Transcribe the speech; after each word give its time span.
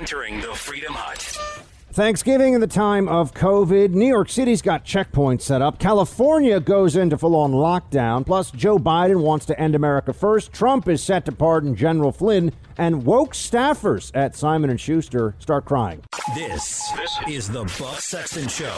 entering 0.00 0.40
the 0.40 0.54
Freedom 0.54 0.94
Hut. 0.94 1.36
Thanksgiving 1.92 2.54
in 2.54 2.62
the 2.62 2.66
time 2.66 3.06
of 3.06 3.34
COVID, 3.34 3.90
New 3.90 4.06
York 4.06 4.30
City's 4.30 4.62
got 4.62 4.82
checkpoints 4.82 5.42
set 5.42 5.60
up. 5.60 5.78
California 5.78 6.58
goes 6.58 6.96
into 6.96 7.18
full 7.18 7.36
on 7.36 7.52
lockdown. 7.52 8.24
Plus, 8.24 8.50
Joe 8.50 8.78
Biden 8.78 9.20
wants 9.20 9.44
to 9.46 9.60
end 9.60 9.74
America 9.74 10.14
first. 10.14 10.54
Trump 10.54 10.88
is 10.88 11.02
set 11.02 11.26
to 11.26 11.32
pardon 11.32 11.74
General 11.74 12.12
Flynn. 12.12 12.52
And 12.78 13.04
woke 13.04 13.34
staffers 13.34 14.10
at 14.14 14.34
Simon 14.34 14.70
and 14.70 14.80
Schuster 14.80 15.34
start 15.38 15.66
crying. 15.66 16.02
This, 16.34 16.90
this 16.92 17.18
is 17.28 17.48
the 17.50 17.64
Buck 17.78 18.00
Sexton 18.00 18.48
Show, 18.48 18.72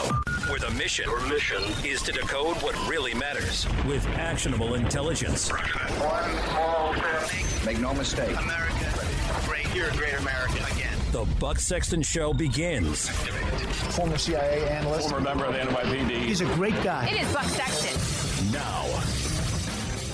where 0.49 0.59
the 0.59 0.71
mission, 0.71 1.05
Your 1.05 1.25
mission 1.27 1.63
is 1.85 2.01
to 2.01 2.11
decode 2.11 2.57
what 2.57 2.75
really 2.89 3.13
matters 3.13 3.65
with 3.87 4.05
actionable 4.17 4.73
intelligence. 4.73 5.49
One 5.49 6.37
small 6.49 6.93
step. 6.95 7.65
Make 7.65 7.79
no 7.79 7.93
mistake. 7.93 8.37
America, 8.37 9.07
great. 9.45 9.73
You're 9.73 9.87
a 9.87 9.95
great 9.95 10.15
American 10.15 10.57
again. 10.57 10.72
The 11.13 11.25
Buck 11.39 11.59
Sexton 11.59 12.01
Show 12.01 12.33
begins. 12.33 13.07
Former 13.95 14.17
CIA 14.17 14.67
analyst. 14.67 15.11
Former 15.11 15.23
member 15.23 15.45
of 15.45 15.53
the 15.53 15.59
NYPD. 15.59 16.09
He's 16.09 16.41
a 16.41 16.45
great 16.55 16.73
guy. 16.81 17.05
It 17.05 17.21
is 17.21 17.31
Buck 17.31 17.43
Sexton. 17.43 18.51
Now. 18.51 19.03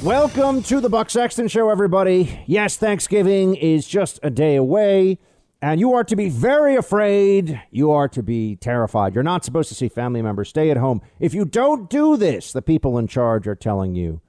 Welcome 0.05 0.61
to 0.63 0.81
the 0.81 0.89
Buck 0.89 1.09
Sexton 1.09 1.47
Show, 1.47 1.69
everybody. 1.69 2.41
Yes, 2.47 2.75
Thanksgiving 2.75 3.55
is 3.55 3.87
just 3.87 4.19
a 4.23 4.29
day 4.29 4.57
away, 4.57 5.19
and 5.61 5.79
you 5.79 5.93
are 5.93 6.03
to 6.03 6.17
be 6.17 6.27
very 6.27 6.75
afraid. 6.75 7.61
You 7.71 7.91
are 7.91 8.09
to 8.09 8.21
be 8.21 8.57
terrified. 8.57 9.15
You're 9.15 9.23
not 9.23 9.45
supposed 9.45 9.69
to 9.69 9.75
see 9.75 9.87
family 9.87 10.21
members. 10.21 10.49
Stay 10.49 10.69
at 10.69 10.75
home. 10.75 11.01
If 11.17 11.33
you 11.33 11.45
don't 11.45 11.89
do 11.89 12.17
this, 12.17 12.51
the 12.51 12.61
people 12.61 12.97
in 12.97 13.07
charge 13.07 13.47
are 13.47 13.55
telling 13.55 13.95
you 13.95 14.19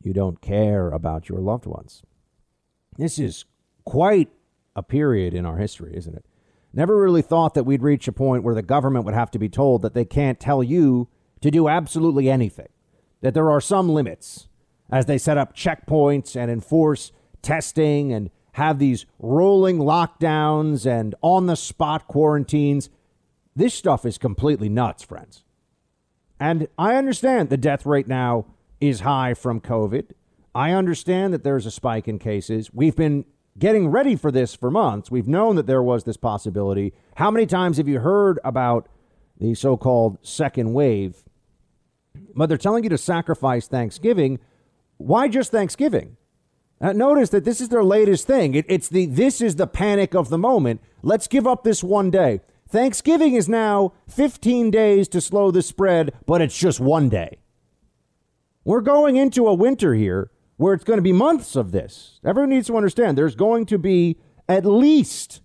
you 0.00 0.12
don't 0.12 0.40
care 0.40 0.92
about 0.92 1.28
your 1.28 1.40
loved 1.40 1.66
ones. 1.66 2.04
This 2.96 3.18
is 3.18 3.46
quite 3.84 4.28
a 4.74 4.82
period 4.82 5.34
in 5.34 5.46
our 5.46 5.58
history, 5.58 5.96
isn't 5.96 6.14
it? 6.14 6.24
Never 6.72 6.96
really 6.96 7.22
thought 7.22 7.54
that 7.54 7.64
we'd 7.64 7.82
reach 7.82 8.08
a 8.08 8.12
point 8.12 8.44
where 8.44 8.54
the 8.54 8.62
government 8.62 9.04
would 9.04 9.14
have 9.14 9.30
to 9.32 9.38
be 9.38 9.48
told 9.48 9.82
that 9.82 9.94
they 9.94 10.04
can't 10.04 10.40
tell 10.40 10.62
you 10.62 11.08
to 11.40 11.50
do 11.50 11.68
absolutely 11.68 12.30
anything, 12.30 12.68
that 13.20 13.34
there 13.34 13.50
are 13.50 13.60
some 13.60 13.88
limits 13.88 14.48
as 14.90 15.06
they 15.06 15.18
set 15.18 15.38
up 15.38 15.54
checkpoints 15.54 16.34
and 16.34 16.50
enforce 16.50 17.12
testing 17.42 18.12
and 18.12 18.30
have 18.52 18.78
these 18.78 19.06
rolling 19.18 19.78
lockdowns 19.78 20.86
and 20.86 21.14
on 21.22 21.46
the 21.46 21.56
spot 21.56 22.06
quarantines. 22.06 22.90
This 23.56 23.74
stuff 23.74 24.06
is 24.06 24.18
completely 24.18 24.68
nuts, 24.68 25.02
friends. 25.02 25.44
And 26.38 26.68
I 26.78 26.96
understand 26.96 27.50
the 27.50 27.56
death 27.56 27.86
rate 27.86 28.08
now 28.08 28.46
is 28.80 29.00
high 29.00 29.34
from 29.34 29.60
COVID. 29.60 30.12
I 30.54 30.72
understand 30.72 31.32
that 31.32 31.44
there's 31.44 31.66
a 31.66 31.70
spike 31.70 32.08
in 32.08 32.18
cases. 32.18 32.72
We've 32.72 32.96
been 32.96 33.24
getting 33.58 33.88
ready 33.88 34.16
for 34.16 34.30
this 34.30 34.54
for 34.54 34.70
months. 34.70 35.10
We've 35.10 35.28
known 35.28 35.56
that 35.56 35.66
there 35.66 35.82
was 35.82 36.04
this 36.04 36.16
possibility. 36.16 36.92
How 37.16 37.30
many 37.30 37.46
times 37.46 37.76
have 37.76 37.88
you 37.88 38.00
heard 38.00 38.38
about 38.44 38.88
the 39.38 39.54
so 39.54 39.76
called 39.76 40.18
second 40.22 40.72
wave? 40.72 41.22
But 42.34 42.48
they're 42.48 42.58
telling 42.58 42.84
you 42.84 42.90
to 42.90 42.98
sacrifice 42.98 43.66
Thanksgiving. 43.66 44.38
Why 44.96 45.28
just 45.28 45.50
Thanksgiving? 45.50 46.16
Uh, 46.80 46.92
notice 46.92 47.30
that 47.30 47.44
this 47.44 47.60
is 47.60 47.68
their 47.68 47.84
latest 47.84 48.26
thing. 48.26 48.54
It, 48.54 48.66
it's 48.68 48.88
the 48.88 49.06
this 49.06 49.40
is 49.40 49.54
the 49.56 49.68
panic 49.68 50.14
of 50.14 50.30
the 50.30 50.38
moment. 50.38 50.80
Let's 51.02 51.28
give 51.28 51.46
up 51.46 51.62
this 51.62 51.84
one 51.84 52.10
day. 52.10 52.40
Thanksgiving 52.68 53.34
is 53.34 53.48
now 53.48 53.92
15 54.08 54.70
days 54.70 55.06
to 55.08 55.20
slow 55.20 55.50
the 55.50 55.62
spread, 55.62 56.12
but 56.26 56.40
it's 56.40 56.58
just 56.58 56.80
one 56.80 57.08
day. 57.08 57.38
We're 58.64 58.80
going 58.80 59.16
into 59.16 59.46
a 59.46 59.54
winter 59.54 59.94
here 59.94 60.31
where 60.62 60.74
it's 60.74 60.84
going 60.84 60.98
to 60.98 61.02
be 61.02 61.12
months 61.12 61.56
of 61.56 61.72
this. 61.72 62.20
Everyone 62.24 62.50
needs 62.50 62.68
to 62.68 62.76
understand 62.76 63.18
there's 63.18 63.34
going 63.34 63.66
to 63.66 63.78
be 63.78 64.16
at 64.48 64.64
least 64.64 65.40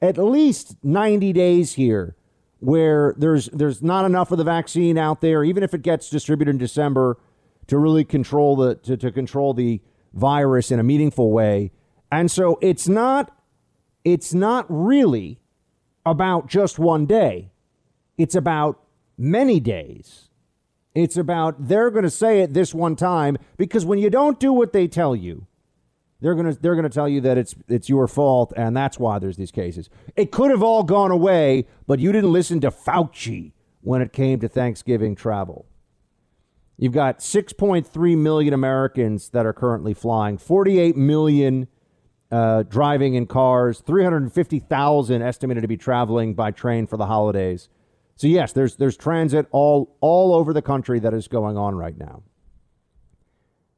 at 0.00 0.16
least 0.16 0.76
90 0.84 1.32
days 1.32 1.72
here 1.72 2.14
where 2.60 3.12
there's 3.18 3.46
there's 3.46 3.82
not 3.82 4.04
enough 4.04 4.30
of 4.30 4.38
the 4.38 4.44
vaccine 4.44 4.96
out 4.96 5.20
there 5.20 5.42
even 5.42 5.64
if 5.64 5.74
it 5.74 5.82
gets 5.82 6.08
distributed 6.08 6.52
in 6.52 6.58
December 6.58 7.18
to 7.66 7.76
really 7.76 8.04
control 8.04 8.54
the 8.54 8.76
to, 8.76 8.96
to 8.96 9.10
control 9.10 9.52
the 9.52 9.80
virus 10.14 10.70
in 10.70 10.78
a 10.78 10.84
meaningful 10.84 11.32
way. 11.32 11.72
And 12.12 12.30
so 12.30 12.60
it's 12.62 12.86
not 12.86 13.36
it's 14.04 14.32
not 14.32 14.64
really 14.68 15.40
about 16.06 16.46
just 16.46 16.78
one 16.78 17.04
day. 17.04 17.50
It's 18.16 18.36
about 18.36 18.80
many 19.18 19.58
days. 19.58 20.28
It's 20.94 21.16
about 21.16 21.68
they're 21.68 21.90
going 21.90 22.04
to 22.04 22.10
say 22.10 22.40
it 22.40 22.52
this 22.52 22.74
one 22.74 22.96
time 22.96 23.38
because 23.56 23.84
when 23.84 23.98
you 23.98 24.10
don't 24.10 24.38
do 24.38 24.52
what 24.52 24.72
they 24.72 24.86
tell 24.88 25.16
you, 25.16 25.46
they're 26.20 26.34
going 26.34 26.54
to 26.54 26.60
they're 26.60 26.74
going 26.74 26.84
to 26.84 26.90
tell 26.90 27.08
you 27.08 27.20
that 27.22 27.38
it's 27.38 27.54
it's 27.68 27.88
your 27.88 28.06
fault 28.06 28.52
and 28.56 28.76
that's 28.76 28.98
why 28.98 29.18
there's 29.18 29.36
these 29.36 29.50
cases. 29.50 29.88
It 30.16 30.30
could 30.30 30.50
have 30.50 30.62
all 30.62 30.82
gone 30.82 31.10
away, 31.10 31.66
but 31.86 31.98
you 31.98 32.12
didn't 32.12 32.32
listen 32.32 32.60
to 32.60 32.70
Fauci 32.70 33.52
when 33.80 34.02
it 34.02 34.12
came 34.12 34.38
to 34.40 34.48
Thanksgiving 34.48 35.14
travel. 35.16 35.66
You've 36.78 36.92
got 36.92 37.18
6.3 37.18 38.18
million 38.18 38.54
Americans 38.54 39.28
that 39.30 39.46
are 39.46 39.52
currently 39.52 39.94
flying, 39.94 40.38
48 40.38 40.96
million 40.96 41.68
uh, 42.30 42.62
driving 42.62 43.14
in 43.14 43.26
cars, 43.26 43.80
350,000 43.80 45.22
estimated 45.22 45.62
to 45.62 45.68
be 45.68 45.76
traveling 45.76 46.34
by 46.34 46.50
train 46.50 46.86
for 46.86 46.96
the 46.96 47.06
holidays. 47.06 47.68
So 48.22 48.28
yes, 48.28 48.52
there's 48.52 48.76
there's 48.76 48.96
transit 48.96 49.48
all 49.50 49.96
all 50.00 50.32
over 50.32 50.52
the 50.52 50.62
country 50.62 51.00
that 51.00 51.12
is 51.12 51.26
going 51.26 51.56
on 51.56 51.74
right 51.74 51.98
now. 51.98 52.22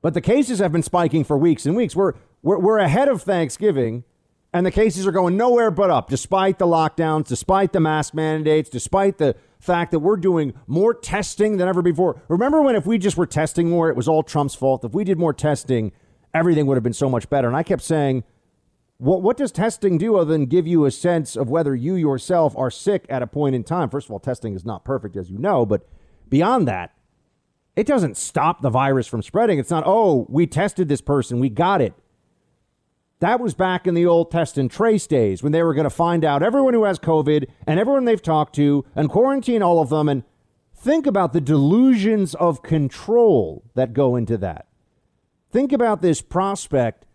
But 0.03 0.12
the 0.12 0.21
cases 0.21 0.59
have 0.59 0.71
been 0.71 0.82
spiking 0.82 1.25
for 1.25 1.38
weeks 1.38 1.65
and 1.65 1.75
weeks. 1.75 1.97
We're 1.97 2.12
we're, 2.43 2.59
we're 2.59 2.77
ahead 2.77 3.09
of 3.09 3.22
Thanksgiving, 3.22 4.05
and 4.53 4.66
the 4.66 4.71
cases 4.71 5.06
are 5.06 5.12
going 5.12 5.38
nowhere 5.38 5.71
but 5.71 5.88
up, 5.88 6.10
despite 6.10 6.59
the 6.59 6.66
lockdowns, 6.66 7.27
despite 7.27 7.72
the 7.72 7.81
mask 7.81 8.12
mandates, 8.12 8.69
despite 8.69 9.16
the 9.16 9.34
fact 9.60 9.93
that 9.93 10.00
we're 10.00 10.19
doing 10.19 10.53
more 10.66 10.93
testing 10.93 11.56
than 11.56 11.66
ever 11.66 11.81
before. 11.81 12.21
Remember 12.28 12.61
when 12.61 12.76
if 12.76 12.84
we 12.84 12.99
just 12.99 13.16
were 13.16 13.25
testing 13.25 13.71
more, 13.71 13.88
it 13.88 13.97
was 13.97 14.09
all 14.09 14.22
Trump's 14.22 14.55
fault. 14.55 14.84
If 14.84 14.93
we 14.93 15.05
did 15.05 15.19
more 15.19 15.32
testing, 15.32 15.91
everything 16.34 16.66
would 16.66 16.76
have 16.76 16.84
been 16.84 16.93
so 16.93 17.09
much 17.09 17.31
better. 17.31 17.49
And 17.49 17.56
I 17.56 17.62
kept 17.62 17.81
saying 17.81 18.25
what, 18.99 19.22
what 19.22 19.37
does 19.37 19.53
testing 19.53 19.99
do 19.99 20.16
other 20.16 20.32
than 20.32 20.47
give 20.47 20.66
you 20.66 20.84
a 20.84 20.91
sense 20.91 21.37
of 21.37 21.50
whether 21.50 21.75
you 21.75 21.94
yourself 21.94 22.56
are 22.56 22.71
sick 22.71 23.06
at 23.09 23.22
a 23.22 23.27
point 23.27 23.55
in 23.55 23.65
time? 23.65 23.91
First 23.91 24.06
of 24.06 24.12
all, 24.12 24.21
testing 24.21 24.55
is 24.55 24.65
not 24.65 24.84
perfect, 24.84 25.16
as 25.16 25.31
you 25.31 25.38
know, 25.38 25.66
but 25.66 25.87
beyond 26.28 26.69
that, 26.69 26.94
it 27.77 27.87
doesn't 27.87 28.16
stop 28.16 28.62
the 28.62 28.71
virus 28.71 29.06
from 29.06 29.22
spreading. 29.22 29.59
It's 29.59 29.71
not, 29.71 29.84
oh, 29.84 30.27
we 30.28 30.47
tested 30.47 30.88
this 30.88 31.00
person, 31.00 31.41
we 31.41 31.49
got 31.49 31.81
it. 31.81 31.94
That 33.21 33.41
was 33.41 33.55
back 33.55 33.87
in 33.87 33.94
the 33.94 34.06
old 34.06 34.31
test 34.31 34.59
and 34.59 34.71
trace 34.71 35.06
days 35.06 35.43
when 35.43 35.53
they 35.53 35.62
were 35.62 35.75
going 35.75 35.84
to 35.84 35.91
find 35.91 36.25
out 36.25 36.43
everyone 36.43 36.75
who 36.75 36.84
has 36.84 36.99
COVID 36.99 37.49
and 37.66 37.81
everyone 37.81 38.05
they've 38.05 38.21
talked 38.21 38.55
to 38.56 38.84
and 38.94 39.09
quarantine 39.09 39.62
all 39.62 39.81
of 39.81 39.88
them. 39.88 40.09
And 40.09 40.25
think 40.75 41.06
about 41.06 41.32
the 41.32 41.41
delusions 41.41 42.34
of 42.34 42.62
control 42.62 43.65
that 43.75 43.94
go 43.94 44.15
into 44.15 44.37
that. 44.38 44.66
Think 45.50 45.72
about 45.72 46.03
this 46.03 46.21
prospect 46.21 47.06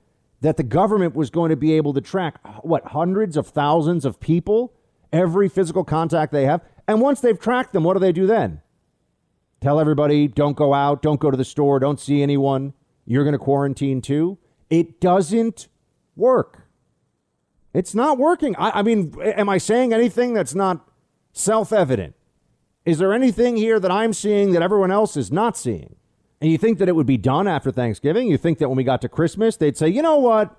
that 0.42 0.58
the 0.58 0.64
government 0.64 1.16
was 1.16 1.30
going 1.30 1.50
to 1.50 1.56
be 1.56 1.74
able 1.74 1.94
to 1.94 2.02
track 2.02 2.40
what 2.64 2.88
hundreds 2.88 3.36
of 3.36 3.48
thousands 3.48 4.06
of 4.06 4.20
people, 4.20 4.74
every 5.12 5.50
physical 5.50 5.84
contact 5.84 6.32
they 6.32 6.46
have. 6.46 6.62
And 6.88 7.02
once 7.02 7.20
they've 7.20 7.40
tracked 7.40 7.74
them, 7.74 7.84
what 7.84 7.94
do 7.94 8.00
they 8.00 8.12
do 8.12 8.26
then? 8.26 8.62
Tell 9.62 9.80
everybody, 9.80 10.28
don't 10.28 10.56
go 10.56 10.74
out, 10.74 11.02
don't 11.02 11.20
go 11.20 11.30
to 11.30 11.38
the 11.38 11.44
store, 11.44 11.80
don't 11.80 12.00
see 12.00 12.24
anyone. 12.24 12.74
You're 13.06 13.24
going 13.24 13.34
to 13.34 13.40
quarantine 13.40 14.02
too. 14.02 14.38
It 14.70 15.02
doesn't 15.02 15.68
work. 16.16 16.68
It's 17.74 17.94
not 17.94 18.18
working. 18.18 18.56
I, 18.58 18.80
I 18.80 18.82
mean, 18.82 19.14
am 19.22 19.50
I 19.50 19.58
saying 19.58 19.94
anything 19.94 20.34
that's 20.34 20.56
not 20.56 20.88
self 21.34 21.74
evident? 21.74 22.16
Is 22.86 22.98
there 22.98 23.14
anything 23.14 23.58
here 23.58 23.80
that 23.80 23.92
I'm 23.92 24.14
seeing 24.14 24.54
that 24.54 24.62
everyone 24.62 24.92
else 24.92 25.18
is 25.18 25.32
not 25.32 25.58
seeing? 25.58 25.96
And 26.42 26.50
you 26.50 26.58
think 26.58 26.78
that 26.80 26.88
it 26.88 26.96
would 26.96 27.06
be 27.06 27.18
done 27.18 27.48
after 27.48 27.72
Thanksgiving? 27.72 28.28
You 28.28 28.38
think 28.38 28.60
that 28.60 28.70
when 28.70 28.78
we 28.78 28.84
got 28.84 29.02
to 29.02 29.10
Christmas, 29.10 29.58
they'd 29.58 29.78
say, 29.78 29.90
you 29.90 30.02
know 30.02 30.18
what? 30.18 30.56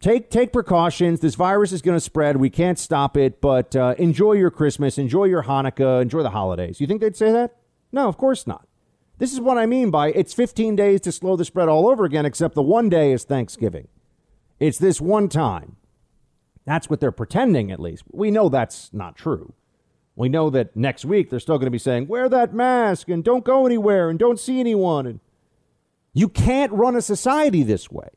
Take, 0.00 0.28
take 0.28 0.52
precautions. 0.52 1.20
This 1.20 1.34
virus 1.34 1.72
is 1.72 1.80
going 1.80 1.96
to 1.96 2.00
spread. 2.00 2.36
We 2.36 2.50
can't 2.50 2.78
stop 2.78 3.16
it, 3.16 3.40
but 3.40 3.74
uh, 3.74 3.94
enjoy 3.96 4.34
your 4.34 4.50
Christmas, 4.50 4.98
enjoy 4.98 5.24
your 5.24 5.44
Hanukkah, 5.44 6.02
enjoy 6.02 6.22
the 6.22 6.30
holidays. 6.30 6.78
You 6.78 6.86
think 6.86 7.00
they'd 7.00 7.16
say 7.16 7.32
that? 7.32 7.56
No, 7.90 8.06
of 8.06 8.18
course 8.18 8.46
not. 8.46 8.68
This 9.16 9.32
is 9.32 9.40
what 9.40 9.56
I 9.56 9.64
mean 9.64 9.90
by 9.90 10.08
it's 10.08 10.34
15 10.34 10.76
days 10.76 11.00
to 11.02 11.12
slow 11.12 11.36
the 11.36 11.44
spread 11.44 11.68
all 11.68 11.88
over 11.88 12.04
again, 12.04 12.26
except 12.26 12.54
the 12.54 12.62
one 12.62 12.90
day 12.90 13.12
is 13.12 13.24
Thanksgiving. 13.24 13.88
It's 14.60 14.78
this 14.78 15.00
one 15.00 15.28
time. 15.28 15.76
That's 16.66 16.90
what 16.90 17.00
they're 17.00 17.12
pretending, 17.12 17.70
at 17.70 17.80
least. 17.80 18.04
We 18.10 18.30
know 18.30 18.48
that's 18.48 18.92
not 18.92 19.16
true. 19.16 19.54
We 20.16 20.28
know 20.28 20.50
that 20.50 20.76
next 20.76 21.04
week 21.04 21.30
they're 21.30 21.40
still 21.40 21.58
going 21.58 21.66
to 21.66 21.72
be 21.72 21.78
saying, 21.78 22.06
wear 22.06 22.28
that 22.28 22.54
mask 22.54 23.08
and 23.08 23.24
don't 23.24 23.44
go 23.44 23.66
anywhere 23.66 24.08
and 24.08 24.18
don't 24.18 24.38
see 24.38 24.60
anyone. 24.60 25.06
And 25.06 25.20
you 26.12 26.28
can't 26.28 26.72
run 26.72 26.96
a 26.96 27.02
society 27.02 27.62
this 27.62 27.90
way. 27.90 28.08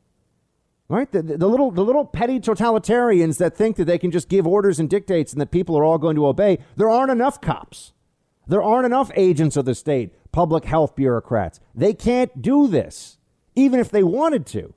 Right? 0.88 1.10
The, 1.10 1.22
the, 1.22 1.48
little, 1.48 1.70
the 1.70 1.84
little 1.84 2.06
petty 2.06 2.40
totalitarians 2.40 3.36
that 3.38 3.54
think 3.54 3.76
that 3.76 3.84
they 3.84 3.98
can 3.98 4.10
just 4.10 4.30
give 4.30 4.46
orders 4.46 4.80
and 4.80 4.88
dictates 4.88 5.32
and 5.32 5.40
that 5.40 5.50
people 5.50 5.76
are 5.76 5.84
all 5.84 5.98
going 5.98 6.16
to 6.16 6.26
obey, 6.26 6.58
there 6.76 6.88
aren't 6.88 7.10
enough 7.10 7.40
cops. 7.42 7.92
There 8.46 8.62
aren't 8.62 8.86
enough 8.86 9.10
agents 9.14 9.58
of 9.58 9.66
the 9.66 9.74
state, 9.74 10.14
public 10.32 10.64
health 10.64 10.96
bureaucrats. 10.96 11.60
They 11.74 11.92
can't 11.92 12.40
do 12.40 12.66
this, 12.66 13.18
even 13.54 13.80
if 13.80 13.90
they 13.90 14.02
wanted 14.02 14.46
to, 14.46 14.72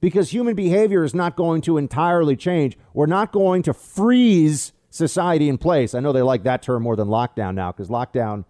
because 0.00 0.30
human 0.30 0.54
behavior 0.54 1.02
is 1.02 1.14
not 1.14 1.34
going 1.34 1.62
to 1.62 1.78
entirely 1.78 2.36
change. 2.36 2.78
We're 2.92 3.06
not 3.06 3.32
going 3.32 3.64
to 3.64 3.74
freeze 3.74 4.72
society 4.94 5.48
in 5.48 5.58
place. 5.58 5.92
I 5.92 5.98
know 5.98 6.12
they 6.12 6.22
like 6.22 6.44
that 6.44 6.62
term 6.62 6.84
more 6.84 6.94
than 6.94 7.08
lockdown 7.08 7.56
now 7.56 7.72
because 7.72 7.88
lockdown 7.88 8.44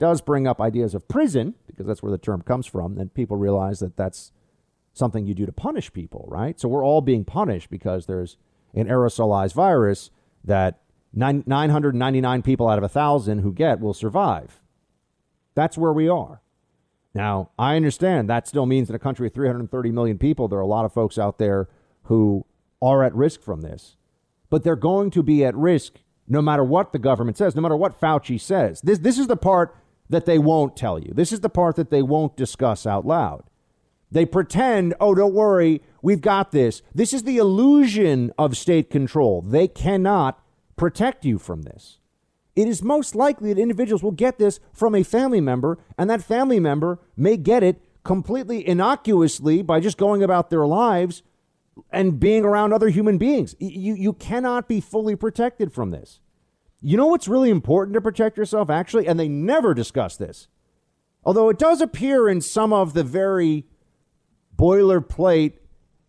does 0.00 0.20
bring 0.20 0.44
up 0.44 0.60
ideas 0.60 0.92
of 0.92 1.06
prison 1.06 1.54
because 1.68 1.86
that's 1.86 2.02
where 2.02 2.10
the 2.10 2.18
term 2.18 2.42
comes 2.42 2.66
from. 2.66 2.98
And 2.98 3.14
people 3.14 3.36
realize 3.36 3.78
that 3.78 3.96
that's 3.96 4.32
something 4.92 5.24
you 5.24 5.34
do 5.34 5.46
to 5.46 5.52
punish 5.52 5.92
people, 5.92 6.24
right? 6.28 6.58
So 6.58 6.68
we're 6.68 6.84
all 6.84 7.00
being 7.00 7.24
punished 7.24 7.70
because 7.70 8.06
there's 8.06 8.36
an 8.74 8.88
aerosolized 8.88 9.54
virus 9.54 10.10
that 10.42 10.80
999 11.12 12.42
people 12.42 12.68
out 12.68 12.78
of 12.78 12.82
a 12.82 12.90
1,000 12.90 13.38
who 13.38 13.52
get 13.52 13.78
will 13.78 13.94
survive. 13.94 14.60
That's 15.54 15.78
where 15.78 15.92
we 15.92 16.08
are. 16.08 16.42
Now, 17.14 17.50
I 17.56 17.76
understand 17.76 18.28
that 18.28 18.48
still 18.48 18.66
means 18.66 18.88
in 18.88 18.96
a 18.96 18.98
country 18.98 19.28
of 19.28 19.32
330 19.32 19.92
million 19.92 20.18
people, 20.18 20.48
there 20.48 20.58
are 20.58 20.62
a 20.62 20.66
lot 20.66 20.84
of 20.84 20.92
folks 20.92 21.18
out 21.18 21.38
there 21.38 21.68
who 22.04 22.44
are 22.82 23.04
at 23.04 23.14
risk 23.14 23.42
from 23.42 23.60
this. 23.60 23.96
But 24.54 24.62
they're 24.62 24.76
going 24.76 25.10
to 25.10 25.24
be 25.24 25.44
at 25.44 25.56
risk 25.56 25.94
no 26.28 26.40
matter 26.40 26.62
what 26.62 26.92
the 26.92 27.00
government 27.00 27.36
says, 27.36 27.56
no 27.56 27.60
matter 27.60 27.74
what 27.74 28.00
Fauci 28.00 28.40
says. 28.40 28.80
This, 28.82 29.00
this 29.00 29.18
is 29.18 29.26
the 29.26 29.36
part 29.36 29.74
that 30.08 30.26
they 30.26 30.38
won't 30.38 30.76
tell 30.76 30.96
you. 30.96 31.12
This 31.12 31.32
is 31.32 31.40
the 31.40 31.48
part 31.48 31.74
that 31.74 31.90
they 31.90 32.02
won't 32.02 32.36
discuss 32.36 32.86
out 32.86 33.04
loud. 33.04 33.42
They 34.12 34.24
pretend, 34.24 34.94
oh, 35.00 35.12
don't 35.12 35.34
worry, 35.34 35.82
we've 36.02 36.20
got 36.20 36.52
this. 36.52 36.82
This 36.94 37.12
is 37.12 37.24
the 37.24 37.38
illusion 37.38 38.32
of 38.38 38.56
state 38.56 38.90
control. 38.90 39.42
They 39.42 39.66
cannot 39.66 40.40
protect 40.76 41.24
you 41.24 41.40
from 41.40 41.62
this. 41.62 41.98
It 42.54 42.68
is 42.68 42.80
most 42.80 43.16
likely 43.16 43.52
that 43.52 43.60
individuals 43.60 44.04
will 44.04 44.12
get 44.12 44.38
this 44.38 44.60
from 44.72 44.94
a 44.94 45.02
family 45.02 45.40
member, 45.40 45.80
and 45.98 46.08
that 46.08 46.22
family 46.22 46.60
member 46.60 47.00
may 47.16 47.36
get 47.36 47.64
it 47.64 47.82
completely 48.04 48.64
innocuously 48.68 49.62
by 49.62 49.80
just 49.80 49.98
going 49.98 50.22
about 50.22 50.50
their 50.50 50.64
lives 50.64 51.24
and 51.90 52.20
being 52.20 52.44
around 52.44 52.72
other 52.72 52.88
human 52.88 53.18
beings. 53.18 53.54
You, 53.58 53.94
you 53.94 54.12
cannot 54.12 54.68
be 54.68 54.80
fully 54.80 55.16
protected 55.16 55.72
from 55.72 55.90
this. 55.90 56.20
You 56.80 56.96
know 56.96 57.06
what's 57.06 57.28
really 57.28 57.50
important 57.50 57.94
to 57.94 58.00
protect 58.00 58.36
yourself, 58.36 58.68
actually? 58.70 59.06
And 59.06 59.18
they 59.18 59.28
never 59.28 59.74
discuss 59.74 60.16
this. 60.16 60.48
Although 61.24 61.48
it 61.48 61.58
does 61.58 61.80
appear 61.80 62.28
in 62.28 62.40
some 62.40 62.72
of 62.72 62.92
the 62.92 63.02
very 63.02 63.64
boilerplate 64.56 65.54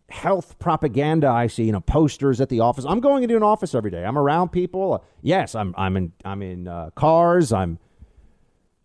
health 0.08 0.58
propaganda 0.58 1.28
I 1.28 1.46
see, 1.48 1.64
you 1.64 1.72
know, 1.72 1.80
posters 1.80 2.40
at 2.40 2.48
the 2.48 2.60
office. 2.60 2.84
I'm 2.86 3.00
going 3.00 3.22
into 3.22 3.36
an 3.36 3.42
office 3.42 3.74
every 3.74 3.90
day. 3.90 4.04
I'm 4.04 4.18
around 4.18 4.50
people. 4.50 4.92
Uh, 4.94 4.98
yes, 5.22 5.54
I'm 5.54 5.74
I'm 5.76 5.96
in 5.96 6.12
I'm 6.24 6.42
in 6.42 6.68
uh, 6.68 6.90
cars. 6.90 7.52
I'm 7.52 7.78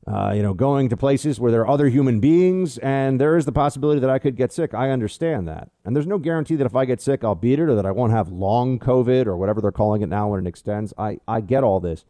uh, 0.07 0.33
you 0.35 0.41
know 0.41 0.53
going 0.53 0.89
to 0.89 0.97
places 0.97 1.39
where 1.39 1.51
there 1.51 1.61
are 1.61 1.69
other 1.69 1.89
human 1.89 2.19
beings, 2.19 2.77
and 2.79 3.19
there 3.19 3.37
is 3.37 3.45
the 3.45 3.51
possibility 3.51 3.99
that 3.99 4.09
I 4.09 4.19
could 4.19 4.35
get 4.35 4.51
sick. 4.51 4.73
I 4.73 4.89
understand 4.89 5.47
that, 5.47 5.69
and 5.85 5.95
there's 5.95 6.07
no 6.07 6.17
guarantee 6.17 6.55
that 6.55 6.65
if 6.65 6.75
I 6.75 6.85
get 6.85 7.01
sick, 7.01 7.23
I'll 7.23 7.35
beat 7.35 7.59
it, 7.59 7.69
or 7.69 7.75
that 7.75 7.85
I 7.85 7.91
won't 7.91 8.11
have 8.11 8.29
long 8.29 8.79
COVID 8.79 9.27
or 9.27 9.37
whatever 9.37 9.61
they're 9.61 9.71
calling 9.71 10.01
it 10.01 10.09
now 10.09 10.29
when 10.29 10.45
it 10.45 10.49
extends. 10.49 10.93
I 10.97 11.19
I 11.27 11.41
get 11.41 11.63
all 11.63 11.79
this. 11.79 12.05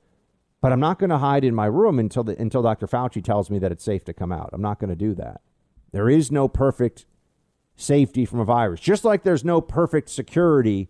But 0.61 0.71
I'm 0.71 0.79
not 0.79 0.99
going 0.99 1.09
to 1.09 1.17
hide 1.17 1.43
in 1.43 1.55
my 1.55 1.65
room 1.65 1.97
until 1.97 2.23
the, 2.23 2.39
until 2.39 2.61
Dr. 2.61 2.85
Fauci 2.85 3.23
tells 3.23 3.49
me 3.49 3.57
that 3.57 3.71
it's 3.71 3.83
safe 3.83 4.05
to 4.05 4.13
come 4.13 4.31
out. 4.31 4.51
I'm 4.53 4.61
not 4.61 4.79
going 4.79 4.91
to 4.91 4.95
do 4.95 5.15
that. 5.15 5.41
There 5.91 6.07
is 6.07 6.31
no 6.31 6.47
perfect 6.47 7.07
safety 7.75 8.25
from 8.25 8.39
a 8.39 8.45
virus. 8.45 8.79
Just 8.79 9.03
like 9.03 9.23
there's 9.23 9.43
no 9.43 9.59
perfect 9.59 10.09
security 10.09 10.89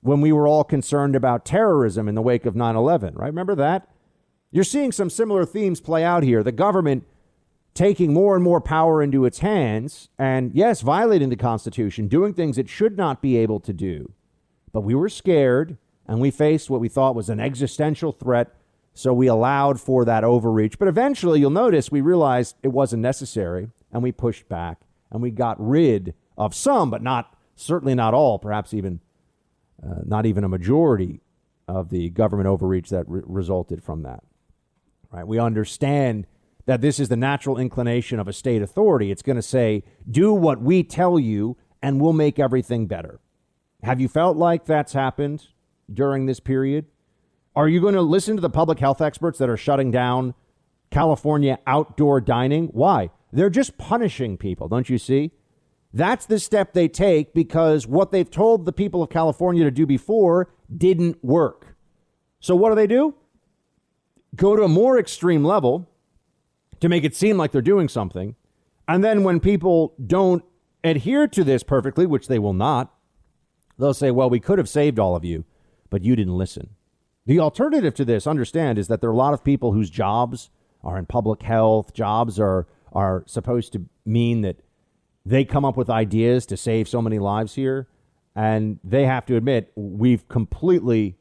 when 0.00 0.20
we 0.20 0.32
were 0.32 0.48
all 0.48 0.64
concerned 0.64 1.14
about 1.14 1.44
terrorism 1.44 2.08
in 2.08 2.14
the 2.14 2.22
wake 2.22 2.46
of 2.46 2.56
9 2.56 2.74
11, 2.74 3.14
right? 3.14 3.26
Remember 3.26 3.54
that? 3.54 3.88
You're 4.52 4.64
seeing 4.64 4.92
some 4.92 5.10
similar 5.10 5.44
themes 5.44 5.80
play 5.80 6.04
out 6.04 6.22
here. 6.22 6.42
The 6.42 6.52
government 6.52 7.04
taking 7.74 8.12
more 8.12 8.34
and 8.34 8.44
more 8.44 8.60
power 8.60 9.02
into 9.02 9.24
its 9.24 9.38
hands, 9.38 10.10
and 10.18 10.54
yes, 10.54 10.82
violating 10.82 11.30
the 11.30 11.36
Constitution, 11.36 12.06
doing 12.06 12.34
things 12.34 12.58
it 12.58 12.68
should 12.68 12.96
not 12.96 13.20
be 13.20 13.36
able 13.38 13.58
to 13.60 13.72
do. 13.72 14.12
But 14.72 14.82
we 14.82 14.94
were 14.94 15.08
scared, 15.08 15.78
and 16.06 16.20
we 16.20 16.30
faced 16.30 16.68
what 16.68 16.80
we 16.80 16.88
thought 16.88 17.14
was 17.14 17.30
an 17.30 17.40
existential 17.40 18.12
threat, 18.12 18.54
so 18.92 19.12
we 19.12 19.26
allowed 19.26 19.80
for 19.80 20.04
that 20.04 20.22
overreach. 20.22 20.78
But 20.78 20.88
eventually, 20.88 21.40
you'll 21.40 21.50
notice 21.50 21.90
we 21.90 22.02
realized 22.02 22.56
it 22.62 22.68
wasn't 22.68 23.02
necessary, 23.02 23.70
and 23.90 24.02
we 24.02 24.12
pushed 24.12 24.48
back 24.48 24.82
and 25.12 25.22
we 25.22 25.30
got 25.30 25.56
rid 25.60 26.14
of 26.36 26.54
some, 26.54 26.90
but 26.90 27.02
not 27.02 27.36
certainly 27.54 27.94
not 27.94 28.14
all, 28.14 28.38
perhaps 28.38 28.74
even 28.74 29.00
uh, 29.84 30.00
not 30.04 30.26
even 30.26 30.42
a 30.42 30.48
majority 30.48 31.20
of 31.68 31.90
the 31.90 32.08
government 32.10 32.48
overreach 32.48 32.88
that 32.90 33.08
re- 33.08 33.22
resulted 33.24 33.82
from 33.82 34.02
that. 34.02 34.24
Right? 35.12 35.26
We 35.26 35.38
understand 35.38 36.26
that 36.66 36.80
this 36.80 36.98
is 36.98 37.08
the 37.08 37.16
natural 37.16 37.58
inclination 37.58 38.18
of 38.18 38.28
a 38.28 38.32
state 38.32 38.62
authority. 38.62 39.10
It's 39.10 39.22
going 39.22 39.36
to 39.36 39.42
say, 39.42 39.84
"Do 40.10 40.32
what 40.32 40.62
we 40.62 40.82
tell 40.82 41.18
you, 41.18 41.56
and 41.82 42.00
we'll 42.00 42.12
make 42.12 42.38
everything 42.38 42.86
better." 42.86 43.20
Have 43.82 44.00
you 44.00 44.08
felt 44.08 44.36
like 44.36 44.64
that's 44.64 44.92
happened 44.92 45.48
during 45.92 46.26
this 46.26 46.40
period? 46.40 46.86
Are 47.54 47.68
you 47.68 47.80
going 47.80 47.94
to 47.94 48.02
listen 48.02 48.36
to 48.36 48.40
the 48.40 48.48
public 48.48 48.78
health 48.78 49.02
experts 49.02 49.38
that 49.38 49.50
are 49.50 49.56
shutting 49.56 49.90
down 49.90 50.34
California 50.90 51.58
outdoor 51.66 52.20
dining? 52.20 52.68
Why? 52.68 53.10
They're 53.32 53.50
just 53.50 53.76
punishing 53.76 54.36
people, 54.36 54.68
don't 54.68 54.88
you 54.88 54.98
see? 54.98 55.32
That's 55.92 56.24
the 56.24 56.38
step 56.38 56.72
they 56.72 56.88
take 56.88 57.34
because 57.34 57.86
what 57.86 58.12
they've 58.12 58.30
told 58.30 58.64
the 58.64 58.72
people 58.72 59.02
of 59.02 59.10
California 59.10 59.64
to 59.64 59.70
do 59.70 59.84
before 59.84 60.50
didn't 60.74 61.22
work. 61.22 61.76
So 62.40 62.56
what 62.56 62.70
do 62.70 62.74
they 62.74 62.86
do? 62.86 63.14
Go 64.34 64.56
to 64.56 64.62
a 64.62 64.68
more 64.68 64.98
extreme 64.98 65.44
level 65.44 65.88
to 66.80 66.88
make 66.88 67.04
it 67.04 67.14
seem 67.14 67.36
like 67.36 67.52
they're 67.52 67.62
doing 67.62 67.88
something. 67.88 68.34
And 68.88 69.04
then 69.04 69.22
when 69.22 69.40
people 69.40 69.94
don't 70.04 70.44
adhere 70.82 71.28
to 71.28 71.44
this 71.44 71.62
perfectly, 71.62 72.06
which 72.06 72.28
they 72.28 72.38
will 72.38 72.54
not, 72.54 72.94
they'll 73.78 73.94
say, 73.94 74.10
well, 74.10 74.30
we 74.30 74.40
could 74.40 74.58
have 74.58 74.68
saved 74.68 74.98
all 74.98 75.14
of 75.14 75.24
you, 75.24 75.44
but 75.90 76.02
you 76.02 76.16
didn't 76.16 76.36
listen. 76.36 76.70
The 77.26 77.38
alternative 77.38 77.94
to 77.94 78.04
this, 78.04 78.26
understand, 78.26 78.78
is 78.78 78.88
that 78.88 79.00
there 79.00 79.10
are 79.10 79.14
a 79.14 79.16
lot 79.16 79.34
of 79.34 79.44
people 79.44 79.72
whose 79.72 79.90
jobs 79.90 80.50
are 80.82 80.98
in 80.98 81.06
public 81.06 81.42
health, 81.42 81.94
jobs 81.94 82.40
are 82.40 82.66
are 82.92 83.24
supposed 83.26 83.72
to 83.72 83.86
mean 84.04 84.42
that 84.42 84.56
they 85.24 85.44
come 85.44 85.64
up 85.64 85.76
with 85.76 85.88
ideas 85.88 86.46
to 86.46 86.56
save 86.56 86.88
so 86.88 87.00
many 87.00 87.18
lives 87.18 87.54
here. 87.54 87.88
And 88.34 88.78
they 88.82 89.04
have 89.06 89.26
to 89.26 89.36
admit, 89.36 89.72
we've 89.74 90.26
completely, 90.28 91.16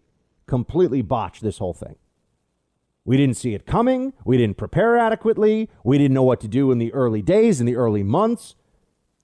completely 0.47 1.01
botched 1.01 1.43
this 1.43 1.57
whole 1.57 1.73
thing. 1.73 1.95
We 3.03 3.17
didn't 3.17 3.37
see 3.37 3.55
it 3.55 3.65
coming. 3.65 4.13
We 4.25 4.37
didn't 4.37 4.57
prepare 4.57 4.97
adequately. 4.97 5.69
We 5.83 5.97
didn't 5.97 6.13
know 6.13 6.23
what 6.23 6.39
to 6.41 6.47
do 6.47 6.71
in 6.71 6.77
the 6.77 6.93
early 6.93 7.21
days, 7.21 7.59
in 7.59 7.65
the 7.65 7.75
early 7.75 8.03
months. 8.03 8.55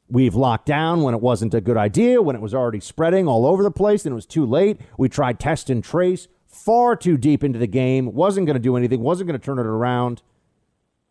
We've 0.10 0.36
locked 0.36 0.66
down 0.66 1.04
when 1.04 1.14
it 1.14 1.22
wasn't 1.22 1.54
a 1.54 1.62
good 1.62 1.78
idea, 1.78 2.22
when 2.22 2.36
it 2.36 2.42
was 2.42 2.54
already 2.54 2.80
spreading 2.80 3.28
all 3.28 3.46
over 3.46 3.62
the 3.62 3.72
place 3.72 4.06
and 4.06 4.14
it 4.14 4.16
was 4.16 4.26
too 4.26 4.46
late. 4.46 4.80
We 4.98 5.10
tried 5.10 5.40
test 5.40 5.70
and 5.70 5.84
trace 5.84 6.28
far 6.48 6.96
too 6.96 7.18
deep 7.18 7.44
into 7.44 7.60
the 7.60 7.68
game, 7.68 8.14
wasn't 8.14 8.48
going 8.48 8.56
to 8.56 8.60
do 8.60 8.76
anything, 8.76 9.02
wasn't 9.02 9.28
going 9.28 9.40
to 9.40 9.46
turn 9.46 9.60
it 9.60 9.66
around. 9.66 10.22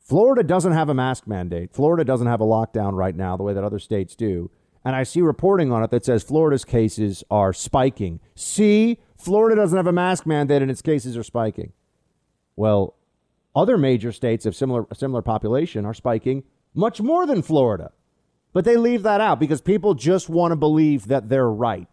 Florida 0.01 0.43
doesn't 0.43 0.73
have 0.73 0.89
a 0.89 0.95
mask 0.95 1.27
mandate. 1.27 1.73
Florida 1.73 2.05
doesn't 2.05 2.27
have 2.27 2.41
a 2.41 2.45
lockdown 2.45 2.93
right 2.93 3.15
now 3.15 3.37
the 3.37 3.43
way 3.43 3.53
that 3.53 3.65
other 3.65 3.79
states 3.79 4.15
do. 4.15 4.51
And 4.85 4.95
I 4.95 5.03
see 5.03 5.21
reporting 5.21 5.73
on 5.73 5.83
it 5.83 5.91
that 5.91 6.05
says 6.05 6.23
Florida's 6.23 6.65
cases 6.65 7.25
are 7.31 7.53
spiking. 7.53 8.21
See, 8.35 9.01
Florida 9.17 9.57
doesn't 9.61 9.77
have 9.77 9.89
a 9.89 9.93
mask 9.93 10.27
mandate 10.27 10.63
and 10.63 10.71
its 10.71 10.83
cases 10.83 11.17
are 11.17 11.25
spiking. 11.25 11.73
Well, 12.57 12.95
other 13.55 13.79
major 13.79 14.13
states 14.13 14.47
of 14.47 14.57
similar 14.57 14.87
similar 14.93 15.23
population 15.23 15.87
are 15.87 15.95
spiking 15.95 16.45
much 16.75 17.01
more 17.01 17.27
than 17.27 17.43
Florida. 17.43 17.93
But 18.53 18.65
they 18.65 18.77
leave 18.77 19.03
that 19.03 19.21
out 19.21 19.39
because 19.39 19.61
people 19.61 19.95
just 19.95 20.29
want 20.29 20.53
to 20.53 20.57
believe 20.57 21.09
that 21.09 21.29
they're 21.29 21.51
right. 21.51 21.89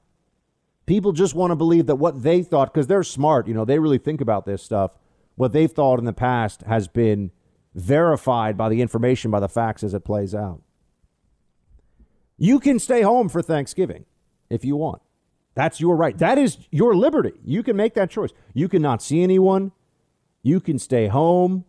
People 0.85 1.11
just 1.11 1.35
want 1.35 1.51
to 1.51 1.55
believe 1.55 1.87
that 1.87 1.95
what 1.95 2.23
they 2.23 2.41
thought, 2.41 2.73
because 2.73 2.87
they're 2.87 3.03
smart, 3.03 3.47
you 3.47 3.53
know, 3.53 3.65
they 3.65 3.79
really 3.79 3.97
think 3.97 4.21
about 4.21 4.45
this 4.45 4.63
stuff. 4.63 4.91
What 5.35 5.51
they've 5.51 5.71
thought 5.71 5.99
in 5.99 6.05
the 6.05 6.13
past 6.13 6.61
has 6.61 6.87
been 6.87 7.31
verified 7.73 8.57
by 8.57 8.69
the 8.69 8.81
information, 8.81 9.31
by 9.31 9.39
the 9.39 9.49
facts 9.49 9.83
as 9.83 9.93
it 9.93 10.05
plays 10.05 10.35
out. 10.35 10.61
You 12.37 12.59
can 12.59 12.79
stay 12.79 13.01
home 13.01 13.29
for 13.29 13.41
Thanksgiving 13.41 14.05
if 14.49 14.63
you 14.63 14.75
want. 14.75 15.01
That's 15.55 15.79
your 15.79 15.95
right. 15.95 16.17
That 16.17 16.37
is 16.37 16.57
your 16.71 16.95
liberty. 16.95 17.33
You 17.43 17.63
can 17.63 17.75
make 17.75 17.93
that 17.93 18.09
choice. 18.09 18.31
You 18.53 18.67
cannot 18.67 19.01
see 19.01 19.21
anyone. 19.21 19.71
You 20.43 20.59
can 20.59 20.77
stay 20.77 21.07
home. 21.07 21.65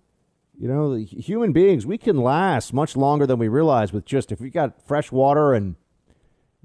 You 0.56 0.68
know, 0.68 0.94
human 0.94 1.52
beings, 1.52 1.84
we 1.84 1.98
can 1.98 2.16
last 2.16 2.72
much 2.72 2.96
longer 2.96 3.26
than 3.26 3.38
we 3.38 3.48
realize 3.48 3.92
with 3.92 4.04
just 4.04 4.30
if 4.30 4.40
we 4.40 4.50
got 4.50 4.86
fresh 4.86 5.10
water 5.10 5.52
and 5.52 5.74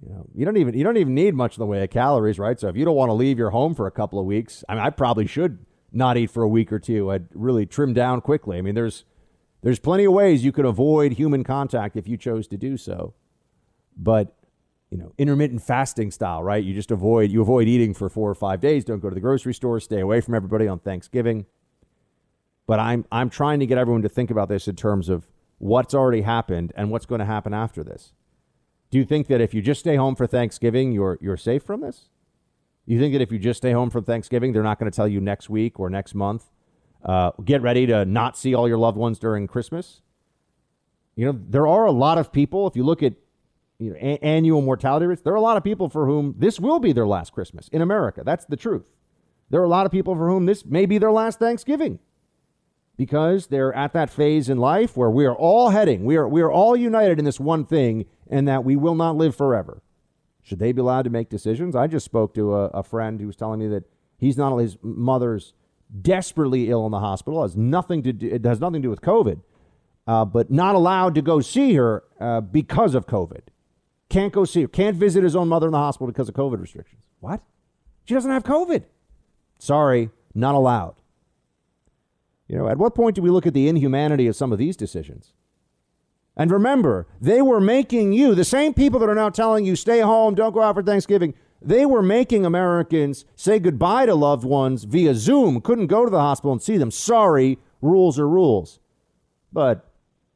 you 0.02 0.14
know, 0.14 0.26
you 0.34 0.46
don't 0.46 0.58
even 0.58 0.78
you 0.78 0.84
don't 0.84 0.98
even 0.98 1.16
need 1.16 1.34
much 1.34 1.58
in 1.58 1.62
the 1.62 1.66
way 1.66 1.84
of 1.84 1.90
calories, 1.90 2.40
right? 2.40 2.60
So 2.60 2.68
if 2.68 2.76
you 2.76 2.86
don't 2.86 2.96
want 2.96 3.10
to 3.10 3.14
leave 3.14 3.38
your 3.38 3.50
home 3.50 3.74
for 3.74 3.88
a 3.88 3.92
couple 3.92 4.20
of 4.20 4.26
weeks, 4.26 4.64
I 4.70 4.76
mean, 4.76 4.84
I 4.84 4.92
probably 4.92 5.28
should 5.28 5.66
not 5.92 6.18
eat 6.18 6.30
for 6.30 6.44
a 6.44 6.48
week 6.48 6.72
or 6.72 6.80
two. 6.80 7.12
I'd 7.12 7.28
really 7.34 7.66
trim 7.66 7.94
down 7.94 8.22
quickly. 8.22 8.58
I 8.58 8.62
mean, 8.62 8.76
there's 8.76 9.06
there's 9.62 9.80
plenty 9.80 10.06
of 10.06 10.14
ways 10.14 10.46
you 10.46 10.52
could 10.52 10.66
avoid 10.66 11.14
human 11.14 11.44
contact 11.44 11.98
if 11.98 12.08
you 12.08 12.16
chose 12.16 12.48
to 12.48 12.58
do 12.58 12.78
so. 12.78 13.14
But, 13.98 14.34
you 14.90 14.98
know, 14.98 15.14
intermittent 15.18 15.62
fasting 15.62 16.12
style, 16.12 16.44
right? 16.44 16.64
You 16.64 16.74
just 16.74 16.92
avoid 16.92 17.32
you 17.32 17.42
avoid 17.42 17.68
eating 17.68 17.94
for 17.94 18.10
4 18.10 18.30
or 18.30 18.36
5 18.36 18.62
days, 18.62 18.86
don't 18.86 19.00
go 19.00 19.10
to 19.10 19.16
the 19.16 19.22
grocery 19.22 19.54
store, 19.54 19.80
stay 19.80 20.00
away 20.00 20.22
from 20.22 20.36
everybody 20.36 20.68
on 20.68 20.80
Thanksgiving. 20.80 21.46
But 22.70 22.80
I'm 22.80 23.04
I'm 23.12 23.32
trying 23.32 23.60
to 23.62 23.66
get 23.66 23.80
everyone 23.80 24.04
to 24.04 24.10
think 24.10 24.30
about 24.30 24.48
this 24.48 24.68
in 24.68 24.76
terms 24.76 25.10
of 25.10 25.26
what's 25.58 25.96
already 25.96 26.22
happened 26.22 26.72
and 26.76 26.92
what's 26.92 27.08
going 27.08 27.18
to 27.18 27.26
happen 27.26 27.52
after 27.52 27.84
this. 27.84 28.14
Do 28.92 29.00
you 29.00 29.06
think 29.06 29.26
that 29.26 29.42
if 29.42 29.56
you 29.56 29.64
just 29.64 29.80
stay 29.80 29.96
home 29.96 30.14
for 30.16 30.28
Thanksgiving, 30.28 30.92
you're 30.92 31.18
you're 31.20 31.36
safe 31.36 31.64
from 31.64 31.82
this? 31.82 32.10
You 32.86 33.00
think 33.00 33.14
that 33.14 33.22
if 33.22 33.32
you 33.32 33.40
just 33.40 33.58
stay 33.58 33.72
home 33.72 33.90
from 33.90 34.04
Thanksgiving, 34.04 34.54
they're 34.54 34.62
not 34.62 34.78
going 34.78 34.92
to 34.92 34.96
tell 34.96 35.08
you 35.08 35.20
next 35.20 35.50
week 35.50 35.80
or 35.80 35.90
next 35.90 36.14
month, 36.14 36.46
uh, 37.04 37.32
get 37.44 37.64
ready 37.64 37.88
to 37.88 38.06
not 38.06 38.38
see 38.38 38.54
all 38.54 38.68
your 38.68 38.78
loved 38.78 39.00
ones 39.00 39.18
during 39.18 39.48
Christmas? 39.48 40.04
You 41.16 41.26
know, 41.26 41.40
there 41.50 41.66
are 41.66 41.86
a 41.86 41.92
lot 41.92 42.20
of 42.20 42.32
people. 42.32 42.68
If 42.68 42.76
you 42.76 42.84
look 42.84 43.02
at 43.02 43.14
you 43.80 43.90
know, 43.90 43.96
a- 43.96 44.24
annual 44.24 44.62
mortality 44.62 45.08
rates, 45.08 45.24
there 45.24 45.34
are 45.34 45.38
a 45.38 45.42
lot 45.42 45.58
of 45.58 45.64
people 45.64 45.90
for 45.90 46.06
whom 46.06 46.36
this 46.38 46.60
will 46.60 46.80
be 46.80 46.94
their 46.94 47.08
last 47.08 47.34
Christmas 47.34 47.68
in 47.70 47.82
America. 47.82 48.22
That's 48.24 48.46
the 48.46 48.58
truth. 48.58 48.86
There 49.50 49.60
are 49.60 49.66
a 49.66 49.70
lot 49.70 49.88
of 49.88 49.92
people 49.92 50.14
for 50.14 50.30
whom 50.30 50.46
this 50.46 50.64
may 50.68 50.86
be 50.86 51.00
their 51.00 51.12
last 51.12 51.40
Thanksgiving 51.40 51.98
because 53.00 53.48
they're 53.48 53.74
at 53.76 53.94
that 53.94 54.10
phase 54.10 54.50
in 54.50 54.58
life 54.58 54.98
where 54.98 55.10
we 55.10 55.26
are 55.26 55.34
all 55.34 55.70
heading, 55.70 56.04
we 56.04 56.18
are, 56.18 56.28
we 56.28 56.42
are 56.42 56.52
all 56.52 56.76
united 56.76 57.18
in 57.18 57.24
this 57.24 57.40
one 57.40 57.64
thing, 57.66 58.06
and 58.30 58.46
that 58.46 58.66
we 58.66 58.76
will 58.76 58.94
not 58.94 59.16
live 59.16 59.34
forever. 59.34 59.82
Should 60.42 60.60
they 60.60 60.74
be 60.74 60.82
allowed 60.82 61.04
to 61.04 61.10
make 61.10 61.30
decisions? 61.30 61.78
I 61.78 61.88
just 61.88 62.04
spoke 62.04 62.34
to 62.34 62.54
a, 62.54 62.66
a 62.66 62.84
friend 62.84 63.18
who 63.22 63.28
was 63.28 63.38
telling 63.38 63.62
me 63.62 63.68
that 63.70 63.86
he's 64.18 64.38
not 64.38 64.52
only 64.52 64.66
his 64.66 64.78
mother's 64.82 65.54
desperately 66.02 66.70
ill 66.70 66.86
in 66.86 66.92
the 66.92 67.00
hospital, 67.00 67.42
has 67.42 67.56
nothing 67.56 68.04
to 68.04 68.12
do, 68.12 68.28
it 68.28 68.44
has 68.44 68.60
nothing 68.60 68.82
to 68.82 68.88
do 68.88 68.90
with 68.90 69.00
COVID, 69.00 69.40
uh, 70.06 70.26
but 70.26 70.52
not 70.52 70.76
allowed 70.76 71.16
to 71.16 71.22
go 71.22 71.40
see 71.40 71.76
her 71.76 72.04
uh, 72.20 72.42
because 72.42 72.96
of 72.96 73.08
COVID. 73.08 73.44
Can't 74.10 74.34
go 74.34 74.44
see 74.44 74.64
her. 74.64 74.68
Can't 74.68 74.98
visit 74.98 75.24
his 75.24 75.38
own 75.38 75.48
mother 75.48 75.68
in 75.68 75.72
the 75.72 75.78
hospital 75.78 76.08
because 76.08 76.28
of 76.28 76.36
COVID 76.36 76.60
restrictions. 76.60 77.02
What? 77.22 77.42
She 78.04 78.14
doesn't 78.14 78.32
have 78.32 78.44
COVID. 78.44 78.84
Sorry, 79.58 80.10
not 80.36 80.54
allowed. 80.54 80.96
You 82.50 82.58
know, 82.58 82.68
at 82.68 82.78
what 82.78 82.96
point 82.96 83.16
do 83.16 83.22
we 83.22 83.30
look 83.30 83.46
at 83.46 83.54
the 83.54 83.70
inhumanity 83.70 84.28
of 84.28 84.36
some 84.36 84.52
of 84.52 84.58
these 84.58 84.76
decisions? 84.76 85.34
And 86.36 86.52
remember, 86.52 87.08
they 87.22 87.42
were 87.42 87.60
making 87.60 88.14
you, 88.14 88.34
the 88.34 88.44
same 88.44 88.74
people 88.74 89.00
that 89.00 89.10
are 89.10 89.16
now 89.16 89.30
telling 89.30 89.66
you, 89.66 89.76
stay 89.76 90.00
home, 90.00 90.36
don't 90.36 90.54
go 90.54 90.62
out 90.62 90.76
for 90.76 90.84
Thanksgiving, 90.84 91.36
they 91.62 91.86
were 91.86 92.02
making 92.02 92.46
Americans 92.46 93.26
say 93.36 93.60
goodbye 93.60 94.06
to 94.06 94.16
loved 94.16 94.46
ones 94.46 94.86
via 94.86 95.14
Zoom, 95.14 95.62
couldn't 95.62 95.88
go 95.88 96.06
to 96.06 96.10
the 96.10 96.20
hospital 96.20 96.54
and 96.54 96.62
see 96.62 96.78
them. 96.78 96.92
Sorry, 96.92 97.60
rules 97.82 98.18
are 98.18 98.28
rules. 98.28 98.80
But 99.52 99.92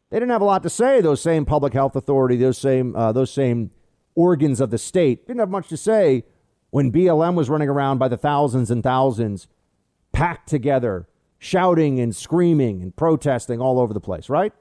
they 0.09 0.17
didn't 0.19 0.31
have 0.31 0.41
a 0.41 0.45
lot 0.45 0.61
to 0.63 0.69
say, 0.69 1.01
those 1.01 1.21
same 1.21 1.45
public 1.45 1.73
health 1.73 1.95
authority, 1.95 2.35
those 2.35 2.57
same, 2.57 2.95
uh, 2.95 3.11
those 3.11 3.31
same 3.31 3.71
organs 4.13 4.61
of 4.61 4.69
the 4.69 4.77
state 4.77 5.25
didn't 5.25 5.39
have 5.39 5.49
much 5.49 5.69
to 5.69 5.77
say 5.77 6.25
when 6.69 6.91
BLM 6.91 7.35
was 7.35 7.49
running 7.49 7.69
around 7.69 7.97
by 7.97 8.07
the 8.07 8.17
thousands 8.17 8.69
and 8.69 8.83
thousands, 8.83 9.47
packed 10.11 10.49
together, 10.49 11.07
shouting 11.43 11.99
and 11.99 12.15
screaming 12.15 12.81
and 12.81 12.95
protesting 12.95 13.59
all 13.59 13.77
over 13.77 13.93
the 13.93 13.99
place, 13.99 14.29
right? 14.29 14.53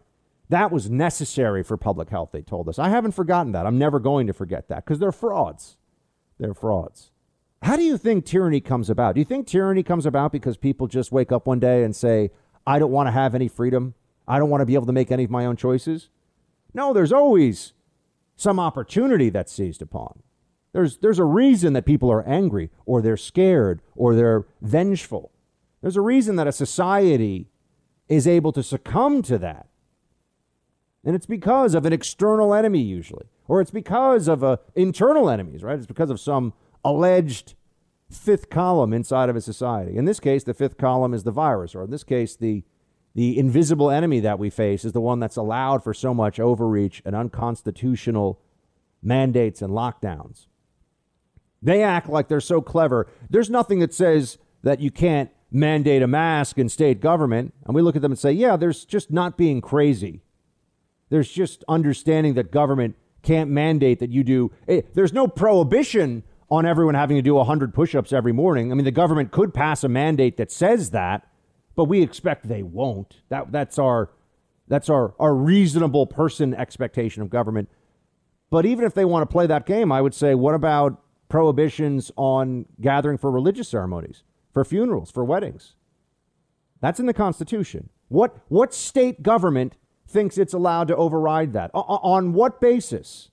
That 0.49 0.73
was 0.73 0.91
necessary 0.91 1.63
for 1.63 1.77
public 1.77 2.11
health, 2.11 2.31
they 2.33 2.43
told 2.43 2.69
us. 2.69 2.79
I 2.79 2.89
haven't 2.89 3.13
forgotten 3.13 3.53
that. 3.53 3.67
I'm 3.67 3.79
never 3.79 4.01
going 4.01 4.27
to 4.27 4.33
forget 4.33 4.69
that 4.69 4.85
because 4.85 4.99
they're 4.99 5.13
frauds. 5.13 5.77
They're 6.39 6.55
frauds. 6.55 7.13
How 7.63 7.77
do 7.77 7.85
you 7.85 7.97
think 7.97 8.27
tyranny 8.27 8.61
comes 8.61 8.91
about? 8.91 9.15
Do 9.15 9.21
you 9.21 9.25
think 9.25 9.47
tyranny 9.47 9.85
comes 9.85 10.05
about 10.05 10.33
because 10.33 10.57
people 10.57 10.89
just 10.89 11.13
wake 11.13 11.31
up 11.31 11.47
one 11.47 11.61
day 11.61 11.85
and 11.85 11.95
say, 11.95 12.33
I 12.67 12.81
don't 12.81 12.91
want 12.91 13.07
to 13.07 13.13
have 13.13 13.37
any 13.37 13.47
freedom? 13.47 13.95
I 14.27 14.41
don't 14.41 14.51
want 14.51 14.61
to 14.61 14.67
be 14.67 14.75
able 14.75 14.87
to 14.87 14.93
make 14.93 15.13
any 15.13 15.23
of 15.23 15.31
my 15.31 15.47
own 15.47 15.57
choices? 15.57 16.11
No, 16.75 16.93
there's 16.93 17.13
always 17.13 17.75
some 18.35 18.59
opportunity 18.59 19.31
that's 19.31 19.53
seized 19.53 19.83
upon. 19.83 20.23
There's, 20.73 20.99
there's 20.99 21.21
a 21.21 21.25
reason 21.25 21.75
that 21.75 21.87
people 21.87 22.11
are 22.11 22.27
angry 22.27 22.71
or 22.87 23.01
they're 23.01 23.17
scared 23.17 23.83
or 23.95 24.17
they're 24.17 24.47
vengeful. 24.61 25.32
There's 25.83 25.97
a 25.97 26.01
reason 26.01 26.37
that 26.37 26.47
a 26.47 26.53
society 26.53 27.49
is 28.09 28.27
able 28.27 28.53
to 28.53 28.63
succumb 28.63 29.21
to 29.23 29.37
that. 29.39 29.67
And 31.05 31.17
it's 31.17 31.27
because 31.27 31.75
of 31.75 31.85
an 31.85 31.93
external 31.93 32.55
enemy, 32.55 32.81
usually, 32.81 33.27
or 33.49 33.61
it's 33.61 33.73
because 33.73 34.29
of 34.29 34.45
uh, 34.45 34.59
internal 34.77 35.29
enemies, 35.29 35.65
right? 35.65 35.77
It's 35.77 35.87
because 35.87 36.11
of 36.11 36.21
some 36.21 36.53
alleged 36.85 37.55
fifth 38.09 38.51
column 38.51 38.93
inside 38.93 39.29
of 39.29 39.37
a 39.37 39.41
society. 39.41 39.97
In 39.97 40.05
this 40.05 40.21
case, 40.21 40.45
the 40.45 40.55
fifth 40.55 40.79
column 40.79 41.13
is 41.13 41.25
the 41.25 41.31
virus, 41.33 41.75
or 41.75 41.83
in 41.83 41.91
this 41.91 42.05
case, 42.05 42.37
the, 42.37 42.63
the 43.15 43.37
invisible 43.37 43.91
enemy 43.91 44.21
that 44.21 44.39
we 44.39 44.51
face 44.51 44.85
is 44.85 44.93
the 44.93 45.01
one 45.01 45.19
that's 45.19 45.37
allowed 45.37 45.83
for 45.83 45.93
so 45.93 46.15
much 46.15 46.39
overreach 46.39 47.03
and 47.05 47.17
unconstitutional 47.17 48.39
mandates 49.03 49.61
and 49.61 49.73
lockdowns. 49.73 50.47
They 51.61 51.83
act 51.83 52.09
like 52.09 52.29
they're 52.29 52.41
so 52.41 52.61
clever. 52.61 53.09
There's 53.31 53.51
nothing 53.51 53.81
that 53.81 53.95
says 53.95 54.39
that 54.63 54.81
you 54.81 54.91
can't 54.91 55.31
mandate 55.53 56.03
a 56.03 56.07
mask 56.07 56.59
in 56.59 56.69
state 56.69 57.01
government. 57.01 57.53
And 57.65 57.75
we 57.75 57.83
look 57.83 57.97
at 57.97 58.03
them 58.03 58.13
and 58.13 58.19
say, 58.19 58.33
yeah, 58.33 58.57
there's 58.57 58.85
just 58.85 59.11
not 59.11 59.37
being 59.37 59.61
crazy. 59.61 60.23
There's 61.11 61.31
just 61.31 61.63
understanding 61.69 62.35
that 62.35 62.51
government 62.51 62.97
can't 63.23 63.51
mandate 63.51 63.99
that 64.01 64.11
you 64.11 64.25
do. 64.25 64.51
Eh, 64.67 64.83
there's 64.95 65.13
no 65.13 65.29
prohibition 65.29 66.23
on 66.51 66.67
everyone 66.67 66.95
having 66.95 67.17
to 67.17 67.23
do 67.23 67.35
100 67.35 67.75
push 67.75 67.95
ups 67.95 68.13
every 68.13 68.33
morning. 68.33 68.73
I 68.73 68.75
mean, 68.75 68.85
the 68.85 68.91
government 68.91 69.31
could 69.31 69.55
pass 69.55 69.85
a 69.85 69.89
mandate 69.89 70.37
that 70.39 70.51
says 70.51 70.91
that, 70.91 71.27
but 71.77 71.85
we 71.85 72.03
expect 72.03 72.49
they 72.49 72.63
won't. 72.63 73.19
That, 73.29 73.53
that's 73.53 73.79
our, 73.79 74.11
that's 74.69 74.89
our, 74.89 75.15
our 75.19 75.35
reasonable 75.35 76.07
person 76.07 76.55
expectation 76.55 77.23
of 77.23 77.31
government. 77.31 77.69
But 78.51 78.67
even 78.67 78.85
if 78.85 78.93
they 78.93 79.05
want 79.05 79.29
to 79.29 79.33
play 79.33 79.47
that 79.47 79.65
game, 79.65 79.91
I 79.93 80.01
would 80.01 80.15
say, 80.15 80.35
what 80.35 80.55
about 80.55 81.01
prohibitions 81.29 82.11
on 82.17 82.67
gathering 82.81 83.17
for 83.17 83.31
religious 83.31 83.69
ceremonies? 83.69 84.23
For 84.53 84.65
funerals, 84.65 85.11
for 85.11 85.25
weddings. 85.25 85.75
That's 86.81 87.01
in 87.01 87.07
the 87.07 87.15
Constitution. 87.15 87.89
What, 88.09 88.37
what 88.49 88.75
state 88.75 89.23
government 89.23 89.77
thinks 90.07 90.37
it's 90.37 90.53
allowed 90.53 90.89
to 90.89 90.97
override 90.97 91.53
that? 91.55 91.71
O- 91.73 91.81
on 91.81 92.33
what 92.33 92.61
basis? 92.61 93.31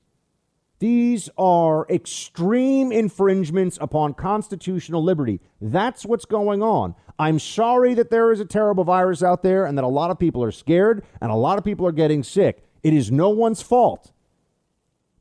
These 0.80 1.30
are 1.38 1.86
extreme 1.90 2.92
infringements 2.92 3.78
upon 3.82 4.14
constitutional 4.14 5.04
liberty. 5.04 5.42
That's 5.60 6.06
what's 6.06 6.24
going 6.24 6.64
on. 6.64 6.96
I'm 7.18 7.38
sorry 7.38 7.94
that 7.96 8.10
there 8.10 8.32
is 8.32 8.40
a 8.40 8.46
terrible 8.46 8.86
virus 8.86 9.22
out 9.22 9.44
there 9.44 9.66
and 9.66 9.78
that 9.78 9.84
a 9.84 9.90
lot 9.90 10.10
of 10.10 10.18
people 10.18 10.42
are 10.42 10.52
scared 10.52 11.04
and 11.20 11.32
a 11.32 11.36
lot 11.36 11.58
of 11.58 11.66
people 11.66 11.86
are 11.86 11.92
getting 11.92 12.24
sick. 12.24 12.64
It 12.82 12.94
is 12.94 13.12
no 13.12 13.30
one's 13.30 13.62
fault. 13.62 14.14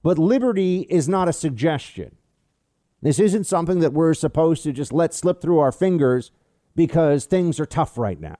But 0.04 0.16
liberty 0.16 0.86
is 0.88 1.08
not 1.08 1.26
a 1.28 1.32
suggestion. 1.32 2.17
This 3.00 3.18
isn't 3.18 3.44
something 3.44 3.78
that 3.80 3.92
we're 3.92 4.14
supposed 4.14 4.62
to 4.64 4.72
just 4.72 4.92
let 4.92 5.14
slip 5.14 5.40
through 5.40 5.58
our 5.58 5.72
fingers 5.72 6.32
because 6.74 7.24
things 7.24 7.60
are 7.60 7.66
tough 7.66 7.96
right 7.96 8.20
now. 8.20 8.36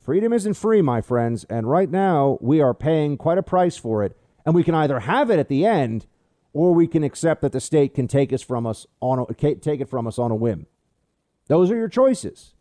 Freedom 0.00 0.32
isn't 0.32 0.54
free, 0.54 0.82
my 0.82 1.00
friends, 1.00 1.44
and 1.50 1.68
right 1.68 1.90
now 1.90 2.38
we 2.40 2.60
are 2.60 2.74
paying 2.74 3.16
quite 3.16 3.38
a 3.38 3.42
price 3.42 3.76
for 3.76 4.04
it, 4.04 4.16
and 4.44 4.54
we 4.54 4.62
can 4.62 4.74
either 4.74 5.00
have 5.00 5.30
it 5.30 5.38
at 5.38 5.48
the 5.48 5.66
end 5.66 6.06
or 6.52 6.72
we 6.72 6.86
can 6.86 7.02
accept 7.02 7.42
that 7.42 7.52
the 7.52 7.60
state 7.60 7.94
can 7.94 8.06
take 8.06 8.32
us 8.32 8.42
from 8.42 8.66
us 8.66 8.86
on 9.00 9.18
a, 9.18 9.34
take 9.34 9.80
it 9.80 9.88
from 9.88 10.06
us 10.06 10.18
on 10.18 10.30
a 10.30 10.36
whim. 10.36 10.66
Those 11.48 11.70
are 11.70 11.76
your 11.76 11.88
choices. 11.88 12.54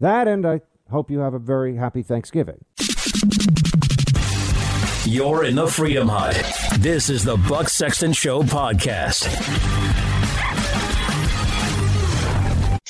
That 0.00 0.26
and 0.26 0.46
I 0.46 0.62
hope 0.90 1.10
you 1.10 1.20
have 1.20 1.34
a 1.34 1.38
very 1.38 1.76
happy 1.76 2.02
Thanksgiving. 2.02 2.64
You're 5.04 5.44
in 5.44 5.56
the 5.56 5.66
Freedom 5.68 6.08
Hut. 6.08 6.40
This 6.78 7.10
is 7.10 7.24
the 7.24 7.36
Buck 7.36 7.68
Sexton 7.68 8.12
Show 8.12 8.42
podcast. 8.42 9.28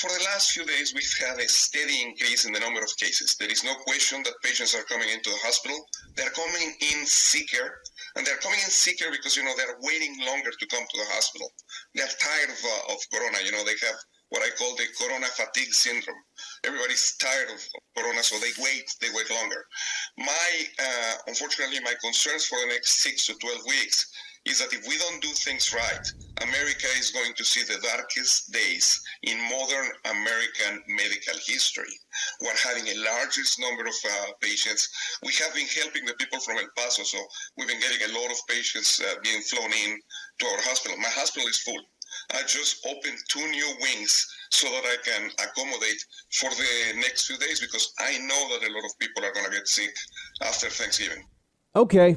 For 0.03 0.11
the 0.11 0.27
last 0.35 0.51
few 0.51 0.67
days, 0.67 0.91
we've 0.93 1.15
had 1.23 1.39
a 1.39 1.47
steady 1.47 2.03
increase 2.03 2.45
in 2.45 2.53
the 2.53 2.59
number 2.59 2.83
of 2.83 2.91
cases. 2.99 3.37
There 3.39 3.49
is 3.49 3.63
no 3.63 3.77
question 3.87 4.21
that 4.25 4.35
patients 4.43 4.75
are 4.75 4.83
coming 4.91 5.07
into 5.09 5.31
the 5.31 5.39
hospital. 5.47 5.79
They're 6.17 6.35
coming 6.35 6.75
in 6.91 7.07
sicker, 7.07 7.79
and 8.17 8.27
they're 8.27 8.43
coming 8.43 8.59
in 8.59 8.71
sicker 8.75 9.13
because, 9.13 9.37
you 9.37 9.45
know, 9.45 9.55
they're 9.57 9.79
waiting 9.79 10.19
longer 10.27 10.51
to 10.51 10.67
come 10.67 10.83
to 10.83 10.99
the 10.99 11.07
hospital. 11.15 11.47
They're 11.95 12.11
tired 12.19 12.51
of, 12.51 12.59
uh, 12.67 12.95
of 12.95 12.99
corona. 13.15 13.47
You 13.47 13.53
know, 13.53 13.63
they 13.63 13.79
have 13.79 13.95
what 14.31 14.43
I 14.43 14.51
call 14.59 14.75
the 14.75 14.91
corona 14.99 15.31
fatigue 15.39 15.71
syndrome. 15.73 16.19
Everybody's 16.65 17.15
tired 17.23 17.55
of 17.55 17.63
corona, 17.97 18.25
so 18.25 18.43
they 18.43 18.51
wait, 18.59 18.91
they 19.01 19.15
wait 19.15 19.31
longer. 19.31 19.63
My, 20.19 20.51
uh, 20.83 21.15
unfortunately, 21.29 21.79
my 21.79 21.95
concerns 22.03 22.47
for 22.47 22.59
the 22.59 22.75
next 22.75 23.07
six 23.07 23.31
to 23.31 23.39
12 23.39 23.61
weeks 23.69 24.11
is 24.45 24.59
that 24.59 24.73
if 24.73 24.87
we 24.89 24.99
don't 24.99 25.23
do 25.23 25.29
things 25.29 25.73
right, 25.73 26.07
America 26.43 26.87
is 26.99 27.11
going 27.11 27.33
to 27.35 27.45
see 27.45 27.63
the 27.63 27.79
darkest 27.81 28.51
days 28.53 29.01
in 29.23 29.39
modern 29.39 29.89
American 30.11 30.83
medical 30.89 31.39
history. 31.47 31.95
We're 32.41 32.63
having 32.65 32.89
a 32.89 33.05
largest 33.05 33.61
number 33.61 33.87
of 33.87 33.95
uh, 34.05 34.33
patients. 34.41 34.89
We 35.23 35.33
have 35.35 35.55
been 35.55 35.69
helping 35.69 36.05
the 36.07 36.15
people 36.15 36.41
from 36.41 36.59
El 36.59 36.67
Paso, 36.77 37.05
so 37.05 37.19
we've 37.57 37.69
been 37.69 37.81
getting 37.81 38.11
a 38.11 38.19
lot 38.19 38.31
of 38.31 38.39
patients 38.49 39.01
uh, 39.01 39.15
being 39.23 39.43
flown 39.43 39.71
in 39.71 40.01
to 40.41 40.47
our 40.47 40.63
hospital. 40.63 40.99
My 40.99 41.11
hospital 41.15 41.49
is 41.49 41.59
full. 41.59 41.81
I 42.35 42.43
just 42.43 42.85
opened 42.87 43.19
two 43.29 43.47
new 43.51 43.69
wings 43.81 44.27
so 44.51 44.69
that 44.69 44.85
I 44.85 44.97
can 45.05 45.31
accommodate 45.39 46.05
for 46.33 46.51
the 46.51 47.01
next 47.01 47.27
few 47.27 47.39
days 47.39 47.61
because 47.61 47.93
I 48.01 48.19
know 48.19 48.49
that 48.53 48.69
a 48.69 48.73
lot 48.73 48.85
of 48.85 48.99
people 48.99 49.25
are 49.25 49.33
going 49.33 49.47
to 49.47 49.53
get 49.53 49.69
sick 49.69 49.95
after 50.43 50.69
Thanksgiving. 50.69 51.25
Okay, 51.75 52.17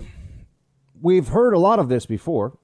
we've 1.06 1.28
heard 1.28 1.54
a 1.54 1.60
lot 1.60 1.78
of 1.78 1.88
this 1.88 2.08
before, 2.08 2.58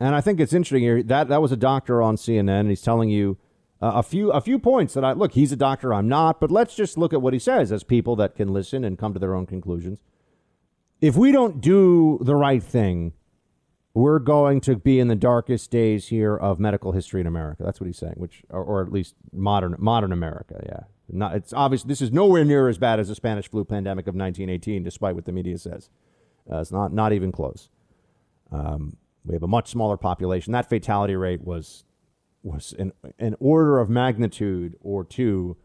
and 0.00 0.14
I 0.14 0.22
think 0.22 0.40
it's 0.40 0.54
interesting 0.54 0.82
here. 0.82 1.02
That 1.02 1.28
that 1.28 1.42
was 1.42 1.52
a 1.52 1.56
doctor 1.56 2.00
on 2.00 2.16
CNN, 2.16 2.60
and 2.60 2.70
he's 2.70 2.80
telling 2.80 3.10
you 3.10 3.36
uh, 3.82 3.92
a 3.96 4.02
few 4.02 4.32
a 4.32 4.40
few 4.40 4.58
points 4.58 4.94
that 4.94 5.04
I 5.04 5.12
look. 5.12 5.32
He's 5.32 5.52
a 5.52 5.56
doctor, 5.56 5.92
I'm 5.92 6.08
not, 6.08 6.40
but 6.40 6.50
let's 6.50 6.74
just 6.74 6.96
look 6.96 7.12
at 7.12 7.20
what 7.20 7.34
he 7.34 7.38
says 7.38 7.70
as 7.70 7.84
people 7.84 8.16
that 8.16 8.34
can 8.34 8.52
listen 8.52 8.82
and 8.82 8.98
come 8.98 9.12
to 9.12 9.20
their 9.20 9.34
own 9.34 9.46
conclusions. 9.46 10.00
If 11.02 11.16
we 11.16 11.30
don't 11.30 11.60
do 11.60 12.18
the 12.22 12.34
right 12.34 12.62
thing, 12.62 13.12
we're 13.92 14.18
going 14.18 14.62
to 14.62 14.76
be 14.76 14.98
in 14.98 15.08
the 15.08 15.14
darkest 15.14 15.70
days 15.70 16.08
here 16.08 16.34
of 16.34 16.58
medical 16.58 16.92
history 16.92 17.20
in 17.20 17.26
America. 17.26 17.62
That's 17.62 17.78
what 17.78 17.86
he's 17.86 17.98
saying, 17.98 18.14
which 18.16 18.42
or, 18.48 18.64
or 18.64 18.82
at 18.82 18.90
least 18.90 19.14
modern 19.32 19.76
modern 19.78 20.12
America. 20.12 20.62
Yeah, 20.64 20.84
not 21.10 21.36
it's 21.36 21.52
obvious. 21.52 21.82
This 21.82 22.00
is 22.00 22.10
nowhere 22.10 22.46
near 22.46 22.68
as 22.68 22.78
bad 22.78 22.98
as 22.98 23.08
the 23.08 23.14
Spanish 23.14 23.50
flu 23.50 23.66
pandemic 23.66 24.06
of 24.06 24.14
1918, 24.14 24.82
despite 24.82 25.14
what 25.14 25.26
the 25.26 25.32
media 25.32 25.58
says. 25.58 25.90
Uh, 26.50 26.60
it's 26.60 26.72
not 26.72 26.92
not 26.92 27.12
even 27.12 27.32
close. 27.32 27.68
Um, 28.52 28.96
we 29.24 29.34
have 29.34 29.42
a 29.42 29.48
much 29.48 29.68
smaller 29.68 29.96
population. 29.96 30.52
That 30.52 30.68
fatality 30.68 31.16
rate 31.16 31.42
was 31.42 31.84
was 32.42 32.74
an, 32.78 32.92
an 33.18 33.34
order 33.40 33.78
of 33.80 33.90
magnitude 33.90 34.76
or 34.80 35.04
two 35.04 35.56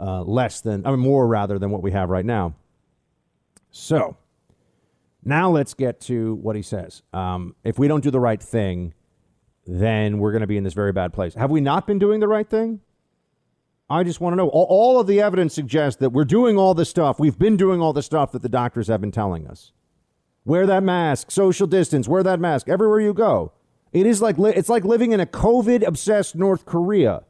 uh, 0.00 0.22
less 0.22 0.60
than, 0.60 0.86
I 0.86 0.90
mean, 0.90 1.00
more 1.00 1.26
rather 1.28 1.58
than 1.58 1.70
what 1.70 1.82
we 1.82 1.92
have 1.92 2.08
right 2.08 2.24
now. 2.24 2.54
So 3.70 4.16
now 5.22 5.50
let's 5.50 5.74
get 5.74 6.00
to 6.02 6.34
what 6.36 6.56
he 6.56 6.62
says. 6.62 7.02
Um, 7.12 7.54
if 7.64 7.78
we 7.78 7.86
don't 7.86 8.02
do 8.02 8.10
the 8.10 8.20
right 8.20 8.42
thing, 8.42 8.94
then 9.66 10.18
we're 10.18 10.32
going 10.32 10.40
to 10.40 10.46
be 10.46 10.56
in 10.56 10.64
this 10.64 10.74
very 10.74 10.92
bad 10.92 11.12
place. 11.12 11.34
Have 11.34 11.50
we 11.50 11.60
not 11.60 11.86
been 11.86 11.98
doing 11.98 12.20
the 12.20 12.28
right 12.28 12.48
thing? 12.48 12.80
I 13.88 14.02
just 14.02 14.20
want 14.20 14.32
to 14.32 14.36
know. 14.36 14.48
All, 14.48 14.66
all 14.68 15.00
of 15.00 15.06
the 15.06 15.20
evidence 15.20 15.54
suggests 15.54 16.00
that 16.00 16.10
we're 16.10 16.24
doing 16.24 16.56
all 16.56 16.72
this 16.72 16.88
stuff. 16.88 17.20
We've 17.20 17.38
been 17.38 17.56
doing 17.56 17.80
all 17.80 17.92
the 17.92 18.02
stuff 18.02 18.32
that 18.32 18.42
the 18.42 18.48
doctors 18.48 18.88
have 18.88 19.00
been 19.00 19.12
telling 19.12 19.46
us. 19.46 19.72
Wear 20.44 20.66
that 20.66 20.82
mask, 20.82 21.30
social 21.30 21.66
distance, 21.66 22.08
wear 22.08 22.22
that 22.24 22.40
mask 22.40 22.68
everywhere 22.68 23.00
you 23.00 23.14
go. 23.14 23.52
It 23.92 24.06
is 24.06 24.20
like 24.20 24.38
li- 24.38 24.54
it's 24.56 24.68
like 24.68 24.84
living 24.84 25.12
in 25.12 25.20
a 25.20 25.26
COVID 25.26 25.86
obsessed 25.86 26.34
North 26.34 26.64
Korea. 26.64 27.22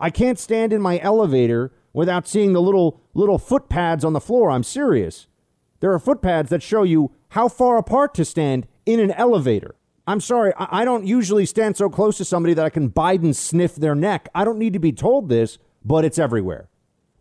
I 0.00 0.10
can't 0.10 0.38
stand 0.38 0.72
in 0.72 0.80
my 0.80 0.98
elevator 0.98 1.72
without 1.92 2.26
seeing 2.26 2.52
the 2.52 2.62
little 2.62 3.00
little 3.14 3.38
foot 3.38 3.68
pads 3.68 4.04
on 4.04 4.14
the 4.14 4.20
floor. 4.20 4.50
I'm 4.50 4.64
serious. 4.64 5.28
There 5.80 5.92
are 5.92 5.98
foot 5.98 6.22
pads 6.22 6.50
that 6.50 6.62
show 6.62 6.82
you 6.82 7.12
how 7.30 7.48
far 7.48 7.76
apart 7.76 8.14
to 8.14 8.24
stand 8.24 8.66
in 8.84 8.98
an 8.98 9.12
elevator. 9.12 9.76
I'm 10.06 10.20
sorry, 10.20 10.52
I, 10.56 10.80
I 10.80 10.84
don't 10.84 11.06
usually 11.06 11.46
stand 11.46 11.76
so 11.76 11.88
close 11.88 12.16
to 12.16 12.24
somebody 12.24 12.54
that 12.54 12.64
I 12.64 12.70
can 12.70 12.90
Biden 12.90 13.34
sniff 13.34 13.76
their 13.76 13.94
neck. 13.94 14.28
I 14.34 14.44
don't 14.44 14.58
need 14.58 14.72
to 14.72 14.80
be 14.80 14.92
told 14.92 15.28
this, 15.28 15.58
but 15.84 16.04
it's 16.04 16.18
everywhere. 16.18 16.68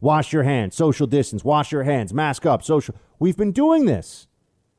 Wash 0.01 0.33
your 0.33 0.43
hands, 0.43 0.75
social 0.75 1.05
distance, 1.05 1.43
wash 1.43 1.71
your 1.71 1.83
hands, 1.83 2.13
mask 2.13 2.45
up, 2.45 2.63
social. 2.63 2.95
We've 3.19 3.37
been 3.37 3.51
doing 3.51 3.85
this. 3.85 4.28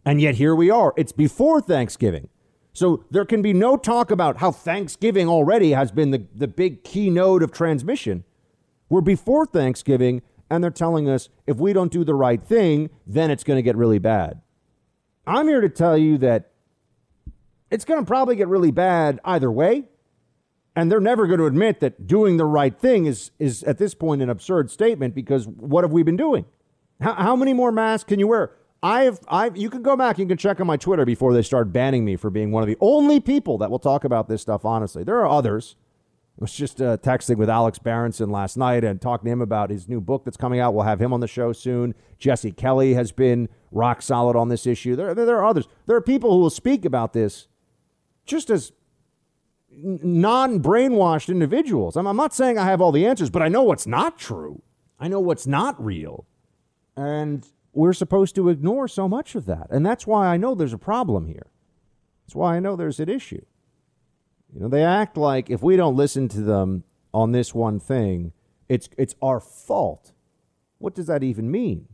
And 0.04 0.20
yet 0.20 0.36
here 0.36 0.54
we 0.54 0.70
are. 0.70 0.92
It's 0.96 1.12
before 1.12 1.60
Thanksgiving. 1.60 2.28
So 2.72 3.04
there 3.10 3.24
can 3.24 3.42
be 3.42 3.52
no 3.52 3.76
talk 3.76 4.10
about 4.10 4.38
how 4.38 4.52
Thanksgiving 4.52 5.28
already 5.28 5.72
has 5.72 5.90
been 5.90 6.10
the, 6.10 6.26
the 6.34 6.48
big 6.48 6.84
keynote 6.84 7.42
of 7.42 7.52
transmission. 7.52 8.24
We're 8.88 9.00
before 9.00 9.46
Thanksgiving, 9.46 10.22
and 10.48 10.62
they're 10.62 10.70
telling 10.70 11.08
us 11.08 11.28
if 11.46 11.56
we 11.56 11.72
don't 11.72 11.92
do 11.92 12.04
the 12.04 12.14
right 12.14 12.42
thing, 12.42 12.90
then 13.06 13.30
it's 13.30 13.44
going 13.44 13.58
to 13.58 13.62
get 13.62 13.76
really 13.76 13.98
bad. 13.98 14.40
I'm 15.26 15.48
here 15.48 15.60
to 15.60 15.68
tell 15.68 15.98
you 15.98 16.18
that 16.18 16.50
it's 17.70 17.84
going 17.84 18.00
to 18.00 18.06
probably 18.06 18.36
get 18.36 18.48
really 18.48 18.70
bad 18.70 19.20
either 19.24 19.50
way. 19.50 19.84
And 20.76 20.90
they're 20.90 21.00
never 21.00 21.26
going 21.26 21.40
to 21.40 21.46
admit 21.46 21.80
that 21.80 22.06
doing 22.06 22.36
the 22.36 22.46
right 22.46 22.76
thing 22.78 23.06
is, 23.06 23.32
is 23.38 23.62
at 23.64 23.78
this 23.78 23.94
point 23.94 24.22
an 24.22 24.30
absurd 24.30 24.70
statement 24.70 25.14
because 25.14 25.46
what 25.46 25.84
have 25.84 25.92
we 25.92 26.02
been 26.02 26.16
doing? 26.16 26.44
How, 27.00 27.14
how 27.14 27.36
many 27.36 27.52
more 27.52 27.72
masks 27.72 28.08
can 28.08 28.20
you 28.20 28.28
wear? 28.28 28.52
I've, 28.82 29.20
I've, 29.28 29.56
you 29.56 29.68
can 29.68 29.82
go 29.82 29.96
back, 29.96 30.18
you 30.18 30.26
can 30.26 30.38
check 30.38 30.60
on 30.60 30.66
my 30.66 30.76
Twitter 30.76 31.04
before 31.04 31.34
they 31.34 31.42
start 31.42 31.72
banning 31.72 32.04
me 32.04 32.16
for 32.16 32.30
being 32.30 32.50
one 32.50 32.62
of 32.62 32.66
the 32.66 32.78
only 32.80 33.20
people 33.20 33.58
that 33.58 33.70
will 33.70 33.78
talk 33.78 34.04
about 34.04 34.28
this 34.28 34.40
stuff 34.40 34.64
honestly. 34.64 35.04
There 35.04 35.18
are 35.18 35.28
others. 35.28 35.76
I 36.38 36.44
was 36.44 36.54
just 36.54 36.80
uh, 36.80 36.96
texting 36.96 37.36
with 37.36 37.50
Alex 37.50 37.78
Berenson 37.78 38.30
last 38.30 38.56
night 38.56 38.82
and 38.82 38.98
talking 38.98 39.26
to 39.26 39.30
him 39.30 39.42
about 39.42 39.68
his 39.68 39.88
new 39.88 40.00
book 40.00 40.24
that's 40.24 40.38
coming 40.38 40.60
out. 40.60 40.72
We'll 40.72 40.84
have 40.84 41.00
him 41.00 41.12
on 41.12 41.20
the 41.20 41.28
show 41.28 41.52
soon. 41.52 41.94
Jesse 42.18 42.52
Kelly 42.52 42.94
has 42.94 43.12
been 43.12 43.50
rock 43.70 44.00
solid 44.00 44.36
on 44.36 44.48
this 44.48 44.66
issue. 44.66 44.96
There, 44.96 45.14
there, 45.14 45.26
there 45.26 45.36
are 45.36 45.44
others. 45.44 45.68
There 45.86 45.96
are 45.96 46.00
people 46.00 46.32
who 46.32 46.38
will 46.38 46.48
speak 46.48 46.86
about 46.86 47.12
this 47.12 47.48
just 48.24 48.48
as 48.48 48.72
non 49.70 50.62
brainwashed 50.62 51.28
individuals. 51.28 51.96
I'm, 51.96 52.06
I'm 52.06 52.16
not 52.16 52.32
saying 52.32 52.56
I 52.56 52.64
have 52.64 52.80
all 52.80 52.92
the 52.92 53.06
answers, 53.06 53.28
but 53.28 53.42
I 53.42 53.48
know 53.48 53.62
what's 53.62 53.86
not 53.86 54.18
true. 54.18 54.62
I 54.98 55.08
know 55.08 55.20
what's 55.20 55.46
not 55.46 55.82
real. 55.82 56.26
And 56.96 57.46
we're 57.72 57.92
supposed 57.92 58.34
to 58.34 58.48
ignore 58.48 58.88
so 58.88 59.08
much 59.08 59.34
of 59.34 59.46
that. 59.46 59.68
And 59.70 59.84
that's 59.84 60.06
why 60.06 60.26
I 60.26 60.36
know 60.36 60.54
there's 60.54 60.72
a 60.72 60.78
problem 60.78 61.26
here. 61.26 61.46
That's 62.26 62.34
why 62.34 62.56
I 62.56 62.60
know 62.60 62.76
there's 62.76 63.00
an 63.00 63.08
issue. 63.08 63.44
You 64.52 64.60
know, 64.60 64.68
they 64.68 64.84
act 64.84 65.16
like 65.16 65.50
if 65.50 65.62
we 65.62 65.76
don't 65.76 65.96
listen 65.96 66.28
to 66.28 66.40
them 66.40 66.84
on 67.14 67.32
this 67.32 67.54
one 67.54 67.78
thing, 67.78 68.32
it's 68.68 68.88
it's 68.98 69.14
our 69.22 69.40
fault. 69.40 70.12
What 70.78 70.94
does 70.94 71.06
that 71.06 71.22
even 71.22 71.50
mean? 71.50 71.88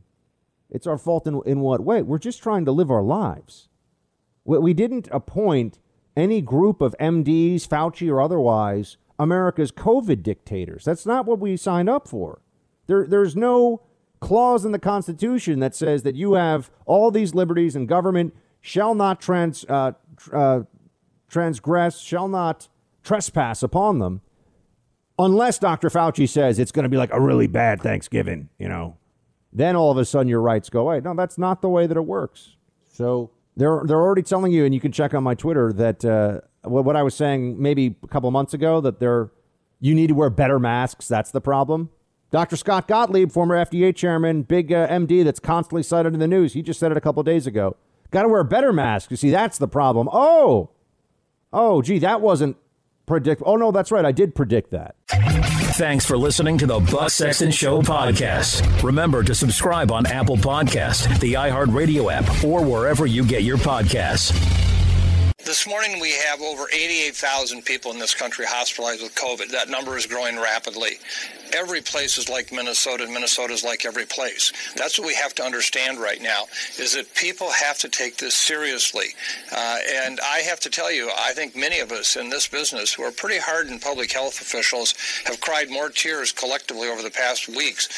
It's 0.70 0.86
our 0.86 0.98
fault 0.98 1.26
in, 1.26 1.40
in 1.46 1.60
what 1.60 1.80
way? 1.80 2.02
We're 2.02 2.18
just 2.18 2.42
trying 2.42 2.64
to 2.64 2.72
live 2.72 2.90
our 2.90 3.02
lives. 3.02 3.68
We, 4.44 4.58
we 4.58 4.74
didn't 4.74 5.08
appoint 5.12 5.78
any 6.16 6.40
group 6.40 6.80
of 6.80 6.94
MDs, 6.98 7.66
Fauci 7.68 8.10
or 8.10 8.20
otherwise, 8.20 8.96
America's 9.18 9.72
COVID 9.72 10.22
dictators. 10.22 10.84
That's 10.84 11.06
not 11.06 11.26
what 11.26 11.38
we 11.38 11.56
signed 11.56 11.88
up 11.88 12.08
for. 12.08 12.40
There, 12.86 13.06
there's 13.06 13.36
no 13.36 13.82
clause 14.26 14.64
in 14.64 14.72
the 14.72 14.78
Constitution 14.80 15.60
that 15.60 15.72
says 15.72 16.02
that 16.02 16.16
you 16.16 16.32
have 16.32 16.68
all 16.84 17.12
these 17.12 17.32
liberties 17.32 17.76
and 17.76 17.86
government 17.86 18.34
shall 18.60 18.92
not 18.92 19.20
trans, 19.20 19.64
uh, 19.68 19.92
uh, 20.32 20.62
transgress, 21.28 22.00
shall 22.00 22.26
not 22.26 22.68
trespass 23.04 23.62
upon 23.62 24.00
them, 24.00 24.22
unless 25.16 25.60
Dr. 25.60 25.90
Fauci 25.90 26.28
says 26.28 26.58
it's 26.58 26.72
going 26.72 26.82
to 26.82 26.88
be 26.88 26.96
like 26.96 27.12
a 27.12 27.20
really 27.20 27.46
bad 27.46 27.80
Thanksgiving, 27.80 28.48
you 28.58 28.68
know. 28.68 28.96
Then 29.52 29.76
all 29.76 29.92
of 29.92 29.96
a 29.96 30.04
sudden 30.04 30.26
your 30.26 30.40
rights 30.40 30.70
go 30.70 30.80
away. 30.80 31.00
No, 31.00 31.14
that's 31.14 31.38
not 31.38 31.62
the 31.62 31.68
way 31.68 31.86
that 31.86 31.96
it 31.96 32.04
works. 32.04 32.56
So 32.92 33.30
they're 33.56 33.82
they're 33.84 34.02
already 34.02 34.22
telling 34.22 34.50
you, 34.50 34.64
and 34.64 34.74
you 34.74 34.80
can 34.80 34.90
check 34.90 35.14
on 35.14 35.22
my 35.22 35.34
Twitter 35.34 35.72
that 35.74 36.04
uh, 36.04 36.40
what, 36.62 36.84
what 36.84 36.96
I 36.96 37.04
was 37.04 37.14
saying 37.14 37.62
maybe 37.62 37.94
a 38.02 38.08
couple 38.08 38.28
months 38.32 38.54
ago 38.54 38.80
that 38.80 38.98
they're 38.98 39.30
you 39.78 39.94
need 39.94 40.08
to 40.08 40.14
wear 40.14 40.30
better 40.30 40.58
masks. 40.58 41.06
That's 41.06 41.30
the 41.30 41.40
problem. 41.40 41.90
Dr. 42.36 42.56
Scott 42.56 42.86
Gottlieb, 42.86 43.32
former 43.32 43.56
FDA 43.56 43.96
chairman, 43.96 44.42
big 44.42 44.70
uh, 44.70 44.86
MD 44.88 45.24
that's 45.24 45.40
constantly 45.40 45.82
cited 45.82 46.12
in 46.12 46.20
the 46.20 46.26
news, 46.26 46.52
he 46.52 46.60
just 46.60 46.78
said 46.78 46.90
it 46.90 46.98
a 46.98 47.00
couple 47.00 47.22
days 47.22 47.46
ago. 47.46 47.76
Got 48.10 48.24
to 48.24 48.28
wear 48.28 48.42
a 48.42 48.44
better 48.44 48.74
mask. 48.74 49.10
You 49.10 49.16
see, 49.16 49.30
that's 49.30 49.56
the 49.56 49.66
problem. 49.66 50.06
Oh, 50.12 50.68
oh, 51.50 51.80
gee, 51.80 51.98
that 52.00 52.20
wasn't 52.20 52.58
predict. 53.06 53.40
Oh 53.46 53.56
no, 53.56 53.72
that's 53.72 53.90
right. 53.90 54.04
I 54.04 54.12
did 54.12 54.34
predict 54.34 54.70
that. 54.72 54.96
Thanks 55.08 56.04
for 56.04 56.18
listening 56.18 56.58
to 56.58 56.66
the 56.66 56.78
Buck 56.78 57.08
Sexton 57.08 57.52
Show 57.52 57.80
podcast. 57.80 58.82
Remember 58.82 59.22
to 59.22 59.34
subscribe 59.34 59.90
on 59.90 60.04
Apple 60.04 60.36
Podcast, 60.36 61.18
the 61.20 61.32
iHeartRadio 61.32 62.12
app, 62.12 62.44
or 62.44 62.62
wherever 62.62 63.06
you 63.06 63.24
get 63.24 63.44
your 63.44 63.56
podcasts. 63.56 64.30
This 65.46 65.64
morning 65.64 66.00
we 66.00 66.10
have 66.10 66.40
over 66.40 66.64
88,000 66.74 67.64
people 67.64 67.92
in 67.92 68.00
this 68.00 68.16
country 68.16 68.44
hospitalized 68.48 69.00
with 69.00 69.14
COVID. 69.14 69.48
That 69.52 69.68
number 69.68 69.96
is 69.96 70.04
growing 70.04 70.36
rapidly. 70.36 70.98
Every 71.52 71.80
place 71.80 72.18
is 72.18 72.28
like 72.28 72.52
Minnesota, 72.52 73.04
and 73.04 73.12
Minnesota 73.12 73.52
is 73.52 73.64
like 73.64 73.84
every 73.84 74.06
place. 74.06 74.52
That's 74.76 74.98
what 74.98 75.06
we 75.06 75.14
have 75.14 75.34
to 75.36 75.42
understand 75.42 75.98
right 75.98 76.20
now, 76.20 76.44
is 76.78 76.94
that 76.94 77.12
people 77.14 77.50
have 77.50 77.78
to 77.78 77.88
take 77.88 78.16
this 78.16 78.34
seriously. 78.34 79.08
Uh, 79.52 79.78
and 80.04 80.20
I 80.20 80.38
have 80.40 80.60
to 80.60 80.70
tell 80.70 80.92
you, 80.92 81.10
I 81.16 81.32
think 81.32 81.56
many 81.56 81.80
of 81.80 81.92
us 81.92 82.16
in 82.16 82.28
this 82.28 82.48
business 82.48 82.92
who 82.92 83.02
are 83.02 83.12
pretty 83.12 83.38
hardened 83.38 83.82
public 83.82 84.12
health 84.12 84.40
officials 84.40 84.94
have 85.24 85.40
cried 85.40 85.70
more 85.70 85.90
tears 85.90 86.32
collectively 86.32 86.88
over 86.88 87.02
the 87.02 87.10
past 87.10 87.48
weeks, 87.48 87.88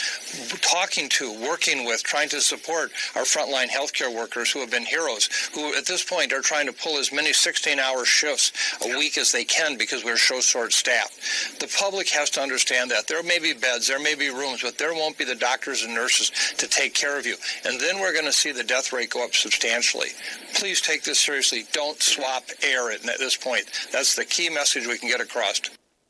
talking 0.60 1.08
to, 1.10 1.32
working 1.40 1.84
with, 1.84 2.02
trying 2.02 2.28
to 2.30 2.40
support 2.40 2.90
our 3.14 3.22
frontline 3.22 3.68
healthcare 3.68 4.14
workers 4.14 4.50
who 4.50 4.60
have 4.60 4.70
been 4.70 4.84
heroes, 4.84 5.28
who 5.54 5.74
at 5.76 5.86
this 5.86 6.04
point 6.04 6.32
are 6.32 6.40
trying 6.40 6.66
to 6.66 6.72
pull 6.72 6.98
as 6.98 7.12
many 7.12 7.32
16 7.32 7.78
hour 7.78 8.04
shifts 8.04 8.52
a 8.84 8.88
week 8.96 9.18
as 9.18 9.32
they 9.32 9.44
can 9.44 9.76
because 9.76 10.04
we're 10.04 10.16
so 10.16 10.40
short 10.40 10.72
staffed. 10.72 11.60
The 11.60 11.68
public 11.78 12.08
has 12.10 12.30
to 12.30 12.40
understand 12.40 12.90
that. 12.90 13.06
There 13.06 13.22
may 13.22 13.37
be 13.38 13.52
beds, 13.52 13.88
there 13.88 14.00
may 14.00 14.14
be 14.14 14.28
rooms, 14.28 14.62
but 14.62 14.78
there 14.78 14.92
won't 14.94 15.18
be 15.18 15.24
the 15.24 15.34
doctors 15.34 15.82
and 15.82 15.94
nurses 15.94 16.30
to 16.56 16.68
take 16.68 16.94
care 16.94 17.18
of 17.18 17.26
you. 17.26 17.36
And 17.64 17.80
then 17.80 18.00
we're 18.00 18.12
going 18.12 18.24
to 18.24 18.32
see 18.32 18.52
the 18.52 18.64
death 18.64 18.92
rate 18.92 19.10
go 19.10 19.24
up 19.24 19.34
substantially. 19.34 20.08
Please 20.54 20.80
take 20.80 21.04
this 21.04 21.18
seriously. 21.18 21.64
Don't 21.72 22.00
swap 22.00 22.44
air 22.62 22.90
at 22.90 23.02
this 23.02 23.36
point. 23.36 23.64
That's 23.92 24.14
the 24.14 24.24
key 24.24 24.50
message 24.50 24.86
we 24.86 24.98
can 24.98 25.08
get 25.08 25.20
across. 25.20 25.60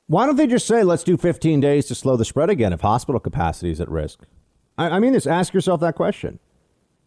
Why 0.07 0.27
don't 0.27 0.37
they 0.37 0.47
just 0.47 0.67
say, 0.67 0.85
let's 0.85 1.05
do 1.05 1.17
15 1.17 1.61
days 1.61 1.87
to 1.87 1.95
slow 1.95 2.17
the 2.17 2.25
spread 2.25 2.51
again 2.51 2.73
if 2.73 2.81
hospital 2.81 3.21
capacity 3.21 3.71
is 3.71 3.81
at 3.81 3.91
risk? 3.91 4.21
I, 4.77 4.91
I 4.91 5.01
mean, 5.01 5.13
just 5.13 5.27
ask 5.27 5.53
yourself 5.53 5.81
that 5.81 5.97
question. 5.97 6.39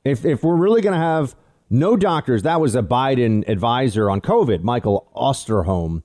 If, 0.05 0.25
if 0.25 0.43
we're 0.43 0.55
really 0.55 0.81
going 0.81 0.93
to 0.93 0.99
have 0.99 1.35
no 1.71 1.95
doctors. 1.95 2.43
That 2.43 2.61
was 2.61 2.75
a 2.75 2.83
Biden 2.83 3.47
advisor 3.47 4.09
on 4.09 4.21
COVID, 4.21 4.61
Michael 4.61 5.09
Osterholm. 5.15 6.03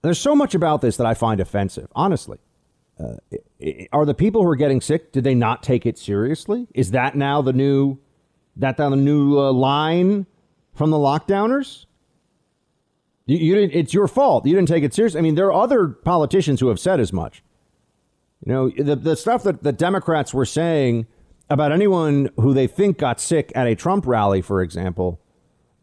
There's 0.00 0.18
so 0.18 0.34
much 0.34 0.54
about 0.54 0.80
this 0.80 0.96
that 0.96 1.06
I 1.06 1.14
find 1.14 1.40
offensive, 1.40 1.88
honestly. 1.94 2.38
Uh, 3.00 3.14
are 3.92 4.04
the 4.04 4.14
people 4.14 4.42
who 4.42 4.48
are 4.48 4.56
getting 4.56 4.80
sick, 4.80 5.12
did 5.12 5.24
they 5.24 5.34
not 5.34 5.62
take 5.62 5.86
it 5.86 5.98
seriously? 5.98 6.68
Is 6.74 6.90
that 6.92 7.16
now 7.16 7.42
the 7.42 7.52
new, 7.52 7.98
that 8.56 8.78
now 8.78 8.90
the 8.90 8.96
new 8.96 9.38
uh, 9.38 9.52
line 9.52 10.26
from 10.74 10.90
the 10.90 10.98
lockdowners? 10.98 11.86
You, 13.26 13.38
you 13.38 13.54
didn't, 13.54 13.72
it's 13.72 13.94
your 13.94 14.08
fault. 14.08 14.46
You 14.46 14.54
didn't 14.54 14.68
take 14.68 14.84
it 14.84 14.94
seriously. 14.94 15.18
I 15.18 15.22
mean, 15.22 15.34
there 15.34 15.46
are 15.52 15.62
other 15.62 15.88
politicians 15.88 16.60
who 16.60 16.68
have 16.68 16.78
said 16.78 17.00
as 17.00 17.12
much. 17.12 17.42
You 18.44 18.52
know, 18.52 18.68
the, 18.70 18.96
the 18.96 19.16
stuff 19.16 19.42
that 19.44 19.62
the 19.62 19.72
Democrats 19.72 20.34
were 20.34 20.44
saying 20.44 21.06
about 21.48 21.70
anyone 21.72 22.30
who 22.36 22.52
they 22.52 22.66
think 22.66 22.98
got 22.98 23.20
sick 23.20 23.52
at 23.54 23.66
a 23.66 23.74
Trump 23.74 24.06
rally, 24.06 24.42
for 24.42 24.62
example, 24.62 25.20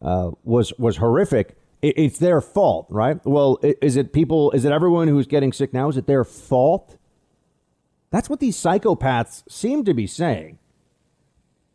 uh, 0.02 0.30
was 0.44 0.72
was 0.78 0.98
horrific. 0.98 1.56
it, 1.82 1.94
it's 1.96 2.18
their 2.18 2.40
fault, 2.40 2.86
right? 2.90 3.24
Well, 3.24 3.58
is 3.62 3.96
it 3.96 4.12
people? 4.12 4.50
Is 4.52 4.64
it 4.64 4.72
everyone 4.72 5.08
who's 5.08 5.26
getting 5.26 5.52
sick 5.52 5.72
now? 5.72 5.88
Is 5.88 5.96
it 5.96 6.06
their 6.06 6.24
fault? 6.24 6.96
That's 8.10 8.28
what 8.28 8.40
these 8.40 8.56
psychopaths 8.56 9.42
seem 9.48 9.84
to 9.84 9.94
be 9.94 10.06
saying. 10.06 10.58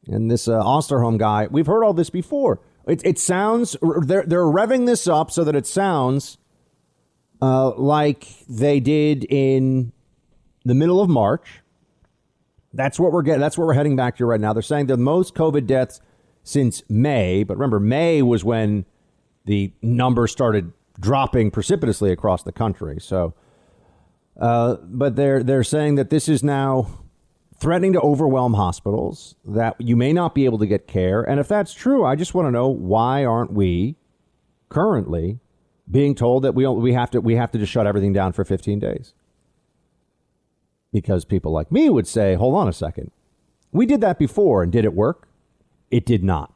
And 0.08 0.30
this 0.30 0.48
uh, 0.48 0.62
Osterholm 0.62 1.17
guy, 1.17 1.48
we've 1.50 1.65
heard 1.65 1.84
all 1.84 1.93
this 1.93 2.10
before. 2.10 2.60
It, 2.88 3.04
it 3.04 3.17
sounds 3.17 3.76
they're 3.82 4.24
they're 4.24 4.41
revving 4.41 4.86
this 4.86 5.08
up 5.08 5.32
so 5.32 5.43
that 5.43 5.56
it 5.56 5.65
sounds 5.65 6.38
uh, 7.41 7.74
like 7.76 8.28
they 8.48 8.80
did 8.80 9.26
in 9.30 9.91
the 10.63 10.76
middle 10.76 11.02
of 11.02 11.10
March. 11.10 11.62
That's 12.74 13.00
what 13.00 13.12
we're 13.12 13.24
getting. 13.24 13.41
That's 13.41 13.58
what 13.58 13.65
we're 13.65 13.74
heading 13.74 13.95
back 13.95 14.17
to 14.17 14.26
right 14.26 14.39
now. 14.39 14.54
They're 14.54 14.62
saying 14.62 14.88
the 14.88 14.98
most 14.98 15.34
COVID 15.34 15.65
deaths 15.65 16.02
since 16.43 16.84
May, 16.89 17.43
but 17.43 17.58
remember, 17.58 17.80
May 17.80 18.21
was 18.21 18.43
when 18.43 18.86
the 19.45 19.71
numbers 19.82 20.32
started 20.32 20.71
dropping 21.00 21.52
precipitously 21.52 22.12
across 22.12 22.43
the 22.43 22.52
country. 22.52 22.98
So, 23.00 23.34
uh, 24.39 24.76
but 24.84 25.15
they're 25.15 25.43
they're 25.43 25.63
saying 25.63 25.95
that 25.95 26.10
this 26.10 26.28
is 26.28 26.43
now 26.43 27.06
threatening 27.60 27.93
to 27.93 28.02
overwhelm 28.02 28.54
hospitals. 28.54 29.36
That 29.45 29.76
you 29.80 29.95
may 29.95 30.13
not 30.13 30.36
be 30.36 30.45
able 30.45 30.58
to 30.60 30.67
get 30.67 30.88
care, 30.88 31.21
and 31.21 31.39
if 31.39 31.48
that's 31.48 31.74
true, 31.74 32.06
I 32.06 32.15
just 32.15 32.34
want 32.34 32.48
to 32.48 32.52
know 32.52 32.67
why 32.67 33.24
aren't 33.24 33.54
we 33.54 33.95
currently 34.69 35.39
being 35.89 36.15
told 36.15 36.43
that 36.43 36.56
we 36.56 36.67
we 36.67 36.93
have 36.93 37.12
to 37.12 37.21
we 37.21 37.36
have 37.36 37.52
to 37.52 37.58
just 37.58 37.71
shut 37.71 37.88
everything 37.88 38.13
down 38.13 38.34
for 38.34 38.43
15 38.43 38.80
days? 38.80 39.13
Because 40.91 41.26
people 41.26 41.52
like 41.52 41.71
me 41.71 41.89
would 41.89 42.08
say, 42.08 42.36
hold 42.36 42.56
on 42.56 42.67
a 42.67 42.74
second. 42.74 43.12
We 43.71 43.86
did 43.86 44.00
that 44.02 44.17
before 44.17 44.63
and 44.63 44.71
did 44.71 44.86
it 44.86 44.93
work? 44.93 45.28
It 45.91 46.06
did 46.06 46.24
not. 46.24 46.55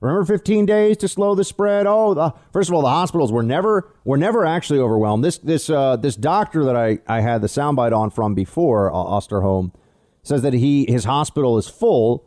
Remember 0.00 0.24
15 0.24 0.64
days 0.64 0.96
to 0.98 1.08
slow 1.08 1.34
the 1.34 1.44
spread? 1.44 1.86
Oh, 1.86 2.14
the, 2.14 2.32
first 2.52 2.70
of 2.70 2.74
all, 2.74 2.80
the 2.80 2.88
hospitals 2.88 3.30
were 3.30 3.42
never 3.42 3.92
were 4.04 4.16
never 4.16 4.46
actually 4.46 4.78
overwhelmed. 4.78 5.22
This 5.22 5.38
this 5.38 5.68
uh, 5.68 5.96
this 5.96 6.16
doctor 6.16 6.64
that 6.64 6.76
I, 6.76 7.00
I 7.06 7.20
had 7.20 7.42
the 7.42 7.48
soundbite 7.48 7.96
on 7.96 8.10
from 8.10 8.34
before, 8.34 8.90
uh, 8.90 8.94
Osterholm, 8.94 9.74
says 10.22 10.40
that 10.42 10.54
he 10.54 10.86
his 10.90 11.04
hospital 11.04 11.58
is 11.58 11.68
full. 11.68 12.26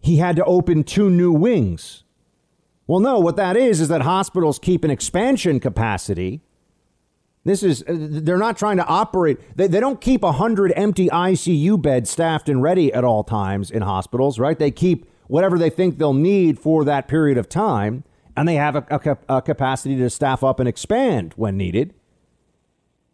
He 0.00 0.16
had 0.16 0.36
to 0.36 0.44
open 0.44 0.84
two 0.84 1.10
new 1.10 1.32
wings. 1.32 2.04
Well, 2.86 3.00
no, 3.00 3.18
what 3.18 3.36
that 3.36 3.56
is 3.56 3.82
is 3.82 3.88
that 3.88 4.00
hospitals 4.00 4.58
keep 4.58 4.82
an 4.82 4.90
expansion 4.90 5.60
capacity. 5.60 6.40
This 7.44 7.62
is, 7.62 7.82
uh, 7.82 7.94
they're 7.96 8.38
not 8.38 8.56
trying 8.56 8.78
to 8.78 8.86
operate, 8.86 9.38
they, 9.56 9.66
they 9.66 9.80
don't 9.80 10.00
keep 10.00 10.22
100 10.22 10.72
empty 10.74 11.08
ICU 11.08 11.80
beds 11.80 12.10
staffed 12.10 12.48
and 12.48 12.62
ready 12.62 12.92
at 12.92 13.04
all 13.04 13.24
times 13.24 13.70
in 13.70 13.82
hospitals, 13.82 14.38
right? 14.38 14.58
They 14.58 14.70
keep 14.70 15.06
whatever 15.28 15.56
they 15.58 15.70
think 15.70 15.98
they'll 15.98 16.12
need 16.12 16.58
for 16.58 16.84
that 16.84 17.08
period 17.08 17.38
of 17.38 17.48
time, 17.48 18.04
and 18.36 18.48
they 18.48 18.56
have 18.56 18.76
a, 18.76 18.84
a, 18.90 19.36
a 19.36 19.42
capacity 19.42 19.96
to 19.96 20.10
staff 20.10 20.42
up 20.42 20.60
and 20.60 20.68
expand 20.68 21.32
when 21.36 21.56
needed. 21.56 21.94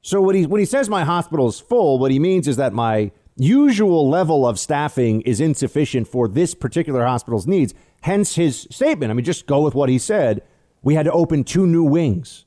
So 0.03 0.21
when 0.21 0.37
he, 0.37 0.47
when 0.47 0.59
he 0.59 0.67
says 0.67 0.89
my 0.89 1.05
hospital 1.05 1.49
is 1.49 1.61
full, 1.61 1.99
what 1.99 2.11
he 2.11 2.19
means 2.19 2.49
is 2.49 2.57
that 2.57 2.73
my 2.73 3.11
usual 3.37 4.09
level 4.09 4.47
of 4.47 4.59
staffing 4.59 5.23
is 5.23 5.41
insufficient 5.41 6.09
for 6.09 6.29
this 6.29 6.55
particular 6.55 7.05
hospital's 7.05 7.47
needs. 7.47 7.75
Hence 8.03 8.35
his 8.35 8.69
statement. 8.71 9.11
I 9.11 9.15
mean, 9.15 9.25
just 9.25 9.47
go 9.47 9.61
with 9.61 9.75
what 9.75 9.89
he 9.89 9.99
said. 9.99 10.43
We 10.83 10.95
had 10.95 11.07
to 11.07 11.13
open 11.13 11.43
two 11.43 11.67
new 11.67 11.85
wings. 11.85 12.45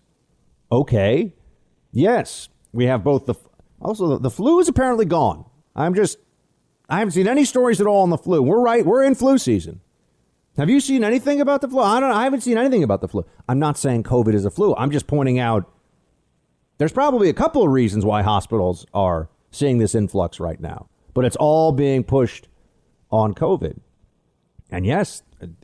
Okay. 0.72 1.34
Yes, 1.92 2.50
we 2.72 2.86
have 2.86 3.04
both 3.04 3.26
the. 3.26 3.34
Also, 3.82 4.18
the 4.18 4.30
flu 4.30 4.60
is 4.60 4.68
apparently 4.68 5.06
gone. 5.06 5.46
I'm 5.76 5.96
just. 5.96 6.20
I 6.90 7.00
haven't 7.00 7.12
seen 7.12 7.28
any 7.28 7.46
stories 7.46 7.82
at 7.82 7.88
all 7.88 8.04
on 8.04 8.10
the 8.10 8.18
flu. 8.18 8.42
We're 8.42 8.62
right. 8.62 8.86
We're 8.86 9.04
in 9.04 9.16
flu 9.16 9.38
season. 9.38 9.82
Have 10.58 10.70
you 10.70 10.80
seen 10.80 11.04
anything 11.04 11.40
about 11.40 11.62
the 11.62 11.68
flu? 11.68 11.82
I 11.82 12.00
don't. 12.00 12.12
I 12.12 12.24
haven't 12.24 12.42
seen 12.42 12.58
anything 12.58 12.84
about 12.84 13.02
the 13.02 13.08
flu. 13.08 13.26
I'm 13.48 13.60
not 13.60 13.78
saying 13.78 14.04
COVID 14.04 14.34
is 14.34 14.46
a 14.46 14.50
flu. 14.50 14.76
I'm 14.76 14.92
just 14.92 15.06
pointing 15.06 15.38
out. 15.38 15.72
There's 16.78 16.92
probably 16.92 17.30
a 17.30 17.34
couple 17.34 17.64
of 17.64 17.72
reasons 17.72 18.06
why 18.06 18.22
hospitals 18.22 18.86
are 18.94 19.30
seeing 19.52 19.78
this 19.78 19.96
influx 19.96 20.40
right 20.40 20.60
now, 20.60 20.88
but 21.14 21.26
it's 21.26 21.36
all 21.36 21.72
being 21.72 22.04
pushed 22.04 22.48
on 23.12 23.34
COVID. 23.34 23.80
And 24.70 24.86
yes, 24.86 25.24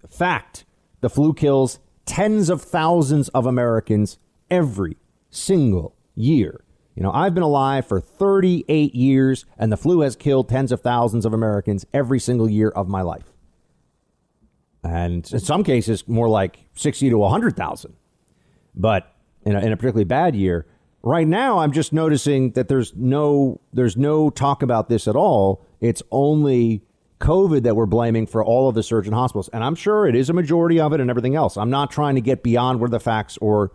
fact, 0.09 0.65
the 1.01 1.09
flu 1.09 1.33
kills 1.33 1.79
tens 2.05 2.49
of 2.49 2.61
thousands 2.61 3.29
of 3.29 3.45
Americans 3.45 4.17
every 4.49 4.97
single 5.29 5.95
year. 6.15 6.63
You 6.95 7.01
know, 7.01 7.11
I've 7.11 7.33
been 7.33 7.43
alive 7.43 7.87
for 7.87 7.99
38 7.99 8.93
years, 8.93 9.45
and 9.57 9.71
the 9.71 9.77
flu 9.77 10.01
has 10.01 10.15
killed 10.15 10.49
tens 10.49 10.71
of 10.71 10.81
thousands 10.81 11.25
of 11.25 11.33
Americans 11.33 11.85
every 11.93 12.19
single 12.19 12.49
year 12.49 12.69
of 12.69 12.87
my 12.87 13.01
life. 13.01 13.33
And 14.83 15.29
in 15.31 15.39
some 15.39 15.63
cases, 15.63 16.07
more 16.07 16.29
like 16.29 16.59
60 16.75 17.09
to 17.09 17.17
100,000. 17.17 17.95
But 18.75 19.11
in 19.45 19.55
a, 19.55 19.59
in 19.59 19.71
a 19.71 19.77
particularly 19.77 20.03
bad 20.03 20.35
year, 20.35 20.67
right 21.01 21.27
now, 21.27 21.59
I'm 21.59 21.71
just 21.71 21.93
noticing 21.93 22.51
that 22.51 22.67
there's 22.67 22.93
no 22.95 23.61
there's 23.71 23.95
no 23.95 24.29
talk 24.29 24.61
about 24.61 24.89
this 24.89 25.07
at 25.07 25.15
all. 25.15 25.65
It's 25.79 26.03
only 26.11 26.83
COVID 27.19 27.63
that 27.63 27.75
we're 27.75 27.85
blaming 27.85 28.27
for 28.27 28.43
all 28.43 28.67
of 28.67 28.75
the 28.75 28.83
surge 28.83 29.07
in 29.07 29.13
hospitals, 29.13 29.49
and 29.49 29.63
I'm 29.63 29.75
sure 29.75 30.05
it 30.05 30.15
is 30.15 30.29
a 30.29 30.33
majority 30.33 30.79
of 30.79 30.91
it 30.93 30.99
and 30.99 31.09
everything 31.09 31.35
else. 31.35 31.55
I'm 31.55 31.69
not 31.69 31.89
trying 31.89 32.15
to 32.15 32.21
get 32.21 32.43
beyond 32.43 32.79
where 32.79 32.89
the 32.89 32.99
facts 32.99 33.37
or 33.37 33.71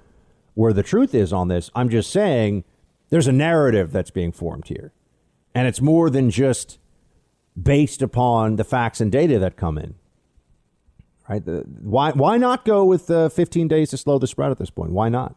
where 0.54 0.72
the 0.72 0.82
truth 0.82 1.14
is 1.14 1.32
on 1.32 1.48
this. 1.48 1.70
I'm 1.74 1.88
just 1.88 2.10
saying 2.10 2.64
there's 3.10 3.26
a 3.26 3.32
narrative 3.32 3.92
that's 3.92 4.10
being 4.10 4.32
formed 4.32 4.68
here, 4.68 4.92
and 5.54 5.66
it's 5.66 5.80
more 5.80 6.10
than 6.10 6.30
just 6.30 6.78
based 7.60 8.02
upon 8.02 8.56
the 8.56 8.64
facts 8.64 9.00
and 9.00 9.10
data 9.10 9.38
that 9.38 9.56
come 9.56 9.78
in. 9.78 9.94
Right? 11.28 11.44
The, 11.44 11.64
why 11.80 12.12
why 12.12 12.38
not 12.38 12.64
go 12.64 12.84
with 12.84 13.10
uh, 13.10 13.28
15 13.28 13.68
days 13.68 13.90
to 13.90 13.96
slow 13.96 14.18
the 14.18 14.26
spread 14.26 14.50
at 14.50 14.58
this 14.58 14.70
point? 14.70 14.92
Why 14.92 15.08
not? 15.08 15.36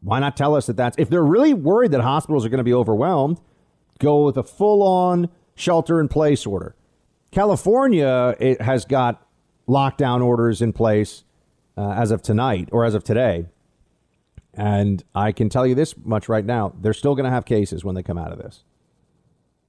Why 0.00 0.18
not 0.18 0.36
tell 0.36 0.54
us 0.54 0.66
that 0.66 0.76
that's 0.76 0.98
if 0.98 1.08
they're 1.10 1.24
really 1.24 1.54
worried 1.54 1.92
that 1.92 2.00
hospitals 2.00 2.44
are 2.44 2.48
going 2.48 2.58
to 2.58 2.64
be 2.64 2.74
overwhelmed, 2.74 3.40
go 3.98 4.24
with 4.24 4.36
a 4.36 4.42
full 4.42 4.82
on 4.82 5.28
shelter 5.54 6.00
in 6.00 6.08
place 6.08 6.46
order. 6.46 6.74
California 7.30 8.34
it 8.40 8.60
has 8.60 8.84
got 8.84 9.24
lockdown 9.68 10.24
orders 10.24 10.60
in 10.60 10.72
place 10.72 11.22
uh, 11.76 11.90
as 11.90 12.10
of 12.10 12.22
tonight 12.22 12.68
or 12.72 12.84
as 12.84 12.94
of 12.94 13.04
today. 13.04 13.46
And 14.54 15.02
I 15.14 15.32
can 15.32 15.48
tell 15.48 15.66
you 15.66 15.74
this 15.74 15.94
much 16.04 16.28
right 16.28 16.44
now 16.44 16.72
they're 16.80 16.92
still 16.92 17.14
going 17.14 17.24
to 17.24 17.30
have 17.30 17.44
cases 17.44 17.84
when 17.84 17.94
they 17.94 18.02
come 18.02 18.18
out 18.18 18.32
of 18.32 18.38
this. 18.38 18.64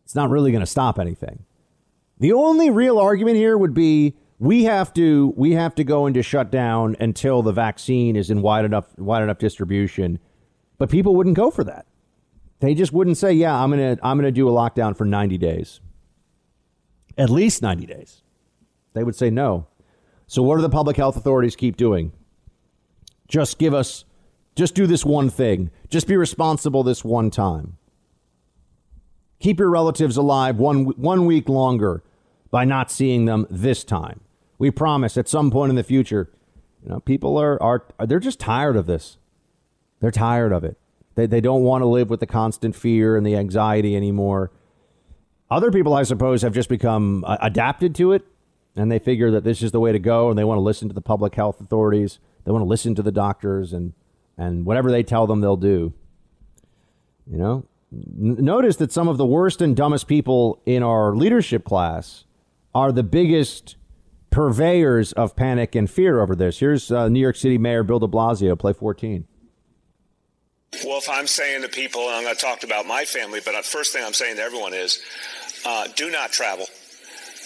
It's 0.06 0.16
not 0.16 0.30
really 0.30 0.52
going 0.52 0.62
to 0.62 0.68
stop 0.68 1.00
anything. 1.00 1.46
The 2.20 2.34
only 2.34 2.70
real 2.70 3.00
argument 3.00 3.38
here 3.38 3.58
would 3.58 3.74
be 3.74 4.16
we 4.40 4.64
have 4.64 4.94
to 4.96 5.34
we 5.38 5.52
have 5.54 5.76
to 5.76 5.84
go 5.84 6.08
into 6.08 6.24
shutdown 6.24 6.96
until 7.00 7.44
the 7.44 7.52
vaccine 7.52 8.16
is 8.16 8.30
in 8.30 8.42
wide 8.42 8.66
enough 8.66 8.98
wide 8.98 9.24
enough 9.24 9.38
distribution. 9.38 10.20
But 10.78 10.90
people 10.90 11.16
wouldn't 11.16 11.36
go 11.36 11.52
for 11.52 11.64
that. 11.64 11.86
They 12.60 12.74
just 12.74 12.92
wouldn't 12.92 13.18
say, 13.18 13.34
"Yeah, 13.34 13.56
I'm 13.56 13.72
going 13.72 13.96
to 13.96 14.06
I'm 14.06 14.18
going 14.18 14.26
to 14.26 14.32
do 14.32 14.50
a 14.50 14.52
lockdown 14.52 14.98
for 14.98 15.06
90 15.06 15.38
days." 15.38 15.80
At 17.18 17.30
least 17.30 17.62
90 17.62 17.86
days. 17.86 18.24
They 18.94 19.04
would 19.04 19.16
say 19.16 19.30
no. 19.30 19.68
So 20.28 20.42
what 20.42 20.56
do 20.56 20.62
the 20.62 20.70
public 20.70 20.98
health 20.98 21.18
authorities 21.18 21.56
keep 21.56 21.78
doing? 21.78 22.12
Just 23.28 23.60
give 23.60 23.74
us 23.74 24.06
just 24.62 24.76
do 24.76 24.86
this 24.86 25.04
one 25.04 25.32
thing. 25.32 25.72
Just 25.90 26.06
be 26.06 26.16
responsible 26.16 26.84
this 26.84 27.04
one 27.04 27.32
time. 27.32 27.78
Keep 29.40 29.58
your 29.58 29.72
relatives 29.72 30.18
alive 30.18 30.58
one 30.58 30.84
one 31.02 31.26
week 31.26 31.50
longer 31.50 32.04
by 32.52 32.64
not 32.64 32.92
seeing 32.92 33.26
them 33.26 33.48
this 33.50 33.84
time. 33.84 34.20
We 34.60 34.70
promise 34.70 35.18
at 35.18 35.28
some 35.28 35.50
point 35.50 35.72
in 35.72 35.78
the 35.78 35.84
future, 35.84 36.30
you 36.84 36.90
know, 36.90 37.00
people 37.00 37.38
are, 37.40 37.60
are 37.60 37.88
they're 38.06 38.20
just 38.20 38.40
tired 38.40 38.76
of 38.76 38.86
this. 38.86 39.18
They're 40.00 40.12
tired 40.12 40.52
of 40.52 40.64
it. 40.64 40.78
They, 41.16 41.26
they 41.26 41.42
don't 41.42 41.64
want 41.64 41.82
to 41.82 41.88
live 41.88 42.12
with 42.12 42.20
the 42.20 42.28
constant 42.28 42.76
fear 42.76 43.18
and 43.18 43.26
the 43.26 43.36
anxiety 43.36 43.96
anymore. 43.96 44.52
Other 45.50 45.72
people, 45.72 45.96
I 45.96 46.04
suppose, 46.04 46.44
have 46.44 46.54
just 46.54 46.70
become 46.70 47.24
uh, 47.26 47.38
adapted 47.42 47.96
to 47.96 48.12
it 48.12 48.28
and 48.76 48.92
they 48.92 49.00
figure 49.00 49.32
that 49.32 49.44
this 49.44 49.64
is 49.64 49.72
the 49.72 49.80
way 49.80 49.92
to 49.92 49.98
go 49.98 50.30
and 50.30 50.38
they 50.38 50.44
want 50.44 50.60
to 50.60 50.64
listen 50.64 50.88
to 50.88 50.94
the 50.94 51.02
public 51.02 51.34
health 51.34 51.60
authorities. 51.60 52.20
They 52.46 52.52
want 52.52 52.62
to 52.62 52.70
listen 52.70 52.94
to 52.94 53.02
the 53.02 53.12
doctors 53.12 53.74
and, 53.74 53.94
and 54.38 54.66
whatever 54.66 54.92
they 54.92 55.04
tell 55.04 55.28
them, 55.28 55.42
they'll 55.42 55.58
do. 55.58 55.94
You 57.30 57.38
know, 57.38 57.66
N- 57.94 58.38
notice 58.40 58.78
that 58.78 58.92
some 58.92 59.08
of 59.08 59.18
the 59.18 59.26
worst 59.26 59.62
and 59.62 59.76
dumbest 59.76 60.08
people 60.08 60.62
in 60.66 60.84
our 60.84 61.16
leadership 61.16 61.64
class 61.66 62.26
are 62.74 62.92
the 62.92 63.04
biggest 63.04 63.76
purveyors 64.30 65.12
of 65.14 65.36
panic 65.36 65.76
and 65.76 65.90
fear 65.90 66.22
over 66.22 66.36
this. 66.36 66.60
Here's 66.60 66.92
uh, 66.92 67.10
New 67.10 67.20
York 67.20 67.36
City 67.36 67.58
Mayor 67.58 67.84
Bill 67.84 68.00
de 68.00 68.08
Blasio, 68.08 68.58
play 68.58 68.74
14. 68.74 69.28
Well, 70.86 71.00
if 71.00 71.10
I'm 71.10 71.28
saying 71.28 71.64
to 71.64 71.68
people, 71.68 72.02
and 72.08 72.12
I'm 72.12 72.24
going 72.24 72.36
to 72.36 72.42
talk 72.42 72.64
about 72.64 72.86
my 72.86 73.04
family, 73.04 73.42
but 73.44 73.52
the 73.52 73.62
first 73.62 73.92
thing 73.92 74.06
I'm 74.06 74.14
saying 74.14 74.38
to 74.38 74.42
everyone 74.42 74.74
is 74.74 75.02
uh, 75.66 75.88
do 75.98 76.10
not 76.10 76.32
travel. 76.32 76.66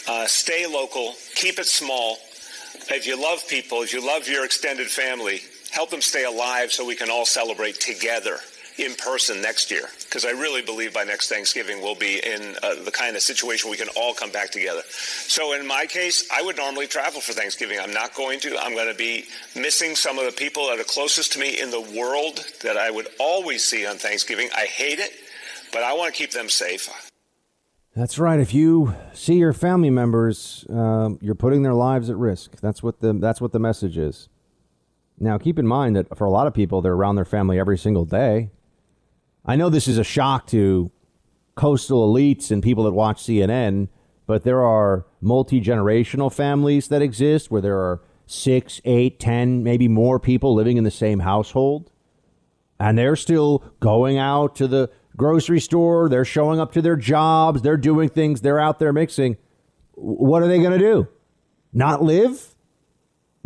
Uh, 0.07 0.27
stay 0.27 0.67
local. 0.67 1.15
Keep 1.33 1.57
it 1.57 1.65
small. 1.65 2.17
If 2.87 3.07
you 3.07 3.19
love 3.19 3.47
people, 3.47 3.81
if 3.81 3.93
you 3.93 4.05
love 4.05 4.27
your 4.27 4.45
extended 4.45 4.87
family, 4.87 5.41
help 5.75 5.89
them 5.89 6.01
stay 6.01 6.23
alive 6.23 6.71
so 6.71 6.85
we 6.85 6.95
can 6.95 7.09
all 7.09 7.25
celebrate 7.25 7.79
together 7.81 8.37
in 8.77 8.95
person 8.95 9.41
next 9.41 9.69
year 9.69 9.83
because 10.05 10.23
I 10.23 10.31
really 10.31 10.61
believe 10.61 10.93
by 10.93 11.03
next 11.03 11.27
Thanksgiving 11.27 11.81
we'll 11.81 11.95
be 11.95 12.21
in 12.25 12.55
uh, 12.63 12.75
the 12.83 12.91
kind 12.91 13.15
of 13.15 13.21
situation 13.21 13.69
we 13.69 13.75
can 13.75 13.89
all 13.97 14.13
come 14.13 14.31
back 14.31 14.51
together. 14.51 14.81
So 14.89 15.53
in 15.53 15.67
my 15.67 15.85
case, 15.85 16.29
I 16.33 16.41
would 16.41 16.55
normally 16.55 16.87
travel 16.87 17.19
for 17.19 17.33
Thanksgiving. 17.33 17.77
I'm 17.79 17.93
not 17.93 18.15
going 18.15 18.39
to. 18.41 18.57
I'm 18.57 18.73
going 18.73 18.87
to 18.87 18.97
be 18.97 19.25
missing 19.55 19.95
some 19.95 20.17
of 20.17 20.25
the 20.25 20.31
people 20.31 20.67
that 20.67 20.79
are 20.79 20.83
closest 20.85 21.33
to 21.33 21.39
me 21.39 21.59
in 21.59 21.71
the 21.71 21.81
world 21.81 22.45
that 22.63 22.77
I 22.77 22.89
would 22.89 23.07
always 23.19 23.63
see 23.63 23.85
on 23.85 23.97
Thanksgiving. 23.97 24.49
I 24.55 24.65
hate 24.65 24.99
it, 24.99 25.11
but 25.73 25.83
I 25.83 25.93
want 25.93 26.13
to 26.13 26.17
keep 26.17 26.31
them 26.31 26.47
safe. 26.49 26.89
That's 27.95 28.17
right. 28.17 28.39
If 28.39 28.53
you 28.53 28.95
see 29.13 29.35
your 29.35 29.53
family 29.53 29.89
members, 29.89 30.65
um, 30.69 31.17
you're 31.21 31.35
putting 31.35 31.63
their 31.63 31.73
lives 31.73 32.09
at 32.09 32.15
risk. 32.15 32.59
That's 32.61 32.81
what 32.81 33.01
the 33.01 33.13
that's 33.13 33.41
what 33.41 33.51
the 33.51 33.59
message 33.59 33.97
is. 33.97 34.29
Now, 35.19 35.37
keep 35.37 35.57
in 35.57 35.67
mind 35.67 35.95
that 35.95 36.17
for 36.17 36.25
a 36.25 36.29
lot 36.29 36.47
of 36.47 36.53
people, 36.53 36.81
they're 36.81 36.93
around 36.93 37.15
their 37.15 37.25
family 37.25 37.59
every 37.59 37.77
single 37.77 38.05
day. 38.05 38.49
I 39.45 39.55
know 39.55 39.69
this 39.69 39.87
is 39.87 39.97
a 39.97 40.03
shock 40.03 40.47
to 40.47 40.91
coastal 41.55 42.11
elites 42.11 42.51
and 42.51 42.61
people 42.61 42.83
that 42.83 42.91
watch 42.91 43.23
CNN, 43.23 43.87
but 44.27 44.43
there 44.43 44.61
are 44.61 45.05
multi 45.21 45.61
generational 45.61 46.33
families 46.33 46.89
that 46.89 47.01
exist 47.01 47.49
where 47.49 47.61
there 47.61 47.77
are 47.77 48.01
six, 48.25 48.81
eight, 48.85 49.19
ten, 49.19 49.63
maybe 49.63 49.87
more 49.87 50.19
people 50.19 50.53
living 50.53 50.77
in 50.77 50.83
the 50.83 50.91
same 50.91 51.19
household. 51.19 51.91
And 52.79 52.97
they're 52.97 53.15
still 53.15 53.63
going 53.79 54.17
out 54.17 54.55
to 54.57 54.67
the 54.67 54.89
grocery 55.15 55.61
store. 55.61 56.09
They're 56.09 56.25
showing 56.25 56.59
up 56.59 56.73
to 56.73 56.81
their 56.81 56.97
jobs. 56.97 57.61
They're 57.61 57.77
doing 57.77 58.09
things. 58.09 58.41
They're 58.41 58.59
out 58.59 58.79
there 58.79 58.91
mixing. 58.91 59.37
What 59.93 60.43
are 60.43 60.47
they 60.47 60.59
going 60.59 60.77
to 60.77 60.77
do? 60.77 61.07
Not 61.71 62.01
live? 62.01 62.54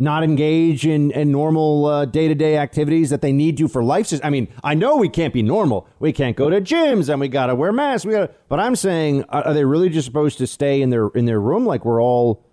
Not 0.02 0.24
engage 0.24 0.86
in, 0.86 1.10
in 1.10 1.30
normal 1.30 2.06
day 2.06 2.26
to 2.26 2.34
day 2.34 2.56
activities 2.56 3.10
that 3.10 3.20
they 3.20 3.32
need 3.32 3.58
to 3.58 3.68
for 3.68 3.84
life? 3.84 4.10
I 4.24 4.30
mean, 4.30 4.48
I 4.64 4.72
know 4.72 4.96
we 4.96 5.10
can't 5.10 5.34
be 5.34 5.42
normal. 5.42 5.86
We 5.98 6.14
can't 6.14 6.36
go 6.36 6.48
to 6.48 6.58
gyms 6.58 7.10
and 7.10 7.20
we 7.20 7.28
got 7.28 7.46
to 7.46 7.54
wear 7.54 7.70
masks. 7.70 8.06
We 8.06 8.14
got 8.14 8.32
but 8.48 8.58
I'm 8.58 8.76
saying, 8.76 9.24
are 9.28 9.52
they 9.52 9.66
really 9.66 9.90
just 9.90 10.06
supposed 10.06 10.38
to 10.38 10.46
stay 10.46 10.80
in 10.80 10.88
their 10.88 11.08
in 11.08 11.26
their 11.26 11.38
room 11.38 11.66
like 11.66 11.84
we're 11.84 12.02
all 12.02 12.46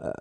uh, 0.00 0.12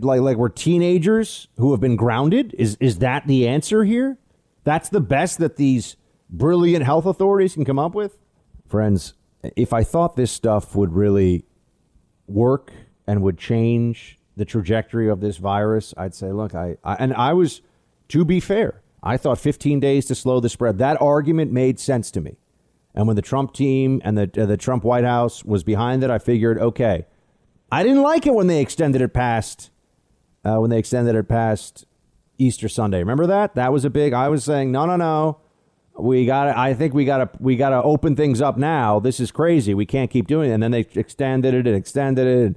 like 0.00 0.20
like 0.20 0.36
we're 0.36 0.50
teenagers 0.50 1.48
who 1.56 1.70
have 1.70 1.80
been 1.80 1.96
grounded? 1.96 2.54
Is 2.58 2.76
is 2.78 2.98
that 2.98 3.26
the 3.26 3.48
answer 3.48 3.84
here? 3.84 4.18
That's 4.64 4.90
the 4.90 5.00
best 5.00 5.38
that 5.38 5.56
these 5.56 5.96
brilliant 6.28 6.84
health 6.84 7.06
authorities 7.06 7.54
can 7.54 7.64
come 7.64 7.78
up 7.78 7.94
with? 7.94 8.18
Friends, 8.66 9.14
if 9.56 9.72
I 9.72 9.82
thought 9.82 10.16
this 10.16 10.30
stuff 10.30 10.76
would 10.76 10.92
really 10.92 11.46
work 12.26 12.70
and 13.06 13.22
would 13.22 13.38
change 13.38 14.17
the 14.38 14.44
trajectory 14.44 15.08
of 15.08 15.20
this 15.20 15.36
virus, 15.36 15.92
I'd 15.96 16.14
say, 16.14 16.32
look, 16.32 16.54
I, 16.54 16.76
I 16.82 16.94
and 16.94 17.12
I 17.14 17.32
was, 17.32 17.60
to 18.08 18.24
be 18.24 18.40
fair, 18.40 18.80
I 19.02 19.16
thought 19.16 19.38
15 19.38 19.80
days 19.80 20.06
to 20.06 20.14
slow 20.14 20.40
the 20.40 20.48
spread. 20.48 20.78
That 20.78 21.00
argument 21.00 21.52
made 21.52 21.78
sense 21.78 22.10
to 22.12 22.20
me. 22.20 22.38
And 22.94 23.06
when 23.06 23.16
the 23.16 23.22
Trump 23.22 23.52
team 23.52 24.00
and 24.04 24.16
the 24.16 24.42
uh, 24.42 24.46
the 24.46 24.56
Trump 24.56 24.82
White 24.82 25.04
House 25.04 25.44
was 25.44 25.62
behind 25.62 26.02
it, 26.02 26.10
I 26.10 26.18
figured, 26.18 26.58
okay, 26.58 27.06
I 27.70 27.82
didn't 27.82 28.02
like 28.02 28.26
it 28.26 28.34
when 28.34 28.46
they 28.46 28.60
extended 28.60 29.02
it 29.02 29.12
past 29.12 29.70
uh, 30.44 30.56
when 30.56 30.70
they 30.70 30.78
extended 30.78 31.14
it 31.14 31.28
past 31.28 31.84
Easter 32.38 32.68
Sunday. 32.68 32.98
Remember 32.98 33.26
that? 33.26 33.54
That 33.54 33.72
was 33.72 33.84
a 33.84 33.90
big. 33.90 34.14
I 34.14 34.28
was 34.28 34.42
saying, 34.42 34.72
no, 34.72 34.86
no, 34.86 34.96
no 34.96 35.40
we 35.98 36.26
got 36.26 36.56
I 36.56 36.74
think 36.74 36.94
we 36.94 37.04
got 37.04 37.18
to 37.18 37.30
we 37.40 37.56
got 37.56 37.70
to 37.70 37.82
open 37.82 38.14
things 38.14 38.40
up 38.40 38.56
now. 38.56 39.00
This 39.00 39.20
is 39.20 39.30
crazy. 39.30 39.74
We 39.74 39.86
can't 39.86 40.10
keep 40.10 40.26
doing 40.26 40.50
it. 40.50 40.54
And 40.54 40.62
then 40.62 40.70
they 40.70 40.86
extended 40.94 41.54
it 41.54 41.66
and 41.66 41.76
extended 41.76 42.26
it. 42.26 42.56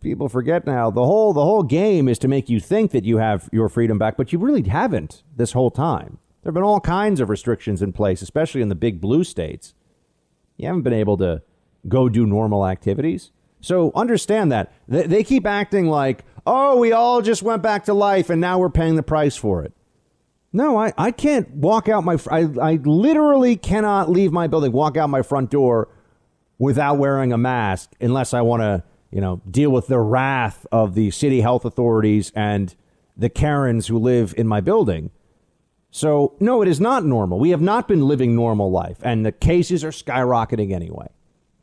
People 0.00 0.28
forget 0.28 0.66
now. 0.66 0.90
The 0.90 1.04
whole 1.04 1.32
the 1.32 1.44
whole 1.44 1.62
game 1.62 2.08
is 2.08 2.18
to 2.20 2.28
make 2.28 2.48
you 2.48 2.58
think 2.58 2.90
that 2.92 3.04
you 3.04 3.18
have 3.18 3.48
your 3.52 3.68
freedom 3.68 3.98
back, 3.98 4.16
but 4.16 4.32
you 4.32 4.38
really 4.38 4.62
haven't 4.62 5.22
this 5.36 5.52
whole 5.52 5.70
time. 5.70 6.18
There 6.42 6.50
have 6.50 6.54
been 6.54 6.62
all 6.62 6.80
kinds 6.80 7.20
of 7.20 7.30
restrictions 7.30 7.80
in 7.80 7.92
place, 7.92 8.20
especially 8.20 8.60
in 8.60 8.68
the 8.68 8.74
big 8.74 9.00
blue 9.00 9.24
states. 9.24 9.74
You 10.56 10.66
haven't 10.66 10.82
been 10.82 10.92
able 10.92 11.16
to 11.18 11.42
go 11.88 12.08
do 12.08 12.26
normal 12.26 12.66
activities. 12.66 13.30
So 13.60 13.92
understand 13.94 14.52
that. 14.52 14.72
They, 14.86 15.06
they 15.06 15.24
keep 15.24 15.46
acting 15.46 15.88
like, 15.88 16.24
oh, 16.46 16.78
we 16.78 16.92
all 16.92 17.22
just 17.22 17.42
went 17.42 17.62
back 17.62 17.84
to 17.86 17.94
life 17.94 18.28
and 18.28 18.40
now 18.40 18.58
we're 18.58 18.70
paying 18.70 18.96
the 18.96 19.02
price 19.02 19.36
for 19.36 19.62
it. 19.64 19.72
No, 20.52 20.78
I, 20.78 20.92
I 20.96 21.10
can't 21.10 21.50
walk 21.50 21.88
out 21.88 22.04
my 22.04 22.16
I, 22.30 22.46
I 22.60 22.74
literally 22.84 23.56
cannot 23.56 24.10
leave 24.10 24.30
my 24.30 24.46
building, 24.46 24.70
walk 24.70 24.96
out 24.96 25.10
my 25.10 25.22
front 25.22 25.50
door 25.50 25.88
without 26.58 26.98
wearing 26.98 27.32
a 27.32 27.38
mask 27.38 27.92
unless 28.00 28.32
I 28.32 28.42
want 28.42 28.60
to, 28.62 28.84
you 29.14 29.20
know, 29.20 29.40
deal 29.48 29.70
with 29.70 29.86
the 29.86 30.00
wrath 30.00 30.66
of 30.72 30.96
the 30.96 31.12
city 31.12 31.40
health 31.40 31.64
authorities 31.64 32.32
and 32.34 32.74
the 33.16 33.28
Karens 33.30 33.86
who 33.86 33.96
live 33.96 34.34
in 34.36 34.48
my 34.48 34.60
building. 34.60 35.12
So, 35.92 36.34
no, 36.40 36.62
it 36.62 36.66
is 36.66 36.80
not 36.80 37.04
normal. 37.04 37.38
We 37.38 37.50
have 37.50 37.60
not 37.60 37.86
been 37.86 38.08
living 38.08 38.34
normal 38.34 38.72
life 38.72 38.98
and 39.04 39.24
the 39.24 39.30
cases 39.30 39.84
are 39.84 39.92
skyrocketing 39.92 40.72
anyway. 40.72 41.06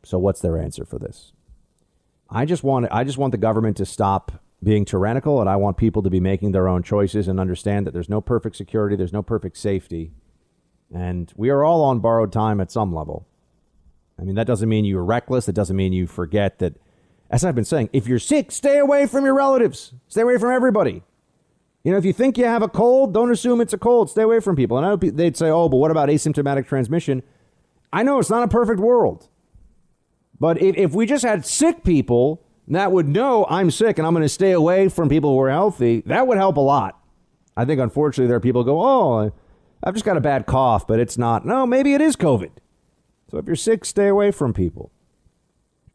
So, 0.02 0.18
what's 0.18 0.40
their 0.40 0.56
answer 0.56 0.86
for 0.86 0.98
this? 0.98 1.32
I 2.30 2.46
just 2.46 2.64
want 2.64 2.88
I 2.90 3.04
just 3.04 3.18
want 3.18 3.32
the 3.32 3.38
government 3.38 3.76
to 3.76 3.84
stop 3.84 4.32
being 4.62 4.86
tyrannical, 4.86 5.38
and 5.38 5.50
I 5.50 5.56
want 5.56 5.76
people 5.76 6.02
to 6.04 6.10
be 6.10 6.20
making 6.20 6.52
their 6.52 6.68
own 6.68 6.82
choices 6.82 7.28
and 7.28 7.38
understand 7.38 7.86
that 7.86 7.92
there's 7.92 8.08
no 8.08 8.22
perfect 8.22 8.56
security, 8.56 8.96
there's 8.96 9.12
no 9.12 9.22
perfect 9.22 9.58
safety, 9.58 10.12
and 10.94 11.30
we 11.36 11.50
are 11.50 11.64
all 11.64 11.84
on 11.84 12.00
borrowed 12.00 12.32
time 12.32 12.62
at 12.62 12.70
some 12.70 12.94
level. 12.94 13.26
I 14.18 14.22
mean, 14.22 14.36
that 14.36 14.46
doesn't 14.46 14.68
mean 14.68 14.86
you're 14.86 15.04
reckless. 15.04 15.48
It 15.48 15.54
doesn't 15.54 15.76
mean 15.76 15.92
you 15.92 16.06
forget 16.06 16.60
that, 16.60 16.76
as 17.32 17.44
I've 17.44 17.54
been 17.54 17.64
saying, 17.64 17.88
if 17.94 18.06
you're 18.06 18.18
sick, 18.18 18.52
stay 18.52 18.78
away 18.78 19.06
from 19.06 19.24
your 19.24 19.34
relatives, 19.34 19.94
stay 20.06 20.20
away 20.20 20.36
from 20.36 20.52
everybody. 20.52 21.02
You 21.82 21.90
know, 21.90 21.98
if 21.98 22.04
you 22.04 22.12
think 22.12 22.38
you 22.38 22.44
have 22.44 22.62
a 22.62 22.68
cold, 22.68 23.12
don't 23.12 23.32
assume 23.32 23.60
it's 23.60 23.72
a 23.72 23.78
cold. 23.78 24.08
Stay 24.10 24.22
away 24.22 24.38
from 24.38 24.54
people. 24.54 24.76
And 24.76 24.86
I 24.86 24.90
know 24.90 24.96
they'd 24.96 25.36
say, 25.36 25.48
oh, 25.48 25.68
but 25.68 25.78
what 25.78 25.90
about 25.90 26.10
asymptomatic 26.10 26.68
transmission? 26.68 27.22
I 27.92 28.04
know 28.04 28.20
it's 28.20 28.30
not 28.30 28.44
a 28.44 28.48
perfect 28.48 28.78
world. 28.78 29.28
But 30.38 30.62
if, 30.62 30.76
if 30.76 30.94
we 30.94 31.06
just 31.06 31.24
had 31.24 31.44
sick 31.44 31.82
people 31.82 32.44
that 32.68 32.92
would 32.92 33.08
know 33.08 33.46
I'm 33.48 33.70
sick 33.70 33.98
and 33.98 34.06
I'm 34.06 34.12
going 34.12 34.22
to 34.22 34.28
stay 34.28 34.52
away 34.52 34.88
from 34.88 35.08
people 35.08 35.30
who 35.30 35.40
are 35.40 35.50
healthy, 35.50 36.02
that 36.06 36.26
would 36.26 36.38
help 36.38 36.56
a 36.56 36.60
lot. 36.60 37.00
I 37.56 37.64
think 37.64 37.80
unfortunately 37.80 38.28
there 38.28 38.36
are 38.36 38.40
people 38.40 38.62
who 38.62 38.66
go, 38.66 38.80
oh, 38.80 39.32
I've 39.82 39.94
just 39.94 40.04
got 40.04 40.16
a 40.16 40.20
bad 40.20 40.46
cough, 40.46 40.86
but 40.86 41.00
it's 41.00 41.18
not. 41.18 41.44
No, 41.44 41.66
maybe 41.66 41.94
it 41.94 42.00
is 42.00 42.14
COVID. 42.14 42.52
So 43.30 43.38
if 43.38 43.46
you're 43.46 43.56
sick, 43.56 43.84
stay 43.84 44.06
away 44.06 44.30
from 44.30 44.52
people. 44.52 44.92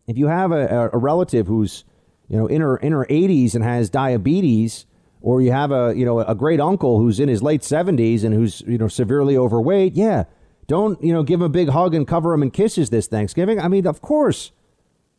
If 0.07 0.17
you 0.17 0.27
have 0.27 0.51
a, 0.51 0.89
a 0.91 0.97
relative 0.97 1.47
who's 1.47 1.83
you 2.27 2.37
know 2.37 2.47
in 2.47 2.61
her 2.61 2.77
in 2.77 2.93
her 2.93 3.05
80s 3.09 3.55
and 3.55 3.63
has 3.63 3.89
diabetes, 3.89 4.85
or 5.21 5.41
you 5.41 5.51
have 5.51 5.71
a 5.71 5.93
you 5.95 6.05
know 6.05 6.19
a 6.19 6.35
great 6.35 6.59
uncle 6.59 6.99
who's 6.99 7.19
in 7.19 7.29
his 7.29 7.43
late 7.43 7.61
70s 7.61 8.23
and 8.23 8.33
who's 8.33 8.61
you 8.61 8.77
know 8.77 8.87
severely 8.87 9.37
overweight, 9.37 9.93
yeah, 9.93 10.23
don't 10.67 11.01
you 11.03 11.13
know 11.13 11.23
give 11.23 11.41
him 11.41 11.45
a 11.45 11.49
big 11.49 11.69
hug 11.69 11.93
and 11.93 12.07
cover 12.07 12.33
him 12.33 12.41
in 12.41 12.51
kisses 12.51 12.89
this 12.89 13.07
Thanksgiving. 13.07 13.59
I 13.59 13.67
mean, 13.67 13.85
of 13.85 14.01
course 14.01 14.51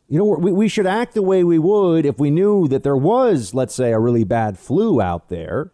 you 0.09 0.17
know, 0.17 0.25
we, 0.25 0.51
we 0.51 0.67
should 0.67 0.87
act 0.87 1.13
the 1.13 1.21
way 1.21 1.43
we 1.43 1.59
would 1.59 2.05
if 2.05 2.19
we 2.19 2.31
knew 2.31 2.67
that 2.67 2.81
there 2.81 2.97
was, 2.97 3.53
let's 3.53 3.75
say, 3.75 3.93
a 3.93 3.99
really 3.99 4.23
bad 4.23 4.57
flu 4.57 4.99
out 4.99 5.29
there. 5.29 5.71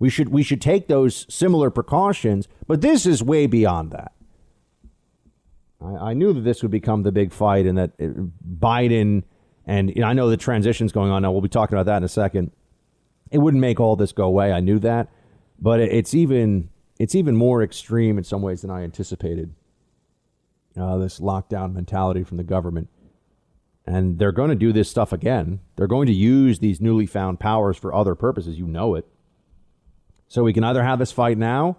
We 0.00 0.10
should 0.10 0.30
we 0.30 0.42
should 0.42 0.60
take 0.60 0.88
those 0.88 1.24
similar 1.32 1.70
precautions, 1.70 2.48
but 2.66 2.80
this 2.80 3.06
is 3.06 3.22
way 3.22 3.46
beyond 3.46 3.92
that. 3.92 4.12
I, 5.84 6.10
I 6.10 6.14
knew 6.14 6.32
that 6.32 6.40
this 6.40 6.62
would 6.62 6.70
become 6.70 7.02
the 7.02 7.12
big 7.12 7.32
fight, 7.32 7.66
and 7.66 7.76
that 7.78 7.92
it, 7.98 8.14
Biden 8.60 9.24
and 9.66 9.90
you 9.94 10.02
know, 10.02 10.06
I 10.06 10.12
know 10.12 10.28
the 10.28 10.36
transition's 10.36 10.92
going 10.92 11.10
on 11.10 11.22
now. 11.22 11.32
We'll 11.32 11.40
be 11.40 11.48
talking 11.48 11.76
about 11.76 11.86
that 11.86 11.98
in 11.98 12.04
a 12.04 12.08
second. 12.08 12.50
It 13.30 13.38
wouldn't 13.38 13.60
make 13.60 13.80
all 13.80 13.96
this 13.96 14.12
go 14.12 14.24
away. 14.24 14.52
I 14.52 14.60
knew 14.60 14.78
that, 14.80 15.08
but 15.58 15.80
it, 15.80 15.92
it's 15.92 16.14
even 16.14 16.70
it's 16.98 17.14
even 17.14 17.36
more 17.36 17.62
extreme 17.62 18.18
in 18.18 18.24
some 18.24 18.42
ways 18.42 18.62
than 18.62 18.70
I 18.70 18.82
anticipated. 18.82 19.54
Uh, 20.76 20.98
this 20.98 21.20
lockdown 21.20 21.72
mentality 21.72 22.24
from 22.24 22.36
the 22.36 22.42
government. 22.42 22.88
And 23.86 24.18
they're 24.18 24.32
going 24.32 24.48
to 24.48 24.56
do 24.56 24.72
this 24.72 24.90
stuff 24.90 25.12
again. 25.12 25.60
They're 25.76 25.86
going 25.86 26.06
to 26.06 26.12
use 26.12 26.58
these 26.58 26.80
newly 26.80 27.06
found 27.06 27.38
powers 27.38 27.76
for 27.76 27.94
other 27.94 28.14
purposes. 28.16 28.58
You 28.58 28.66
know 28.66 28.94
it. 28.96 29.06
So 30.26 30.42
we 30.42 30.52
can 30.52 30.64
either 30.64 30.82
have 30.82 30.98
this 30.98 31.12
fight 31.12 31.38
now 31.38 31.76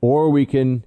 or 0.00 0.30
we 0.30 0.46
can 0.46 0.84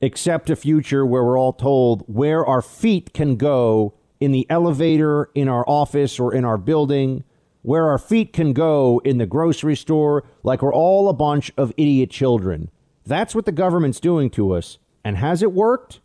accept 0.00 0.50
a 0.50 0.56
future 0.56 1.04
where 1.04 1.24
we're 1.24 1.38
all 1.38 1.52
told 1.52 2.02
where 2.06 2.44
our 2.44 2.62
feet 2.62 3.12
can 3.12 3.36
go 3.36 3.94
in 4.20 4.32
the 4.32 4.46
elevator, 4.50 5.30
in 5.34 5.48
our 5.48 5.64
office, 5.68 6.18
or 6.18 6.34
in 6.34 6.44
our 6.44 6.58
building, 6.58 7.24
where 7.62 7.88
our 7.88 7.98
feet 7.98 8.32
can 8.32 8.52
go 8.52 9.00
in 9.04 9.18
the 9.18 9.26
grocery 9.26 9.76
store, 9.76 10.24
like 10.42 10.62
we're 10.62 10.74
all 10.74 11.08
a 11.08 11.12
bunch 11.12 11.52
of 11.56 11.72
idiot 11.76 12.10
children. 12.10 12.70
That's 13.04 13.34
what 13.34 13.46
the 13.46 13.52
government's 13.52 14.00
doing 14.00 14.30
to 14.30 14.52
us. 14.52 14.78
And 15.04 15.16
has 15.16 15.42
it 15.42 15.52
worked? 15.52 16.00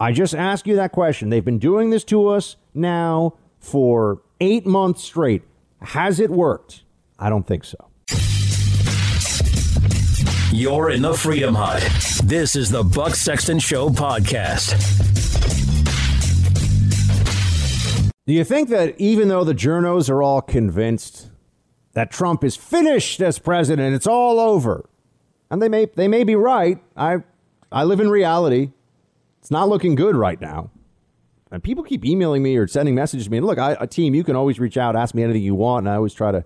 I 0.00 0.12
just 0.12 0.34
ask 0.34 0.66
you 0.66 0.76
that 0.76 0.92
question. 0.92 1.28
They've 1.28 1.44
been 1.44 1.58
doing 1.58 1.90
this 1.90 2.04
to 2.04 2.28
us 2.28 2.56
now 2.74 3.34
for 3.58 4.22
eight 4.40 4.66
months 4.66 5.04
straight. 5.04 5.42
Has 5.80 6.18
it 6.18 6.30
worked? 6.30 6.82
I 7.18 7.28
don't 7.28 7.46
think 7.46 7.64
so. 7.64 7.91
You're 10.54 10.90
in 10.90 11.00
the 11.00 11.14
Freedom 11.14 11.54
Hut. 11.54 11.82
This 12.24 12.56
is 12.56 12.68
the 12.68 12.84
Buck 12.84 13.14
Sexton 13.14 13.58
Show 13.58 13.88
podcast. 13.88 14.76
Do 18.26 18.34
you 18.34 18.44
think 18.44 18.68
that 18.68 18.94
even 19.00 19.28
though 19.28 19.44
the 19.44 19.54
journos 19.54 20.10
are 20.10 20.22
all 20.22 20.42
convinced 20.42 21.30
that 21.94 22.10
Trump 22.10 22.44
is 22.44 22.54
finished 22.54 23.22
as 23.22 23.38
president, 23.38 23.94
it's 23.94 24.06
all 24.06 24.38
over, 24.38 24.90
and 25.50 25.62
they 25.62 25.70
may 25.70 25.86
they 25.86 26.06
may 26.06 26.22
be 26.22 26.34
right. 26.34 26.78
I 26.98 27.22
I 27.72 27.84
live 27.84 28.00
in 28.00 28.10
reality. 28.10 28.72
It's 29.40 29.50
not 29.50 29.70
looking 29.70 29.94
good 29.94 30.16
right 30.16 30.38
now. 30.38 30.70
And 31.50 31.62
people 31.62 31.82
keep 31.82 32.04
emailing 32.04 32.42
me 32.42 32.58
or 32.58 32.66
sending 32.66 32.94
messages 32.94 33.24
to 33.24 33.30
me. 33.30 33.38
And 33.38 33.46
look, 33.46 33.58
I, 33.58 33.74
a 33.80 33.86
team, 33.86 34.14
you 34.14 34.22
can 34.22 34.36
always 34.36 34.60
reach 34.60 34.76
out, 34.76 34.96
ask 34.96 35.14
me 35.14 35.22
anything 35.22 35.42
you 35.42 35.54
want, 35.54 35.86
and 35.86 35.92
I 35.92 35.96
always 35.96 36.12
try 36.12 36.30
to 36.30 36.44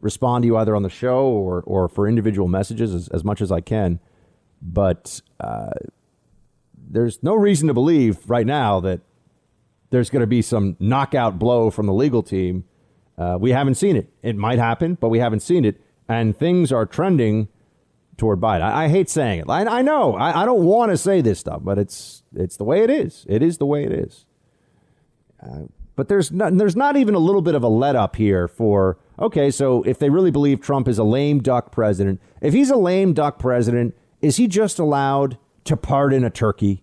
respond 0.00 0.42
to 0.42 0.46
you 0.46 0.56
either 0.56 0.74
on 0.74 0.82
the 0.82 0.90
show 0.90 1.26
or, 1.26 1.62
or 1.66 1.88
for 1.88 2.08
individual 2.08 2.48
messages 2.48 2.94
as, 2.94 3.08
as 3.08 3.24
much 3.24 3.40
as 3.40 3.52
I 3.52 3.60
can. 3.60 4.00
But 4.62 5.20
uh, 5.38 5.70
there's 6.74 7.22
no 7.22 7.34
reason 7.34 7.68
to 7.68 7.74
believe 7.74 8.28
right 8.28 8.46
now 8.46 8.80
that 8.80 9.00
there's 9.90 10.10
going 10.10 10.20
to 10.20 10.26
be 10.26 10.42
some 10.42 10.76
knockout 10.78 11.38
blow 11.38 11.70
from 11.70 11.86
the 11.86 11.92
legal 11.92 12.22
team. 12.22 12.64
Uh, 13.18 13.36
we 13.40 13.50
haven't 13.50 13.74
seen 13.74 13.96
it. 13.96 14.10
It 14.22 14.36
might 14.36 14.58
happen, 14.58 14.94
but 14.94 15.08
we 15.08 15.18
haven't 15.18 15.40
seen 15.40 15.64
it. 15.64 15.80
And 16.08 16.36
things 16.36 16.72
are 16.72 16.86
trending 16.86 17.48
toward 18.16 18.40
Biden. 18.40 18.62
I, 18.62 18.84
I 18.84 18.88
hate 18.88 19.08
saying 19.08 19.40
it. 19.40 19.46
I, 19.48 19.64
I 19.78 19.82
know. 19.82 20.14
I, 20.14 20.42
I 20.42 20.44
don't 20.44 20.64
want 20.64 20.90
to 20.90 20.96
say 20.96 21.20
this 21.20 21.38
stuff, 21.38 21.60
but 21.62 21.78
it's 21.78 22.22
it's 22.34 22.56
the 22.56 22.64
way 22.64 22.82
it 22.82 22.90
is. 22.90 23.26
It 23.28 23.42
is 23.42 23.58
the 23.58 23.66
way 23.66 23.84
it 23.84 23.92
is. 23.92 24.26
Uh, 25.42 25.62
but 25.96 26.08
there's 26.08 26.30
not, 26.30 26.56
there's 26.56 26.76
not 26.76 26.96
even 26.96 27.14
a 27.14 27.18
little 27.18 27.42
bit 27.42 27.54
of 27.54 27.62
a 27.62 27.68
let 27.68 27.96
up 27.96 28.16
here 28.16 28.48
for 28.48 28.98
okay. 29.20 29.50
So 29.50 29.82
if 29.82 29.98
they 29.98 30.10
really 30.10 30.30
believe 30.30 30.60
Trump 30.60 30.88
is 30.88 30.98
a 30.98 31.04
lame 31.04 31.40
duck 31.40 31.72
president, 31.72 32.20
if 32.40 32.54
he's 32.54 32.70
a 32.70 32.76
lame 32.76 33.12
duck 33.12 33.38
president, 33.38 33.94
is 34.20 34.36
he 34.36 34.46
just 34.46 34.78
allowed 34.78 35.38
to 35.64 35.76
pardon 35.76 36.24
a 36.24 36.30
turkey? 36.30 36.82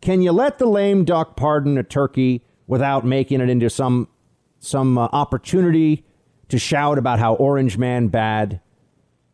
Can 0.00 0.22
you 0.22 0.32
let 0.32 0.58
the 0.58 0.66
lame 0.66 1.04
duck 1.04 1.36
pardon 1.36 1.78
a 1.78 1.82
turkey 1.82 2.44
without 2.66 3.04
making 3.04 3.40
it 3.40 3.48
into 3.48 3.70
some 3.70 4.08
some 4.58 4.98
uh, 4.98 5.08
opportunity 5.12 6.04
to 6.48 6.58
shout 6.58 6.98
about 6.98 7.18
how 7.18 7.34
Orange 7.34 7.78
Man 7.78 8.08
bad? 8.08 8.60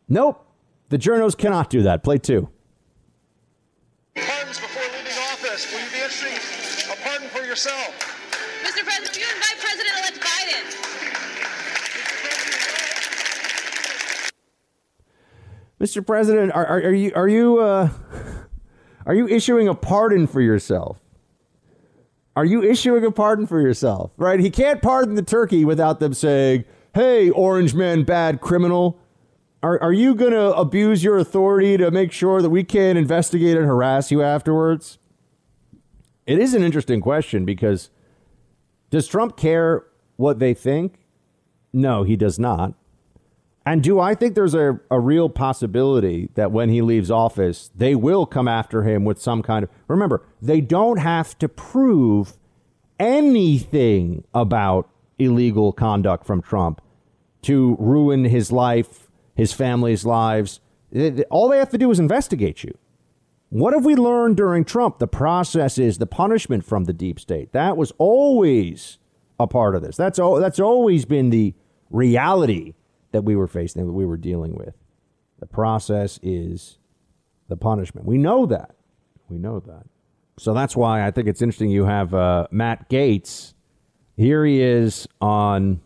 Nope. 0.07 0.45
The 0.89 0.97
journos 0.97 1.37
cannot 1.37 1.69
do 1.69 1.81
that. 1.83 2.03
Play 2.03 2.19
two. 2.19 2.49
Pardons 4.15 4.59
before 4.59 4.83
leaving 4.83 5.17
office. 5.31 5.71
Will 5.71 5.79
you 5.83 5.91
be 5.91 5.97
issuing 6.05 6.35
a 6.91 7.01
pardon 7.03 7.29
for 7.29 7.43
yourself? 7.43 8.12
Mr. 15.83 16.05
President, 16.05 16.49
are, 16.53 16.65
are, 16.65 16.77
are 16.77 16.93
you 16.93 17.11
are 17.13 17.27
you 17.27 17.59
uh, 17.59 17.89
are 19.05 19.13
you 19.13 19.27
issuing 19.27 19.67
a 19.67 19.75
pardon 19.75 20.27
for 20.27 20.39
yourself? 20.39 20.97
Are 22.37 22.45
you 22.45 22.63
issuing 22.63 23.03
a 23.03 23.11
pardon 23.11 23.45
for 23.45 23.59
yourself? 23.59 24.11
Right? 24.15 24.39
He 24.39 24.49
can't 24.49 24.81
pardon 24.81 25.15
the 25.15 25.21
turkey 25.21 25.65
without 25.65 25.99
them 25.99 26.13
saying, 26.13 26.63
"Hey, 26.93 27.29
Orange 27.29 27.73
Man, 27.73 28.03
bad 28.03 28.39
criminal." 28.39 28.97
Are 29.61 29.77
are 29.83 29.91
you 29.91 30.15
going 30.15 30.31
to 30.31 30.55
abuse 30.55 31.03
your 31.03 31.17
authority 31.17 31.75
to 31.75 31.91
make 31.91 32.13
sure 32.13 32.41
that 32.41 32.49
we 32.49 32.63
can't 32.63 32.97
investigate 32.97 33.57
and 33.57 33.65
harass 33.65 34.09
you 34.09 34.21
afterwards? 34.21 34.99
It 36.25 36.39
is 36.39 36.53
an 36.53 36.63
interesting 36.63 37.01
question 37.01 37.43
because 37.43 37.89
does 38.89 39.05
Trump 39.05 39.35
care 39.35 39.83
what 40.15 40.39
they 40.39 40.53
think? 40.53 40.99
No, 41.73 42.03
he 42.03 42.15
does 42.15 42.39
not. 42.39 42.73
And 43.65 43.81
do 43.81 43.99
I 43.99 44.13
think 44.13 44.35
there's 44.35 44.53
a, 44.53 44.79
a 44.91 44.99
real 44.99 45.29
possibility 45.29 46.29
that 46.35 46.51
when 46.51 46.69
he 46.69 46.81
leaves 46.81 47.09
office, 47.09 47.71
they 47.73 47.95
will 47.95 48.25
come 48.25 48.47
after 48.47 48.83
him 48.83 49.05
with 49.05 49.21
some 49.21 49.41
kind 49.41 49.63
of. 49.63 49.69
Remember, 49.87 50.25
they 50.41 50.59
don't 50.59 50.97
have 50.97 51.37
to 51.39 51.47
prove 51.47 52.33
anything 52.99 54.25
about 54.33 54.89
illegal 55.17 55.71
conduct 55.71 56.25
from 56.25 56.41
Trump 56.41 56.81
to 57.43 57.77
ruin 57.79 58.25
his 58.25 58.51
life, 58.51 59.07
his 59.35 59.53
family's 59.53 60.05
lives. 60.05 60.59
All 61.29 61.47
they 61.47 61.57
have 61.57 61.69
to 61.69 61.77
do 61.77 61.89
is 61.89 61.99
investigate 61.99 62.63
you. 62.63 62.77
What 63.49 63.73
have 63.73 63.85
we 63.85 63.95
learned 63.95 64.35
during 64.35 64.65
Trump? 64.65 64.99
The 64.99 65.07
process 65.07 65.77
is 65.77 65.99
the 65.99 66.07
punishment 66.07 66.65
from 66.65 66.85
the 66.85 66.93
deep 66.93 67.19
state. 67.19 67.53
That 67.53 67.77
was 67.77 67.93
always 67.97 68.97
a 69.39 69.47
part 69.47 69.75
of 69.75 69.81
this. 69.81 69.95
That's, 69.95 70.17
that's 70.17 70.59
always 70.59 71.05
been 71.05 71.29
the 71.29 71.53
reality 71.89 72.73
that 73.13 73.23
we 73.23 73.35
were 73.35 73.47
facing, 73.47 73.85
that 73.85 73.93
we 73.93 74.05
were 74.05 74.17
dealing 74.17 74.55
with. 74.55 74.75
The 75.39 75.45
process 75.45 76.19
is 76.21 76.77
the 77.47 77.55
punishment. 77.55 78.05
We 78.05 78.17
know 78.17 78.45
that. 78.47 78.75
We 79.29 79.37
know 79.37 79.59
that. 79.61 79.85
So 80.37 80.53
that's 80.53 80.75
why 80.75 81.05
I 81.05 81.11
think 81.11 81.27
it's 81.27 81.41
interesting 81.41 81.69
you 81.69 81.85
have 81.85 82.13
uh, 82.13 82.47
Matt 82.51 82.89
Gaetz. 82.89 83.53
Here 84.17 84.45
he 84.45 84.61
is 84.61 85.07
on 85.21 85.81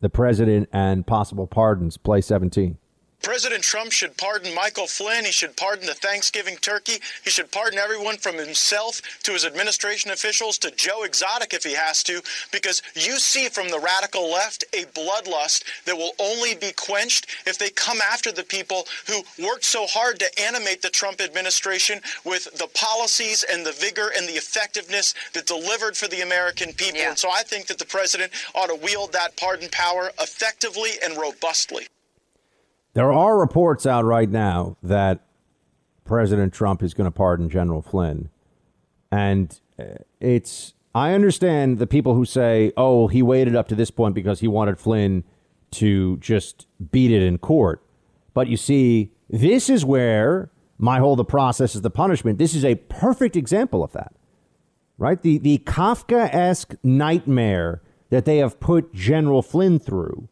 the 0.00 0.10
president 0.10 0.68
and 0.72 1.06
possible 1.06 1.46
pardons, 1.46 1.96
play 1.96 2.20
17. 2.20 2.76
President 3.24 3.62
Trump 3.62 3.90
should 3.90 4.14
pardon 4.18 4.54
Michael 4.54 4.86
Flynn. 4.86 5.24
He 5.24 5.32
should 5.32 5.56
pardon 5.56 5.86
the 5.86 5.94
Thanksgiving 5.94 6.56
turkey. 6.56 7.00
He 7.24 7.30
should 7.30 7.50
pardon 7.50 7.78
everyone 7.78 8.18
from 8.18 8.36
himself 8.36 9.00
to 9.22 9.32
his 9.32 9.46
administration 9.46 10.10
officials 10.10 10.58
to 10.58 10.70
Joe 10.70 11.04
Exotic 11.04 11.54
if 11.54 11.64
he 11.64 11.72
has 11.72 12.02
to, 12.02 12.20
because 12.52 12.82
you 12.94 13.18
see 13.18 13.48
from 13.48 13.70
the 13.70 13.80
radical 13.80 14.30
left 14.30 14.64
a 14.74 14.84
bloodlust 14.92 15.64
that 15.86 15.96
will 15.96 16.12
only 16.20 16.54
be 16.54 16.72
quenched 16.76 17.26
if 17.46 17.58
they 17.58 17.70
come 17.70 17.98
after 18.12 18.30
the 18.30 18.44
people 18.44 18.86
who 19.06 19.22
worked 19.42 19.64
so 19.64 19.86
hard 19.86 20.20
to 20.20 20.42
animate 20.42 20.82
the 20.82 20.90
Trump 20.90 21.22
administration 21.22 22.00
with 22.26 22.44
the 22.58 22.68
policies 22.74 23.42
and 23.50 23.64
the 23.64 23.72
vigor 23.72 24.10
and 24.14 24.28
the 24.28 24.34
effectiveness 24.34 25.14
that 25.32 25.46
delivered 25.46 25.96
for 25.96 26.08
the 26.08 26.20
American 26.20 26.74
people. 26.74 27.00
Yeah. 27.00 27.08
And 27.08 27.18
so 27.18 27.30
I 27.30 27.42
think 27.42 27.68
that 27.68 27.78
the 27.78 27.86
president 27.86 28.32
ought 28.54 28.68
to 28.68 28.74
wield 28.74 29.12
that 29.12 29.34
pardon 29.38 29.70
power 29.70 30.10
effectively 30.20 30.90
and 31.02 31.16
robustly. 31.16 31.86
There 32.94 33.12
are 33.12 33.38
reports 33.38 33.86
out 33.86 34.04
right 34.04 34.30
now 34.30 34.76
that 34.82 35.20
President 36.04 36.52
Trump 36.52 36.82
is 36.82 36.94
going 36.94 37.06
to 37.06 37.10
pardon 37.10 37.50
General 37.50 37.82
Flynn. 37.82 38.30
And 39.10 39.60
uh, 39.78 39.96
it's, 40.20 40.74
I 40.94 41.12
understand 41.12 41.78
the 41.78 41.88
people 41.88 42.14
who 42.14 42.24
say, 42.24 42.72
oh, 42.76 43.08
he 43.08 43.20
waited 43.20 43.56
up 43.56 43.68
to 43.68 43.74
this 43.74 43.90
point 43.90 44.14
because 44.14 44.40
he 44.40 44.48
wanted 44.48 44.78
Flynn 44.78 45.24
to 45.72 46.18
just 46.18 46.68
beat 46.92 47.10
it 47.10 47.22
in 47.22 47.38
court. 47.38 47.82
But 48.32 48.46
you 48.46 48.56
see, 48.56 49.10
this 49.28 49.68
is 49.68 49.84
where 49.84 50.50
my 50.78 51.00
whole 51.00 51.16
the 51.16 51.24
process 51.24 51.74
is 51.74 51.82
the 51.82 51.90
punishment. 51.90 52.38
This 52.38 52.54
is 52.54 52.64
a 52.64 52.76
perfect 52.76 53.34
example 53.34 53.82
of 53.82 53.92
that, 53.92 54.12
right? 54.98 55.20
The, 55.20 55.38
the 55.38 55.58
Kafka 55.58 56.32
esque 56.32 56.74
nightmare 56.84 57.82
that 58.10 58.24
they 58.24 58.38
have 58.38 58.60
put 58.60 58.94
General 58.94 59.42
Flynn 59.42 59.80
through 59.80 60.28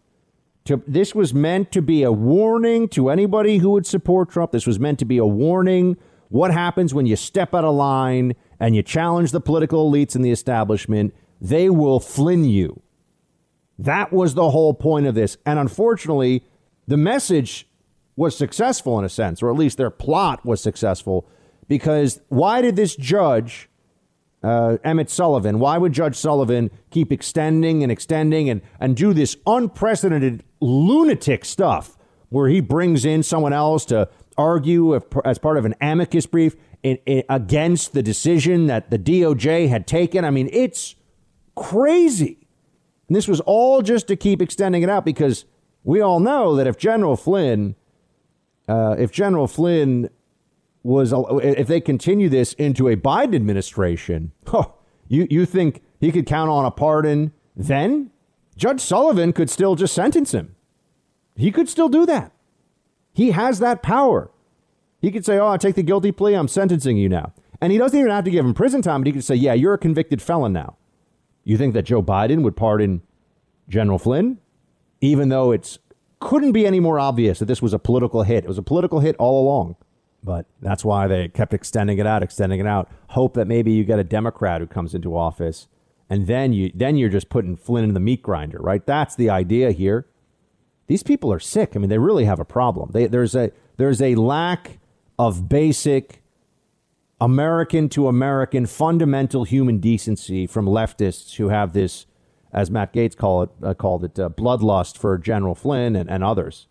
to, 0.65 0.83
this 0.87 1.15
was 1.15 1.35
meant 1.35 1.73
to 1.73 1.83
be 1.83 2.03
a 2.03 2.13
warning 2.13 2.89
to 2.91 3.11
anybody 3.11 3.59
who 3.59 3.71
would 3.71 3.87
support 3.87 4.31
Trump. 4.31 4.53
This 4.53 4.67
was 4.67 4.79
meant 4.79 4.99
to 5.01 5.05
be 5.05 5.19
a 5.19 5.27
warning. 5.27 5.97
What 6.29 6.53
happens 6.53 6.95
when 6.95 7.07
you 7.07 7.17
step 7.17 7.55
out 7.55 7.65
of 7.65 7.75
line 7.75 8.35
and 8.61 8.77
you 8.77 8.83
challenge 8.83 9.33
the 9.33 9.41
political 9.41 9.91
elites 9.91 10.15
and 10.15 10.25
the 10.25 10.31
establishment? 10.31 11.15
They 11.41 11.69
will 11.69 11.99
Flynn 11.99 12.45
you. 12.45 12.81
That 13.79 14.13
was 14.13 14.35
the 14.35 14.51
whole 14.51 14.75
point 14.75 15.07
of 15.07 15.15
this. 15.15 15.37
And 15.45 15.59
unfortunately, 15.59 16.45
the 16.87 16.97
message 16.97 17.67
was 18.15 18.37
successful 18.37 18.99
in 18.99 19.05
a 19.05 19.09
sense, 19.09 19.43
or 19.43 19.51
at 19.51 19.57
least 19.57 19.79
their 19.79 19.91
plot 19.91 20.45
was 20.45 20.61
successful, 20.61 21.27
because 21.67 22.21
why 22.29 22.61
did 22.61 22.77
this 22.77 22.95
judge 22.95 23.69
uh, 24.43 24.79
Emmett 24.85 25.11
Sullivan. 25.11 25.59
Why 25.59 25.79
would 25.79 25.93
Judge 25.93 26.17
Sullivan 26.17 26.71
keep 26.91 27.13
extending 27.13 27.83
and 27.83 27.93
extending 27.93 28.51
and, 28.51 28.63
and 28.81 28.97
do 28.97 29.13
this 29.13 29.37
unprecedented 29.47 30.45
lunatic 30.61 31.45
stuff 31.45 31.97
where 32.29 32.49
he 32.49 32.61
brings 32.61 33.05
in 33.05 33.23
someone 33.23 33.53
else 33.53 33.85
to 33.87 34.09
argue 34.37 34.95
if, 34.95 35.05
as 35.25 35.39
part 35.39 35.59
of 35.59 35.65
an 35.65 35.75
amicus 35.81 36.27
brief 36.27 36.57
in, 36.83 36.99
in, 37.07 37.23
against 37.29 37.93
the 37.93 38.03
decision 38.03 38.67
that 38.67 38.91
the 38.91 38.99
DOJ 38.99 39.69
had 39.69 39.87
taken? 39.87 40.25
I 40.25 40.31
mean, 40.31 40.49
it's 40.53 40.97
crazy. 41.55 42.39
And 43.09 43.17
this 43.17 43.29
was 43.29 43.41
all 43.41 43.83
just 43.83 44.09
to 44.09 44.17
keep 44.17 44.41
extending 44.41 44.83
it 44.83 44.89
out 44.89 45.05
because 45.05 45.45
we 45.85 46.01
all 46.01 46.21
know 46.21 46.57
that 46.57 46.67
if 46.67 46.79
General 46.79 47.17
Flynn, 47.17 47.75
uh, 48.69 48.97
if 48.99 49.13
General 49.13 49.47
Flynn 49.47 50.09
was 50.83 51.13
if 51.43 51.67
they 51.69 51.81
continue 51.81 52.29
this 52.29 52.53
into 52.55 52.89
a 52.89 52.97
Biden 52.97 53.35
administration, 53.35 54.33
you 55.09 55.27
you 55.31 55.47
think 55.47 55.83
he 56.01 56.11
could 56.11 56.27
count 56.27 56.51
on 56.51 56.65
a 56.65 56.71
pardon 56.71 57.33
then? 57.57 58.11
Judge 58.57 58.81
Sullivan 58.81 59.33
could 59.33 59.49
still 59.49 59.75
just 59.75 59.95
sentence 59.95 60.33
him. 60.33 60.55
He 61.37 61.51
could 61.51 61.69
still 61.69 61.89
do 61.89 62.05
that. 62.07 62.33
He 63.15 63.31
has 63.31 63.59
that 63.61 63.83
power. 63.83 64.31
He 65.01 65.11
could 65.11 65.25
say, 65.25 65.39
"Oh, 65.39 65.49
I 65.49 65.57
take 65.57 65.75
the 65.75 65.83
guilty 65.83 66.13
plea. 66.13 66.35
I'm 66.35 66.49
sentencing 66.49 66.97
you 66.97 67.09
now," 67.09 67.33
and 67.61 67.73
he 67.73 67.79
doesn't 67.79 67.99
even 67.99 68.11
have 68.11 68.25
to 68.25 68.31
give 68.31 68.45
him 68.45 68.55
prison 68.55 68.83
time. 68.83 69.01
But 69.01 69.07
he 69.07 69.13
could 69.13 69.25
say, 69.25 69.35
"Yeah, 69.35 69.55
you're 69.55 69.75
a 69.75 69.79
convicted 69.79 70.21
felon 70.21 70.53
now." 70.53 70.77
You 71.45 71.57
think 71.57 71.75
that 71.75 71.83
Joe 71.85 72.03
Biden 72.03 72.43
would 72.43 72.57
pardon 72.57 73.03
General 73.69 73.99
Flynn, 73.99 74.39
even 75.01 75.29
though 75.29 75.51
it's 75.51 75.79
couldn't 76.21 76.53
be 76.53 76.67
any 76.67 76.79
more 76.79 77.01
obvious 77.01 77.41
that 77.41 77.47
this 77.47 77.61
was 77.61 77.73
a 77.73 77.79
political 77.79 78.23
hit. 78.23 78.45
It 78.45 78.49
was 78.49 78.59
a 78.59 78.63
political 78.63 79.01
hit 79.01 79.17
all 79.19 79.43
along. 79.43 79.77
But 80.25 80.47
that's 80.61 80.85
why 80.85 81.09
they 81.09 81.29
kept 81.29 81.53
extending 81.53 81.99
it 81.99 82.07
out, 82.07 82.23
extending 82.23 82.61
it 82.61 82.67
out. 82.67 82.89
Hope 83.09 83.35
that 83.35 83.49
maybe 83.49 83.73
you 83.73 83.85
get 83.85 83.99
a 83.99 84.05
Democrat 84.05 84.61
who 84.61 84.67
comes 84.67 84.95
into 84.95 85.17
office, 85.17 85.67
and 86.09 86.27
then 86.27 86.53
you 86.53 86.71
then 86.75 86.97
you're 86.97 87.09
just 87.09 87.29
putting 87.29 87.57
Flynn 87.57 87.85
in 87.85 87.95
the 87.95 88.01
meat 88.01 88.23
grinder, 88.23 88.59
right? 88.59 88.87
That's 88.87 89.17
the 89.17 89.31
idea 89.31 89.73
here. 89.73 90.07
These 90.87 91.03
people 91.03 91.33
are 91.33 91.41
sick. 91.41 91.73
I 91.75 91.79
mean, 91.79 91.89
they 91.89 91.99
really 91.99 92.25
have 92.25 92.39
a 92.39 92.45
problem. 92.45 92.91
They, 92.93 93.07
there's 93.07 93.35
a 93.35 93.51
there's 93.79 94.01
a 94.01 94.15
lack 94.15 94.79
of 95.19 95.49
basic 95.49 96.23
American 97.21 97.89
to 97.91 98.09
American 98.09 98.67
fundamental 98.67 99.45
human 99.45 99.79
decency 99.79 100.47
from 100.47 100.67
leftists 100.67 101.37
who 101.37 101.49
have 101.49 101.73
this, 101.73 102.07
as 102.53 102.71
Matt 102.71 102.93
Gaetz 102.93 103.17
call 103.17 103.45
it, 103.45 103.51
uh, 103.63 103.75
called 103.75 104.05
it, 104.05 104.19
uh, 104.19 104.29
bloodlust 104.29 104.99
for 104.99 105.17
General 105.19 105.55
Flynn 105.55 105.95
and, 105.95 106.11
and 106.11 106.25
others. 106.25 106.67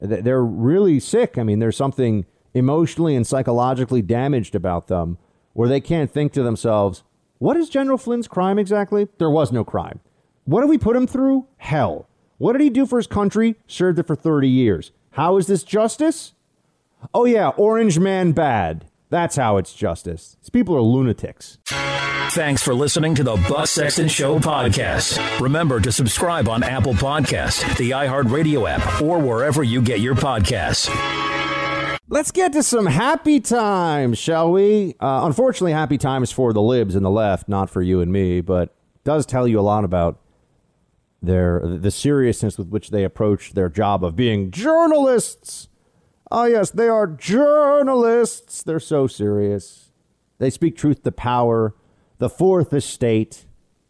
They're 0.00 0.44
really 0.44 0.98
sick. 0.98 1.38
I 1.38 1.42
mean, 1.42 1.58
there's 1.58 1.76
something 1.76 2.26
emotionally 2.56 3.14
and 3.14 3.26
psychologically 3.26 4.02
damaged 4.02 4.54
about 4.54 4.88
them 4.88 5.18
where 5.52 5.68
they 5.68 5.80
can't 5.80 6.10
think 6.10 6.32
to 6.32 6.42
themselves, 6.42 7.02
what 7.38 7.56
is 7.56 7.68
General 7.68 7.98
Flynn's 7.98 8.28
crime 8.28 8.58
exactly? 8.58 9.08
There 9.18 9.30
was 9.30 9.52
no 9.52 9.64
crime. 9.64 10.00
What 10.44 10.62
did 10.62 10.70
we 10.70 10.78
put 10.78 10.96
him 10.96 11.06
through? 11.06 11.46
Hell. 11.58 12.08
What 12.38 12.52
did 12.52 12.62
he 12.62 12.70
do 12.70 12.86
for 12.86 12.98
his 12.98 13.06
country? 13.06 13.56
Served 13.66 13.98
it 13.98 14.06
for 14.06 14.16
30 14.16 14.48
years. 14.48 14.92
How 15.12 15.36
is 15.36 15.46
this 15.46 15.62
justice? 15.62 16.32
Oh, 17.12 17.24
yeah, 17.24 17.48
Orange 17.50 17.98
Man 17.98 18.32
bad. 18.32 18.86
That's 19.08 19.36
how 19.36 19.56
it's 19.56 19.72
justice. 19.74 20.36
These 20.40 20.50
people 20.50 20.74
are 20.76 20.82
lunatics. 20.82 21.58
Thanks 21.66 22.62
for 22.62 22.74
listening 22.74 23.14
to 23.14 23.22
the 23.22 23.36
Buck 23.48 23.66
Sexton 23.66 24.08
Show 24.08 24.38
podcast. 24.38 25.40
Remember 25.40 25.80
to 25.80 25.92
subscribe 25.92 26.48
on 26.48 26.62
Apple 26.62 26.94
Podcast, 26.94 27.76
the 27.76 27.90
iHeartRadio 27.92 28.68
app, 28.68 29.00
or 29.00 29.18
wherever 29.18 29.62
you 29.62 29.80
get 29.80 30.00
your 30.00 30.14
podcasts. 30.14 30.88
Let's 32.08 32.30
get 32.30 32.52
to 32.52 32.62
some 32.62 32.86
happy 32.86 33.40
times, 33.40 34.16
shall 34.16 34.52
we? 34.52 34.94
Uh, 35.00 35.22
unfortunately, 35.24 35.72
happy 35.72 35.98
times 35.98 36.30
for 36.30 36.52
the 36.52 36.62
libs 36.62 36.94
and 36.94 37.04
the 37.04 37.10
left, 37.10 37.48
not 37.48 37.68
for 37.68 37.82
you 37.82 38.00
and 38.00 38.12
me, 38.12 38.40
but 38.40 38.76
does 39.02 39.26
tell 39.26 39.48
you 39.48 39.58
a 39.58 39.62
lot 39.62 39.82
about 39.82 40.20
their 41.20 41.60
the 41.64 41.90
seriousness 41.90 42.58
with 42.58 42.68
which 42.68 42.90
they 42.90 43.02
approach 43.02 43.54
their 43.54 43.68
job 43.68 44.04
of 44.04 44.14
being 44.14 44.52
journalists. 44.52 45.66
Ah, 46.30 46.44
yes, 46.44 46.70
they 46.70 46.86
are 46.86 47.08
journalists. 47.08 48.62
They're 48.62 48.78
so 48.78 49.08
serious. 49.08 49.90
They 50.38 50.50
speak 50.50 50.76
truth 50.76 51.02
to 51.02 51.10
power. 51.10 51.74
The 52.18 52.30
fourth 52.30 52.72
estate, 52.72 53.46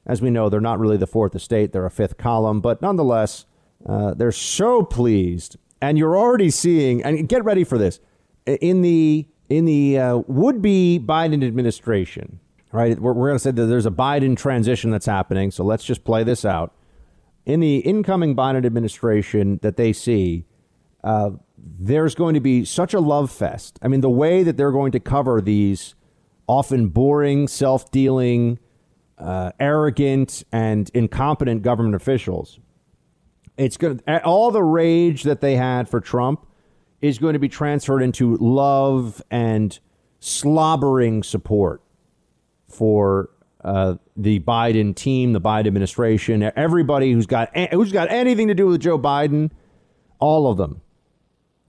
as 0.06 0.22
we 0.22 0.30
know, 0.30 0.48
they're 0.48 0.60
not 0.62 0.78
really 0.78 0.96
the 0.96 1.06
fourth 1.06 1.34
estate, 1.34 1.72
they're 1.72 1.84
a 1.84 1.90
fifth 1.90 2.16
column, 2.16 2.62
but 2.62 2.80
nonetheless, 2.80 3.44
uh, 3.84 4.14
they're 4.14 4.32
so 4.32 4.82
pleased. 4.82 5.58
And 5.82 5.98
you're 5.98 6.16
already 6.16 6.48
seeing, 6.48 7.02
and 7.04 7.28
get 7.28 7.44
ready 7.44 7.62
for 7.62 7.76
this, 7.76 8.00
in 8.46 8.82
the 8.82 9.26
in 9.48 9.64
the 9.64 9.98
uh, 9.98 10.16
would-be 10.26 11.00
Biden 11.02 11.46
administration, 11.46 12.40
right? 12.72 12.98
We're, 12.98 13.12
we're 13.12 13.28
going 13.28 13.36
to 13.36 13.42
say 13.42 13.52
that 13.52 13.66
there's 13.66 13.86
a 13.86 13.92
Biden 13.92 14.36
transition 14.36 14.90
that's 14.90 15.06
happening. 15.06 15.52
So 15.52 15.64
let's 15.64 15.84
just 15.84 16.04
play 16.04 16.24
this 16.24 16.44
out. 16.44 16.74
In 17.44 17.60
the 17.60 17.76
incoming 17.78 18.34
Biden 18.34 18.66
administration 18.66 19.60
that 19.62 19.76
they 19.76 19.92
see, 19.92 20.46
uh, 21.04 21.30
there's 21.56 22.16
going 22.16 22.34
to 22.34 22.40
be 22.40 22.64
such 22.64 22.92
a 22.92 22.98
love 22.98 23.30
fest. 23.30 23.78
I 23.82 23.88
mean, 23.88 24.00
the 24.00 24.10
way 24.10 24.42
that 24.42 24.56
they're 24.56 24.72
going 24.72 24.90
to 24.92 25.00
cover 25.00 25.40
these 25.40 25.94
often 26.48 26.88
boring, 26.88 27.48
self 27.48 27.90
dealing, 27.90 28.58
uh, 29.18 29.52
arrogant, 29.58 30.44
and 30.52 30.90
incompetent 30.94 31.62
government 31.62 31.94
officials. 31.94 32.58
It's 33.56 33.76
going 33.76 33.98
to, 33.98 34.24
all 34.24 34.50
the 34.50 34.62
rage 34.62 35.22
that 35.22 35.40
they 35.40 35.56
had 35.56 35.88
for 35.88 36.00
Trump 36.00 36.46
is 37.00 37.18
going 37.18 37.34
to 37.34 37.38
be 37.38 37.48
transferred 37.48 38.02
into 38.02 38.36
love 38.36 39.22
and 39.30 39.78
slobbering 40.20 41.22
support 41.22 41.82
for 42.68 43.30
uh, 43.62 43.96
the 44.16 44.40
Biden 44.40 44.94
team, 44.94 45.32
the 45.32 45.40
Biden 45.40 45.66
administration, 45.66 46.50
everybody 46.56 47.12
who's 47.12 47.26
got 47.26 47.56
who's 47.72 47.92
got 47.92 48.10
anything 48.10 48.48
to 48.48 48.54
do 48.54 48.66
with 48.66 48.80
Joe 48.80 48.98
Biden, 48.98 49.50
all 50.18 50.50
of 50.50 50.56
them 50.56 50.80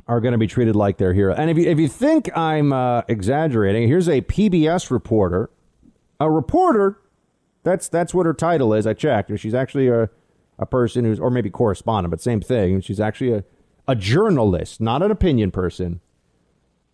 are 0.07 0.21
going 0.21 0.31
to 0.31 0.37
be 0.37 0.47
treated 0.47 0.75
like 0.75 0.97
their 0.97 1.13
hero. 1.13 1.33
And 1.35 1.49
if 1.49 1.57
you, 1.57 1.69
if 1.69 1.79
you 1.79 1.87
think 1.87 2.35
I'm 2.37 2.71
uh, 2.71 3.01
exaggerating, 3.07 3.87
here's 3.87 4.07
a 4.07 4.21
PBS 4.21 4.89
reporter, 4.89 5.49
a 6.19 6.31
reporter. 6.31 6.99
That's 7.63 7.89
that's 7.89 8.13
what 8.13 8.25
her 8.25 8.33
title 8.33 8.73
is. 8.73 8.87
I 8.87 8.93
checked. 8.93 9.37
She's 9.39 9.53
actually 9.53 9.89
a 9.89 10.09
a 10.59 10.65
person 10.65 11.05
who's, 11.05 11.19
or 11.19 11.29
maybe 11.29 11.49
correspondent, 11.49 12.11
but 12.11 12.21
same 12.21 12.41
thing. 12.41 12.81
She's 12.81 12.99
actually 12.99 13.33
a 13.33 13.43
a 13.87 13.95
journalist, 13.95 14.81
not 14.81 15.01
an 15.01 15.11
opinion 15.11 15.51
person, 15.51 16.01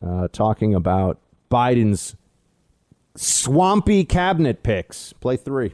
uh, 0.06 0.28
talking 0.32 0.76
about 0.76 1.20
Biden's 1.50 2.16
swampy 3.16 4.04
cabinet 4.06 4.64
picks. 4.64 5.14
Play 5.14 5.38
three. 5.38 5.74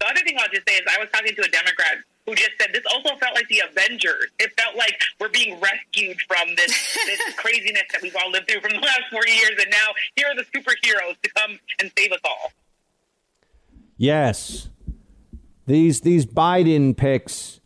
The 0.00 0.06
other 0.06 0.20
thing 0.24 0.36
I'll 0.38 0.48
just 0.48 0.68
say 0.68 0.74
is 0.74 0.82
I 0.88 0.98
was 0.98 1.08
talking 1.12 1.34
to 1.34 1.42
a 1.42 1.48
Democrat 1.48 1.98
who 2.26 2.34
just 2.34 2.52
said 2.60 2.70
this 2.72 2.82
also 2.90 3.16
felt 3.16 3.34
like 3.34 3.48
the 3.48 3.62
Avengers. 3.68 4.26
It 4.38 4.52
felt 4.58 4.76
like 4.76 4.98
we're 5.18 5.28
being 5.28 5.60
rescued 5.60 6.18
from 6.26 6.54
this 6.56 6.96
this 7.06 7.34
craziness 7.36 7.82
that 7.92 8.02
we've 8.02 8.16
all 8.16 8.30
lived 8.30 8.50
through 8.50 8.60
from 8.60 8.72
the 8.72 8.78
last 8.78 9.02
40 9.10 9.30
years, 9.30 9.52
and 9.58 9.70
now 9.70 9.88
here 10.16 10.26
are 10.28 10.36
the 10.36 10.44
superheroes 10.44 11.20
to 11.22 11.30
come 11.30 11.58
and 11.80 11.90
save 11.96 12.12
us 12.12 12.20
all. 12.24 12.52
Yes, 13.96 14.70
these 15.66 16.00
these 16.00 16.24
Biden 16.24 16.96
picks 16.96 17.59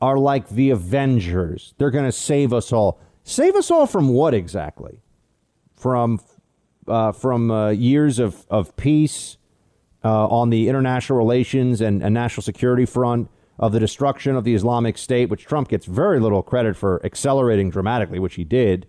are 0.00 0.18
like 0.18 0.48
the 0.48 0.70
Avengers. 0.70 1.74
They're 1.78 1.90
going 1.90 2.06
to 2.06 2.12
save 2.12 2.52
us 2.52 2.72
all. 2.72 3.00
Save 3.22 3.54
us 3.54 3.70
all 3.70 3.86
from 3.86 4.08
what 4.08 4.34
exactly? 4.34 5.00
From 5.76 6.20
uh, 6.88 7.12
from 7.12 7.50
uh, 7.50 7.70
years 7.70 8.18
of 8.18 8.46
of 8.50 8.76
peace 8.76 9.36
uh, 10.04 10.26
on 10.28 10.50
the 10.50 10.68
international 10.68 11.18
relations 11.18 11.80
and, 11.80 12.02
and 12.02 12.14
national 12.14 12.42
security 12.42 12.86
front 12.86 13.30
of 13.58 13.72
the 13.72 13.80
destruction 13.80 14.36
of 14.36 14.44
the 14.44 14.54
Islamic 14.54 14.96
State, 14.96 15.28
which 15.28 15.44
Trump 15.44 15.68
gets 15.68 15.84
very 15.84 16.18
little 16.18 16.42
credit 16.42 16.76
for 16.76 17.04
accelerating 17.04 17.68
dramatically, 17.68 18.18
which 18.18 18.34
he 18.36 18.44
did. 18.44 18.86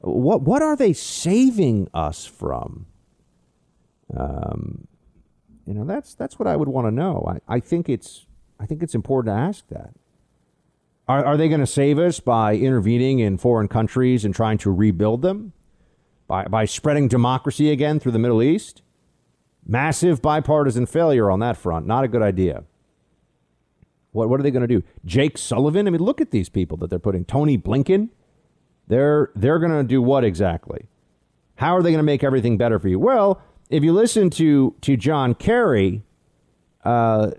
What 0.00 0.42
what 0.42 0.62
are 0.62 0.76
they 0.76 0.92
saving 0.92 1.88
us 1.92 2.24
from? 2.24 2.86
Um, 4.16 4.86
you 5.66 5.74
know, 5.74 5.84
that's 5.84 6.14
that's 6.14 6.38
what 6.38 6.46
I 6.46 6.54
would 6.54 6.68
want 6.68 6.86
to 6.86 6.92
know. 6.92 7.40
I, 7.48 7.56
I 7.56 7.60
think 7.60 7.88
it's 7.88 8.26
I 8.60 8.66
think 8.66 8.82
it's 8.82 8.94
important 8.94 9.34
to 9.34 9.38
ask 9.40 9.66
that. 9.68 9.90
Are, 11.08 11.24
are 11.24 11.36
they 11.38 11.48
going 11.48 11.60
to 11.60 11.66
save 11.66 11.98
us 11.98 12.20
by 12.20 12.54
intervening 12.54 13.18
in 13.18 13.38
foreign 13.38 13.68
countries 13.68 14.24
and 14.24 14.34
trying 14.34 14.58
to 14.58 14.70
rebuild 14.70 15.22
them? 15.22 15.52
By, 16.26 16.44
by 16.44 16.66
spreading 16.66 17.08
democracy 17.08 17.70
again 17.70 17.98
through 17.98 18.12
the 18.12 18.18
Middle 18.18 18.42
East? 18.42 18.82
Massive 19.66 20.20
bipartisan 20.20 20.84
failure 20.84 21.30
on 21.30 21.40
that 21.40 21.56
front. 21.56 21.86
Not 21.86 22.04
a 22.04 22.08
good 22.08 22.20
idea. 22.20 22.64
What, 24.12 24.28
what 24.28 24.38
are 24.38 24.42
they 24.42 24.50
going 24.50 24.66
to 24.66 24.80
do? 24.80 24.82
Jake 25.06 25.38
Sullivan? 25.38 25.86
I 25.86 25.90
mean, 25.90 26.02
look 26.02 26.20
at 26.20 26.30
these 26.30 26.50
people 26.50 26.76
that 26.78 26.90
they're 26.90 26.98
putting. 26.98 27.24
Tony 27.24 27.56
Blinken? 27.56 28.10
They're, 28.86 29.30
they're 29.34 29.58
going 29.58 29.72
to 29.72 29.84
do 29.84 30.02
what 30.02 30.24
exactly? 30.24 30.86
How 31.56 31.76
are 31.76 31.82
they 31.82 31.90
going 31.90 31.98
to 31.98 32.04
make 32.04 32.22
everything 32.22 32.58
better 32.58 32.78
for 32.78 32.88
you? 32.88 32.98
Well, 32.98 33.40
if 33.70 33.82
you 33.82 33.92
listen 33.92 34.28
to, 34.30 34.74
to 34.82 34.96
John 34.96 35.34
Kerry, 35.34 36.02
uh, 36.84 37.32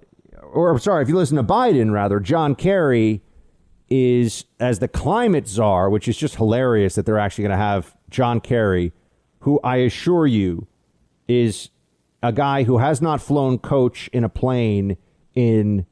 or 0.52 0.78
sorry, 0.80 1.04
if 1.04 1.10
you 1.10 1.16
listen 1.16 1.38
to 1.38 1.44
Biden, 1.44 1.92
rather, 1.92 2.20
John 2.20 2.56
Kerry 2.56 3.22
is 3.90 4.46
as 4.60 4.80
the 4.80 4.88
climate 4.88 5.48
czar, 5.48 5.90
which 5.90 6.08
is 6.08 6.18
just 6.18 6.36
hilarious 6.36 6.96
that 6.96 7.06
they're 7.06 7.20
actually 7.20 7.44
going 7.44 7.58
to 7.58 7.58
have 7.58 7.96
John 8.10 8.40
Kerry, 8.40 8.94
who 9.40 9.60
I 9.64 9.78
assure 9.78 10.28
you 10.28 10.68
is 11.28 11.70
a 12.22 12.32
guy 12.32 12.64
who 12.64 12.78
has 12.80 13.02
not 13.02 13.22
flown 13.22 13.58
coach 13.60 14.10
in 14.10 14.24
a 14.24 14.30
plane 14.30 14.98
in 15.36 15.86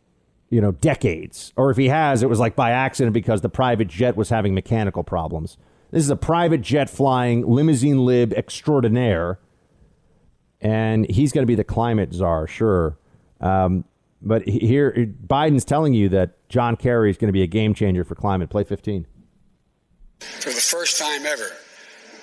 you 0.49 0.61
know, 0.61 0.71
decades. 0.71 1.53
Or 1.55 1.71
if 1.71 1.77
he 1.77 1.89
has, 1.89 2.23
it 2.23 2.29
was 2.29 2.39
like 2.39 2.55
by 2.55 2.71
accident 2.71 3.13
because 3.13 3.41
the 3.41 3.49
private 3.49 3.87
jet 3.87 4.15
was 4.15 4.29
having 4.29 4.53
mechanical 4.53 5.03
problems. 5.03 5.57
This 5.91 6.03
is 6.03 6.09
a 6.09 6.15
private 6.15 6.61
jet 6.61 6.89
flying 6.89 7.45
limousine 7.45 8.05
lib 8.05 8.33
extraordinaire. 8.33 9.39
And 10.61 11.09
he's 11.09 11.31
going 11.31 11.43
to 11.43 11.47
be 11.47 11.55
the 11.55 11.63
climate 11.63 12.13
czar, 12.13 12.47
sure. 12.47 12.97
Um, 13.41 13.85
but 14.27 14.47
here, 14.47 14.91
Biden's 15.25 15.65
telling 15.65 15.93
you 15.93 16.09
that 16.09 16.49
John 16.49 16.75
Kerry 16.75 17.09
is 17.09 17.17
going 17.17 17.29
to 17.29 17.33
be 17.33 17.43
a 17.43 17.47
game 17.47 17.73
changer 17.73 18.03
for 18.03 18.15
climate. 18.15 18.49
Play 18.49 18.63
15. 18.63 19.05
For 20.19 20.49
the 20.49 20.55
first 20.55 20.99
time 20.99 21.25
ever, 21.25 21.49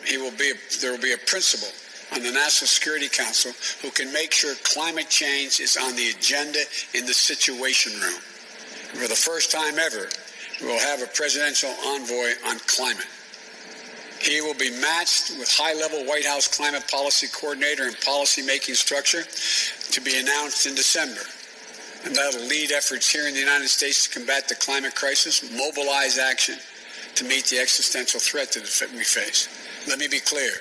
he 0.07 0.19
will 0.19 0.33
be. 0.33 0.53
There 0.81 0.93
will 0.93 1.01
be 1.01 1.13
a 1.13 1.19
principal 1.27 1.69
on 2.15 2.23
the 2.23 2.31
National 2.31 2.69
Security 2.69 3.09
Council 3.09 3.53
who 3.83 3.91
can 3.91 4.13
make 4.13 4.33
sure 4.33 4.55
climate 4.63 5.09
change 5.09 5.61
is 5.61 5.77
on 5.77 5.97
the 5.97 6.11
agenda 6.11 6.61
in 6.95 7.07
the 7.07 7.15
Situation 7.15 7.93
Room. 8.01 8.21
For 8.95 9.09
the 9.09 9.17
first 9.17 9.51
time 9.51 9.79
ever, 9.79 10.09
we 10.61 10.67
will 10.67 10.79
have 10.79 11.03
a 11.03 11.07
presidential 11.07 11.71
envoy 11.87 12.31
on 12.47 12.59
climate. 12.67 13.07
He 14.21 14.41
will 14.41 14.55
be 14.55 14.71
matched 14.81 15.37
with 15.39 15.51
high 15.51 15.75
level 15.75 16.05
White 16.07 16.25
House 16.25 16.49
climate 16.49 16.85
policy 16.91 17.27
coordinator 17.29 17.85
and 17.85 18.01
policy 18.01 18.43
making 18.43 18.75
structure 18.75 19.23
to 19.23 20.01
be 20.01 20.19
announced 20.19 20.67
in 20.67 20.75
December. 20.75 21.21
That'll 22.05 22.47
lead 22.47 22.71
efforts 22.71 23.11
here 23.11 23.27
in 23.27 23.35
the 23.35 23.41
United 23.41 23.69
States 23.69 24.07
to 24.07 24.19
combat 24.19 24.47
the 24.49 24.55
climate 24.55 24.95
crisis, 24.95 25.43
mobilize 25.57 26.19
action 26.19 26.57
to 27.15 27.25
meet 27.25 27.47
the 27.47 27.59
existential 27.59 28.21
threat 28.21 28.53
that 28.53 28.91
we 28.93 29.05
face. 29.05 29.49
Let 29.89 29.99
me 29.99 30.09
be 30.09 30.21
clear. 30.21 30.53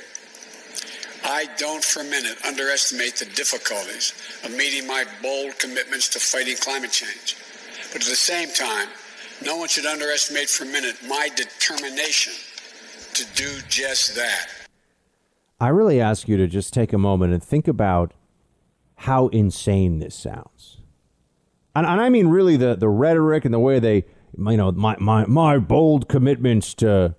I 1.26 1.48
don't 1.58 1.84
for 1.84 2.02
a 2.02 2.06
minute 2.06 2.38
underestimate 2.46 3.16
the 3.18 3.26
difficulties 3.26 4.14
of 4.44 4.52
meeting 4.52 4.88
my 4.88 5.06
bold 5.22 5.58
commitments 5.60 6.10
to 6.10 6.20
fighting 6.20 6.58
climate 6.58 6.92
change. 6.92 7.38
But 7.92 8.02
at 8.02 8.08
the 8.08 8.16
same 8.16 8.50
time, 8.50 8.90
no 9.44 9.58
one 9.58 9.68
should 9.68 9.86
underestimate 9.86 10.50
for 10.50 10.64
a 10.64 10.68
minute 10.68 10.96
my 11.08 11.30
determination 11.36 12.34
to 13.14 13.26
do 13.36 13.50
just 13.68 14.16
that. 14.16 14.48
I 15.60 15.70
really 15.70 16.02
ask 16.02 16.28
you 16.28 16.38
to 16.38 16.48
just 16.48 16.74
take 16.74 16.94
a 16.94 16.98
moment 16.98 17.34
and 17.34 17.44
think 17.44 17.68
about 17.68 18.14
how 18.96 19.28
insane 19.30 20.00
this 20.00 20.16
sounds. 20.16 20.78
And, 21.76 21.86
and 21.86 22.02
I 22.02 22.10
mean 22.10 22.28
really 22.28 22.58
the, 22.58 22.76
the 22.76 22.90
rhetoric 22.90 23.46
and 23.46 23.54
the 23.54 23.60
way 23.60 23.80
they, 23.80 24.06
you 24.38 24.58
know, 24.58 24.72
my, 24.72 24.96
my, 25.00 25.26
my 25.26 25.58
bold 25.58 26.08
commitments 26.08 26.74
to, 26.76 27.16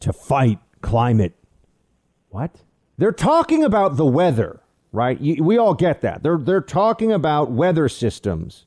to 0.00 0.12
fight 0.12 0.58
climate. 0.80 1.34
What? 2.28 2.62
They're 2.98 3.12
talking 3.12 3.64
about 3.64 3.96
the 3.96 4.06
weather, 4.06 4.60
right? 4.92 5.20
You, 5.20 5.42
we 5.42 5.58
all 5.58 5.74
get 5.74 6.00
that. 6.02 6.22
They're, 6.22 6.38
they're 6.38 6.60
talking 6.60 7.12
about 7.12 7.50
weather 7.50 7.88
systems 7.88 8.66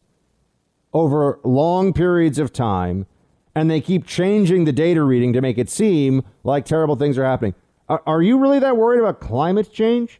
over 0.93 1.39
long 1.43 1.93
periods 1.93 2.39
of 2.39 2.51
time, 2.51 3.05
and 3.55 3.69
they 3.69 3.81
keep 3.81 4.05
changing 4.05 4.65
the 4.65 4.71
data 4.71 5.03
reading 5.03 5.33
to 5.33 5.41
make 5.41 5.57
it 5.57 5.69
seem 5.69 6.23
like 6.43 6.65
terrible 6.65 6.95
things 6.95 7.17
are 7.17 7.25
happening. 7.25 7.55
Are, 7.87 8.01
are 8.05 8.21
you 8.21 8.37
really 8.37 8.59
that 8.59 8.77
worried 8.77 8.99
about 8.99 9.19
climate 9.19 9.71
change? 9.71 10.19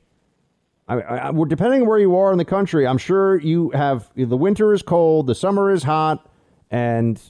I, 0.88 1.30
I, 1.30 1.32
depending 1.48 1.82
on 1.82 1.88
where 1.88 1.98
you 1.98 2.16
are 2.18 2.32
in 2.32 2.38
the 2.38 2.46
country, 2.46 2.86
I'm 2.86 2.98
sure 2.98 3.40
you 3.40 3.70
have 3.72 4.10
the 4.16 4.38
winter 4.38 4.74
is 4.74 4.82
cold, 4.82 5.28
the 5.28 5.36
summer 5.36 5.72
is 5.72 5.84
hot, 5.84 6.30
and 6.70 7.22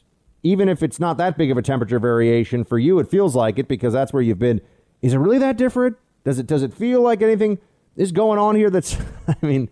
even 0.42 0.68
if 0.68 0.82
it's 0.82 1.00
not 1.00 1.18
that 1.18 1.38
big 1.38 1.52
of 1.52 1.58
a 1.58 1.62
temperature 1.62 2.00
variation 2.00 2.64
for 2.64 2.80
you, 2.80 3.00
it 3.00 3.08
feels 3.08 3.36
like 3.36 3.60
it 3.60 3.68
because 3.68 3.94
that's 3.94 4.12
where 4.12 4.22
you've 4.22 4.40
been. 4.40 4.60
Is 5.02 5.14
it 5.14 5.18
really 5.18 5.38
that 5.38 5.58
different? 5.58 5.98
Does 6.24 6.40
it 6.40 6.48
does 6.48 6.64
it 6.64 6.74
feel 6.74 7.02
like 7.02 7.22
anything 7.22 7.60
is 7.96 8.12
going 8.12 8.40
on 8.40 8.56
here? 8.56 8.70
That's 8.70 8.98
I 9.28 9.46
mean, 9.46 9.70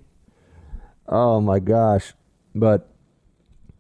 oh 1.08 1.42
my 1.42 1.60
gosh! 1.60 2.14
But 2.54 2.88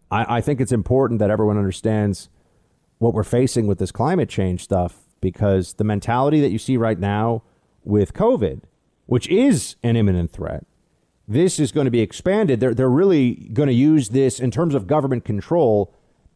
I, 0.09 0.37
I 0.37 0.41
think 0.41 0.59
it's 0.59 0.71
important 0.71 1.19
that 1.19 1.29
everyone 1.29 1.57
understands 1.57 2.29
what 2.97 3.13
we're 3.13 3.23
facing 3.23 3.67
with 3.67 3.77
this 3.77 3.91
climate 3.91 4.29
change 4.29 4.63
stuff 4.63 4.97
because 5.21 5.73
the 5.73 5.83
mentality 5.83 6.41
that 6.41 6.49
you 6.49 6.57
see 6.57 6.77
right 6.77 6.99
now 6.99 7.43
with 7.83 8.13
COVID 8.13 8.61
which 9.11 9.27
is 9.27 9.75
an 9.83 9.97
imminent 9.97 10.31
threat, 10.31 10.65
this 11.27 11.59
is 11.59 11.73
going 11.73 11.83
to 11.83 11.91
be 11.91 11.99
expanded. 11.99 12.61
They're, 12.61 12.73
they're 12.73 12.89
really 12.89 13.49
going 13.51 13.67
to 13.67 13.73
use 13.73 14.07
this 14.07 14.39
in 14.39 14.51
terms 14.51 14.73
of 14.73 14.87
government 14.87 15.25
control 15.25 15.93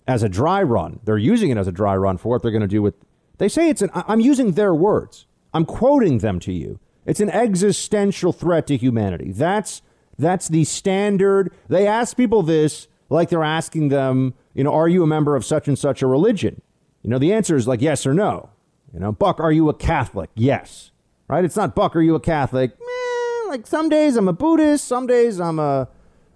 as 0.09 0.23
a 0.23 0.27
dry 0.27 0.61
run. 0.61 0.99
They're 1.05 1.17
using 1.17 1.51
it 1.51 1.57
as 1.57 1.69
a 1.69 1.71
dry 1.71 1.95
run 1.95 2.17
for 2.17 2.27
what 2.27 2.41
they're 2.41 2.51
going 2.51 2.59
to 2.59 2.67
do 2.67 2.81
with. 2.81 2.95
They 3.37 3.47
say 3.47 3.69
it's 3.69 3.81
an. 3.81 3.91
I'm 3.93 4.19
using 4.19 4.51
their 4.51 4.75
words. 4.75 5.25
I'm 5.53 5.63
quoting 5.63 6.17
them 6.17 6.37
to 6.41 6.51
you. 6.51 6.81
It's 7.05 7.21
an 7.21 7.29
existential 7.29 8.33
threat 8.33 8.67
to 8.67 8.75
humanity. 8.75 9.31
That's 9.31 9.81
that's 10.19 10.49
the 10.49 10.65
standard. 10.65 11.53
They 11.69 11.87
ask 11.87 12.17
people 12.17 12.43
this 12.43 12.89
like 13.07 13.29
they're 13.29 13.41
asking 13.41 13.87
them, 13.87 14.33
you 14.53 14.65
know, 14.65 14.73
are 14.73 14.89
you 14.89 15.01
a 15.01 15.07
member 15.07 15.37
of 15.37 15.45
such 15.45 15.69
and 15.69 15.79
such 15.79 16.01
a 16.01 16.07
religion? 16.07 16.61
You 17.03 17.09
know, 17.09 17.19
the 17.19 17.31
answer 17.31 17.55
is 17.55 17.69
like 17.69 17.81
yes 17.81 18.05
or 18.05 18.13
no. 18.13 18.49
You 18.93 18.99
know, 18.99 19.13
Buck, 19.13 19.39
are 19.39 19.53
you 19.53 19.69
a 19.69 19.73
Catholic? 19.73 20.29
Yes 20.35 20.91
right? 21.27 21.45
It's 21.45 21.55
not 21.55 21.75
Buck, 21.75 21.95
are 21.95 22.01
you 22.01 22.15
a 22.15 22.19
Catholic? 22.19 22.71
Eh, 22.71 23.47
like 23.47 23.67
some 23.67 23.89
days 23.89 24.15
I'm 24.15 24.27
a 24.27 24.33
Buddhist, 24.33 24.87
some 24.87 25.07
days 25.07 25.39
I'm 25.39 25.59
a, 25.59 25.87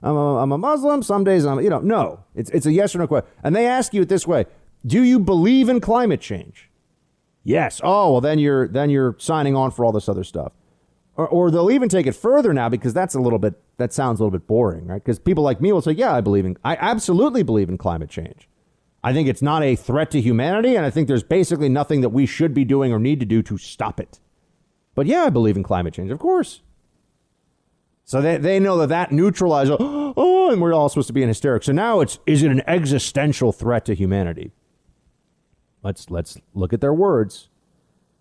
I'm 0.01 0.15
a, 0.15 0.37
I'm 0.37 0.51
a 0.51 0.57
Muslim, 0.57 1.03
some 1.03 1.23
days 1.23 1.45
I'm, 1.45 1.59
you 1.61 1.69
know, 1.69 1.79
no. 1.79 2.23
It's, 2.35 2.49
it's 2.51 2.65
a 2.65 2.71
yes 2.71 2.95
or 2.95 2.99
no 2.99 3.07
question. 3.07 3.29
And 3.43 3.55
they 3.55 3.67
ask 3.67 3.93
you 3.93 4.01
it 4.01 4.09
this 4.09 4.27
way 4.27 4.45
Do 4.85 5.03
you 5.03 5.19
believe 5.19 5.69
in 5.69 5.81
climate 5.81 6.21
change? 6.21 6.69
Yes. 7.43 7.81
Oh, 7.83 8.11
well, 8.13 8.21
then 8.21 8.39
you're, 8.39 8.67
then 8.67 8.89
you're 8.89 9.15
signing 9.17 9.55
on 9.55 9.71
for 9.71 9.85
all 9.85 9.91
this 9.91 10.09
other 10.09 10.23
stuff. 10.23 10.51
Or, 11.15 11.27
or 11.27 11.51
they'll 11.51 11.71
even 11.71 11.89
take 11.89 12.05
it 12.05 12.13
further 12.13 12.53
now 12.53 12.69
because 12.69 12.93
that's 12.93 13.15
a 13.15 13.19
little 13.19 13.39
bit, 13.39 13.55
that 13.77 13.91
sounds 13.91 14.19
a 14.19 14.23
little 14.23 14.37
bit 14.37 14.47
boring, 14.47 14.87
right? 14.87 15.03
Because 15.03 15.19
people 15.19 15.43
like 15.43 15.59
me 15.59 15.71
will 15.71 15.81
say, 15.81 15.91
yeah, 15.91 16.13
I 16.13 16.21
believe 16.21 16.45
in, 16.45 16.57
I 16.63 16.77
absolutely 16.79 17.43
believe 17.43 17.67
in 17.67 17.77
climate 17.77 18.09
change. 18.09 18.47
I 19.03 19.13
think 19.13 19.27
it's 19.27 19.41
not 19.41 19.63
a 19.63 19.75
threat 19.75 20.11
to 20.11 20.21
humanity, 20.21 20.75
and 20.75 20.85
I 20.85 20.89
think 20.89 21.07
there's 21.07 21.23
basically 21.23 21.69
nothing 21.69 22.01
that 22.01 22.09
we 22.09 22.25
should 22.25 22.53
be 22.53 22.65
doing 22.65 22.91
or 22.91 22.99
need 22.99 23.19
to 23.21 23.25
do 23.25 23.41
to 23.43 23.57
stop 23.57 23.99
it. 23.99 24.19
But 24.95 25.05
yeah, 25.05 25.23
I 25.23 25.29
believe 25.29 25.55
in 25.55 25.63
climate 25.63 25.93
change, 25.93 26.11
of 26.11 26.19
course. 26.19 26.61
So 28.05 28.21
they, 28.21 28.37
they 28.37 28.59
know 28.59 28.77
that 28.79 28.89
that 28.89 29.11
neutralizes, 29.11 29.77
oh, 29.79 30.49
and 30.51 30.61
we're 30.61 30.73
all 30.73 30.89
supposed 30.89 31.07
to 31.07 31.13
be 31.13 31.21
in 31.21 31.27
hysterics. 31.27 31.67
So 31.67 31.71
now 31.71 32.01
it's, 32.01 32.19
is 32.25 32.43
it 32.43 32.51
an 32.51 32.63
existential 32.67 33.51
threat 33.51 33.85
to 33.85 33.93
humanity? 33.93 34.51
Let's, 35.83 36.09
let's 36.09 36.39
look 36.53 36.73
at 36.73 36.81
their 36.81 36.93
words. 36.93 37.49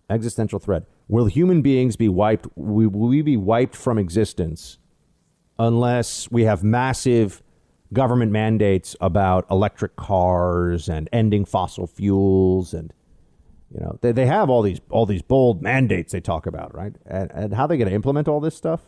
Existential 0.09 0.59
threat. 0.59 0.83
Will 1.07 1.25
human 1.25 1.61
beings 1.61 1.95
be 1.95 2.07
wiped? 2.07 2.47
Will 2.55 2.89
we 2.89 3.21
be 3.21 3.35
wiped 3.35 3.75
from 3.75 3.97
existence 3.97 4.77
unless 5.57 6.29
we 6.31 6.43
have 6.43 6.63
massive 6.63 7.41
government 7.91 8.31
mandates 8.31 8.95
about 9.01 9.45
electric 9.49 9.95
cars 9.95 10.87
and 10.87 11.09
ending 11.11 11.45
fossil 11.45 11.87
fuels 11.87 12.73
and 12.73 12.93
you 13.73 13.81
know, 13.81 13.99
they, 14.01 14.11
they 14.11 14.25
have 14.25 14.49
all 14.49 14.61
these 14.61 14.79
all 14.89 15.05
these 15.05 15.21
bold 15.21 15.61
mandates 15.61 16.11
they 16.11 16.21
talk 16.21 16.45
about, 16.45 16.73
right? 16.73 16.93
And, 17.05 17.31
and 17.31 17.53
how 17.53 17.67
they 17.67 17.77
going 17.77 17.89
to 17.89 17.93
implement 17.93 18.27
all 18.27 18.39
this 18.39 18.55
stuff? 18.55 18.81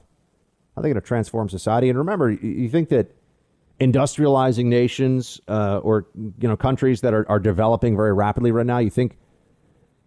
How 0.75 0.81
they 0.81 0.89
going 0.89 1.01
to 1.01 1.07
transform 1.07 1.49
society? 1.49 1.89
And 1.89 1.97
remember, 1.97 2.31
you, 2.31 2.39
you 2.49 2.69
think 2.69 2.89
that 2.89 3.11
industrializing 3.79 4.65
nations 4.65 5.39
uh, 5.47 5.79
or 5.79 6.07
you 6.15 6.47
know 6.47 6.57
countries 6.57 7.01
that 7.01 7.13
are, 7.13 7.29
are 7.29 7.39
developing 7.39 7.95
very 7.95 8.13
rapidly 8.13 8.51
right 8.51 8.65
now, 8.65 8.79
you 8.79 8.89
think 8.89 9.17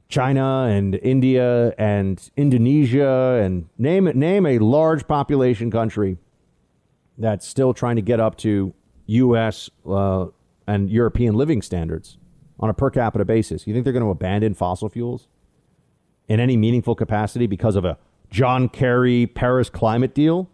China 0.08 0.64
and 0.64 0.96
India 0.96 1.72
and 1.78 2.30
Indonesia 2.36 3.40
and 3.42 3.68
name 3.78 4.04
name 4.14 4.46
a 4.46 4.58
large 4.58 5.06
population 5.06 5.70
country 5.70 6.18
that's 7.16 7.46
still 7.46 7.72
trying 7.72 7.96
to 7.96 8.02
get 8.02 8.18
up 8.18 8.36
to 8.38 8.74
U.S. 9.06 9.70
Uh, 9.88 10.26
and 10.66 10.90
European 10.90 11.34
living 11.34 11.62
standards 11.62 12.18
on 12.60 12.70
a 12.70 12.74
per 12.74 12.90
capita 12.90 13.24
basis. 13.24 13.66
You 13.66 13.74
think 13.74 13.84
they're 13.84 13.92
going 13.92 14.04
to 14.04 14.10
abandon 14.10 14.54
fossil 14.54 14.88
fuels 14.88 15.28
in 16.28 16.40
any 16.40 16.56
meaningful 16.56 16.94
capacity 16.94 17.46
because 17.46 17.76
of 17.76 17.84
a 17.84 17.98
John 18.30 18.68
Kerry 18.68 19.26
Paris 19.26 19.70
climate 19.70 20.14
deal? 20.14 20.48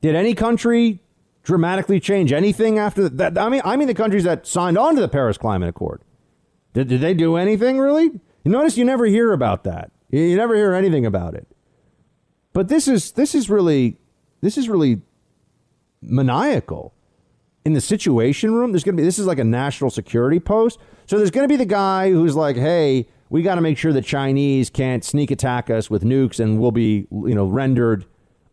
Did 0.00 0.14
any 0.14 0.34
country 0.34 1.00
dramatically 1.42 2.00
change 2.00 2.32
anything 2.32 2.78
after 2.78 3.08
that? 3.08 3.38
I 3.38 3.48
mean, 3.48 3.62
I 3.64 3.76
mean 3.76 3.88
the 3.88 3.94
countries 3.94 4.24
that 4.24 4.46
signed 4.46 4.76
on 4.76 4.94
to 4.94 5.00
the 5.00 5.08
Paris 5.08 5.38
Climate 5.38 5.68
Accord. 5.68 6.02
Did, 6.74 6.88
did 6.88 7.00
they 7.00 7.14
do 7.14 7.36
anything 7.36 7.78
really? 7.78 8.04
You 8.04 8.52
notice 8.52 8.76
you 8.76 8.84
never 8.84 9.06
hear 9.06 9.32
about 9.32 9.64
that. 9.64 9.90
You, 10.10 10.20
you 10.20 10.36
never 10.36 10.54
hear 10.54 10.74
anything 10.74 11.06
about 11.06 11.34
it. 11.34 11.48
But 12.52 12.68
this 12.68 12.88
is 12.88 13.12
this 13.12 13.34
is 13.34 13.48
really 13.48 13.98
this 14.40 14.58
is 14.58 14.68
really 14.68 15.00
maniacal 16.00 16.94
in 17.68 17.74
the 17.74 17.80
situation 17.82 18.54
room. 18.54 18.72
There's 18.72 18.82
going 18.82 18.96
to 18.96 19.00
be 19.00 19.04
this 19.04 19.18
is 19.18 19.26
like 19.26 19.38
a 19.38 19.44
national 19.44 19.90
security 19.90 20.40
post. 20.40 20.80
So 21.04 21.18
there's 21.18 21.30
going 21.30 21.44
to 21.44 21.52
be 21.52 21.56
the 21.56 21.66
guy 21.66 22.10
who's 22.10 22.34
like, 22.34 22.56
"Hey, 22.56 23.06
we 23.28 23.42
got 23.42 23.56
to 23.56 23.60
make 23.60 23.76
sure 23.76 23.92
the 23.92 24.00
Chinese 24.00 24.70
can't 24.70 25.04
sneak 25.04 25.30
attack 25.30 25.68
us 25.68 25.90
with 25.90 26.02
nukes, 26.02 26.40
and 26.40 26.58
we'll 26.58 26.72
be, 26.72 27.06
you 27.10 27.34
know, 27.34 27.44
rendered 27.46 28.06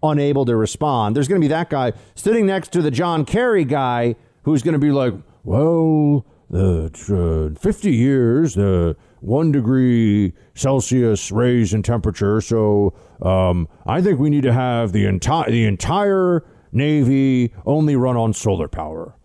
unable 0.03 0.43
to 0.45 0.55
respond." 0.57 1.15
There's 1.15 1.29
going 1.29 1.39
to 1.39 1.45
be 1.45 1.49
that 1.49 1.69
guy 1.69 1.93
sitting 2.13 2.45
next 2.45 2.73
to 2.73 2.81
the 2.81 2.91
John 2.91 3.23
Kerry 3.23 3.63
guy 3.63 4.15
who's 4.43 4.61
going 4.61 4.73
to 4.73 4.79
be 4.79 4.91
like, 4.91 5.13
"Well, 5.45 6.25
the 6.49 7.53
uh, 7.55 7.57
50 7.57 7.91
years, 7.91 8.55
the 8.55 8.97
one 9.21 9.53
degree 9.53 10.33
Celsius 10.55 11.31
raise 11.31 11.73
in 11.73 11.83
temperature, 11.83 12.41
so 12.41 12.93
um, 13.21 13.69
I 13.85 14.01
think 14.01 14.19
we 14.19 14.29
need 14.29 14.43
to 14.43 14.53
have 14.53 14.91
the 14.91 15.05
entire 15.05 15.49
the 15.49 15.63
entire 15.63 16.43
Navy 16.75 17.53
only 17.65 17.95
run 17.95 18.17
on 18.17 18.33
solar 18.33 18.67
power. 18.67 19.15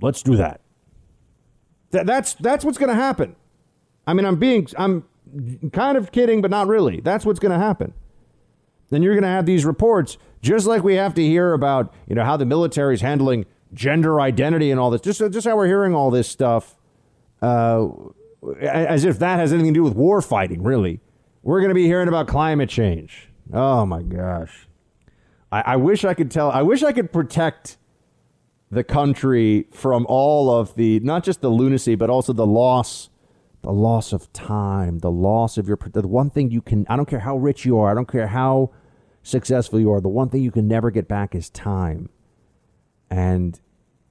Let's 0.00 0.22
do 0.22 0.36
that." 0.36 0.60
Th- 1.92 2.06
that's 2.06 2.34
that's 2.34 2.64
what's 2.64 2.78
going 2.78 2.88
to 2.88 2.94
happen. 2.94 3.36
I 4.06 4.14
mean, 4.14 4.24
I'm 4.24 4.36
being 4.36 4.66
I'm 4.78 5.04
kind 5.72 5.96
of 5.98 6.12
kidding, 6.12 6.40
but 6.40 6.50
not 6.50 6.66
really. 6.66 7.00
That's 7.00 7.24
what's 7.24 7.38
going 7.38 7.52
to 7.52 7.58
happen. 7.58 7.92
Then 8.90 9.02
you're 9.02 9.14
going 9.14 9.22
to 9.22 9.28
have 9.28 9.46
these 9.46 9.64
reports, 9.64 10.18
just 10.42 10.66
like 10.66 10.82
we 10.82 10.96
have 10.96 11.14
to 11.14 11.22
hear 11.22 11.54
about, 11.54 11.94
you 12.06 12.14
know, 12.14 12.24
how 12.24 12.36
the 12.36 12.44
military 12.44 12.94
is 12.94 13.00
handling 13.00 13.46
gender 13.72 14.20
identity 14.20 14.70
and 14.70 14.78
all 14.78 14.90
this. 14.90 15.00
Just 15.00 15.20
just 15.32 15.46
how 15.46 15.56
we're 15.56 15.66
hearing 15.66 15.94
all 15.94 16.10
this 16.10 16.28
stuff, 16.28 16.76
uh, 17.40 17.88
as 18.60 19.04
if 19.04 19.18
that 19.18 19.38
has 19.38 19.52
anything 19.52 19.72
to 19.72 19.78
do 19.78 19.84
with 19.84 19.94
war 19.94 20.20
fighting. 20.20 20.62
Really, 20.62 21.00
we're 21.42 21.60
going 21.60 21.70
to 21.70 21.74
be 21.74 21.86
hearing 21.86 22.08
about 22.08 22.26
climate 22.28 22.68
change. 22.68 23.30
Oh 23.52 23.86
my 23.86 24.02
gosh, 24.02 24.68
I, 25.52 25.60
I 25.60 25.76
wish 25.76 26.04
I 26.04 26.14
could 26.14 26.30
tell. 26.30 26.50
I 26.50 26.62
wish 26.62 26.82
I 26.82 26.92
could 26.92 27.12
protect 27.12 27.76
the 28.72 28.82
country 28.82 29.66
from 29.70 30.06
all 30.08 30.50
of 30.50 30.74
the 30.76 30.98
not 31.00 31.22
just 31.22 31.42
the 31.42 31.50
lunacy 31.50 31.94
but 31.94 32.08
also 32.08 32.32
the 32.32 32.46
loss 32.46 33.10
the 33.60 33.70
loss 33.70 34.14
of 34.14 34.32
time 34.32 35.00
the 35.00 35.10
loss 35.10 35.58
of 35.58 35.68
your 35.68 35.78
the 35.92 36.08
one 36.08 36.30
thing 36.30 36.50
you 36.50 36.62
can 36.62 36.86
i 36.88 36.96
don't 36.96 37.04
care 37.04 37.20
how 37.20 37.36
rich 37.36 37.66
you 37.66 37.78
are 37.78 37.90
i 37.90 37.94
don't 37.94 38.10
care 38.10 38.28
how 38.28 38.70
successful 39.22 39.78
you 39.78 39.92
are 39.92 40.00
the 40.00 40.08
one 40.08 40.30
thing 40.30 40.42
you 40.42 40.50
can 40.50 40.66
never 40.66 40.90
get 40.90 41.06
back 41.06 41.34
is 41.34 41.50
time 41.50 42.08
and 43.10 43.60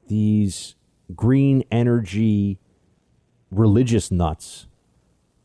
these 0.08 0.76
green 1.16 1.64
energy 1.72 2.60
religious 3.50 4.12
nuts 4.12 4.68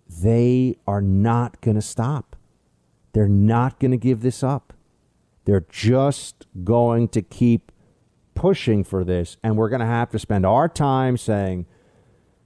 they 0.08 0.76
are 0.86 1.00
not 1.00 1.58
going 1.62 1.74
to 1.74 1.80
stop 1.80 2.36
they're 3.14 3.26
not 3.26 3.80
going 3.80 3.92
to 3.92 3.96
give 3.96 4.20
this 4.20 4.42
up 4.42 4.74
they're 5.46 5.64
just 5.70 6.46
going 6.62 7.08
to 7.08 7.22
keep 7.22 7.72
pushing 8.34 8.84
for 8.84 9.02
this, 9.02 9.38
and 9.42 9.56
we're 9.56 9.70
going 9.70 9.80
to 9.80 9.86
have 9.86 10.10
to 10.10 10.18
spend 10.18 10.44
our 10.44 10.68
time 10.68 11.16
saying, 11.16 11.66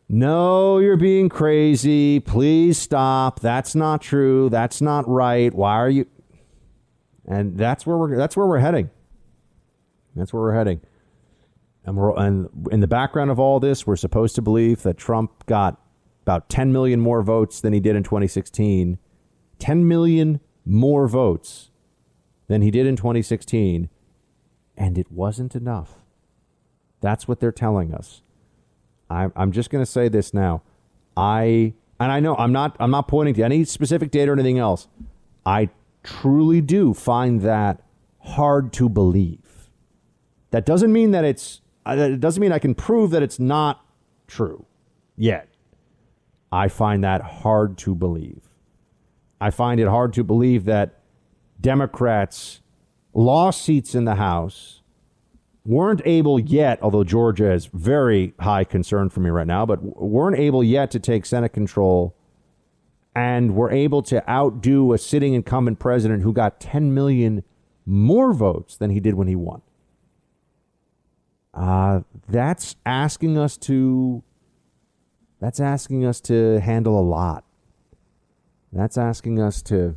no, 0.08 0.78
you're 0.78 0.96
being 0.96 1.28
crazy. 1.28 2.20
Please 2.20 2.78
stop. 2.78 3.40
That's 3.40 3.74
not 3.74 4.00
true. 4.00 4.48
That's 4.48 4.80
not 4.80 5.08
right. 5.08 5.52
Why 5.52 5.74
are 5.74 5.90
you? 5.90 6.06
and 7.30 7.56
that's 7.56 7.86
where 7.86 7.96
we're 7.96 8.16
that's 8.16 8.36
where 8.36 8.46
we're 8.46 8.58
heading. 8.58 8.90
That's 10.16 10.32
where 10.32 10.42
we're 10.42 10.54
heading. 10.54 10.80
And 11.84 11.96
we're 11.96 12.16
and 12.18 12.48
in 12.70 12.80
the 12.80 12.88
background 12.88 13.30
of 13.30 13.38
all 13.38 13.60
this, 13.60 13.86
we're 13.86 13.96
supposed 13.96 14.34
to 14.34 14.42
believe 14.42 14.82
that 14.82 14.98
Trump 14.98 15.46
got 15.46 15.80
about 16.22 16.48
10 16.48 16.72
million 16.72 17.00
more 17.00 17.22
votes 17.22 17.60
than 17.60 17.72
he 17.72 17.80
did 17.80 17.96
in 17.96 18.02
2016. 18.02 18.98
10 19.58 19.88
million 19.88 20.40
more 20.66 21.06
votes 21.06 21.69
than 22.50 22.62
he 22.62 22.70
did 22.72 22.84
in 22.84 22.96
2016, 22.96 23.88
and 24.76 24.98
it 24.98 25.12
wasn't 25.12 25.54
enough. 25.54 25.94
That's 27.00 27.28
what 27.28 27.38
they're 27.38 27.52
telling 27.52 27.94
us. 27.94 28.22
I'm, 29.08 29.32
I'm 29.36 29.52
just 29.52 29.70
going 29.70 29.82
to 29.82 29.90
say 29.90 30.08
this 30.08 30.34
now. 30.34 30.62
I 31.16 31.74
and 32.00 32.10
I 32.10 32.18
know 32.18 32.34
I'm 32.34 32.50
not 32.50 32.76
I'm 32.80 32.90
not 32.90 33.06
pointing 33.06 33.34
to 33.34 33.44
any 33.44 33.64
specific 33.64 34.10
data 34.10 34.32
or 34.32 34.34
anything 34.34 34.58
else. 34.58 34.88
I 35.46 35.70
truly 36.02 36.60
do 36.60 36.92
find 36.92 37.40
that 37.42 37.82
hard 38.18 38.72
to 38.74 38.88
believe. 38.88 39.70
That 40.50 40.66
doesn't 40.66 40.92
mean 40.92 41.12
that 41.12 41.24
it's 41.24 41.60
uh, 41.86 41.96
it 41.96 42.18
doesn't 42.18 42.40
mean 42.40 42.50
I 42.50 42.58
can 42.58 42.74
prove 42.74 43.12
that 43.12 43.22
it's 43.22 43.38
not 43.38 43.84
true 44.26 44.66
yet. 45.16 45.48
I 46.50 46.66
find 46.66 47.04
that 47.04 47.22
hard 47.22 47.78
to 47.78 47.94
believe. 47.94 48.48
I 49.40 49.50
find 49.50 49.78
it 49.78 49.86
hard 49.86 50.12
to 50.14 50.24
believe 50.24 50.64
that 50.64 50.99
Democrats 51.60 52.60
lost 53.12 53.62
seats 53.62 53.94
in 53.94 54.04
the 54.04 54.14
House, 54.14 54.82
weren't 55.64 56.00
able 56.04 56.38
yet, 56.38 56.78
although 56.82 57.04
Georgia 57.04 57.52
is 57.52 57.66
very 57.66 58.34
high 58.40 58.64
concern 58.64 59.10
for 59.10 59.20
me 59.20 59.30
right 59.30 59.46
now, 59.46 59.66
but 59.66 59.82
weren't 60.00 60.38
able 60.38 60.64
yet 60.64 60.90
to 60.92 60.98
take 60.98 61.26
Senate 61.26 61.50
control 61.50 62.16
and 63.14 63.54
were 63.54 63.70
able 63.70 64.02
to 64.02 64.28
outdo 64.30 64.92
a 64.92 64.98
sitting 64.98 65.34
incumbent 65.34 65.78
president 65.78 66.22
who 66.22 66.32
got 66.32 66.60
10 66.60 66.94
million 66.94 67.42
more 67.84 68.32
votes 68.32 68.76
than 68.76 68.90
he 68.90 69.00
did 69.00 69.14
when 69.14 69.26
he 69.26 69.34
won. 69.34 69.62
Uh, 71.52 72.00
that's 72.28 72.76
asking 72.86 73.36
us 73.36 73.56
to 73.56 74.22
that's 75.40 75.58
asking 75.58 76.04
us 76.04 76.20
to 76.20 76.60
handle 76.60 76.98
a 76.98 77.02
lot. 77.02 77.44
That's 78.72 78.98
asking 78.98 79.40
us 79.40 79.62
to 79.62 79.96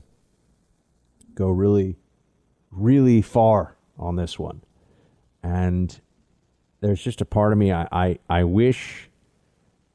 go 1.36 1.50
really, 1.50 1.98
really 2.72 3.22
far 3.22 3.76
on 3.98 4.16
this 4.16 4.38
one. 4.40 4.64
And 5.42 6.00
there's 6.82 7.02
just 7.02 7.22
a 7.22 7.26
part 7.26 7.52
of 7.52 7.58
me 7.58 7.72
I, 7.72 7.88
I, 7.92 8.20
I 8.30 8.44
wish 8.44 9.10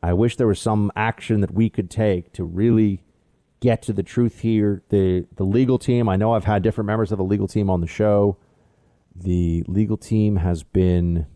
I 0.02 0.12
wish 0.12 0.36
there 0.36 0.46
was 0.46 0.60
some 0.60 0.92
action 0.94 1.40
that 1.40 1.52
we 1.52 1.68
could 1.68 1.90
take 1.90 2.32
to 2.34 2.44
really 2.44 3.02
get 3.60 3.82
to 3.82 3.92
the 3.92 4.02
truth 4.02 4.40
here. 4.40 4.82
The 4.90 5.26
the 5.34 5.44
legal 5.44 5.78
team, 5.78 6.08
I 6.08 6.16
know 6.16 6.34
I've 6.34 6.44
had 6.44 6.62
different 6.62 6.86
members 6.86 7.10
of 7.10 7.18
the 7.18 7.24
legal 7.24 7.48
team 7.48 7.68
on 7.68 7.80
the 7.80 7.86
show. 7.86 8.36
The 9.14 9.64
legal 9.66 9.96
team 9.96 10.36
has 10.36 10.62
been 10.62 11.26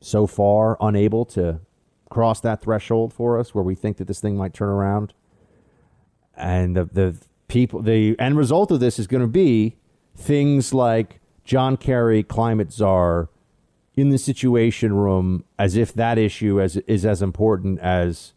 so 0.00 0.26
far 0.28 0.76
unable 0.80 1.24
to 1.24 1.60
cross 2.08 2.40
that 2.40 2.62
threshold 2.62 3.12
for 3.12 3.38
us 3.38 3.54
where 3.54 3.64
we 3.64 3.74
think 3.74 3.96
that 3.96 4.06
this 4.06 4.20
thing 4.20 4.36
might 4.36 4.54
turn 4.54 4.68
around. 4.68 5.12
And 6.36 6.76
the, 6.76 6.84
the 6.84 7.16
people, 7.48 7.82
the 7.82 8.18
end 8.18 8.36
result 8.36 8.70
of 8.70 8.80
this 8.80 8.98
is 8.98 9.06
going 9.06 9.22
to 9.22 9.26
be 9.26 9.76
things 10.14 10.72
like 10.72 11.20
John 11.44 11.76
Kerry, 11.76 12.22
climate 12.22 12.72
czar, 12.72 13.30
in 13.94 14.10
the 14.10 14.18
Situation 14.18 14.94
Room, 14.94 15.44
as 15.58 15.76
if 15.76 15.92
that 15.94 16.18
issue 16.18 16.60
as, 16.60 16.76
is 16.76 17.04
as 17.04 17.20
important 17.20 17.80
as 17.80 18.32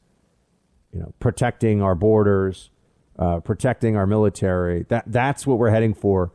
you 0.91 0.99
know 0.99 1.14
protecting 1.20 1.82
our 1.82 1.93
borders, 1.93 2.72
uh, 3.20 3.39
protecting 3.41 3.95
our 3.95 4.07
military. 4.07 4.86
That 4.89 5.03
that's 5.05 5.45
what 5.45 5.59
we're 5.59 5.70
heading 5.70 5.93
for, 5.93 6.32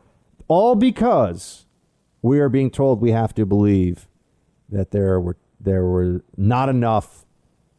all 0.47 0.75
because 0.75 1.65
we 2.21 2.39
are 2.39 2.49
being 2.49 2.71
told 2.71 3.01
we 3.01 3.11
have 3.11 3.33
to 3.35 3.45
believe 3.45 4.07
that 4.69 4.91
there 4.91 5.19
were 5.19 5.37
there 5.59 5.83
were 5.83 6.23
not 6.37 6.69
enough 6.69 7.25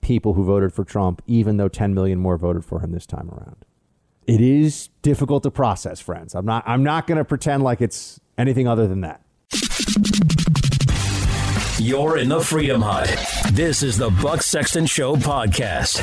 people 0.00 0.34
who 0.34 0.44
voted 0.44 0.72
for 0.72 0.84
Trump, 0.84 1.22
even 1.26 1.56
though 1.56 1.68
10 1.68 1.94
million 1.94 2.18
more 2.18 2.36
voted 2.36 2.64
for 2.64 2.80
him 2.80 2.92
this 2.92 3.06
time 3.06 3.30
around. 3.30 3.64
It 4.28 4.42
is 4.42 4.90
difficult 5.00 5.42
to 5.44 5.50
process, 5.50 6.00
friends. 6.00 6.34
I'm 6.34 6.44
not 6.44 6.62
I'm 6.66 6.82
not 6.82 7.06
going 7.06 7.16
to 7.16 7.24
pretend 7.24 7.62
like 7.62 7.80
it's 7.80 8.20
anything 8.36 8.68
other 8.68 8.86
than 8.86 9.00
that. 9.00 9.22
You're 11.78 12.18
in 12.18 12.28
the 12.28 12.40
Freedom 12.40 12.82
Hut. 12.82 13.08
This 13.52 13.82
is 13.82 13.96
the 13.96 14.10
Buck 14.10 14.42
Sexton 14.42 14.84
Show 14.84 15.16
podcast. 15.16 16.02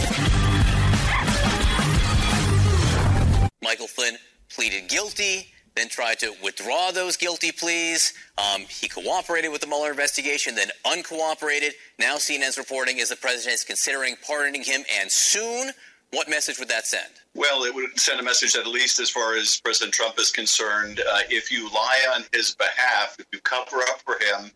Michael 3.62 3.88
Flynn 3.88 4.18
pleaded 4.50 4.90
guilty 4.90 5.52
then 5.76 5.90
tried 5.90 6.20
to 6.20 6.34
withdraw 6.42 6.92
those 6.92 7.18
guilty 7.18 7.52
pleas. 7.52 8.14
Um, 8.38 8.62
he 8.62 8.88
cooperated 8.88 9.52
with 9.52 9.62
the 9.62 9.68
Mueller 9.68 9.92
investigation, 9.92 10.56
then 10.56 10.70
uncooperated. 10.86 11.72
Now 12.00 12.16
CNN's 12.16 12.58
reporting 12.58 12.98
is 12.98 13.10
the 13.10 13.18
president 13.18 13.56
is 13.56 13.64
considering 13.64 14.16
pardoning 14.26 14.64
him, 14.64 14.84
and 15.00 15.12
soon. 15.12 15.72
What 16.12 16.30
message 16.30 16.60
would 16.60 16.70
that 16.70 16.88
send? 16.88 17.10
Well, 17.34 17.64
it 17.64 17.76
would 17.76 18.00
send 18.00 18.20
a 18.20 18.24
message 18.24 18.56
at 18.56 18.66
least 18.66 19.00
as 19.00 19.10
far 19.10 19.36
as 19.36 19.60
President 19.60 19.94
Trump 19.94 20.18
is 20.18 20.32
concerned, 20.32 21.00
uh, 21.00 21.20
if 21.30 21.52
you 21.52 21.70
lie 21.74 22.06
on 22.16 22.24
his 22.32 22.56
behalf, 22.56 23.18
if 23.20 23.26
you 23.34 23.40
cover 23.42 23.82
up 23.82 24.02
for 24.06 24.14
him, 24.14 24.52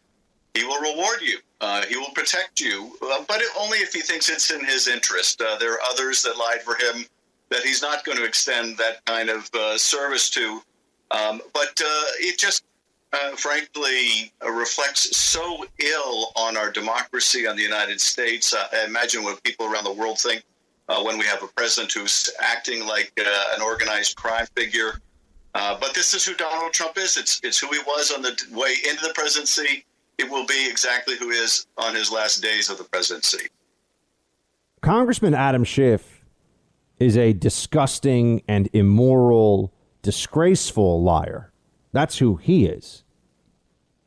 he 0.54 0.64
will 0.64 0.80
reward 0.80 1.22
you. 1.22 1.38
Uh, 1.62 1.86
he 1.86 1.98
will 1.98 2.12
protect 2.12 2.62
you, 2.62 2.98
uh, 3.02 3.24
but 3.28 3.42
only 3.60 3.80
if 3.80 3.94
he 3.94 4.00
thinks 4.00 4.30
it's 4.30 4.52
in 4.52 4.64
his 4.64 4.88
interest. 4.88 5.42
Uh, 5.42 5.58
there 5.58 5.74
are 5.74 5.82
others 5.90 6.22
that 6.24 6.38
lied 6.38 6.62
for 6.62 6.76
him 6.76 7.06
that 7.50 7.62
he's 7.64 7.82
not 7.82 8.06
going 8.06 8.18
to 8.18 8.24
extend 8.24 8.78
that 8.78 9.04
kind 9.06 9.30
of 9.30 9.50
uh, 9.54 9.78
service 9.78 10.30
to. 10.30 10.62
Um, 11.12 11.42
but 11.54 11.82
uh, 11.84 12.04
it 12.20 12.40
just, 12.40 12.64
frankly, 13.36 14.32
reflects 14.48 15.18
so 15.18 15.66
ill 15.80 16.32
on 16.36 16.56
our 16.56 16.72
democracy, 16.72 17.48
on 17.48 17.56
the 17.56 17.64
United 17.64 18.00
States. 18.00 18.54
I 18.54 18.86
imagine 18.86 19.24
what 19.24 19.44
people 19.44 19.66
around 19.66 19.84
the 19.84 19.92
world 19.92 20.20
think 20.20 20.44
uh, 20.90 21.02
when 21.02 21.18
we 21.18 21.26
have 21.26 21.42
a 21.44 21.48
president 21.48 21.92
who's 21.94 22.30
acting 22.42 22.86
like 22.86 23.14
uh, 23.20 23.56
an 23.56 23.62
organized 23.62 24.18
crime 24.18 24.46
figure. 24.56 25.00
but 25.54 25.94
this 25.94 26.14
is 26.14 26.26
who 26.26 26.34
Donald 26.36 26.74
Trump 26.74 26.98
is. 26.98 27.16
It's 27.16 27.40
it's 27.44 27.60
who 27.60 27.68
he 27.72 27.80
was 27.88 28.12
on 28.12 28.22
the 28.22 28.38
way 28.52 28.74
into 28.90 29.06
the 29.06 29.14
presidency. 29.14 29.86
It 30.18 30.30
will 30.30 30.46
be 30.46 30.70
exactly 30.70 31.16
who 31.18 31.30
is 31.30 31.66
on 31.78 31.96
his 31.96 32.12
last 32.12 32.42
days 32.42 32.70
of 32.70 32.78
the 32.78 32.84
presidency. 32.84 33.48
Congressman 34.82 35.34
Adam 35.34 35.64
Schiff 35.64 36.26
is 37.00 37.18
a 37.18 37.34
disgusting 37.34 38.42
and 38.48 38.70
immoral 38.74 39.74
disgraceful 40.02 41.02
liar. 41.02 41.52
That's 41.92 42.18
who 42.18 42.36
he 42.36 42.66
is. 42.66 43.04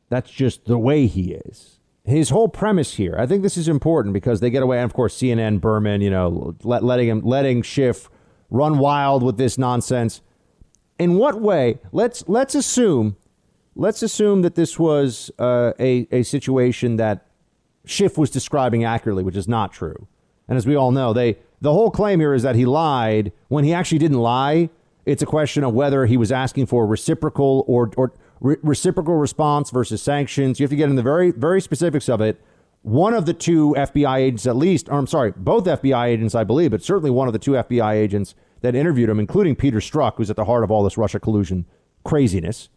That's 0.09 0.29
just 0.29 0.65
the 0.65 0.77
way 0.77 1.07
he 1.07 1.33
is. 1.33 1.72
His 2.05 2.29
whole 2.29 2.49
premise 2.49 2.95
here, 2.95 3.15
I 3.17 3.25
think 3.25 3.43
this 3.43 3.55
is 3.55 3.69
important 3.69 4.13
because 4.13 4.41
they 4.41 4.49
get 4.49 4.61
away, 4.61 4.77
and 4.77 4.85
of 4.85 4.93
course, 4.93 5.15
CNN, 5.15 5.61
Berman, 5.61 6.01
you 6.01 6.09
know, 6.09 6.53
let, 6.63 6.83
letting 6.83 7.07
him, 7.07 7.21
letting 7.21 7.61
Schiff 7.61 8.09
run 8.49 8.77
wild 8.77 9.23
with 9.23 9.37
this 9.37 9.57
nonsense. 9.57 10.21
In 10.99 11.15
what 11.15 11.39
way? 11.39 11.79
Let's 11.93 12.23
let's 12.27 12.55
assume, 12.55 13.15
let's 13.75 14.03
assume 14.03 14.41
that 14.41 14.55
this 14.55 14.77
was 14.77 15.31
uh, 15.39 15.71
a 15.79 16.07
a 16.11 16.23
situation 16.23 16.97
that 16.97 17.25
Schiff 17.85 18.17
was 18.17 18.29
describing 18.29 18.83
accurately, 18.83 19.23
which 19.23 19.37
is 19.37 19.47
not 19.47 19.71
true. 19.71 20.07
And 20.49 20.57
as 20.57 20.67
we 20.67 20.75
all 20.75 20.91
know, 20.91 21.13
they 21.13 21.37
the 21.61 21.71
whole 21.71 21.89
claim 21.89 22.19
here 22.19 22.33
is 22.33 22.43
that 22.43 22.55
he 22.55 22.65
lied 22.65 23.31
when 23.47 23.63
he 23.63 23.73
actually 23.73 23.99
didn't 23.99 24.19
lie. 24.19 24.69
It's 25.05 25.21
a 25.21 25.25
question 25.25 25.63
of 25.63 25.73
whether 25.73 26.05
he 26.05 26.17
was 26.17 26.31
asking 26.31 26.65
for 26.65 26.85
reciprocal 26.85 27.63
or, 27.67 27.91
or 27.95 28.13
re- 28.43 28.57
reciprocal 28.61 29.15
response 29.15 29.71
versus 29.71 30.03
sanctions. 30.03 30.59
You 30.59 30.65
have 30.65 30.69
to 30.69 30.75
get 30.75 30.89
in 30.89 30.95
the 30.95 31.01
very, 31.01 31.31
very 31.31 31.59
specifics 31.59 32.07
of 32.07 32.21
it. 32.21 32.39
One 32.83 33.13
of 33.13 33.25
the 33.25 33.33
two 33.33 33.73
FBI 33.77 34.17
agents, 34.17 34.45
at 34.45 34.57
least, 34.57 34.89
or 34.89 34.99
I'm 34.99 35.07
sorry, 35.07 35.33
both 35.35 35.63
FBI 35.63 36.05
agents, 36.05 36.35
I 36.35 36.43
believe, 36.43 36.71
but 36.71 36.83
certainly 36.83 37.09
one 37.09 37.27
of 37.27 37.33
the 37.33 37.39
two 37.39 37.51
FBI 37.51 37.93
agents 37.93 38.35
that 38.61 38.75
interviewed 38.75 39.09
him, 39.09 39.19
including 39.19 39.55
Peter 39.55 39.79
Strzok, 39.79 40.15
who's 40.17 40.29
at 40.29 40.35
the 40.35 40.45
heart 40.45 40.63
of 40.63 40.69
all 40.69 40.83
this 40.83 40.97
Russia 40.97 41.19
collusion 41.19 41.65
craziness. 42.03 42.69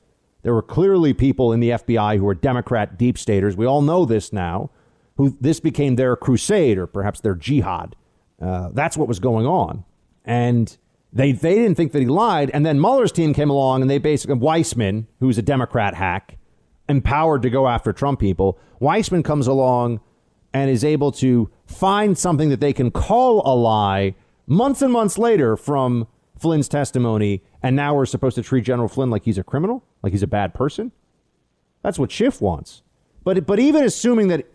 There 0.42 0.54
were 0.54 0.62
clearly 0.62 1.12
people 1.12 1.52
in 1.52 1.58
the 1.58 1.70
FBI 1.70 2.18
who 2.18 2.24
were 2.24 2.34
Democrat 2.34 2.96
deep 2.96 3.18
staters. 3.18 3.56
We 3.56 3.66
all 3.66 3.82
know 3.82 4.04
this 4.04 4.32
now. 4.32 4.70
Who 5.16 5.36
this 5.40 5.60
became 5.60 5.96
their 5.96 6.14
crusade 6.14 6.78
or 6.78 6.86
perhaps 6.86 7.20
their 7.20 7.34
jihad. 7.34 7.96
Uh, 8.40 8.68
that's 8.72 8.96
what 8.96 9.08
was 9.08 9.18
going 9.18 9.46
on, 9.46 9.82
and 10.24 10.76
they 11.16 11.32
they 11.32 11.54
didn't 11.54 11.76
think 11.76 11.92
that 11.92 12.00
he 12.00 12.06
lied, 12.06 12.50
and 12.52 12.64
then 12.66 12.78
Mueller's 12.78 13.10
team 13.10 13.32
came 13.32 13.48
along 13.48 13.80
and 13.80 13.90
they 13.90 13.96
basically 13.96 14.36
Weissmann, 14.36 15.06
who's 15.18 15.38
a 15.38 15.42
Democrat 15.42 15.94
hack, 15.94 16.36
empowered 16.90 17.42
to 17.42 17.50
go 17.50 17.68
after 17.68 17.92
Trump 17.92 18.20
people. 18.20 18.58
Weissmann 18.80 19.24
comes 19.24 19.46
along 19.46 20.00
and 20.52 20.70
is 20.70 20.84
able 20.84 21.10
to 21.12 21.50
find 21.64 22.18
something 22.18 22.50
that 22.50 22.60
they 22.60 22.74
can 22.74 22.90
call 22.90 23.42
a 23.50 23.54
lie 23.54 24.14
months 24.46 24.82
and 24.82 24.92
months 24.92 25.16
later 25.16 25.56
from 25.56 26.06
Flynn's 26.38 26.68
testimony, 26.68 27.42
and 27.62 27.74
now 27.74 27.94
we're 27.94 28.04
supposed 28.04 28.34
to 28.34 28.42
treat 28.42 28.64
General 28.64 28.88
Flynn 28.88 29.08
like 29.08 29.24
he's 29.24 29.38
a 29.38 29.44
criminal, 29.44 29.82
like 30.02 30.12
he's 30.12 30.22
a 30.22 30.26
bad 30.26 30.52
person. 30.52 30.92
That's 31.82 31.98
what 31.98 32.12
Schiff 32.12 32.42
wants. 32.42 32.82
But 33.24 33.46
but 33.46 33.58
even 33.58 33.84
assuming 33.84 34.28
that 34.28 34.46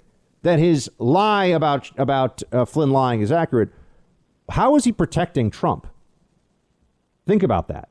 that 0.44 0.60
his 0.60 0.92
lie 1.00 1.46
about 1.46 1.90
about 1.98 2.44
uh, 2.52 2.66
Flynn 2.66 2.92
lying 2.92 3.22
is 3.22 3.32
accurate, 3.32 3.70
how 4.50 4.76
is 4.76 4.84
he 4.84 4.92
protecting 4.92 5.50
Trump? 5.50 5.88
Think 7.28 7.44
about 7.44 7.68
that. 7.68 7.90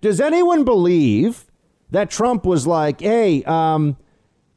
Does 0.00 0.20
anyone 0.20 0.64
believe 0.64 1.46
that 1.90 2.10
Trump 2.10 2.44
was 2.44 2.66
like, 2.66 3.00
hey, 3.00 3.42
um, 3.44 3.96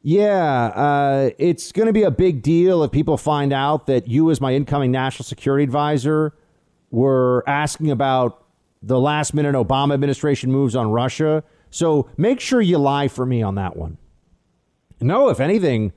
yeah, 0.02 0.66
uh, 0.66 1.30
it's 1.38 1.72
going 1.72 1.86
to 1.86 1.92
be 1.92 2.04
a 2.04 2.10
big 2.10 2.42
deal 2.42 2.82
if 2.84 2.92
people 2.92 3.16
find 3.16 3.52
out 3.52 3.86
that 3.86 4.08
you, 4.08 4.30
as 4.30 4.40
my 4.40 4.54
incoming 4.54 4.90
national 4.90 5.24
security 5.24 5.64
advisor, 5.64 6.34
were 6.90 7.44
asking 7.46 7.90
about 7.90 8.44
the 8.82 8.98
last 8.98 9.34
minute 9.34 9.54
Obama 9.54 9.94
administration 9.94 10.52
moves 10.52 10.76
on 10.76 10.90
Russia. 10.90 11.42
So 11.70 12.08
make 12.16 12.40
sure 12.40 12.60
you 12.60 12.78
lie 12.78 13.08
for 13.08 13.26
me 13.26 13.42
on 13.42 13.56
that 13.56 13.76
one. 13.76 13.98
No, 15.00 15.28
if 15.28 15.40
anything, 15.40 15.92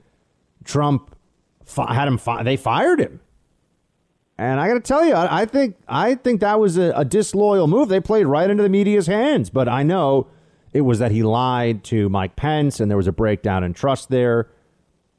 Trump 0.64 1.16
fi- 1.64 1.94
had 1.94 2.08
him. 2.08 2.18
Fi- 2.18 2.42
they 2.42 2.56
fired 2.56 3.00
him, 3.00 3.20
and 4.38 4.60
I 4.60 4.68
got 4.68 4.74
to 4.74 4.80
tell 4.80 5.04
you, 5.04 5.14
I, 5.14 5.44
think 5.44 5.76
I 5.86 6.14
think 6.14 6.40
that 6.40 6.58
was 6.58 6.78
a, 6.78 6.92
a 6.96 7.04
disloyal 7.04 7.66
move. 7.66 7.88
They 7.88 8.00
played 8.00 8.26
right 8.26 8.48
into 8.48 8.62
the 8.62 8.68
media's 8.68 9.06
hands. 9.06 9.50
But 9.50 9.68
I 9.68 9.82
know 9.82 10.28
it 10.72 10.82
was 10.82 10.98
that 11.00 11.10
he 11.12 11.22
lied 11.22 11.84
to 11.84 12.08
Mike 12.08 12.34
Pence, 12.34 12.80
and 12.80 12.90
there 12.90 12.96
was 12.96 13.06
a 13.06 13.12
breakdown 13.12 13.62
in 13.62 13.74
trust 13.74 14.08
there. 14.08 14.48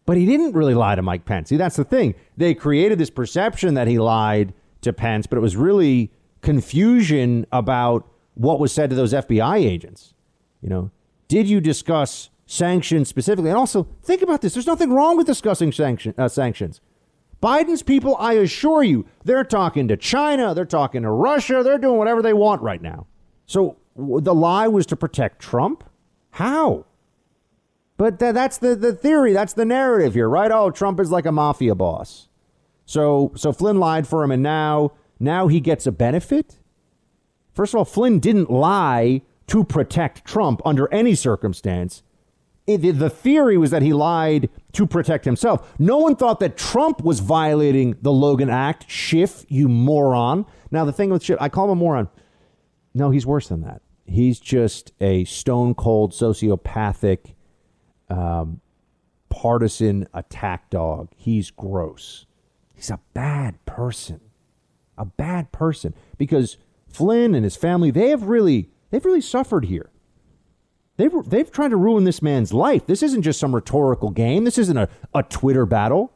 But 0.05 0.18
he 0.18 0.26
didn't 0.26 0.53
really 0.53 0.74
lie 0.74 0.95
to 0.95 1.01
Mike 1.01 1.26
Pence. 1.26 1.49
See, 1.49 1.57
that's 1.57 1.76
the 1.76 1.86
thing. 1.86 2.16
They 2.36 2.53
created 2.53 2.97
this 2.97 3.09
perception 3.09 3.76
that 3.76 3.88
he 3.88 3.99
lied 3.99 4.53
to 4.82 4.91
Pence, 4.91 5.28
but 5.28 5.38
it 5.38 5.41
was 5.41 5.55
really 5.55 6.11
confusion 6.41 7.45
about 7.51 8.05
what 8.34 8.59
was 8.59 8.74
said 8.74 8.89
to 8.89 8.95
those 8.95 9.14
FBI 9.14 9.64
agents. 9.64 10.14
You 10.61 10.70
know, 10.70 10.91
did 11.28 11.47
you 11.47 11.61
discuss 11.61 12.30
sanctions 12.45 13.07
specifically? 13.07 13.49
And 13.49 13.57
also, 13.57 13.88
think 14.01 14.22
about 14.22 14.41
this. 14.41 14.55
There's 14.55 14.68
nothing 14.68 14.91
wrong 14.91 15.16
with 15.18 15.28
discussing 15.28 15.72
sanction, 15.72 16.14
uh, 16.18 16.28
sanctions. 16.28 16.82
Biden's 17.44 17.84
people, 17.84 18.16
I 18.20 18.36
assure 18.36 18.84
you, 18.84 19.06
they're 19.26 19.44
talking 19.44 19.89
to 19.89 19.98
China, 19.98 20.54
they're 20.54 20.64
talking 20.64 21.02
to 21.02 21.12
Russia, 21.12 21.62
they're 21.62 21.78
doing 21.78 21.98
whatever 21.98 22.22
they 22.22 22.32
want 22.32 22.62
right 22.62 22.82
now. 22.82 23.06
So 23.46 23.76
the 23.98 24.34
lie 24.34 24.70
was 24.70 24.86
to 24.86 24.96
protect 24.96 25.41
Trump? 25.41 25.84
How? 26.32 26.86
But 27.98 28.18
th- 28.18 28.34
that's 28.34 28.58
the, 28.58 28.78
the 28.78 28.94
theory, 28.94 29.34
that's 29.34 29.52
the 29.52 29.66
narrative 29.66 30.14
here, 30.14 30.30
right? 30.30 30.52
Oh, 30.52 30.72
Trump 30.72 31.02
is 31.02 31.12
like 31.12 31.26
a 31.26 31.34
mafia 31.34 31.76
boss. 31.76 32.30
So 32.86 33.34
so 33.36 33.52
Flynn 33.52 33.78
lied 33.78 34.08
for 34.08 34.24
him 34.24 34.32
and 34.32 34.41
now 34.41 34.94
now 35.20 35.48
he 35.48 35.60
gets 35.60 35.86
a 35.86 35.91
benefit? 35.91 36.60
First 37.52 37.74
of 37.74 37.78
all, 37.78 37.86
Flynn 37.86 38.20
didn't 38.20 38.50
lie 38.50 39.22
to 39.48 39.66
protect 39.66 40.24
Trump 40.26 40.62
under 40.64 40.91
any 40.94 41.14
circumstance. 41.14 42.04
It, 42.66 42.78
the 42.78 43.10
theory 43.10 43.58
was 43.58 43.72
that 43.72 43.82
he 43.82 43.91
lied 43.91 44.50
to 44.74 44.88
protect 44.88 45.24
himself. 45.26 45.74
No 45.80 45.97
one 45.97 46.15
thought 46.15 46.39
that 46.41 46.57
Trump 46.57 47.01
was 47.03 47.19
violating 47.19 47.95
the 48.01 48.11
Logan 48.11 48.49
Act. 48.49 48.89
Schiff, 48.89 49.45
you 49.47 49.69
moron. 49.69 50.45
Now, 50.71 50.84
the 50.84 50.91
thing 50.91 51.09
with 51.09 51.24
Schiff, 51.24 51.38
I 51.39 51.49
call 51.49 51.65
him 51.65 51.71
a 51.71 51.76
moron. 51.76 52.09
No, 52.93 53.11
he's 53.11 53.26
worse 53.26 53.47
than 53.47 53.61
that. 53.61 53.82
He's 54.05 54.39
just 54.39 54.91
a 54.99 55.24
stone 55.26 55.76
cold 55.76 56.11
sociopathic, 56.11 57.36
um, 58.09 58.59
partisan 59.30 60.07
attack 60.13 60.69
dog. 60.69 61.09
He's 61.15 61.51
gross. 61.51 62.26
He's 62.74 62.89
a 62.89 62.99
bad 63.13 63.63
person. 63.65 64.19
A 64.97 65.05
bad 65.05 65.51
person. 65.51 65.95
Because 66.17 66.57
Flynn 66.88 67.34
and 67.34 67.43
his 67.43 67.55
family, 67.55 67.91
they 67.91 68.09
have 68.09 68.24
really, 68.24 68.69
they've 68.89 69.05
really 69.05 69.21
suffered 69.21 69.65
here. 69.65 69.89
They've, 70.98 71.12
they've 71.26 71.52
tried 71.52 71.70
to 71.70 71.78
ruin 71.78 72.04
this 72.04 72.22
man's 72.22 72.54
life. 72.54 72.86
This 72.86 73.02
isn't 73.02 73.24
just 73.24 73.39
some 73.39 73.56
rhetorical 73.56 74.12
game. 74.12 74.44
This 74.44 74.58
isn't 74.58 74.78
a, 74.78 74.88
a 75.14 75.24
Twitter 75.24 75.66
battle. 75.66 76.12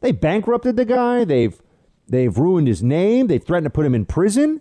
They 0.00 0.12
bankrupted 0.12 0.76
the 0.76 0.84
guy. 0.84 1.24
They've, 1.24 1.60
they've 2.06 2.36
ruined 2.36 2.68
his 2.68 2.82
name. 2.82 3.26
They 3.26 3.38
threatened 3.38 3.66
to 3.66 3.70
put 3.70 3.86
him 3.86 3.94
in 3.94 4.04
prison. 4.04 4.60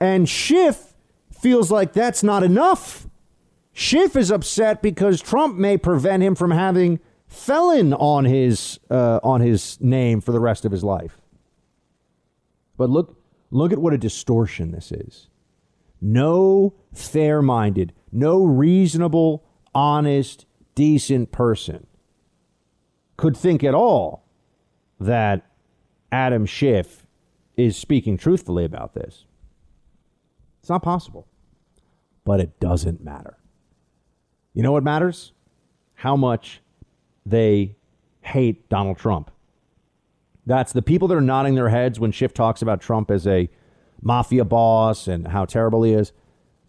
And 0.00 0.28
Schiff 0.28 0.94
feels 1.32 1.70
like 1.70 1.92
that's 1.92 2.22
not 2.22 2.42
enough. 2.42 3.08
Schiff 3.72 4.16
is 4.16 4.30
upset 4.30 4.82
because 4.82 5.20
Trump 5.20 5.56
may 5.56 5.76
prevent 5.76 6.22
him 6.22 6.34
from 6.34 6.50
having 6.50 7.00
felon 7.26 7.92
on 7.94 8.24
his 8.24 8.80
uh, 8.90 9.20
on 9.22 9.40
his 9.40 9.80
name 9.80 10.20
for 10.20 10.32
the 10.32 10.40
rest 10.40 10.64
of 10.64 10.72
his 10.72 10.82
life. 10.82 11.20
But 12.76 12.90
look 12.90 13.22
look 13.50 13.72
at 13.72 13.78
what 13.78 13.92
a 13.92 13.98
distortion 13.98 14.72
this 14.72 14.90
is. 14.90 15.28
No 16.00 16.74
fair-minded, 16.92 17.92
no 18.12 18.44
reasonable, 18.44 19.44
honest, 19.74 20.46
decent 20.74 21.32
person 21.32 21.86
could 23.16 23.36
think 23.36 23.64
at 23.64 23.74
all 23.74 24.24
that 25.00 25.46
Adam 26.12 26.46
Schiff 26.46 27.06
is 27.56 27.76
speaking 27.76 28.16
truthfully 28.16 28.64
about 28.64 28.94
this. 28.94 29.24
It's 30.60 30.68
not 30.68 30.82
possible. 30.82 31.26
But 32.24 32.40
it 32.40 32.60
doesn't 32.60 33.02
matter. 33.02 33.38
You 34.54 34.62
know 34.62 34.72
what 34.72 34.84
matters? 34.84 35.32
How 35.94 36.14
much 36.14 36.60
they 37.24 37.76
hate 38.22 38.68
Donald 38.68 38.98
Trump. 38.98 39.30
That's 40.46 40.72
the 40.72 40.82
people 40.82 41.08
that 41.08 41.16
are 41.16 41.20
nodding 41.20 41.54
their 41.54 41.68
heads 41.68 42.00
when 42.00 42.12
Schiff 42.12 42.32
talks 42.32 42.62
about 42.62 42.80
Trump 42.80 43.10
as 43.10 43.26
a 43.26 43.50
mafia 44.00 44.44
boss 44.44 45.08
and 45.08 45.28
how 45.28 45.44
terrible 45.44 45.82
he 45.82 45.92
is. 45.92 46.12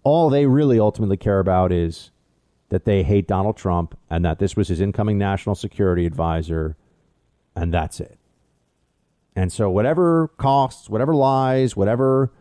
All 0.09 0.31
they 0.31 0.47
really 0.47 0.79
ultimately 0.79 1.17
care 1.17 1.37
about 1.37 1.71
is 1.71 2.09
that 2.69 2.83
they 2.83 3.03
hate 3.03 3.27
Donald 3.27 3.57
Trump 3.57 3.95
and 4.09 4.25
that 4.25 4.39
this 4.39 4.55
was 4.55 4.69
his 4.69 4.81
incoming 4.81 5.19
national 5.19 5.53
security 5.53 6.07
advisor, 6.07 6.75
and 7.55 7.71
that's 7.71 7.99
it. 7.99 8.17
And 9.35 9.53
so, 9.53 9.69
whatever 9.69 10.29
costs, 10.29 10.89
whatever 10.89 11.13
lies, 11.13 11.75
whatever 11.75 12.31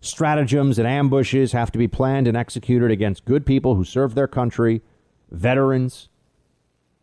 stratagems 0.00 0.78
and 0.78 0.88
ambushes 0.88 1.52
have 1.52 1.70
to 1.72 1.78
be 1.78 1.86
planned 1.86 2.26
and 2.26 2.38
executed 2.38 2.90
against 2.90 3.26
good 3.26 3.44
people 3.44 3.74
who 3.74 3.84
serve 3.84 4.14
their 4.14 4.26
country, 4.26 4.80
veterans, 5.30 6.08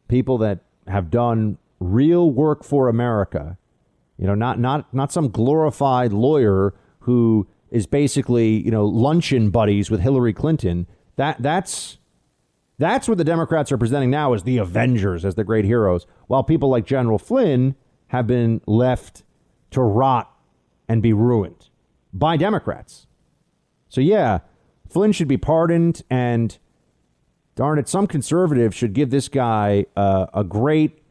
people 0.07 0.39
that 0.39 0.61
have 0.87 1.11
done 1.11 1.59
real 1.79 2.31
work 2.31 2.63
for 2.63 2.89
America. 2.89 3.55
You 4.17 4.25
know, 4.25 4.33
not 4.33 4.57
not 4.59 4.91
not 4.91 5.11
some 5.11 5.29
glorified 5.29 6.11
lawyer 6.11 6.73
who 7.01 7.47
is 7.71 7.85
basically, 7.85 8.63
you 8.63 8.71
know, 8.71 8.85
luncheon 8.85 9.49
buddies 9.49 9.91
with 9.91 10.01
Hillary 10.01 10.33
Clinton. 10.33 10.87
That 11.15 11.41
that's 11.41 11.97
that's 12.77 13.07
what 13.07 13.17
the 13.17 13.23
Democrats 13.23 13.71
are 13.71 13.77
presenting 13.77 14.11
now 14.11 14.33
as 14.33 14.43
the 14.43 14.57
Avengers, 14.57 15.25
as 15.25 15.35
the 15.35 15.43
great 15.43 15.65
heroes, 15.65 16.05
while 16.27 16.43
people 16.43 16.69
like 16.69 16.85
General 16.85 17.17
Flynn 17.17 17.75
have 18.07 18.27
been 18.27 18.61
left 18.67 19.23
to 19.71 19.81
rot 19.81 20.31
and 20.87 21.01
be 21.01 21.13
ruined 21.13 21.69
by 22.13 22.37
Democrats. 22.37 23.07
So, 23.89 24.01
yeah, 24.01 24.39
Flynn 24.87 25.11
should 25.11 25.27
be 25.27 25.37
pardoned, 25.37 26.03
and 26.09 26.57
darn 27.55 27.79
it, 27.79 27.89
some 27.89 28.07
conservative 28.07 28.73
should 28.75 28.93
give 28.93 29.09
this 29.09 29.27
guy 29.27 29.85
uh, 29.95 30.27
a 30.33 30.43
great 30.43 31.01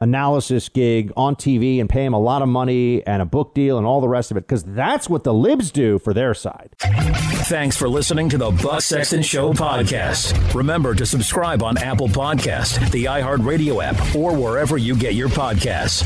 analysis 0.00 0.68
gig 0.68 1.12
on 1.16 1.36
TV 1.36 1.80
and 1.80 1.88
pay 1.88 2.04
him 2.04 2.14
a 2.14 2.20
lot 2.20 2.42
of 2.42 2.48
money 2.48 3.06
and 3.06 3.22
a 3.22 3.24
book 3.24 3.54
deal 3.54 3.78
and 3.78 3.86
all 3.86 4.00
the 4.00 4.08
rest 4.08 4.30
of 4.30 4.36
it, 4.36 4.46
because 4.46 4.64
that's 4.64 5.08
what 5.08 5.24
the 5.24 5.34
libs 5.34 5.70
do 5.70 5.98
for 5.98 6.14
their 6.14 6.34
side. 6.34 6.74
Thanks 6.78 7.76
for 7.76 7.88
listening 7.88 8.28
to 8.30 8.38
the 8.38 8.50
Buck 8.50 8.82
Sexton 8.82 9.22
Show 9.22 9.52
podcast. 9.52 10.54
Remember 10.54 10.94
to 10.94 11.06
subscribe 11.06 11.62
on 11.62 11.78
Apple 11.78 12.08
Podcast, 12.08 12.90
the 12.90 13.06
iHeartRadio 13.06 13.82
app, 13.82 14.14
or 14.14 14.34
wherever 14.34 14.76
you 14.76 14.96
get 14.96 15.14
your 15.14 15.28
podcasts 15.28 16.04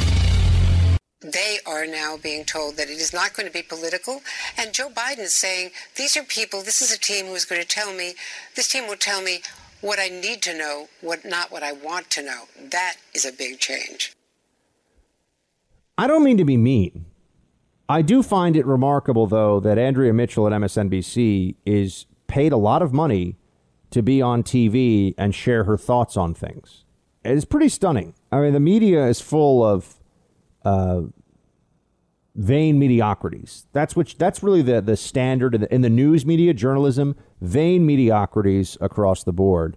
they 1.23 1.59
are 1.67 1.87
now 1.87 2.17
being 2.17 2.45
told 2.45 2.77
that 2.77 2.91
it 2.91 2.99
is 2.99 3.13
not 3.13 3.33
going 3.35 3.47
to 3.47 3.53
be 3.53 3.63
political. 3.63 4.21
And 4.59 4.73
Joe 4.73 4.91
Biden 4.91 5.21
is 5.21 5.35
saying, 5.35 5.71
these 5.97 6.17
are 6.17 6.25
people, 6.25 6.63
this 6.63 6.83
is 6.83 6.93
a 6.93 6.99
team 6.99 7.27
who 7.27 7.35
is 7.35 7.45
going 7.45 7.61
to 7.61 7.67
tell 7.67 7.95
me, 7.95 8.15
this 8.57 8.69
team 8.69 8.89
will 8.89 8.97
tell 8.97 9.23
me 9.23 9.43
what 9.83 9.99
I 9.99 10.09
need 10.09 10.41
to 10.43 10.57
know, 10.57 10.89
what 11.03 11.25
not 11.25 11.53
what 11.53 11.63
I 11.63 11.73
want 11.73 12.09
to 12.13 12.23
know. 12.23 12.45
That 12.71 12.97
is 13.15 13.27
a 13.27 13.33
big 13.33 13.59
change. 13.59 14.15
I 15.99 16.07
don't 16.07 16.25
mean 16.25 16.39
to 16.39 16.45
be 16.45 16.57
mean. 16.57 17.05
I 17.89 18.01
do 18.01 18.23
find 18.23 18.57
it 18.57 18.65
remarkable, 18.65 19.27
though, 19.27 19.61
that 19.61 19.77
Andrea 19.77 20.15
Mitchell 20.15 20.47
at 20.47 20.53
MSNBC 20.55 21.57
is 21.67 22.07
paid 22.27 22.53
a 22.53 22.57
lot 22.57 22.81
of 22.81 22.95
money 22.95 23.37
to 23.91 24.03
be 24.03 24.23
on 24.23 24.43
TV 24.43 25.15
and 25.19 25.35
share 25.35 25.65
her 25.65 25.77
thoughts 25.77 26.17
on 26.17 26.33
things. 26.33 26.85
It's 27.25 27.45
pretty 27.45 27.69
stunning. 27.69 28.15
I 28.31 28.41
mean, 28.41 28.55
the 28.55 28.61
media 28.61 29.07
is 29.07 29.21
full 29.21 29.63
of 29.63 29.97
uh, 30.65 31.03
vain 32.35 32.79
mediocrities. 32.79 33.67
That's 33.73 33.95
which 33.95 34.19
that's 34.19 34.43
really 34.43 34.63
the 34.63 34.81
the 34.81 34.97
standard 34.97 35.55
in 35.55 35.63
the, 35.63 35.75
in 35.75 35.81
the, 35.83 35.91
news 35.91 36.25
media, 36.25 36.55
journalism, 36.55 37.17
vain 37.41 37.85
mediocrities 37.85 38.79
across 38.81 39.25
the 39.25 39.33
board. 39.33 39.77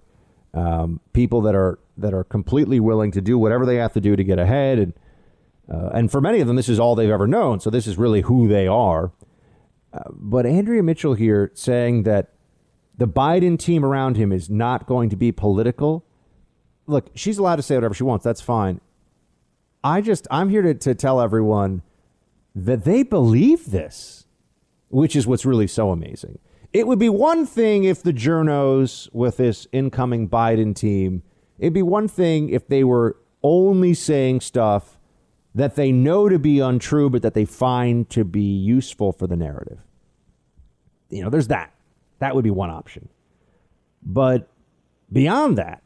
Um, 0.54 1.02
people 1.14 1.42
that 1.42 1.56
are 1.56 1.80
that 1.98 2.14
are 2.14 2.24
completely 2.24 2.80
willing 2.80 3.12
to 3.12 3.22
do 3.22 3.38
whatever 3.38 3.66
they 3.66 3.76
have 3.76 3.94
to 3.94 4.02
do 4.02 4.16
to 4.16 4.24
get 4.24 4.40
ahead, 4.40 4.80
and 4.80 4.94
uh, 5.72 5.90
and 5.94 6.12
for 6.12 6.22
many 6.22 6.40
of 6.40 6.48
them, 6.48 6.56
this 6.56 6.70
is 6.70 6.80
all 6.80 6.96
they've 6.96 7.10
ever 7.10 7.28
known. 7.28 7.60
So 7.60 7.70
this 7.70 7.88
is 7.88 7.98
really 7.98 8.22
who 8.22 8.48
they 8.48 8.68
are. 8.68 9.12
Uh, 9.94 10.00
but 10.12 10.46
Andrea 10.46 10.84
Mitchell 10.84 11.14
here 11.14 11.52
saying 11.54 12.04
that 12.04 12.32
the 12.98 13.08
Biden 13.08 13.58
team 13.60 13.84
around 13.84 14.18
him 14.18 14.32
is 14.32 14.50
not 14.50 14.86
going 14.86 15.10
to 15.10 15.16
be 15.16 15.32
political. 15.32 16.06
Look, 16.88 17.10
she's 17.16 17.38
allowed 17.38 17.58
to 17.58 17.64
say 17.64 17.76
whatever 17.76 17.94
she 17.94 18.04
wants. 18.04 18.24
That's 18.24 18.42
fine. 18.42 18.80
I 19.84 20.02
just, 20.02 20.28
I'm 20.32 20.50
here 20.50 20.62
to, 20.62 20.74
to 20.74 20.96
tell 20.96 21.22
everyone 21.22 21.82
that 22.56 22.86
they 22.86 23.04
believe 23.04 23.72
this, 23.72 24.26
which 24.88 25.16
is 25.16 25.28
what's 25.28 25.46
really 25.46 25.68
so 25.68 25.92
amazing. 25.92 26.40
it 26.74 26.88
would 26.88 27.00
be 27.00 27.10
one 27.10 27.46
thing 27.46 27.84
if 27.84 28.02
the 28.02 28.12
journos 28.12 29.08
with 29.14 29.38
this 29.38 29.68
incoming 29.72 30.28
Biden 30.28 30.76
team, 30.76 31.24
it'd 31.60 31.74
be 31.74 31.82
one 31.82 32.08
thing 32.08 32.50
if 32.50 32.68
they 32.68 32.84
were 32.84 33.18
only 33.44 33.94
saying 33.94 34.42
stuff 34.42 35.00
that 35.54 35.76
they 35.76 35.92
know 35.92 36.28
to 36.28 36.38
be 36.38 36.60
untrue, 36.60 37.10
but 37.10 37.22
that 37.22 37.34
they 37.34 37.46
find 37.46 38.10
to 38.10 38.26
be 38.26 38.42
useful 38.42 39.14
for 39.14 39.26
the 39.26 39.38
narrative. 39.38 39.80
You 41.10 41.24
know, 41.24 41.30
there's 41.30 41.48
that. 41.48 41.74
That 42.20 42.36
would 42.36 42.44
be 42.44 42.52
one 42.52 42.70
option. 42.70 43.08
But 44.04 44.50
beyond 45.12 45.58
that, 45.58 45.82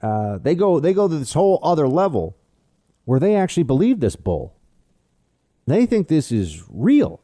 uh, 0.00 0.38
they 0.38 0.54
go 0.54 0.78
they 0.78 0.92
go 0.92 1.08
to 1.08 1.18
this 1.18 1.32
whole 1.32 1.58
other 1.62 1.88
level 1.88 2.36
where 3.04 3.18
they 3.18 3.34
actually 3.34 3.64
believe 3.64 3.98
this 4.00 4.16
bull. 4.16 4.54
They 5.66 5.86
think 5.86 6.08
this 6.08 6.30
is 6.30 6.62
real. 6.68 7.20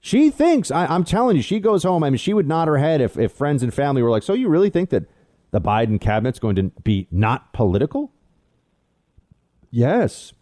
She 0.00 0.30
thinks, 0.30 0.70
I, 0.70 0.94
am 0.94 1.04
telling 1.04 1.36
you, 1.36 1.42
she 1.42 1.60
goes 1.60 1.82
home. 1.82 2.04
I 2.04 2.10
mean, 2.10 2.18
she 2.18 2.34
would 2.34 2.46
nod 2.46 2.68
her 2.68 2.78
head 2.78 3.00
if, 3.00 3.16
if 3.16 3.32
friends 3.32 3.62
and 3.62 3.72
family 3.72 4.02
were 4.02 4.10
like, 4.10 4.22
So 4.22 4.34
you 4.34 4.48
really 4.48 4.70
think 4.70 4.90
that 4.90 5.04
the 5.50 5.60
Biden 5.60 6.00
cabinet's 6.00 6.38
going 6.38 6.56
to 6.56 6.64
be 6.82 7.06
not 7.10 7.52
political? 7.52 8.12
Yes. 9.70 10.32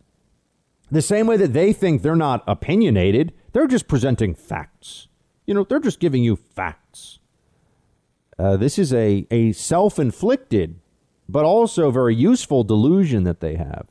The 0.91 1.01
same 1.03 1.27
way 1.27 1.37
that 1.37 1.53
they 1.53 1.73
think 1.73 2.03
they're 2.03 2.17
not 2.17 2.43
opinionated, 2.47 3.33
they're 3.53 3.67
just 3.67 3.89
presenting 3.89 4.35
facts. 4.35 5.09
You 5.47 5.55
know, 5.55 5.65
they're 5.65 5.81
just 5.81 6.01
giving 6.01 6.25
you 6.25 6.37
facts. 6.37 7.19
Uh, 8.39 8.57
this 8.57 8.79
is 8.79 8.93
a, 8.93 9.27
a 9.31 9.53
self 9.53 9.99
inflicted, 9.99 10.81
but 11.29 11.45
also 11.45 11.91
very 11.91 12.15
useful 12.15 12.65
delusion 12.65 13.25
that 13.25 13.41
they 13.41 13.55
have. 13.55 13.87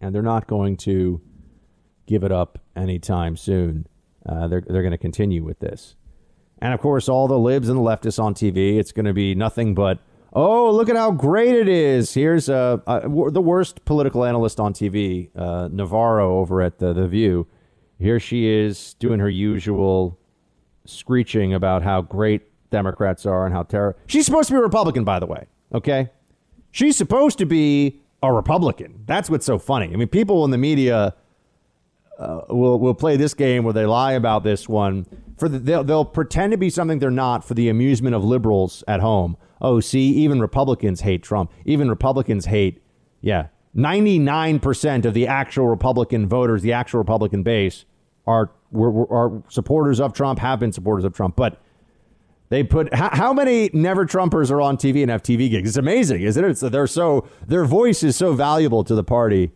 And 0.00 0.14
they're 0.14 0.22
not 0.22 0.46
going 0.46 0.76
to 0.78 1.20
give 2.06 2.24
it 2.24 2.32
up 2.32 2.58
anytime 2.76 3.36
soon. 3.36 3.86
Uh, 4.26 4.48
they're 4.48 4.62
they're 4.62 4.82
going 4.82 4.92
to 4.92 4.98
continue 4.98 5.44
with 5.44 5.58
this. 5.58 5.96
And 6.64 6.72
of 6.72 6.80
course, 6.80 7.08
all 7.08 7.28
the 7.28 7.38
libs 7.38 7.68
and 7.68 7.78
the 7.78 7.82
leftists 7.82 8.22
on 8.22 8.34
TV, 8.34 8.78
it's 8.78 8.92
going 8.92 9.04
to 9.04 9.12
be 9.12 9.34
nothing 9.34 9.74
but, 9.74 9.98
oh, 10.32 10.70
look 10.70 10.88
at 10.88 10.96
how 10.96 11.10
great 11.10 11.54
it 11.54 11.68
is. 11.68 12.14
Here's 12.14 12.48
uh, 12.48 12.78
uh, 12.86 13.00
the 13.00 13.42
worst 13.42 13.84
political 13.84 14.24
analyst 14.24 14.58
on 14.58 14.72
TV, 14.72 15.28
uh, 15.36 15.68
Navarro 15.70 16.38
over 16.38 16.62
at 16.62 16.78
the, 16.78 16.94
the 16.94 17.06
View. 17.06 17.46
Here 17.98 18.18
she 18.18 18.48
is 18.48 18.94
doing 18.94 19.20
her 19.20 19.28
usual 19.28 20.18
screeching 20.86 21.52
about 21.52 21.82
how 21.82 22.02
great 22.02 22.42
Democrats 22.70 23.26
are 23.26 23.44
and 23.44 23.54
how 23.54 23.64
terrible. 23.64 23.98
She's 24.06 24.24
supposed 24.24 24.48
to 24.48 24.54
be 24.54 24.58
a 24.58 24.62
Republican, 24.62 25.04
by 25.04 25.18
the 25.18 25.26
way. 25.26 25.46
Okay, 25.74 26.10
she's 26.70 26.96
supposed 26.96 27.38
to 27.38 27.46
be 27.46 28.00
a 28.22 28.32
Republican. 28.32 29.02
That's 29.06 29.28
what's 29.28 29.44
so 29.44 29.58
funny. 29.58 29.92
I 29.92 29.96
mean, 29.96 30.08
people 30.08 30.44
in 30.44 30.50
the 30.50 30.58
media 30.58 31.14
uh, 32.18 32.42
will 32.48 32.78
will 32.78 32.94
play 32.94 33.16
this 33.16 33.34
game 33.34 33.64
where 33.64 33.72
they 33.72 33.86
lie 33.86 34.12
about 34.12 34.44
this 34.44 34.68
one 34.68 35.06
for 35.36 35.48
the, 35.48 35.58
they'll, 35.58 35.84
they'll 35.84 36.04
pretend 36.04 36.52
to 36.52 36.58
be 36.58 36.70
something 36.70 36.98
they're 36.98 37.10
not 37.10 37.44
for 37.44 37.54
the 37.54 37.68
amusement 37.68 38.14
of 38.14 38.24
liberals 38.24 38.84
at 38.86 39.00
home. 39.00 39.36
Oh, 39.60 39.80
see, 39.80 40.10
even 40.10 40.40
Republicans 40.40 41.00
hate 41.00 41.22
Trump. 41.22 41.50
Even 41.64 41.88
Republicans 41.88 42.46
hate, 42.46 42.82
yeah, 43.20 43.48
99% 43.76 45.04
of 45.04 45.14
the 45.14 45.26
actual 45.26 45.66
Republican 45.66 46.28
voters, 46.28 46.62
the 46.62 46.72
actual 46.72 46.98
Republican 46.98 47.42
base, 47.42 47.84
are 48.26 48.50
were, 48.70 49.10
are 49.12 49.42
supporters 49.48 50.00
of 50.00 50.12
Trump, 50.12 50.38
have 50.38 50.60
been 50.60 50.72
supporters 50.72 51.04
of 51.04 51.12
Trump. 51.12 51.36
But 51.36 51.60
they 52.48 52.62
put 52.62 52.92
how, 52.94 53.10
how, 53.12 53.32
many 53.32 53.70
never 53.72 54.06
Trumpers 54.06 54.50
are 54.50 54.60
on 54.60 54.76
TV 54.76 55.02
and 55.02 55.10
have 55.10 55.22
TV 55.22 55.50
gigs? 55.50 55.70
It's 55.70 55.76
amazing, 55.76 56.22
isn't 56.22 56.44
it? 56.44 56.50
It's, 56.50 56.60
they're 56.60 56.86
so 56.86 57.28
their 57.46 57.64
voice 57.64 58.02
is 58.02 58.16
so 58.16 58.34
valuable 58.34 58.84
to 58.84 58.94
the 58.94 59.04
party. 59.04 59.50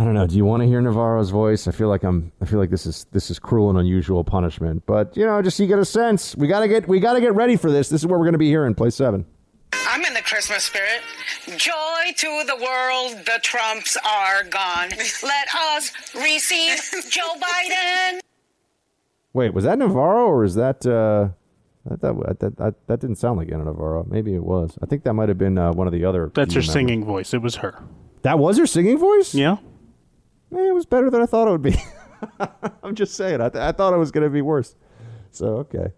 I 0.00 0.04
don't 0.04 0.14
know. 0.14 0.26
Do 0.28 0.36
you 0.36 0.44
want 0.44 0.62
to 0.62 0.66
hear 0.68 0.80
Navarro's 0.80 1.30
voice? 1.30 1.66
I 1.66 1.72
feel 1.72 1.88
like 1.88 2.04
I'm. 2.04 2.30
I 2.40 2.44
feel 2.44 2.60
like 2.60 2.70
this 2.70 2.86
is 2.86 3.06
this 3.10 3.32
is 3.32 3.40
cruel 3.40 3.68
and 3.68 3.78
unusual 3.78 4.22
punishment. 4.22 4.84
But 4.86 5.16
you 5.16 5.26
know, 5.26 5.42
just 5.42 5.56
so 5.56 5.64
you 5.64 5.68
get 5.68 5.80
a 5.80 5.84
sense. 5.84 6.36
We 6.36 6.46
gotta 6.46 6.68
get 6.68 6.86
we 6.86 7.00
gotta 7.00 7.20
get 7.20 7.34
ready 7.34 7.56
for 7.56 7.72
this. 7.72 7.88
This 7.88 8.02
is 8.02 8.06
where 8.06 8.16
we're 8.16 8.24
gonna 8.24 8.38
be 8.38 8.46
here 8.46 8.64
in 8.64 8.76
play 8.76 8.90
seven. 8.90 9.26
I'm 9.72 10.04
in 10.04 10.14
the 10.14 10.22
Christmas 10.22 10.64
spirit. 10.64 11.00
Joy 11.56 12.12
to 12.16 12.44
the 12.46 12.56
world. 12.62 13.26
The 13.26 13.40
Trumps 13.42 13.96
are 14.06 14.44
gone. 14.44 14.90
Let 15.22 15.48
us 15.54 15.92
receive 16.14 16.78
Joe 17.10 17.34
Biden. 17.34 18.20
Wait, 19.32 19.52
was 19.52 19.64
that 19.64 19.78
Navarro 19.78 20.26
or 20.26 20.44
is 20.44 20.54
that? 20.54 20.86
Uh, 20.86 21.30
that, 21.86 22.00
that, 22.02 22.38
that, 22.40 22.56
that, 22.58 22.86
that 22.86 23.00
didn't 23.00 23.16
sound 23.16 23.38
like 23.38 23.50
Ana 23.50 23.64
Navarro. 23.64 24.04
Maybe 24.08 24.34
it 24.34 24.44
was. 24.44 24.76
I 24.82 24.86
think 24.86 25.04
that 25.04 25.14
might 25.14 25.28
have 25.28 25.38
been 25.38 25.58
uh, 25.58 25.72
one 25.72 25.86
of 25.86 25.92
the 25.92 26.04
other. 26.04 26.30
That's 26.34 26.54
her 26.54 26.60
members. 26.60 26.72
singing 26.72 27.04
voice. 27.04 27.32
It 27.32 27.42
was 27.42 27.56
her. 27.56 27.82
That 28.22 28.38
was 28.38 28.58
her 28.58 28.66
singing 28.66 28.98
voice? 28.98 29.34
Yeah. 29.34 29.56
Eh, 30.54 30.68
it 30.68 30.74
was 30.74 30.86
better 30.86 31.10
than 31.10 31.20
I 31.20 31.26
thought 31.26 31.48
it 31.48 31.50
would 31.50 31.62
be. 31.62 31.76
I'm 32.82 32.94
just 32.94 33.14
saying. 33.14 33.40
I, 33.40 33.48
th- 33.48 33.62
I 33.62 33.72
thought 33.72 33.92
it 33.92 33.98
was 33.98 34.10
going 34.10 34.24
to 34.24 34.30
be 34.30 34.42
worse. 34.42 34.74
So, 35.30 35.58
okay. 35.58 35.92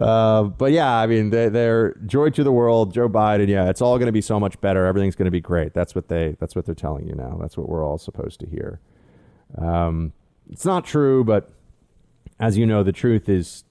Uh, 0.00 0.44
but 0.44 0.72
yeah, 0.72 0.92
I 0.92 1.06
mean, 1.06 1.30
they, 1.30 1.48
they're 1.48 1.94
joy 2.06 2.30
to 2.30 2.42
the 2.42 2.50
world, 2.50 2.92
Joe 2.92 3.08
Biden. 3.08 3.48
Yeah, 3.48 3.68
it's 3.68 3.80
all 3.80 3.96
going 3.98 4.06
to 4.06 4.12
be 4.12 4.20
so 4.20 4.40
much 4.40 4.60
better. 4.60 4.86
Everything's 4.86 5.14
going 5.14 5.26
to 5.26 5.30
be 5.30 5.40
great. 5.40 5.72
That's 5.72 5.94
what 5.94 6.08
they. 6.08 6.36
That's 6.40 6.56
what 6.56 6.66
they're 6.66 6.74
telling 6.74 7.06
you 7.06 7.14
now. 7.14 7.38
That's 7.40 7.56
what 7.56 7.68
we're 7.68 7.86
all 7.86 7.98
supposed 7.98 8.40
to 8.40 8.46
hear. 8.46 8.80
Um, 9.56 10.12
it's 10.50 10.64
not 10.64 10.84
true, 10.84 11.22
but 11.22 11.52
as 12.40 12.58
you 12.58 12.66
know, 12.66 12.82
the 12.82 12.92
truth 12.92 13.28
is 13.28 13.64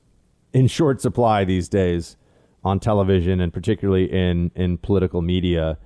in 0.54 0.68
short 0.68 1.02
supply 1.02 1.44
these 1.44 1.68
days 1.68 2.16
on 2.64 2.80
television 2.80 3.42
and 3.42 3.52
particularly 3.52 4.12
in 4.12 4.52
in 4.56 4.78
political 4.78 5.22
media. 5.22 5.78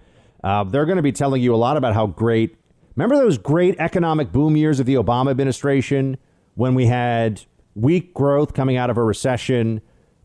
Uh, 0.44 0.64
they're 0.64 0.86
going 0.86 0.98
to 0.98 1.04
be 1.04 1.12
telling 1.12 1.42
you 1.42 1.54
a 1.54 1.58
lot 1.58 1.78
about 1.78 1.96
how 1.96 2.06
great 2.06 2.58
Remember 2.98 3.16
those 3.16 3.38
great 3.38 3.76
economic 3.78 4.32
boom 4.32 4.58
years 4.58 4.80
of 4.80 4.88
the 4.88 4.96
Obama 4.96 5.30
administration 5.30 6.18
when 6.56 6.74
we 6.74 6.88
had 6.88 7.44
weak 7.76 8.12
growth 8.16 8.56
coming 8.56 8.76
out 8.76 8.90
of 8.90 8.98
a 8.98 9.04
recession 9.04 9.82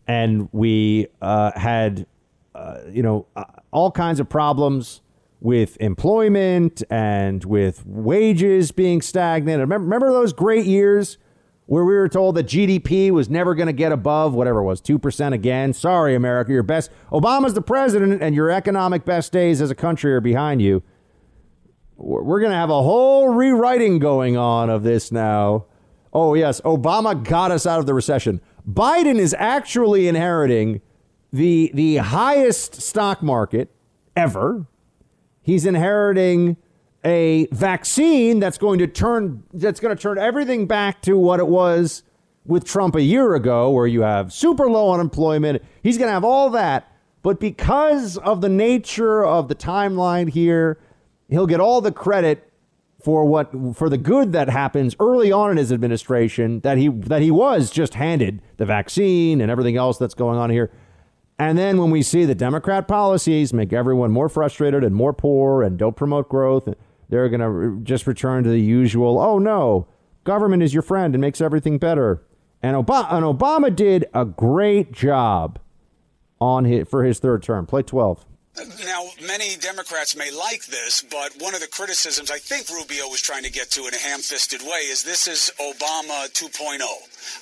and 0.08 0.48
we 0.52 1.06
uh, 1.20 1.52
had, 1.54 2.06
uh, 2.54 2.78
you 2.90 3.02
know, 3.02 3.26
uh, 3.36 3.44
all 3.72 3.90
kinds 3.90 4.20
of 4.20 4.28
problems 4.30 5.02
with 5.40 5.76
employment 5.82 6.82
and 6.88 7.44
with 7.44 7.84
wages 7.84 8.72
being 8.72 9.02
stagnant. 9.02 9.60
Remember, 9.60 9.84
remember 9.84 10.10
those 10.10 10.32
great 10.32 10.64
years 10.64 11.18
where 11.66 11.84
we 11.84 11.92
were 11.92 12.08
told 12.08 12.36
that 12.36 12.46
GDP 12.46 13.10
was 13.10 13.28
never 13.28 13.54
going 13.54 13.66
to 13.66 13.74
get 13.74 13.92
above 13.92 14.32
whatever 14.32 14.60
it 14.60 14.64
was, 14.64 14.80
2% 14.80 15.34
again? 15.34 15.74
Sorry, 15.74 16.14
America, 16.14 16.52
your 16.52 16.62
best. 16.62 16.90
Obama's 17.10 17.52
the 17.52 17.60
president 17.60 18.22
and 18.22 18.34
your 18.34 18.50
economic 18.50 19.04
best 19.04 19.30
days 19.30 19.60
as 19.60 19.70
a 19.70 19.74
country 19.74 20.14
are 20.14 20.22
behind 20.22 20.62
you 20.62 20.82
we're 22.02 22.40
going 22.40 22.52
to 22.52 22.58
have 22.58 22.70
a 22.70 22.82
whole 22.82 23.28
rewriting 23.28 23.98
going 23.98 24.36
on 24.36 24.70
of 24.70 24.82
this 24.82 25.12
now. 25.12 25.66
Oh, 26.12 26.34
yes, 26.34 26.60
Obama 26.62 27.22
got 27.22 27.50
us 27.50 27.66
out 27.66 27.78
of 27.78 27.86
the 27.86 27.94
recession. 27.94 28.40
Biden 28.68 29.18
is 29.18 29.34
actually 29.38 30.08
inheriting 30.08 30.80
the, 31.32 31.70
the 31.74 31.96
highest 31.96 32.82
stock 32.82 33.22
market 33.22 33.70
ever. 34.16 34.66
He's 35.42 35.64
inheriting 35.64 36.56
a 37.04 37.46
vaccine 37.50 38.38
that's 38.38 38.58
going 38.58 38.78
to 38.78 38.86
turn 38.86 39.42
that's 39.52 39.80
going 39.80 39.96
to 39.96 40.00
turn 40.00 40.18
everything 40.18 40.66
back 40.66 41.02
to 41.02 41.18
what 41.18 41.40
it 41.40 41.48
was 41.48 42.04
with 42.44 42.64
Trump 42.64 42.94
a 42.94 43.02
year 43.02 43.34
ago 43.34 43.70
where 43.70 43.88
you 43.88 44.02
have 44.02 44.32
super 44.32 44.68
low 44.68 44.92
unemployment. 44.92 45.62
He's 45.82 45.98
going 45.98 46.08
to 46.08 46.12
have 46.12 46.24
all 46.24 46.50
that, 46.50 46.92
but 47.22 47.40
because 47.40 48.18
of 48.18 48.40
the 48.40 48.48
nature 48.48 49.24
of 49.24 49.48
the 49.48 49.54
timeline 49.56 50.28
here, 50.28 50.78
he'll 51.32 51.46
get 51.46 51.60
all 51.60 51.80
the 51.80 51.92
credit 51.92 52.48
for 53.02 53.24
what 53.24 53.50
for 53.74 53.88
the 53.88 53.98
good 53.98 54.32
that 54.32 54.48
happens 54.48 54.94
early 55.00 55.32
on 55.32 55.50
in 55.50 55.56
his 55.56 55.72
administration 55.72 56.60
that 56.60 56.78
he 56.78 56.88
that 56.88 57.20
he 57.20 57.30
was 57.30 57.70
just 57.70 57.94
handed 57.94 58.40
the 58.58 58.64
vaccine 58.64 59.40
and 59.40 59.50
everything 59.50 59.76
else 59.76 59.98
that's 59.98 60.14
going 60.14 60.38
on 60.38 60.50
here. 60.50 60.70
And 61.38 61.58
then 61.58 61.78
when 61.78 61.90
we 61.90 62.02
see 62.02 62.24
the 62.24 62.34
Democrat 62.34 62.86
policies 62.86 63.52
make 63.52 63.72
everyone 63.72 64.12
more 64.12 64.28
frustrated 64.28 64.84
and 64.84 64.94
more 64.94 65.12
poor 65.12 65.62
and 65.62 65.76
don't 65.76 65.96
promote 65.96 66.28
growth, 66.28 66.68
they're 67.08 67.28
going 67.28 67.40
to 67.40 67.82
just 67.82 68.06
return 68.06 68.44
to 68.44 68.50
the 68.50 68.60
usual, 68.60 69.18
oh 69.18 69.38
no, 69.38 69.88
government 70.22 70.62
is 70.62 70.72
your 70.72 70.82
friend 70.82 71.14
and 71.14 71.20
makes 71.20 71.40
everything 71.40 71.78
better. 71.78 72.22
And 72.62 72.76
Obama, 72.76 73.12
and 73.12 73.24
Obama 73.24 73.74
did 73.74 74.04
a 74.14 74.24
great 74.24 74.92
job 74.92 75.58
on 76.40 76.64
his, 76.64 76.88
for 76.88 77.02
his 77.02 77.18
third 77.18 77.42
term. 77.42 77.66
Play 77.66 77.82
12. 77.82 78.24
Now, 78.84 79.08
many 79.24 79.56
Democrats 79.56 80.14
may 80.14 80.30
like 80.30 80.66
this, 80.66 81.00
but 81.00 81.32
one 81.40 81.54
of 81.54 81.64
the 81.64 81.72
criticisms 81.72 82.30
I 82.30 82.36
think 82.36 82.68
Rubio 82.68 83.08
was 83.08 83.22
trying 83.22 83.44
to 83.44 83.50
get 83.50 83.70
to 83.72 83.88
in 83.88 83.94
a 83.94 83.98
ham 83.98 84.20
fisted 84.20 84.60
way 84.60 84.92
is 84.92 85.02
this 85.02 85.26
is 85.26 85.50
Obama 85.56 86.28
2.0. 86.36 86.84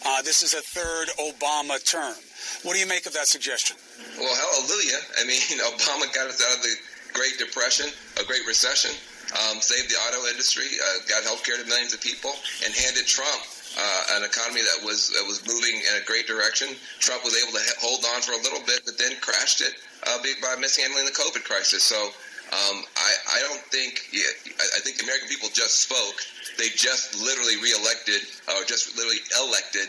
Uh, 0.06 0.22
this 0.22 0.44
is 0.46 0.54
a 0.54 0.62
third 0.62 1.10
Obama 1.18 1.82
term. 1.82 2.14
What 2.62 2.74
do 2.74 2.78
you 2.78 2.86
make 2.86 3.06
of 3.06 3.12
that 3.14 3.26
suggestion? 3.26 3.76
Well, 4.22 4.30
hallelujah. 4.30 5.02
I 5.18 5.26
mean, 5.26 5.42
Obama 5.74 6.06
got 6.14 6.30
us 6.30 6.38
out 6.46 6.58
of 6.58 6.62
the 6.62 6.76
Great 7.12 7.42
Depression, 7.42 7.90
a 8.22 8.24
Great 8.24 8.46
Recession, 8.46 8.94
um, 9.34 9.58
saved 9.60 9.90
the 9.90 9.98
auto 10.06 10.30
industry, 10.30 10.78
uh, 10.78 11.10
got 11.10 11.24
health 11.24 11.42
care 11.42 11.58
to 11.58 11.66
millions 11.66 11.92
of 11.92 12.00
people, 12.00 12.30
and 12.64 12.72
handed 12.72 13.10
Trump 13.10 13.42
uh, 13.74 14.14
an 14.14 14.22
economy 14.22 14.62
that 14.62 14.86
was 14.86 15.10
that 15.10 15.26
was 15.26 15.42
moving 15.42 15.74
in 15.74 15.98
a 15.98 16.04
great 16.06 16.30
direction. 16.30 16.70
Trump 17.02 17.24
was 17.26 17.34
able 17.34 17.58
to 17.58 17.64
hold 17.82 18.06
on 18.14 18.22
for 18.22 18.32
a 18.32 18.42
little 18.46 18.62
bit, 18.62 18.82
but 18.86 18.94
then 18.94 19.18
crashed 19.18 19.60
it 19.60 19.74
uh, 20.06 20.18
by 20.42 20.60
mishandling 20.60 21.04
the 21.04 21.12
COVID 21.12 21.44
crisis. 21.44 21.82
So 21.82 21.96
um, 22.50 22.82
I, 22.96 23.10
I 23.36 23.38
don't 23.46 23.62
think 23.70 24.10
yeah, 24.12 24.26
I, 24.58 24.80
think 24.82 24.98
the 24.98 25.04
American 25.04 25.28
people 25.28 25.48
just 25.52 25.86
spoke. 25.86 26.18
They 26.58 26.68
just 26.74 27.14
literally 27.14 27.56
reelected 27.62 28.26
or 28.48 28.64
just 28.66 28.96
literally 28.96 29.22
elected 29.38 29.86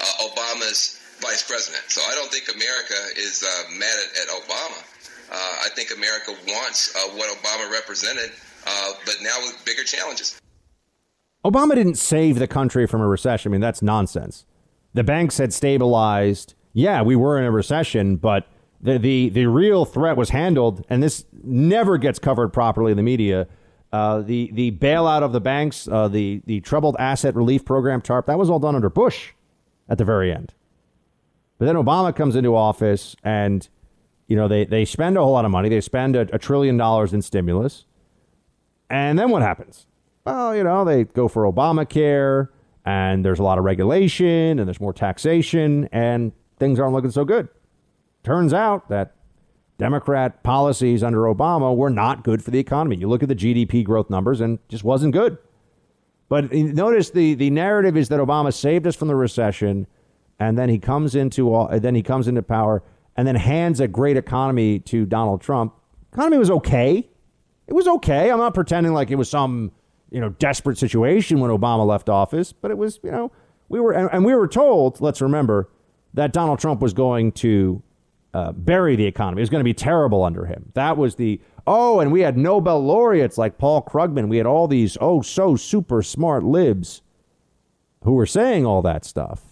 uh, 0.00 0.28
Obama's 0.28 1.00
vice 1.20 1.46
president. 1.46 1.84
So 1.88 2.02
I 2.02 2.14
don't 2.14 2.30
think 2.30 2.52
America 2.52 3.00
is 3.16 3.42
uh, 3.42 3.70
mad 3.78 3.94
at, 3.96 4.10
at 4.22 4.28
Obama. 4.28 4.84
Uh, 5.32 5.64
I 5.64 5.68
think 5.74 5.90
America 5.96 6.36
wants 6.48 6.94
uh, 6.94 7.16
what 7.16 7.32
Obama 7.32 7.72
represented, 7.72 8.32
uh, 8.66 8.92
but 9.06 9.16
now 9.22 9.36
with 9.40 9.64
bigger 9.64 9.84
challenges. 9.84 10.38
Obama 11.44 11.74
didn't 11.74 11.96
save 11.96 12.38
the 12.38 12.46
country 12.46 12.86
from 12.86 13.00
a 13.00 13.08
recession. 13.08 13.50
I 13.50 13.52
mean, 13.52 13.60
that's 13.62 13.80
nonsense. 13.80 14.44
The 14.94 15.02
banks 15.02 15.38
had 15.38 15.52
stabilized. 15.52 16.54
Yeah, 16.74 17.00
we 17.02 17.16
were 17.16 17.38
in 17.38 17.44
a 17.44 17.50
recession, 17.50 18.16
but 18.16 18.46
the 18.82 18.98
the, 18.98 19.28
the 19.28 19.46
real 19.46 19.84
threat 19.84 20.16
was 20.16 20.30
handled, 20.30 20.84
and 20.88 21.02
this 21.02 21.24
never 21.42 21.98
gets 21.98 22.18
covered 22.18 22.52
properly 22.52 22.90
in 22.90 22.96
the 22.96 23.02
media. 23.02 23.46
Uh, 23.92 24.22
the 24.22 24.50
the 24.52 24.72
bailout 24.72 25.22
of 25.22 25.32
the 25.32 25.40
banks, 25.40 25.86
uh, 25.88 26.08
the 26.08 26.42
the 26.46 26.60
troubled 26.60 26.96
asset 26.98 27.34
relief 27.34 27.64
program 27.64 28.00
TARP, 28.00 28.26
that 28.26 28.38
was 28.38 28.50
all 28.50 28.58
done 28.58 28.74
under 28.74 28.90
Bush 28.90 29.32
at 29.88 29.98
the 29.98 30.04
very 30.04 30.32
end. 30.32 30.54
But 31.58 31.66
then 31.66 31.76
Obama 31.76 32.14
comes 32.14 32.34
into 32.34 32.56
office, 32.56 33.14
and 33.22 33.68
you 34.26 34.34
know 34.34 34.48
they 34.48 34.64
they 34.64 34.84
spend 34.84 35.16
a 35.16 35.22
whole 35.22 35.32
lot 35.32 35.44
of 35.44 35.50
money. 35.50 35.68
They 35.68 35.80
spend 35.80 36.16
a, 36.16 36.22
a 36.34 36.38
trillion 36.38 36.76
dollars 36.76 37.12
in 37.12 37.22
stimulus, 37.22 37.84
and 38.90 39.18
then 39.18 39.30
what 39.30 39.42
happens? 39.42 39.86
Well, 40.24 40.56
you 40.56 40.64
know 40.64 40.84
they 40.84 41.04
go 41.04 41.28
for 41.28 41.44
Obamacare, 41.44 42.48
and 42.84 43.24
there's 43.24 43.38
a 43.38 43.42
lot 43.44 43.58
of 43.58 43.64
regulation, 43.64 44.58
and 44.58 44.66
there's 44.66 44.80
more 44.80 44.92
taxation, 44.92 45.88
and 45.92 46.32
things 46.58 46.80
aren't 46.80 46.94
looking 46.94 47.10
so 47.10 47.24
good. 47.24 47.48
Turns 48.22 48.52
out 48.52 48.88
that 48.88 49.14
Democrat 49.78 50.42
policies 50.42 51.02
under 51.02 51.22
Obama 51.22 51.74
were 51.74 51.90
not 51.90 52.22
good 52.22 52.42
for 52.42 52.50
the 52.50 52.58
economy. 52.58 52.96
You 52.96 53.08
look 53.08 53.22
at 53.22 53.28
the 53.28 53.34
GDP 53.34 53.82
growth 53.82 54.10
numbers 54.10 54.40
and 54.40 54.58
just 54.68 54.84
wasn't 54.84 55.12
good. 55.12 55.38
But 56.28 56.52
notice 56.52 57.10
the, 57.10 57.34
the 57.34 57.50
narrative 57.50 57.96
is 57.96 58.08
that 58.08 58.20
Obama 58.20 58.54
saved 58.54 58.86
us 58.86 58.96
from 58.96 59.08
the 59.08 59.16
recession, 59.16 59.86
and 60.38 60.56
then 60.56 60.68
he 60.68 60.78
comes 60.78 61.14
into 61.14 61.52
all, 61.52 61.68
then 61.78 61.94
he 61.94 62.02
comes 62.02 62.28
into 62.28 62.42
power, 62.42 62.82
and 63.16 63.26
then 63.26 63.34
hands 63.34 63.80
a 63.80 63.88
great 63.88 64.16
economy 64.16 64.78
to 64.78 65.04
Donald 65.04 65.40
Trump. 65.40 65.74
Economy 66.12 66.38
was 66.38 66.50
okay. 66.50 67.08
It 67.66 67.74
was 67.74 67.86
okay. 67.86 68.30
I'm 68.30 68.38
not 68.38 68.54
pretending 68.54 68.92
like 68.92 69.10
it 69.10 69.16
was 69.16 69.28
some 69.28 69.72
you 70.10 70.20
know 70.20 70.30
desperate 70.30 70.78
situation 70.78 71.40
when 71.40 71.50
Obama 71.50 71.86
left 71.86 72.08
office, 72.08 72.52
but 72.52 72.70
it 72.70 72.78
was 72.78 73.00
you 73.02 73.10
know 73.10 73.32
we 73.68 73.80
were 73.80 73.92
and, 73.92 74.08
and 74.12 74.24
we 74.24 74.34
were 74.34 74.48
told. 74.48 75.00
Let's 75.00 75.20
remember 75.20 75.68
that 76.14 76.32
Donald 76.32 76.60
Trump 76.60 76.80
was 76.80 76.92
going 76.94 77.32
to 77.32 77.82
uh, 78.34 78.52
bury 78.52 78.96
the 78.96 79.06
economy. 79.06 79.40
It 79.40 79.44
was 79.44 79.50
going 79.50 79.60
to 79.60 79.64
be 79.64 79.74
terrible 79.74 80.24
under 80.24 80.46
him. 80.46 80.72
That 80.74 80.96
was 80.96 81.16
the 81.16 81.40
oh, 81.66 82.00
and 82.00 82.10
we 82.10 82.20
had 82.20 82.36
Nobel 82.36 82.82
laureates 82.82 83.36
like 83.36 83.58
Paul 83.58 83.82
Krugman. 83.82 84.28
We 84.28 84.38
had 84.38 84.46
all 84.46 84.66
these 84.66 84.96
oh 85.00 85.22
so 85.22 85.56
super 85.56 86.02
smart 86.02 86.42
libs 86.42 87.02
who 88.04 88.12
were 88.12 88.26
saying 88.26 88.66
all 88.66 88.82
that 88.82 89.04
stuff, 89.04 89.42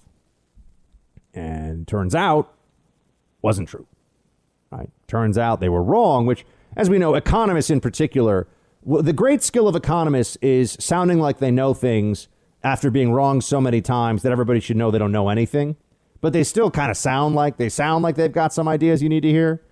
and 1.35 1.87
turns 1.87 2.14
out 2.14 2.55
wasn't 3.43 3.68
true. 3.68 3.87
Right? 4.70 4.91
Turns 5.07 5.37
out 5.37 5.61
they 5.61 5.68
were 5.68 5.83
wrong. 5.83 6.26
Which, 6.26 6.47
as 6.76 6.89
we 6.89 6.99
know, 6.99 7.14
economists 7.14 7.70
in 7.70 7.81
particular, 7.81 8.49
the 8.85 9.12
great 9.12 9.43
skill 9.43 9.68
of 9.68 9.76
economists 9.76 10.37
is 10.41 10.76
sounding 10.81 11.20
like 11.20 11.39
they 11.39 11.51
know 11.51 11.74
things 11.74 12.28
after 12.62 12.91
being 12.91 13.12
wrong 13.12 13.41
so 13.41 13.61
many 13.61 13.83
times 13.83 14.22
that 14.22 14.33
everybody 14.33 14.61
should 14.61 14.76
know 14.76 14.91
they 14.91 14.99
don't 14.99 15.12
know 15.12 15.28
anything 15.28 15.76
but 16.21 16.33
they 16.33 16.45
still 16.45 16.71
kind 16.71 16.91
of 16.91 16.97
sound 16.97 17.35
like 17.35 17.57
they 17.57 17.68
sound 17.68 18.03
like 18.03 18.16
they've 18.16 18.33
got 18.33 18.53
some 18.53 18.68
ideas 18.68 19.03
you 19.03 19.09
need 19.09 19.23
to 19.23 19.31
hear. 19.31 19.62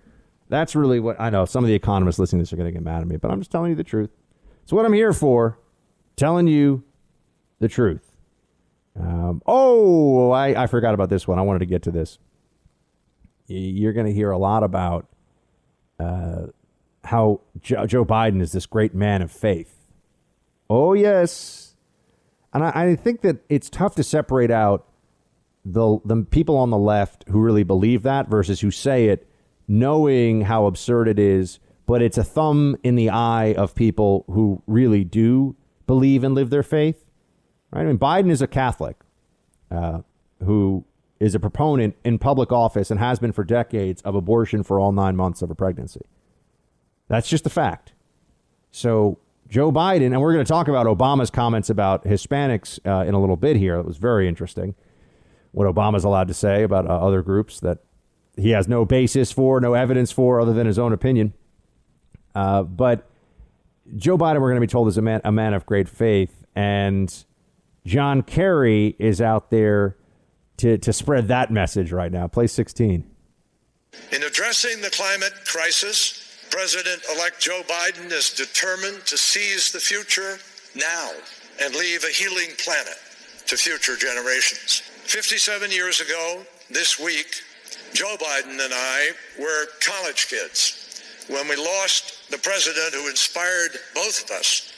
That's 0.49 0.75
really 0.75 0.99
what 0.99 1.19
I 1.19 1.29
know. 1.29 1.45
Some 1.45 1.63
of 1.63 1.67
the 1.67 1.75
economists 1.75 2.17
listening 2.17 2.39
to 2.39 2.43
this 2.43 2.53
are 2.53 2.55
going 2.55 2.67
to 2.67 2.71
get 2.71 2.81
mad 2.81 3.01
at 3.01 3.07
me, 3.07 3.17
but 3.17 3.29
I'm 3.29 3.39
just 3.39 3.51
telling 3.51 3.69
you 3.69 3.75
the 3.75 3.83
truth. 3.83 4.09
It's 4.63 4.73
what 4.73 4.85
I'm 4.85 4.93
here 4.93 5.13
for, 5.13 5.59
telling 6.15 6.47
you 6.47 6.83
the 7.59 7.67
truth. 7.67 8.11
Um, 8.99 9.41
oh, 9.45 10.31
I, 10.31 10.63
I 10.63 10.67
forgot 10.67 10.93
about 10.93 11.09
this 11.09 11.27
one. 11.27 11.37
I 11.37 11.43
wanted 11.43 11.59
to 11.59 11.65
get 11.65 11.83
to 11.83 11.91
this. 11.91 12.17
You're 13.47 13.93
going 13.93 14.07
to 14.07 14.13
hear 14.13 14.31
a 14.31 14.37
lot 14.37 14.63
about 14.63 15.07
uh, 15.99 16.47
how 17.03 17.41
Joe, 17.61 17.85
Joe 17.85 18.05
Biden 18.05 18.41
is 18.41 18.51
this 18.51 18.65
great 18.65 18.93
man 18.93 19.21
of 19.21 19.31
faith. 19.31 19.75
Oh, 20.69 20.93
yes. 20.93 21.75
And 22.53 22.63
I, 22.63 22.71
I 22.73 22.95
think 22.95 23.21
that 23.21 23.37
it's 23.49 23.69
tough 23.69 23.95
to 23.95 24.03
separate 24.03 24.51
out 24.51 24.85
the 25.73 25.99
the 26.05 26.23
people 26.23 26.57
on 26.57 26.69
the 26.69 26.77
left 26.77 27.25
who 27.29 27.39
really 27.39 27.63
believe 27.63 28.03
that 28.03 28.27
versus 28.27 28.61
who 28.61 28.71
say 28.71 29.07
it 29.07 29.27
knowing 29.67 30.41
how 30.41 30.65
absurd 30.65 31.07
it 31.07 31.19
is 31.19 31.59
but 31.85 32.01
it's 32.01 32.17
a 32.17 32.23
thumb 32.23 32.75
in 32.83 32.95
the 32.95 33.09
eye 33.09 33.53
of 33.53 33.73
people 33.73 34.23
who 34.27 34.61
really 34.67 35.03
do 35.03 35.55
believe 35.87 36.23
and 36.23 36.33
live 36.33 36.49
their 36.49 36.63
faith 36.63 37.05
right? 37.71 37.81
I 37.81 37.85
mean 37.85 37.99
biden 37.99 38.31
is 38.31 38.41
a 38.41 38.47
catholic 38.47 38.97
uh, 39.69 39.99
who 40.43 40.85
is 41.19 41.35
a 41.35 41.39
proponent 41.39 41.95
in 42.03 42.17
public 42.17 42.51
office 42.51 42.89
and 42.89 42.99
has 42.99 43.19
been 43.19 43.31
for 43.31 43.43
decades 43.43 44.01
of 44.03 44.15
abortion 44.15 44.63
for 44.63 44.79
all 44.79 44.91
nine 44.91 45.17
months 45.17 45.41
of 45.41 45.51
a 45.51 45.55
pregnancy. 45.55 46.05
That's 47.09 47.27
just 47.27 47.45
a 47.45 47.49
fact. 47.49 47.93
So 48.71 49.19
joe 49.47 49.71
biden 49.71 50.07
and 50.07 50.21
we're 50.21 50.33
going 50.33 50.45
to 50.45 50.49
talk 50.49 50.67
about 50.67 50.85
obama's 50.85 51.29
comments 51.29 51.69
about 51.69 52.05
hispanics 52.05 52.79
uh, 52.87 53.05
in 53.07 53.13
a 53.13 53.19
little 53.19 53.37
bit 53.37 53.55
here. 53.55 53.75
It 53.75 53.85
was 53.85 53.97
very 53.97 54.27
interesting 54.27 54.73
what 55.51 55.67
Obama's 55.67 56.03
allowed 56.03 56.27
to 56.27 56.33
say 56.33 56.63
about 56.63 56.85
uh, 56.87 56.89
other 56.89 57.21
groups 57.21 57.59
that 57.61 57.79
he 58.37 58.51
has 58.51 58.67
no 58.67 58.85
basis 58.85 59.31
for, 59.31 59.59
no 59.59 59.73
evidence 59.73 60.11
for, 60.11 60.39
other 60.39 60.53
than 60.53 60.67
his 60.67 60.79
own 60.79 60.93
opinion. 60.93 61.33
Uh, 62.35 62.63
but 62.63 63.09
Joe 63.95 64.17
Biden, 64.17 64.41
we're 64.41 64.49
going 64.49 64.61
to 64.61 64.61
be 64.61 64.67
told, 64.67 64.87
is 64.87 64.97
a 64.97 65.01
man, 65.01 65.21
a 65.23 65.31
man 65.31 65.53
of 65.53 65.65
great 65.65 65.89
faith, 65.89 66.45
and 66.55 67.25
John 67.85 68.21
Kerry 68.21 68.95
is 68.99 69.21
out 69.21 69.49
there 69.49 69.97
to, 70.57 70.77
to 70.77 70.93
spread 70.93 71.27
that 71.29 71.51
message 71.51 71.91
right 71.91 72.11
now. 72.11 72.27
Play 72.27 72.47
16. 72.47 73.09
In 74.11 74.23
addressing 74.23 74.81
the 74.81 74.89
climate 74.89 75.33
crisis, 75.45 76.25
President 76.51 77.01
elect 77.15 77.39
Joe 77.39 77.61
Biden 77.67 78.11
is 78.11 78.31
determined 78.31 79.05
to 79.05 79.17
seize 79.17 79.71
the 79.71 79.79
future 79.79 80.37
now 80.75 81.11
and 81.61 81.75
leave 81.75 82.03
a 82.03 82.09
healing 82.09 82.49
planet 82.63 82.95
to 83.47 83.57
future 83.57 83.95
generations. 83.95 84.88
57 85.09 85.71
years 85.71 86.01
ago, 86.01 86.43
this 86.69 86.99
week, 86.99 87.41
Joe 87.95 88.15
Biden 88.21 88.63
and 88.63 88.71
I 88.71 89.09
were 89.39 89.65
college 89.81 90.27
kids 90.27 91.01
when 91.27 91.47
we 91.47 91.55
lost 91.55 92.29
the 92.29 92.37
president 92.37 92.93
who 92.93 93.09
inspired 93.09 93.71
both 93.95 94.23
of 94.23 94.29
us 94.29 94.71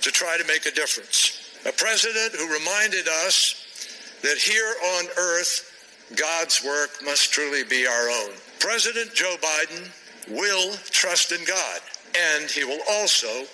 to 0.00 0.12
try 0.12 0.38
to 0.38 0.46
make 0.46 0.66
a 0.66 0.70
difference. 0.70 1.58
A 1.66 1.72
president 1.72 2.32
who 2.38 2.46
reminded 2.54 3.08
us 3.26 4.20
that 4.22 4.38
here 4.38 4.72
on 4.98 5.06
earth, 5.18 6.14
God's 6.14 6.62
work 6.64 6.90
must 7.04 7.32
truly 7.32 7.64
be 7.64 7.84
our 7.84 8.08
own. 8.08 8.34
President 8.60 9.12
Joe 9.12 9.34
Biden 9.42 9.90
will 10.30 10.76
trust 10.92 11.32
in 11.32 11.44
God, 11.44 11.80
and 12.16 12.48
he 12.48 12.62
will 12.62 12.82
also 12.88 13.46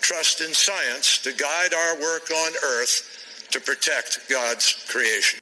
trust 0.00 0.40
in 0.40 0.52
science 0.52 1.18
to 1.18 1.32
guide 1.32 1.72
our 1.72 2.00
work 2.00 2.28
on 2.32 2.52
earth 2.64 3.46
to 3.52 3.60
protect 3.60 4.28
God's 4.28 4.84
creation. 4.88 5.38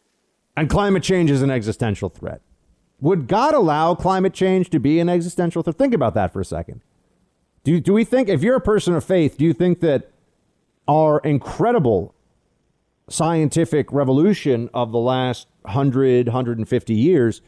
And 0.56 0.70
climate 0.70 1.02
change 1.02 1.30
is 1.30 1.42
an 1.42 1.50
existential 1.50 2.08
threat. 2.08 2.40
Would 3.00 3.26
God 3.26 3.54
allow 3.54 3.94
climate 3.94 4.32
change 4.32 4.70
to 4.70 4.78
be 4.78 5.00
an 5.00 5.08
existential 5.08 5.62
threat? 5.62 5.76
Think 5.76 5.94
about 5.94 6.14
that 6.14 6.32
for 6.32 6.40
a 6.40 6.44
second. 6.44 6.80
Do, 7.64 7.80
do 7.80 7.92
we 7.92 8.04
think, 8.04 8.28
if 8.28 8.42
you're 8.42 8.56
a 8.56 8.60
person 8.60 8.94
of 8.94 9.02
faith, 9.02 9.36
do 9.36 9.44
you 9.44 9.52
think 9.52 9.80
that 9.80 10.10
our 10.86 11.18
incredible 11.20 12.14
scientific 13.08 13.92
revolution 13.92 14.70
of 14.72 14.92
the 14.92 14.98
last 14.98 15.48
100, 15.62 16.26
150 16.26 16.94
years, 16.94 17.40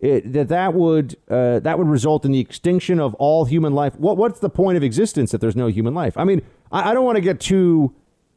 it, 0.00 0.32
that 0.32 0.48
that 0.48 0.74
would, 0.74 1.16
uh, 1.28 1.60
that 1.60 1.78
would 1.78 1.88
result 1.88 2.24
in 2.24 2.32
the 2.32 2.38
extinction 2.38 3.00
of 3.00 3.14
all 3.14 3.44
human 3.44 3.74
life? 3.74 3.94
What, 3.96 4.16
what's 4.16 4.40
the 4.40 4.50
point 4.50 4.76
of 4.76 4.82
existence 4.82 5.34
if 5.34 5.40
there's 5.40 5.56
no 5.56 5.66
human 5.66 5.94
life? 5.94 6.16
I 6.16 6.24
mean, 6.24 6.42
I, 6.70 6.90
I 6.90 6.94
don't 6.94 7.04
want 7.04 7.16
to 7.16 7.22
get 7.22 7.40
too 7.40 7.94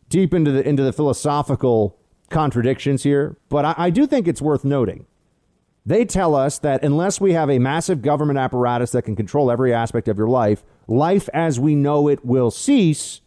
deep 0.09 0.33
into 0.33 0.51
the, 0.51 0.67
into 0.67 0.83
the 0.83 0.93
philosophical 0.93 1.98
contradictions 2.29 3.03
here, 3.03 3.37
but 3.49 3.65
I, 3.65 3.75
I 3.77 3.89
do 3.89 4.07
think 4.07 4.27
it's 4.27 4.41
worth 4.41 4.63
noting. 4.63 5.05
They 5.85 6.05
tell 6.05 6.35
us 6.35 6.59
that 6.59 6.83
unless 6.83 7.19
we 7.19 7.33
have 7.33 7.49
a 7.49 7.57
massive 7.57 8.01
government 8.01 8.37
apparatus 8.37 8.91
that 8.91 9.03
can 9.03 9.15
control 9.15 9.49
every 9.49 9.73
aspect 9.73 10.07
of 10.07 10.17
your 10.17 10.27
life, 10.27 10.63
life 10.87 11.29
as 11.33 11.59
we 11.59 11.75
know 11.75 12.07
it 12.07 12.23
will 12.23 12.51
cease 12.51 13.21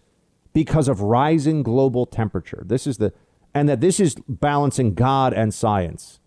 because 0.52 0.86
of 0.86 1.00
rising 1.00 1.62
global 1.62 2.06
temperature. 2.06 2.62
This 2.66 2.86
is 2.86 2.98
the 2.98 3.12
and 3.54 3.68
that 3.68 3.80
this 3.80 4.00
is 4.00 4.14
balancing 4.28 4.94
God 4.94 5.34
and 5.34 5.52
science. 5.52 6.20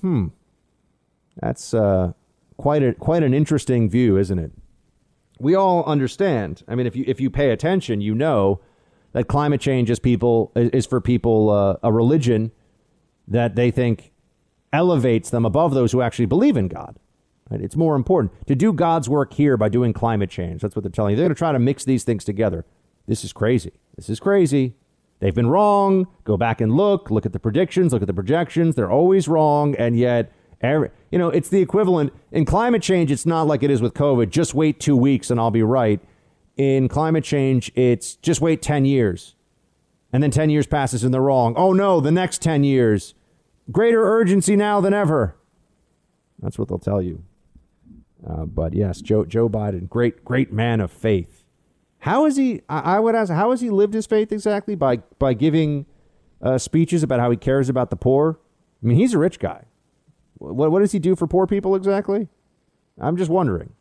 Hmm. 0.00 0.28
That's 1.40 1.74
uh, 1.74 2.12
quite 2.56 2.82
a 2.82 2.94
quite 2.94 3.22
an 3.22 3.34
interesting 3.34 3.90
view, 3.90 4.16
isn't 4.16 4.38
it? 4.38 4.52
We 5.38 5.54
all 5.54 5.84
understand. 5.84 6.62
I 6.68 6.74
mean, 6.74 6.86
if 6.86 6.96
you 6.96 7.04
if 7.06 7.20
you 7.20 7.30
pay 7.30 7.50
attention, 7.50 8.00
you 8.00 8.14
know 8.14 8.60
that 9.12 9.28
climate 9.28 9.60
change 9.60 9.90
is 9.90 9.98
people 9.98 10.52
is 10.54 10.86
for 10.86 11.00
people 11.00 11.50
uh, 11.50 11.76
a 11.82 11.92
religion 11.92 12.52
that 13.28 13.54
they 13.56 13.70
think 13.70 14.12
elevates 14.72 15.30
them 15.30 15.44
above 15.44 15.74
those 15.74 15.92
who 15.92 16.00
actually 16.00 16.26
believe 16.26 16.56
in 16.56 16.68
God. 16.68 16.96
Right? 17.50 17.60
It's 17.60 17.76
more 17.76 17.96
important 17.96 18.46
to 18.46 18.54
do 18.54 18.72
God's 18.72 19.08
work 19.08 19.34
here 19.34 19.56
by 19.56 19.68
doing 19.68 19.92
climate 19.92 20.30
change. 20.30 20.62
That's 20.62 20.76
what 20.76 20.84
they're 20.84 20.92
telling 20.92 21.12
you. 21.12 21.16
They're 21.16 21.26
going 21.26 21.34
to 21.34 21.38
try 21.38 21.52
to 21.52 21.58
mix 21.58 21.84
these 21.84 22.04
things 22.04 22.24
together. 22.24 22.64
This 23.06 23.24
is 23.24 23.32
crazy. 23.32 23.72
This 23.96 24.08
is 24.08 24.20
crazy. 24.20 24.74
They've 25.18 25.34
been 25.34 25.48
wrong. 25.48 26.06
Go 26.24 26.36
back 26.36 26.60
and 26.60 26.76
look. 26.76 27.10
Look 27.10 27.26
at 27.26 27.32
the 27.32 27.40
predictions. 27.40 27.92
Look 27.92 28.02
at 28.02 28.06
the 28.06 28.14
projections. 28.14 28.76
They're 28.76 28.90
always 28.90 29.26
wrong, 29.26 29.74
and 29.76 29.98
yet 29.98 30.32
Every, 30.62 30.90
you 31.10 31.18
know, 31.18 31.30
it's 31.30 31.48
the 31.48 31.60
equivalent 31.60 32.12
in 32.32 32.44
climate 32.44 32.82
change. 32.82 33.10
It's 33.10 33.24
not 33.24 33.46
like 33.46 33.62
it 33.62 33.70
is 33.70 33.80
with 33.80 33.94
COVID. 33.94 34.28
Just 34.28 34.54
wait 34.54 34.78
two 34.78 34.96
weeks 34.96 35.30
and 35.30 35.40
I'll 35.40 35.50
be 35.50 35.62
right. 35.62 36.00
In 36.56 36.88
climate 36.88 37.24
change, 37.24 37.72
it's 37.74 38.16
just 38.16 38.40
wait 38.40 38.60
10 38.60 38.84
years. 38.84 39.34
And 40.12 40.22
then 40.22 40.30
10 40.30 40.50
years 40.50 40.66
passes 40.66 41.04
and 41.04 41.14
they're 41.14 41.20
wrong. 41.20 41.54
Oh 41.56 41.72
no, 41.72 42.00
the 42.00 42.10
next 42.10 42.42
10 42.42 42.64
years. 42.64 43.14
Greater 43.70 44.02
urgency 44.02 44.56
now 44.56 44.80
than 44.80 44.92
ever. 44.92 45.36
That's 46.40 46.58
what 46.58 46.68
they'll 46.68 46.78
tell 46.78 47.00
you. 47.00 47.22
Uh, 48.26 48.44
but 48.44 48.74
yes, 48.74 49.00
Joe, 49.00 49.24
Joe 49.24 49.48
Biden, 49.48 49.88
great, 49.88 50.24
great 50.24 50.52
man 50.52 50.80
of 50.80 50.90
faith. 50.90 51.44
How 52.00 52.26
is 52.26 52.36
he? 52.36 52.62
I, 52.68 52.98
would 52.98 53.14
ask, 53.14 53.30
how 53.30 53.50
has 53.50 53.60
he 53.60 53.70
lived 53.70 53.94
his 53.94 54.06
faith 54.06 54.32
exactly? 54.32 54.74
By, 54.74 54.98
by 55.18 55.34
giving 55.34 55.86
uh, 56.40 56.58
speeches 56.58 57.02
about 57.02 57.20
how 57.20 57.30
he 57.30 57.36
cares 57.36 57.68
about 57.68 57.90
the 57.90 57.96
poor? 57.96 58.38
I 58.82 58.86
mean, 58.86 58.96
he's 58.96 59.12
a 59.12 59.18
rich 59.18 59.38
guy. 59.38 59.64
What, 60.38 60.70
what 60.72 60.80
does 60.80 60.92
he 60.92 60.98
do 60.98 61.14
for 61.14 61.26
poor 61.26 61.46
people 61.46 61.74
exactly? 61.74 62.28
I'm 62.98 63.16
just 63.16 63.30
wondering. 63.30 63.74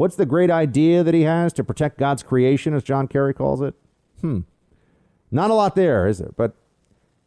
What's 0.00 0.16
the 0.16 0.24
great 0.24 0.50
idea 0.50 1.04
that 1.04 1.12
he 1.12 1.24
has 1.24 1.52
to 1.52 1.62
protect 1.62 1.98
God's 1.98 2.22
creation, 2.22 2.72
as 2.72 2.82
John 2.82 3.06
Kerry 3.06 3.34
calls 3.34 3.60
it? 3.60 3.74
Hmm. 4.22 4.40
Not 5.30 5.50
a 5.50 5.54
lot 5.54 5.74
there, 5.74 6.06
is 6.06 6.16
there? 6.16 6.32
But 6.38 6.54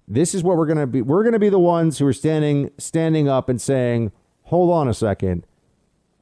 this 0.07 0.34
is 0.34 0.41
what 0.41 0.57
we're 0.57 0.65
going 0.65 0.80
to 0.80 0.88
be. 0.88 1.03
We're 1.03 1.21
going 1.21 1.34
to 1.34 1.39
be 1.39 1.49
the 1.49 1.59
ones 1.59 1.99
who 1.99 2.07
are 2.07 2.13
standing 2.13 2.71
standing 2.80 3.30
up 3.30 3.47
and 3.47 3.61
saying, 3.61 4.11
"Hold 4.45 4.71
on 4.71 4.88
a 4.88 4.93
second. 4.95 5.45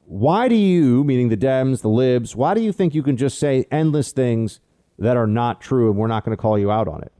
Why 0.04 0.46
do 0.46 0.54
you, 0.54 1.04
meaning 1.04 1.30
the 1.30 1.38
Dems, 1.38 1.80
the 1.80 1.88
Libs, 1.88 2.36
why 2.36 2.52
do 2.52 2.60
you 2.60 2.70
think 2.70 2.94
you 2.94 3.02
can 3.02 3.16
just 3.16 3.38
say 3.38 3.64
endless 3.70 4.12
things 4.12 4.60
that 4.98 5.16
are 5.16 5.26
not 5.26 5.62
true 5.62 5.88
and 5.88 5.98
we're 5.98 6.06
not 6.06 6.22
going 6.22 6.36
to 6.36 6.40
call 6.42 6.58
you 6.58 6.70
out 6.70 6.86
on 6.86 7.02
it?" 7.02 7.14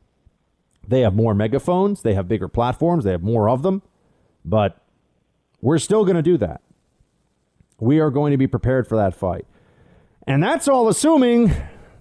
They 0.87 1.01
have 1.01 1.14
more 1.14 1.35
megaphones, 1.35 2.03
they 2.03 2.12
have 2.12 2.28
bigger 2.28 2.49
platforms, 2.49 3.05
they 3.05 3.12
have 3.12 3.22
more 3.22 3.49
of 3.49 3.62
them, 3.62 3.80
but 4.45 4.85
we're 5.62 5.78
still 5.78 6.05
going 6.05 6.16
to 6.16 6.22
do 6.22 6.37
that. 6.37 6.61
We 7.83 7.99
are 7.99 8.11
going 8.11 8.30
to 8.30 8.37
be 8.37 8.47
prepared 8.47 8.87
for 8.87 8.95
that 8.95 9.12
fight. 9.12 9.45
And 10.24 10.41
that's 10.41 10.68
all 10.68 10.89
assuming 10.89 11.49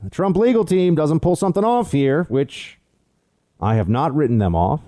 the 0.03 0.11
Trump 0.11 0.38
legal 0.38 0.63
team 0.63 0.93
doesn't 0.93 1.21
pull 1.21 1.36
something 1.36 1.63
off 1.63 1.91
here, 1.91 2.25
which 2.25 2.77
I 3.59 3.75
have 3.75 3.89
not 3.89 4.13
written 4.13 4.38
them 4.38 4.53
off. 4.55 4.82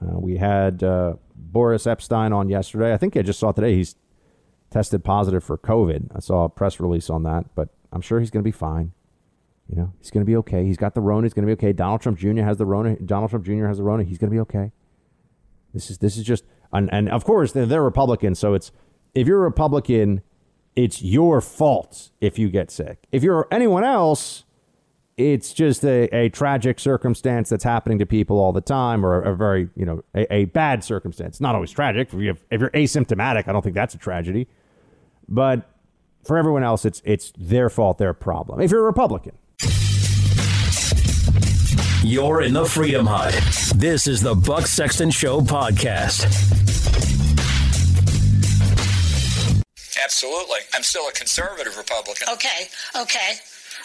Uh, 0.00 0.18
we 0.18 0.38
had 0.38 0.82
uh, 0.82 1.16
Boris 1.36 1.84
Epshteyn 1.84 2.34
on 2.34 2.48
yesterday. 2.48 2.94
I 2.94 2.96
think 2.96 3.14
I 3.14 3.20
just 3.20 3.38
saw 3.38 3.52
today 3.52 3.74
he's 3.74 3.96
tested 4.70 5.04
positive 5.04 5.44
for 5.44 5.58
COVID. 5.58 6.16
I 6.16 6.20
saw 6.20 6.44
a 6.44 6.48
press 6.48 6.80
release 6.80 7.10
on 7.10 7.24
that, 7.24 7.54
but 7.54 7.68
I'm 7.92 8.00
sure 8.00 8.18
he's 8.18 8.30
going 8.30 8.42
to 8.42 8.48
be 8.48 8.50
fine. 8.50 8.92
You 9.68 9.76
know, 9.76 9.92
he's 9.98 10.10
going 10.10 10.24
to 10.24 10.26
be 10.26 10.36
okay. 10.36 10.64
He's 10.64 10.78
got 10.78 10.94
the 10.94 11.02
Rona. 11.02 11.26
He's 11.26 11.34
going 11.34 11.46
to 11.46 11.54
be 11.54 11.58
okay. 11.60 11.74
Donald 11.74 12.00
Trump 12.00 12.18
Jr. 12.18 12.40
has 12.40 12.56
the 12.56 12.64
Rona. 12.64 12.96
Donald 12.96 13.28
Trump 13.28 13.44
Jr. 13.44 13.66
has 13.66 13.76
the 13.76 13.82
Rona. 13.82 14.04
He's 14.04 14.16
going 14.16 14.30
to 14.30 14.34
be 14.34 14.40
okay. 14.40 14.72
This 15.74 15.90
is 15.90 15.98
this 15.98 16.16
is 16.16 16.24
just 16.24 16.44
and, 16.72 16.88
and 16.90 17.10
of 17.10 17.24
course 17.24 17.52
they're, 17.52 17.66
they're 17.66 17.82
Republicans, 17.82 18.38
so 18.38 18.54
it's 18.54 18.72
if 19.14 19.26
you're 19.26 19.40
a 19.40 19.42
Republican, 19.42 20.22
it's 20.78 21.02
your 21.02 21.40
fault 21.40 22.10
if 22.20 22.38
you 22.38 22.48
get 22.48 22.70
sick. 22.70 23.08
If 23.10 23.24
you're 23.24 23.48
anyone 23.50 23.82
else, 23.82 24.44
it's 25.16 25.52
just 25.52 25.84
a, 25.84 26.04
a 26.14 26.28
tragic 26.28 26.78
circumstance 26.78 27.48
that's 27.48 27.64
happening 27.64 27.98
to 27.98 28.06
people 28.06 28.38
all 28.38 28.52
the 28.52 28.60
time, 28.60 29.04
or 29.04 29.20
a, 29.20 29.32
a 29.32 29.34
very 29.34 29.68
you 29.74 29.84
know 29.84 30.04
a, 30.14 30.32
a 30.32 30.44
bad 30.44 30.84
circumstance. 30.84 31.40
Not 31.40 31.56
always 31.56 31.72
tragic. 31.72 32.14
If, 32.14 32.20
you 32.20 32.28
have, 32.28 32.44
if 32.52 32.60
you're 32.60 32.70
asymptomatic, 32.70 33.48
I 33.48 33.52
don't 33.52 33.62
think 33.62 33.74
that's 33.74 33.96
a 33.96 33.98
tragedy, 33.98 34.46
but 35.28 35.68
for 36.22 36.38
everyone 36.38 36.62
else, 36.62 36.84
it's 36.84 37.02
it's 37.04 37.32
their 37.36 37.68
fault, 37.68 37.98
their 37.98 38.14
problem. 38.14 38.60
If 38.60 38.70
you're 38.70 38.82
a 38.82 38.86
Republican. 38.86 39.36
You're 42.04 42.42
in 42.42 42.52
the 42.52 42.64
Freedom 42.64 43.04
Hut. 43.04 43.34
This 43.74 44.06
is 44.06 44.22
the 44.22 44.36
Buck 44.36 44.68
Sexton 44.68 45.10
Show 45.10 45.40
podcast. 45.40 46.87
Absolutely. 50.02 50.60
I'm 50.74 50.82
still 50.82 51.08
a 51.08 51.12
conservative 51.12 51.76
Republican. 51.76 52.28
Okay, 52.32 52.68
okay. 52.96 53.34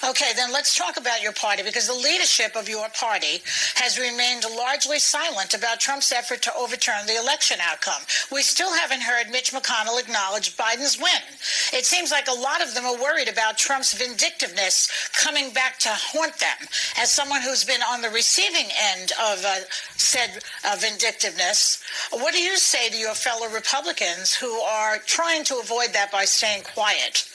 Okay, 0.06 0.32
then 0.36 0.51
let's 0.51 0.78
talk 0.78 0.97
about 0.97 1.24
your 1.24 1.32
party 1.32 1.64
because 1.64 1.88
the 1.88 1.93
leadership 1.93 2.58
of 2.58 2.68
your 2.68 2.89
party 2.89 3.41
has 3.76 3.97
remained 3.97 4.43
largely 4.54 4.99
silent 4.99 5.54
about 5.54 5.80
Trump's 5.80 6.12
effort 6.12 6.41
to 6.41 6.54
overturn 6.56 7.08
the 7.08 7.16
election 7.16 7.58
outcome. 7.62 8.01
We 8.30 8.41
still 8.41 8.74
haven't 8.74 9.01
heard 9.01 9.32
Mitch 9.32 9.54
McConnell 9.54 10.01
acknowledge 10.01 10.58
Biden's 10.58 10.97
win. 10.97 11.24
It 11.72 11.86
seems 11.86 12.12
like 12.12 12.28
a 12.28 12.38
lot 12.38 12.62
of 12.62 12.74
them 12.76 12.84
are 12.84 13.01
worried 13.01 13.30
about 13.30 13.58
Trump's 13.58 13.93
vindictiveness 13.93 14.89
coming 15.14 15.54
back 15.54 15.80
to 15.80 15.89
haunt 15.89 16.38
them. 16.38 16.68
As 16.99 17.10
someone 17.10 17.41
who's 17.41 17.64
been 17.64 17.82
on 17.89 18.01
the 18.01 18.10
receiving 18.10 18.68
end 18.95 19.14
of 19.32 19.45
uh, 19.45 19.56
said 19.95 20.43
uh, 20.68 20.76
vindictiveness, 20.80 21.82
what 22.12 22.34
do 22.34 22.41
you 22.41 22.58
say 22.58 22.89
to 22.89 22.97
your 22.97 23.16
fellow 23.16 23.47
Republicans 23.47 24.34
who 24.34 24.51
are 24.60 24.97
trying 25.06 25.45
to 25.45 25.60
avoid 25.60 25.93
that 25.93 26.12
by 26.12 26.26
staying 26.26 26.64
quiet? 26.64 27.30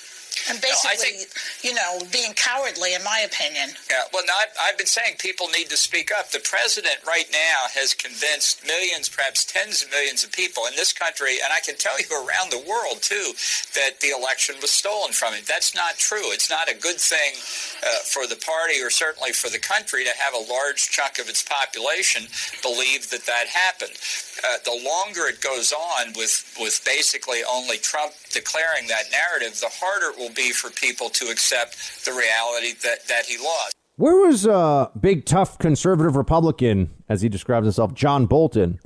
And 0.49 0.61
basically, 0.61 1.25
no, 1.25 1.25
think, 1.25 1.65
you 1.65 1.75
know, 1.75 1.99
being 2.13 2.33
cowardly, 2.35 2.95
in 2.95 3.03
my 3.03 3.27
opinion. 3.27 3.75
Yeah, 3.91 4.07
well, 4.13 4.25
no, 4.27 4.33
I've, 4.39 4.55
I've, 4.61 4.79
been 4.79 4.87
saying 4.87 5.17
people 5.19 5.49
need 5.49 5.69
to 5.71 5.77
speak 5.77 6.11
up. 6.13 6.31
The 6.31 6.41
president 6.45 7.03
right 7.07 7.27
now 7.33 7.67
has 7.75 7.95
convinced 7.95 8.65
millions, 8.67 9.09
perhaps 9.09 9.45
tens 9.45 9.83
of 9.83 9.91
millions 9.91 10.23
of 10.23 10.33
people 10.33 10.67
in 10.67 10.77
this 10.77 10.93
country, 10.93 11.43
and 11.43 11.53
I 11.53 11.61
can 11.61 11.77
tell 11.77 11.99
you 11.99 12.07
around 12.15 12.51
the 12.51 12.63
world, 12.69 13.03
too, 13.03 13.35
that 13.75 14.01
the 14.01 14.15
election 14.15 14.57
was 14.63 14.71
stolen 14.71 15.13
from 15.13 15.35
him. 15.35 15.43
That's 15.47 15.75
not 15.75 15.97
true. 15.99 16.31
It's 16.31 16.51
not 16.51 16.71
a 16.71 16.77
good 16.77 17.01
thing 17.01 17.35
uh, 17.83 18.05
for 18.07 18.27
the 18.27 18.37
party 18.37 18.81
or 18.81 18.91
certainly 18.91 19.33
for 19.33 19.51
the 19.51 19.59
country 19.59 20.05
to 20.05 20.15
have 20.17 20.35
a 20.35 20.45
large 20.51 20.91
chunk 20.91 21.19
of 21.19 21.29
its 21.29 21.43
population 21.43 22.29
believe 22.63 23.11
that 23.11 23.27
that 23.27 23.47
happened. 23.49 23.97
Uh, 24.45 24.59
the 24.65 24.79
longer 24.87 25.27
it 25.27 25.41
goes 25.41 25.73
on 25.73 26.13
with, 26.15 26.47
with 26.61 26.81
basically 26.85 27.43
only 27.43 27.77
Trump 27.79 28.13
declaring 28.31 28.87
that 28.87 29.11
narrative, 29.11 29.59
the 29.61 29.71
harder 29.73 30.15
it 30.15 30.19
will 30.19 30.28
be 30.35 30.53
for 30.53 30.71
people 30.71 31.09
to 31.11 31.27
accept 31.27 32.05
the 32.05 32.13
reality 32.13 32.75
that, 32.83 33.07
that 33.09 33.27
he 33.27 33.39
lost. 33.39 33.75
Where 33.97 34.17
was 34.17 34.47
uh, 34.47 34.89
big, 34.99 35.25
tough 35.25 35.59
conservative 35.59 36.15
Republican, 36.15 36.91
as 37.09 37.23
he 37.23 37.29
describes 37.29 37.67
himself, 37.67 37.95
John 37.95 38.27
Bolton, 38.27 38.79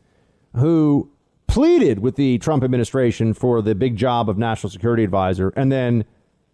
who 0.57 1.11
pleaded 1.47 1.99
with 1.99 2.17
the 2.17 2.39
Trump 2.39 2.65
administration 2.65 3.35
for 3.35 3.61
the 3.61 3.75
big 3.75 3.97
job 3.97 4.31
of 4.31 4.39
national 4.39 4.71
security 4.71 5.05
advisor, 5.05 5.51
and 5.51 5.71
then, 5.71 6.07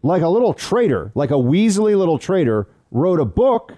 like 0.02 0.22
a 0.22 0.28
little 0.28 0.54
traitor, 0.54 1.12
like 1.14 1.30
a 1.30 1.34
weaselly 1.34 1.96
little 1.96 2.18
traitor, 2.18 2.66
wrote 2.90 3.20
a 3.20 3.24
book 3.24 3.74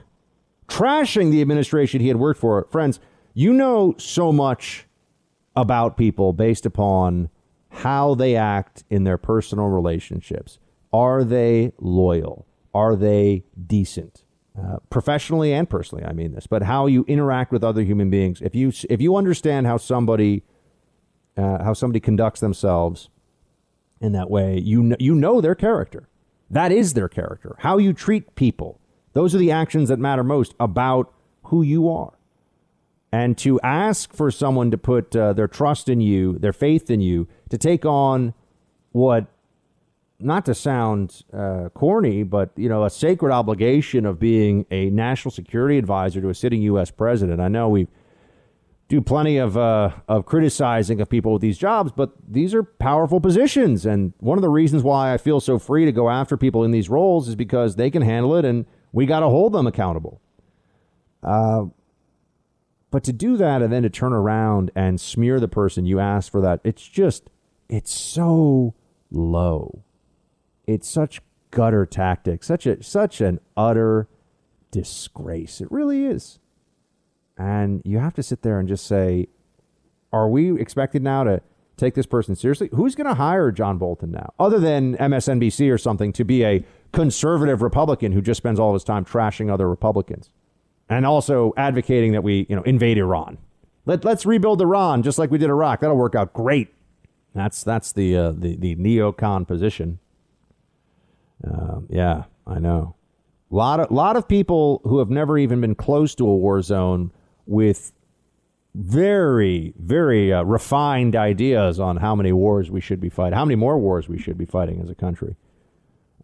trashing 0.67 1.31
the 1.31 1.43
administration 1.43 2.01
he 2.01 2.09
had 2.09 2.17
worked 2.17 2.41
for. 2.41 2.67
Friends, 2.71 3.01
you 3.35 3.53
know 3.53 3.95
so 3.99 4.33
much 4.33 4.87
about 5.55 5.97
people 5.97 6.33
based 6.33 6.65
upon 6.65 7.29
how 7.69 8.15
they 8.15 8.35
act 8.35 8.85
in 8.89 9.05
their 9.05 9.19
personal 9.19 9.67
relationships. 9.67 10.59
Are 10.93 11.25
they 11.25 11.73
loyal? 11.79 12.47
Are 12.75 12.97
they 12.97 13.45
decent? 13.67 14.25
Uh, 14.59 14.79
professionally 14.91 15.53
and 15.53 15.71
personally, 15.71 16.05
I 16.05 16.13
mean 16.13 16.33
this, 16.33 16.47
but 16.47 16.65
how 16.65 16.87
you 16.87 17.05
interact 17.07 17.53
with 17.53 17.63
other 17.63 17.83
human 17.83 18.11
beings. 18.11 18.41
If 18.43 18.55
you 18.55 18.73
if 18.91 19.01
you 19.01 19.17
understand 19.17 19.67
how 19.67 19.77
somebody 19.77 20.43
uh, 21.37 21.63
how 21.63 21.73
somebody 21.73 22.01
conducts 22.01 22.41
themselves 22.41 23.09
in 24.01 24.13
that 24.13 24.29
way, 24.29 24.59
you 24.59 24.83
know, 24.83 24.97
you 24.99 25.15
know 25.15 25.41
their 25.41 25.55
character. 25.55 26.09
That 26.51 26.73
is 26.73 26.95
their 26.95 27.09
character. 27.09 27.55
How 27.61 27.79
you 27.79 27.93
treat 27.93 28.35
people. 28.35 28.81
Those 29.13 29.35
are 29.35 29.39
the 29.39 29.53
actions 29.53 29.89
that 29.89 29.99
matter 29.99 30.25
most 30.25 30.55
about 30.59 31.13
who 31.45 31.63
you 31.63 31.89
are. 31.89 32.19
And 33.13 33.39
to 33.39 33.61
ask 33.61 34.13
for 34.13 34.31
someone 34.31 34.71
to 34.71 34.79
put 34.79 35.15
uh, 35.17 35.33
their 35.33 35.49
trust 35.49 35.89
in 35.89 36.01
you, 36.01 36.39
their 36.39 36.53
faith 36.53 36.91
in 36.91 37.01
you, 37.01 37.29
to 37.49 37.59
take 37.59 37.85
on 37.85 38.35
what 38.93 39.27
not 40.21 40.45
to 40.47 40.55
sound 40.55 41.23
uh, 41.33 41.69
corny, 41.75 42.23
but 42.23 42.51
you 42.57 42.69
know, 42.69 42.85
a 42.85 42.91
sacred 42.91 43.33
obligation 43.33 44.07
of 44.07 44.19
being 44.19 44.67
a 44.71 44.91
national 44.91 45.33
security 45.33 45.79
advisor 45.79 46.21
to 46.21 46.29
a 46.29 46.35
sitting 46.35 46.63
U.S. 46.63 46.91
president. 46.91 47.41
I 47.41 47.49
know 47.49 47.69
we 47.69 47.89
do 48.89 49.01
plenty 49.01 49.37
of 49.37 49.57
uh, 49.57 49.91
of 50.09 50.27
criticizing 50.27 51.01
of 51.01 51.09
people 51.09 51.33
with 51.33 51.43
these 51.43 51.59
jobs, 51.59 51.93
but 51.93 52.13
these 52.29 52.55
are 52.55 52.63
powerful 52.63 53.21
positions, 53.21 53.87
and 53.87 54.13
one 54.19 54.37
of 54.37 54.43
the 54.43 54.49
reasons 54.49 54.83
why 54.83 55.15
I 55.15 55.17
feel 55.19 55.41
so 55.41 55.59
free 55.59 55.85
to 55.85 55.93
go 55.93 56.11
after 56.11 56.37
people 56.37 56.65
in 56.65 56.71
these 56.71 56.89
roles 56.89 57.29
is 57.29 57.37
because 57.37 57.77
they 57.77 57.91
can 57.91 58.03
handle 58.03 58.37
it, 58.37 58.45
and 58.45 58.67
we 58.93 59.07
got 59.07 59.21
to 59.21 59.29
hold 59.29 59.53
them 59.53 59.67
accountable. 59.67 60.21
Uh, 61.23 61.67
but 62.91 63.05
to 63.05 63.13
do 63.13 63.37
that 63.37 63.63
and 63.63 63.73
then 63.73 63.83
to 63.83 63.91
turn 63.91 64.13
around 64.13 64.71
and 64.75 65.01
smear 65.01 65.39
the 65.39 65.49
person 65.49 65.87
you 65.87 66.01
asked 66.01 66.31
for 66.31 66.41
that, 66.41 66.61
it's 66.65 66.87
just, 66.87 67.31
it's 67.69 67.93
so 67.93 68.75
low. 69.11 69.85
It's 70.71 70.89
such 70.89 71.21
gutter 71.51 71.85
tactics, 71.87 72.47
such 72.47 72.67
a 72.67 72.83
such 72.83 73.21
an 73.21 73.41
utter 73.57 74.09
disgrace. 74.71 75.61
It 75.61 75.71
really 75.71 76.05
is. 76.05 76.39
And 77.37 77.83
you 77.85 77.99
have 77.99 78.15
to 78.15 78.23
sit 78.23 78.43
there 78.43 78.59
and 78.59 78.69
just 78.69 78.87
say, 78.87 79.29
are 80.13 80.29
we 80.29 80.61
expected 80.61 81.03
now 81.03 81.25
to 81.25 81.41
take 81.77 81.95
this 81.95 82.07
person 82.07 82.37
seriously? 82.37 82.69
Who's 82.73 82.95
going 82.95 83.07
to 83.07 83.15
hire 83.15 83.51
John 83.51 83.79
Bolton 83.79 84.11
now, 84.11 84.35
other 84.39 84.59
than 84.59 84.97
MSNBC 84.99 85.73
or 85.73 85.79
something, 85.79 86.13
to 86.13 86.25
be 86.25 86.45
a 86.45 86.65
conservative 86.93 87.63
Republican 87.63 88.13
who 88.13 88.21
just 88.21 88.39
spends 88.39 88.61
all 88.61 88.71
of 88.71 88.75
his 88.75 88.85
time 88.85 89.05
trashing 89.05 89.51
other 89.51 89.69
Republicans? 89.69 90.31
and 90.91 91.07
also 91.07 91.55
advocating 91.57 92.13
that 92.13 92.23
we, 92.23 92.47
you 92.51 92.57
know, 92.57 92.63
invade 92.63 92.99
Iran. 92.99 93.39
Let, 93.87 94.05
let's 94.05 94.27
rebuild 94.27 94.61
Iran 94.61 95.03
just 95.03 95.19
like 95.19 95.31
we 95.31 95.39
did 95.39 95.49
Iraq. 95.49 95.81
That'll 95.81 95.97
work 95.97 96.17
out 96.17 96.35
great. 96.35 96.75
That's 97.33 97.63
that's 97.63 97.93
the 97.93 98.17
uh, 98.17 98.33
the 98.33 98.57
the 98.57 98.75
neocon 98.75 99.47
position. 99.47 100.01
Uh, 101.47 101.81
yeah, 101.89 102.25
I 102.47 102.59
know. 102.59 102.97
A 103.51 103.55
lot 103.55 103.81
of 103.81 103.91
lot 103.91 104.17
of 104.17 104.29
people 104.29 104.81
who 104.85 104.99
have 104.99 105.11
never 105.11 105.37
even 105.37 105.61
been 105.61 105.75
close 105.75 106.15
to 106.17 106.29
a 106.29 106.37
war 106.37 106.63
zone 106.63 107.11
with 107.47 107.93
very 108.75 109.75
very 109.77 110.33
uh, 110.33 110.43
refined 110.45 111.17
ideas 111.17 111.81
on 111.81 111.97
how 111.97 112.15
many 112.15 112.33
wars 112.33 112.71
we 112.71 112.81
should 112.81 113.01
be 113.01 113.09
fighting, 113.09 113.37
how 113.37 113.45
many 113.45 113.57
more 113.57 113.79
wars 113.79 114.09
we 114.09 114.19
should 114.19 114.39
be 114.39 114.45
fighting 114.45 114.81
as 114.81 114.89
a 114.89 114.95
country. 114.95 115.37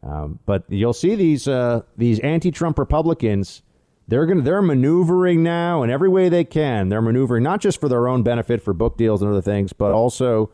Um, 0.03 0.39
but 0.47 0.65
you'll 0.69 0.93
see 0.93 1.17
these 1.17 1.49
uh, 1.49 1.83
these 1.97 2.21
anti-Trump 2.21 2.79
Republicans. 2.79 3.63
They're 4.09 4.27
going 4.27 4.45
they're 4.45 4.63
maneuvering 4.63 5.43
now 5.43 5.83
in 5.83 5.91
every 5.91 6.09
way 6.09 6.29
they 6.29 6.45
can. 6.45 6.91
They're 6.91 7.03
maneuvering 7.03 7.43
not 7.43 7.61
just 7.61 7.81
for 7.81 7.89
their 7.89 8.07
own 8.07 8.23
benefit 8.23 8.63
for 8.63 8.73
book 8.73 8.97
deals 8.97 9.21
and 9.21 9.31
other 9.31 9.43
things, 9.43 9.73
but 9.73 9.91
also 9.91 10.53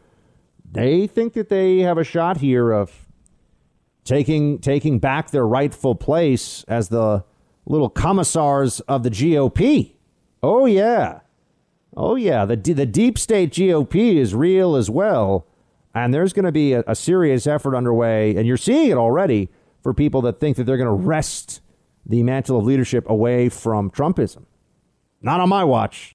they 0.64 1.06
think 1.06 1.34
that 1.34 1.50
they 1.50 1.80
have 1.80 1.98
a 1.98 2.04
shot 2.04 2.38
here 2.38 2.72
of 2.72 3.11
taking 4.04 4.58
taking 4.58 4.98
back 4.98 5.30
their 5.30 5.46
rightful 5.46 5.94
place 5.94 6.64
as 6.68 6.88
the 6.88 7.24
little 7.66 7.88
commissars 7.88 8.80
of 8.80 9.02
the 9.02 9.10
GOP. 9.10 9.94
Oh 10.42 10.66
yeah. 10.66 11.20
Oh 11.96 12.16
yeah, 12.16 12.44
the 12.44 12.56
the 12.56 12.86
deep 12.86 13.18
state 13.18 13.50
GOP 13.50 14.16
is 14.16 14.34
real 14.34 14.76
as 14.76 14.88
well, 14.88 15.46
and 15.94 16.12
there's 16.12 16.32
going 16.32 16.46
to 16.46 16.52
be 16.52 16.72
a, 16.72 16.82
a 16.86 16.94
serious 16.94 17.46
effort 17.46 17.76
underway, 17.76 18.34
and 18.34 18.46
you're 18.46 18.56
seeing 18.56 18.90
it 18.90 18.96
already 18.96 19.50
for 19.82 19.92
people 19.92 20.22
that 20.22 20.40
think 20.40 20.56
that 20.56 20.64
they're 20.64 20.78
going 20.78 20.86
to 20.86 21.06
wrest 21.06 21.60
the 22.06 22.22
mantle 22.22 22.58
of 22.58 22.64
leadership 22.64 23.08
away 23.10 23.48
from 23.48 23.90
Trumpism. 23.90 24.46
Not 25.24 25.40
on 25.40 25.48
my 25.48 25.62
watch. 25.62 26.12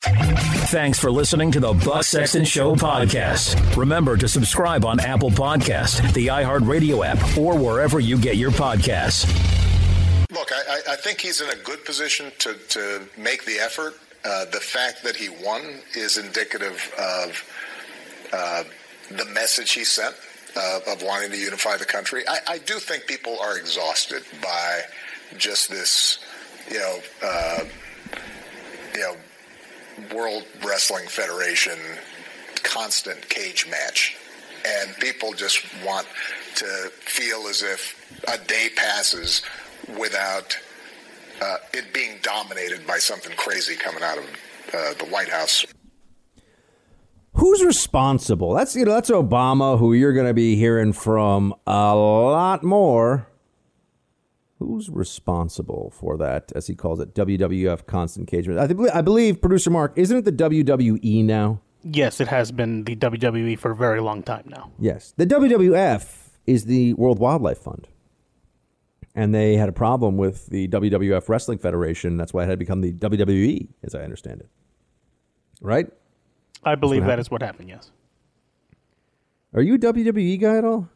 Thanks 0.69 0.99
for 0.99 1.09
listening 1.09 1.51
to 1.53 1.61
the 1.61 1.71
Buck 1.73 2.03
Sexton 2.03 2.43
Show 2.43 2.75
podcast. 2.75 3.77
Remember 3.77 4.17
to 4.17 4.27
subscribe 4.27 4.84
on 4.84 4.99
Apple 4.99 5.31
Podcast, 5.31 6.13
the 6.13 6.27
iHeartRadio 6.27 7.05
app, 7.05 7.38
or 7.38 7.57
wherever 7.57 8.01
you 8.01 8.17
get 8.17 8.35
your 8.35 8.51
podcasts. 8.51 9.25
Look, 10.29 10.51
I, 10.51 10.81
I 10.89 10.95
think 10.97 11.21
he's 11.21 11.39
in 11.39 11.49
a 11.49 11.55
good 11.55 11.85
position 11.85 12.34
to, 12.39 12.55
to 12.69 13.07
make 13.17 13.45
the 13.45 13.59
effort. 13.59 13.93
Uh, 14.25 14.43
the 14.45 14.59
fact 14.59 15.03
that 15.03 15.15
he 15.15 15.29
won 15.29 15.61
is 15.95 16.17
indicative 16.17 16.93
of 16.99 17.43
uh, 18.34 18.63
the 19.09 19.25
message 19.34 19.71
he 19.71 19.85
sent 19.85 20.15
uh, 20.57 20.79
of 20.85 21.01
wanting 21.01 21.31
to 21.31 21.38
unify 21.38 21.77
the 21.77 21.85
country. 21.85 22.27
I, 22.27 22.39
I, 22.47 22.57
do 22.57 22.73
think 22.79 23.05
people 23.07 23.38
are 23.39 23.57
exhausted 23.57 24.23
by 24.41 24.81
just 25.38 25.69
this, 25.69 26.19
you 26.69 26.79
know, 26.79 26.99
uh, 27.23 27.59
you 28.98 29.03
know, 29.03 30.15
World 30.15 30.44
Wrestling 30.65 31.07
Federation 31.07 31.78
constant 32.64 33.30
cage 33.30 33.68
match. 33.69 34.18
And 34.65 34.95
people 34.98 35.34
just 35.34 35.64
want 35.86 36.07
to 36.56 36.65
feel 36.99 37.48
as 37.48 37.61
if 37.61 38.22
a 38.28 38.38
day 38.45 38.69
passes 38.76 39.41
without 39.99 40.57
uh, 41.41 41.57
it 41.74 41.94
being 41.94 42.18
dominated 42.24 42.86
by 42.88 42.98
something 42.98 43.36
crazy 43.38 43.76
coming 43.76 44.03
out 44.03 44.18
of 44.18 44.26
uh, 44.74 44.94
the 44.95 45.06
White 45.06 45.30
House. 45.30 45.65
Who's 47.34 47.64
responsible? 47.64 48.53
That's 48.56 48.76
you 48.76 48.84
know 48.84 48.95
that's 48.95 49.11
Obama, 49.11 49.78
who 49.78 49.94
you're 49.94 50.14
going 50.14 50.26
to 50.26 50.34
be 50.34 50.56
hearing 50.56 50.91
from 50.91 51.53
a 51.68 51.95
lot 51.95 52.64
more. 52.64 53.28
Who's 54.59 54.89
responsible 54.89 55.93
for 55.95 56.17
that, 56.17 56.51
as 56.55 56.65
he 56.65 56.73
calls 56.75 56.99
it, 56.99 57.13
WWF 57.13 57.85
constant 57.85 58.31
match? 58.31 58.47
I, 58.57 58.65
th- 58.65 58.89
I 58.91 59.01
believe, 59.01 59.39
producer 59.39 59.69
Mark, 59.69 59.93
isn't 59.95 60.17
it 60.17 60.25
the 60.25 60.31
WWE 60.31 61.23
now? 61.23 61.61
Yes, 61.84 62.19
it 62.19 62.27
has 62.29 62.51
been 62.51 62.84
the 62.84 62.95
WWE 62.95 63.59
for 63.59 63.71
a 63.71 63.75
very 63.75 64.01
long 64.01 64.23
time 64.23 64.45
now. 64.47 64.71
Yes. 64.79 65.13
The 65.15 65.27
WWF 65.27 66.29
is 66.47 66.65
the 66.65 66.93
World 66.93 67.19
Wildlife 67.19 67.59
Fund. 67.59 67.88
And 69.13 69.34
they 69.34 69.57
had 69.57 69.69
a 69.69 69.73
problem 69.73 70.17
with 70.17 70.47
the 70.47 70.67
WWF 70.67 71.29
Wrestling 71.29 71.59
Federation. 71.59 72.17
That's 72.17 72.34
why 72.34 72.43
it 72.43 72.49
had 72.49 72.59
become 72.59 72.81
the 72.81 72.93
WWE, 72.93 73.67
as 73.84 73.93
I 73.93 74.01
understand 74.01 74.41
it. 74.41 74.49
Right? 75.61 75.88
I 76.63 76.75
believe 76.75 77.05
that 77.05 77.19
is 77.19 77.29
what 77.29 77.41
happened, 77.41 77.69
yes. 77.69 77.91
Are 79.53 79.61
you 79.61 79.75
a 79.75 79.79
WWE 79.79 80.39
guy 80.39 80.57
at 80.57 80.65
all? 80.65 80.89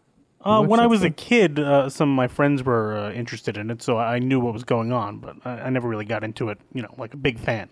Uh, 0.43 0.63
when 0.63 0.79
I 0.79 0.87
was 0.87 1.03
a 1.03 1.09
kid, 1.09 1.59
uh, 1.59 1.89
some 1.89 2.09
of 2.09 2.15
my 2.15 2.27
friends 2.27 2.63
were 2.63 2.97
uh, 2.97 3.11
interested 3.11 3.57
in 3.57 3.69
it, 3.69 3.81
so 3.81 3.97
I 3.97 4.19
knew 4.19 4.39
what 4.39 4.53
was 4.53 4.63
going 4.63 4.91
on, 4.91 5.19
but 5.19 5.35
I, 5.45 5.61
I 5.61 5.69
never 5.69 5.87
really 5.87 6.05
got 6.05 6.23
into 6.23 6.49
it, 6.49 6.59
you 6.73 6.81
know, 6.81 6.93
like 6.97 7.13
a 7.13 7.17
big 7.17 7.39
fan. 7.39 7.69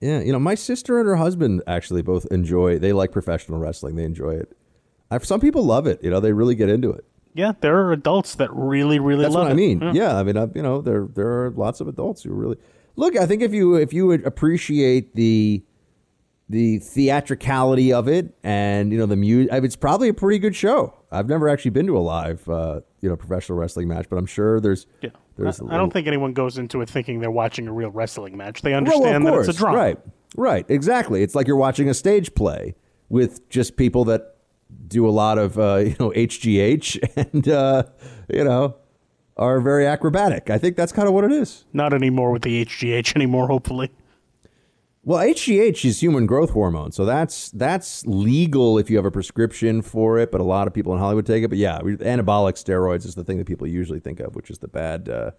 Yeah, 0.00 0.20
you 0.20 0.32
know, 0.32 0.38
my 0.38 0.54
sister 0.54 0.98
and 0.98 1.08
her 1.08 1.16
husband 1.16 1.62
actually 1.66 2.02
both 2.02 2.26
enjoy. 2.30 2.78
They 2.78 2.92
like 2.92 3.10
professional 3.10 3.58
wrestling. 3.58 3.96
They 3.96 4.04
enjoy 4.04 4.32
it. 4.34 4.56
I've, 5.10 5.24
some 5.24 5.40
people 5.40 5.64
love 5.64 5.86
it. 5.86 6.02
You 6.02 6.10
know, 6.10 6.20
they 6.20 6.32
really 6.32 6.54
get 6.54 6.68
into 6.68 6.90
it. 6.90 7.04
Yeah, 7.34 7.52
there 7.60 7.76
are 7.78 7.92
adults 7.92 8.36
that 8.36 8.52
really, 8.52 8.98
really 8.98 9.24
love 9.24 9.24
it. 9.24 9.24
That's 9.24 9.34
love 9.34 9.44
what 9.46 9.52
I 9.52 9.54
mean. 9.54 9.94
Yeah, 9.94 10.16
I 10.16 10.22
mean, 10.22 10.36
I, 10.36 10.46
you 10.54 10.62
know, 10.62 10.80
there 10.80 11.08
there 11.12 11.26
are 11.44 11.50
lots 11.50 11.80
of 11.80 11.88
adults 11.88 12.22
who 12.22 12.32
really 12.32 12.58
look. 12.96 13.16
I 13.16 13.26
think 13.26 13.42
if 13.42 13.52
you 13.52 13.74
if 13.74 13.92
you 13.92 14.06
would 14.06 14.24
appreciate 14.24 15.14
the 15.16 15.62
the 16.48 16.78
theatricality 16.78 17.92
of 17.92 18.06
it 18.08 18.34
and 18.42 18.92
you 18.92 18.98
know 18.98 19.06
the 19.06 19.16
music, 19.16 19.50
it's 19.64 19.76
probably 19.76 20.08
a 20.08 20.14
pretty 20.14 20.38
good 20.38 20.54
show. 20.54 20.94
I've 21.10 21.28
never 21.28 21.48
actually 21.48 21.70
been 21.70 21.86
to 21.86 21.96
a 21.96 22.00
live 22.00 22.46
uh, 22.48 22.80
you 23.00 23.08
know 23.08 23.16
professional 23.16 23.58
wrestling 23.58 23.88
match, 23.88 24.06
but 24.10 24.16
I'm 24.16 24.26
sure 24.26 24.60
there's 24.60 24.86
Yeah. 25.00 25.10
there's. 25.36 25.60
I, 25.60 25.74
I 25.74 25.76
don't 25.76 25.92
think 25.92 26.06
anyone 26.06 26.32
goes 26.32 26.58
into 26.58 26.80
it 26.82 26.90
thinking 26.90 27.20
they're 27.20 27.30
watching 27.30 27.66
a 27.68 27.72
real 27.72 27.90
wrestling 27.90 28.36
match. 28.36 28.62
They 28.62 28.70
Well, 28.72 28.78
understand 28.78 29.26
of 29.26 29.32
that 29.34 29.40
it's 29.40 29.48
a 29.48 29.58
drama. 29.58 29.76
Right, 29.78 29.98
right, 30.36 30.66
exactly. 30.68 31.22
It's 31.22 31.34
like 31.34 31.46
you're 31.46 31.56
watching 31.56 31.88
a 31.88 31.94
stage 31.94 32.34
play 32.34 32.74
with 33.08 33.48
just 33.48 33.76
people 33.76 34.04
that 34.06 34.34
do 34.88 35.08
a 35.08 35.10
lot 35.10 35.38
of 35.38 35.58
uh, 35.58 35.76
you 35.86 35.96
know 35.98 36.10
HGH 36.10 37.16
and 37.32 37.48
uh, 37.48 37.84
you 38.32 38.44
know 38.44 38.76
are 39.36 39.60
very 39.60 39.86
acrobatic. 39.86 40.50
I 40.50 40.58
think 40.58 40.76
that's 40.76 40.92
kind 40.92 41.08
of 41.08 41.14
what 41.14 41.24
it 41.24 41.32
is. 41.32 41.64
Not 41.72 41.92
anymore 41.92 42.30
with 42.30 42.42
the 42.42 42.64
HGH 42.64 43.16
anymore, 43.16 43.48
hopefully. 43.48 43.90
Well, 45.06 45.18
HGH 45.18 45.84
is 45.84 46.00
human 46.00 46.24
growth 46.24 46.50
hormone, 46.50 46.90
so 46.92 47.04
that's 47.04 47.50
that's 47.50 48.06
legal 48.06 48.78
if 48.78 48.88
you 48.88 48.96
have 48.96 49.04
a 49.04 49.10
prescription 49.10 49.82
for 49.82 50.18
it. 50.18 50.32
But 50.32 50.40
a 50.40 50.44
lot 50.44 50.66
of 50.66 50.72
people 50.72 50.94
in 50.94 50.98
Hollywood 50.98 51.26
take 51.26 51.44
it. 51.44 51.48
But 51.48 51.58
yeah, 51.58 51.78
anabolic 51.80 52.54
steroids 52.54 53.04
is 53.04 53.14
the 53.14 53.22
thing 53.22 53.36
that 53.36 53.46
people 53.46 53.66
usually 53.66 54.00
think 54.00 54.20
of, 54.20 54.34
which 54.34 54.50
is 54.50 54.58
the 54.58 54.68
bad. 54.68 55.08
Uh, 55.10 55.32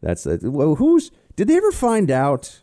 that's 0.00 0.24
the, 0.24 0.50
well, 0.50 0.76
who's 0.76 1.10
did 1.36 1.48
they 1.48 1.56
ever 1.56 1.70
find 1.70 2.10
out 2.10 2.62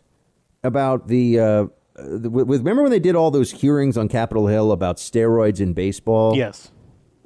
about 0.64 1.08
the, 1.08 1.38
uh, 1.38 1.66
the 1.94 2.28
with, 2.28 2.48
remember 2.48 2.82
when 2.82 2.90
they 2.90 2.98
did 2.98 3.14
all 3.14 3.30
those 3.30 3.52
hearings 3.52 3.96
on 3.96 4.08
Capitol 4.08 4.48
Hill 4.48 4.72
about 4.72 4.96
steroids 4.96 5.60
in 5.60 5.74
baseball? 5.74 6.36
Yes. 6.36 6.72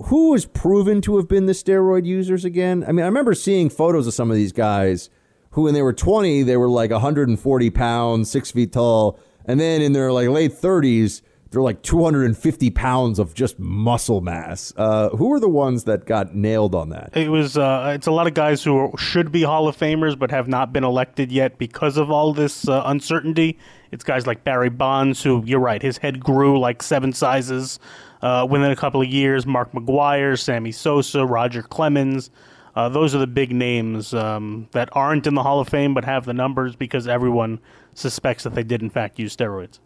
Who 0.04 0.32
was 0.32 0.44
proven 0.44 1.00
to 1.02 1.16
have 1.16 1.26
been 1.26 1.46
the 1.46 1.54
steroid 1.54 2.04
users 2.04 2.44
again? 2.44 2.84
I 2.86 2.92
mean, 2.92 3.02
I 3.02 3.06
remember 3.06 3.32
seeing 3.32 3.70
photos 3.70 4.06
of 4.06 4.12
some 4.12 4.30
of 4.30 4.36
these 4.36 4.52
guys 4.52 5.08
who, 5.56 5.62
when 5.62 5.72
they 5.74 5.80
were 5.80 5.94
20, 5.94 6.42
they 6.42 6.58
were 6.58 6.68
like 6.68 6.90
140 6.90 7.70
pounds, 7.70 8.30
six 8.30 8.50
feet 8.50 8.72
tall. 8.72 9.18
And 9.46 9.58
then 9.58 9.80
in 9.80 9.94
their 9.94 10.12
like 10.12 10.28
late 10.28 10.52
30s, 10.52 11.22
they're 11.50 11.62
like 11.62 11.80
250 11.80 12.70
pounds 12.72 13.18
of 13.18 13.32
just 13.32 13.58
muscle 13.58 14.20
mass. 14.20 14.74
Uh, 14.76 15.08
who 15.10 15.32
are 15.32 15.40
the 15.40 15.48
ones 15.48 15.84
that 15.84 16.04
got 16.04 16.34
nailed 16.34 16.74
on 16.74 16.90
that? 16.90 17.16
It 17.16 17.30
was. 17.30 17.56
Uh, 17.56 17.92
it's 17.94 18.06
a 18.06 18.10
lot 18.10 18.26
of 18.26 18.34
guys 18.34 18.62
who 18.62 18.92
should 18.98 19.32
be 19.32 19.44
Hall 19.44 19.66
of 19.66 19.78
Famers 19.78 20.18
but 20.18 20.30
have 20.30 20.46
not 20.46 20.74
been 20.74 20.84
elected 20.84 21.32
yet 21.32 21.56
because 21.56 21.96
of 21.96 22.10
all 22.10 22.34
this 22.34 22.68
uh, 22.68 22.82
uncertainty. 22.84 23.58
It's 23.92 24.04
guys 24.04 24.26
like 24.26 24.44
Barry 24.44 24.68
Bonds, 24.68 25.22
who 25.22 25.42
you're 25.46 25.58
right, 25.58 25.80
his 25.80 25.96
head 25.96 26.20
grew 26.20 26.60
like 26.60 26.82
seven 26.82 27.14
sizes 27.14 27.78
uh, 28.20 28.46
within 28.50 28.70
a 28.70 28.76
couple 28.76 29.00
of 29.00 29.08
years. 29.08 29.46
Mark 29.46 29.72
McGwire, 29.72 30.38
Sammy 30.38 30.72
Sosa, 30.72 31.24
Roger 31.24 31.62
Clemens. 31.62 32.30
Uh, 32.76 32.88
those 32.90 33.14
are 33.14 33.18
the 33.18 33.26
big 33.26 33.52
names 33.52 34.12
um, 34.12 34.68
that 34.72 34.88
aren't 34.92 35.26
in 35.26 35.34
the 35.34 35.42
Hall 35.42 35.60
of 35.60 35.68
Fame 35.68 35.94
but 35.94 36.04
have 36.04 36.26
the 36.26 36.34
numbers 36.34 36.76
because 36.76 37.08
everyone 37.08 37.58
suspects 37.94 38.44
that 38.44 38.54
they 38.54 38.62
did 38.62 38.82
in 38.82 38.90
fact 38.90 39.18
use 39.18 39.34
steroids. 39.34 39.78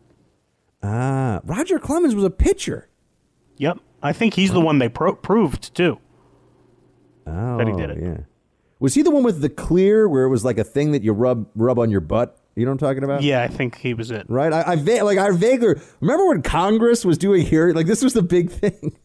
Ah, 0.83 1.41
Roger 1.45 1.79
Clemens 1.79 2.15
was 2.17 2.25
a 2.25 2.31
pitcher. 2.31 2.89
Yep, 3.59 3.79
I 4.03 4.13
think 4.13 4.35
he's 4.35 4.51
the 4.53 4.61
one 4.61 4.79
they 4.79 4.89
pro- 4.89 5.15
proved 5.15 5.73
too. 5.75 5.99
Oh, 7.27 7.59
That 7.59 7.69
he 7.69 7.75
did 7.75 7.91
it. 7.91 7.99
Yeah. 8.03 8.17
Was 8.81 8.95
he 8.95 9.03
the 9.03 9.11
one 9.11 9.23
with 9.23 9.41
the 9.43 9.51
clear 9.51 10.09
where 10.09 10.25
it 10.25 10.31
was 10.31 10.45
like 10.45 10.59
a 10.59 10.65
thing 10.65 10.93
that 10.93 11.03
you 11.05 11.13
rub 11.13 11.47
rub 11.55 11.79
on 11.79 11.91
your 11.91 12.01
butt? 12.01 12.39
You 12.57 12.65
know 12.65 12.73
what 12.73 12.83
I'm 12.83 12.89
talking 12.89 13.05
about? 13.05 13.23
Yeah, 13.23 13.43
I 13.43 13.49
think 13.49 13.77
he 13.77 13.95
was 13.95 14.11
it. 14.11 14.25
Right. 14.29 14.53
I, 14.53 14.73
I 14.73 14.77
va- 14.77 15.05
like 15.05 15.19
I 15.19 15.31
vaguely 15.31 15.75
remember 16.01 16.27
when 16.29 16.43
Congress 16.43 17.05
was 17.05 17.19
doing 17.19 17.45
hearing 17.47 17.77
like 17.77 17.87
this 17.87 18.03
was 18.03 18.15
the 18.15 18.23
big 18.23 18.51
thing. 18.51 18.97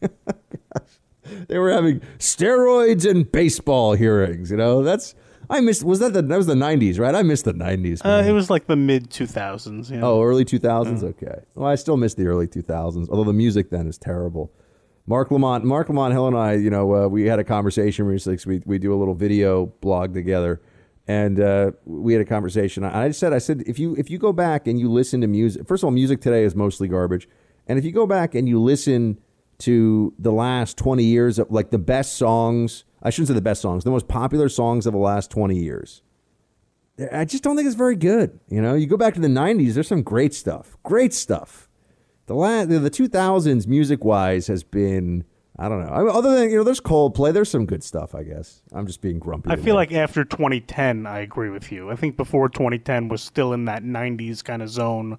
they 1.48 1.58
were 1.58 1.70
having 1.70 2.00
steroids 2.18 3.08
and 3.08 3.30
baseball 3.30 3.94
hearings. 3.94 4.50
You 4.50 4.56
know, 4.56 4.82
that's 4.82 5.14
I 5.48 5.60
missed. 5.60 5.84
Was 5.84 6.00
that 6.00 6.12
the 6.12 6.22
that 6.22 6.36
was 6.36 6.46
the 6.46 6.54
90s, 6.54 6.98
right? 6.98 7.14
I 7.14 7.22
missed 7.22 7.44
the 7.44 7.54
90s. 7.54 8.00
Uh, 8.04 8.24
it 8.26 8.32
was 8.32 8.50
like 8.50 8.66
the 8.66 8.76
mid 8.76 9.10
2000s. 9.10 9.90
Yeah. 9.90 10.00
Oh, 10.02 10.22
early 10.22 10.44
2000s. 10.44 11.02
Okay. 11.02 11.40
Well, 11.54 11.68
I 11.68 11.74
still 11.76 11.96
miss 11.96 12.14
the 12.14 12.26
early 12.26 12.46
2000s. 12.46 13.08
Although 13.08 13.24
the 13.24 13.32
music 13.32 13.70
then 13.70 13.86
is 13.86 13.98
terrible. 13.98 14.52
Marc 15.06 15.30
Lamont, 15.30 15.64
Marc 15.64 15.88
Lamont 15.88 16.12
Hill 16.12 16.26
and 16.26 16.36
I, 16.36 16.54
you 16.54 16.68
know, 16.68 16.94
uh, 16.94 17.08
we 17.08 17.26
had 17.26 17.38
a 17.38 17.44
conversation 17.44 18.06
recently. 18.06 18.56
we 18.56 18.62
we 18.66 18.78
do 18.78 18.92
a 18.92 18.98
little 18.98 19.14
video 19.14 19.66
blog 19.80 20.12
together, 20.14 20.60
and 21.06 21.38
uh, 21.40 21.72
we 21.84 22.12
had 22.12 22.22
a 22.22 22.24
conversation. 22.24 22.82
I 22.82 23.04
I 23.04 23.10
said, 23.12 23.32
I 23.32 23.38
said, 23.38 23.62
if 23.66 23.78
you 23.78 23.94
if 23.96 24.10
you 24.10 24.18
go 24.18 24.32
back 24.32 24.66
and 24.66 24.80
you 24.80 24.90
listen 24.90 25.20
to 25.20 25.28
music, 25.28 25.66
first 25.68 25.84
of 25.84 25.86
all, 25.86 25.90
music 25.92 26.20
today 26.20 26.42
is 26.42 26.56
mostly 26.56 26.88
garbage, 26.88 27.28
and 27.68 27.78
if 27.78 27.84
you 27.84 27.92
go 27.92 28.06
back 28.06 28.34
and 28.34 28.48
you 28.48 28.60
listen 28.60 29.18
to 29.58 30.12
the 30.18 30.32
last 30.32 30.76
20 30.76 31.04
years 31.04 31.38
of 31.38 31.50
like 31.50 31.70
the 31.70 31.78
best 31.78 32.14
songs. 32.14 32.84
I 33.02 33.10
shouldn't 33.10 33.28
say 33.28 33.34
the 33.34 33.40
best 33.40 33.62
songs, 33.62 33.84
the 33.84 33.90
most 33.90 34.08
popular 34.08 34.48
songs 34.48 34.86
of 34.86 34.92
the 34.92 34.98
last 34.98 35.30
20 35.30 35.56
years. 35.56 36.02
I 37.12 37.24
just 37.24 37.42
don't 37.42 37.56
think 37.56 37.66
it's 37.66 37.76
very 37.76 37.96
good. 37.96 38.40
You 38.48 38.62
know, 38.62 38.74
you 38.74 38.86
go 38.86 38.96
back 38.96 39.14
to 39.14 39.20
the 39.20 39.28
90s, 39.28 39.74
there's 39.74 39.88
some 39.88 40.02
great 40.02 40.34
stuff. 40.34 40.76
Great 40.82 41.12
stuff. 41.12 41.68
The 42.26 42.34
last, 42.34 42.68
the 42.70 42.78
2000s 42.90 43.66
music 43.66 44.04
wise 44.04 44.46
has 44.46 44.64
been 44.64 45.24
I 45.58 45.68
don't 45.68 45.80
know. 45.80 45.92
I 45.92 46.00
mean, 46.00 46.10
other 46.10 46.34
than 46.34 46.50
you 46.50 46.56
know, 46.56 46.64
there's 46.64 46.80
Coldplay. 46.80 47.32
There's 47.32 47.50
some 47.50 47.64
good 47.64 47.82
stuff, 47.82 48.14
I 48.14 48.24
guess. 48.24 48.62
I'm 48.72 48.86
just 48.86 49.00
being 49.00 49.18
grumpy. 49.18 49.50
I 49.50 49.56
feel 49.56 49.74
like 49.74 49.92
after 49.92 50.24
2010, 50.24 51.06
I 51.06 51.20
agree 51.20 51.48
with 51.48 51.72
you. 51.72 51.90
I 51.90 51.96
think 51.96 52.16
before 52.16 52.48
2010 52.48 53.08
was 53.08 53.22
still 53.22 53.54
in 53.54 53.64
that 53.64 53.82
90s 53.82 54.44
kind 54.44 54.60
of 54.60 54.68
zone 54.68 55.16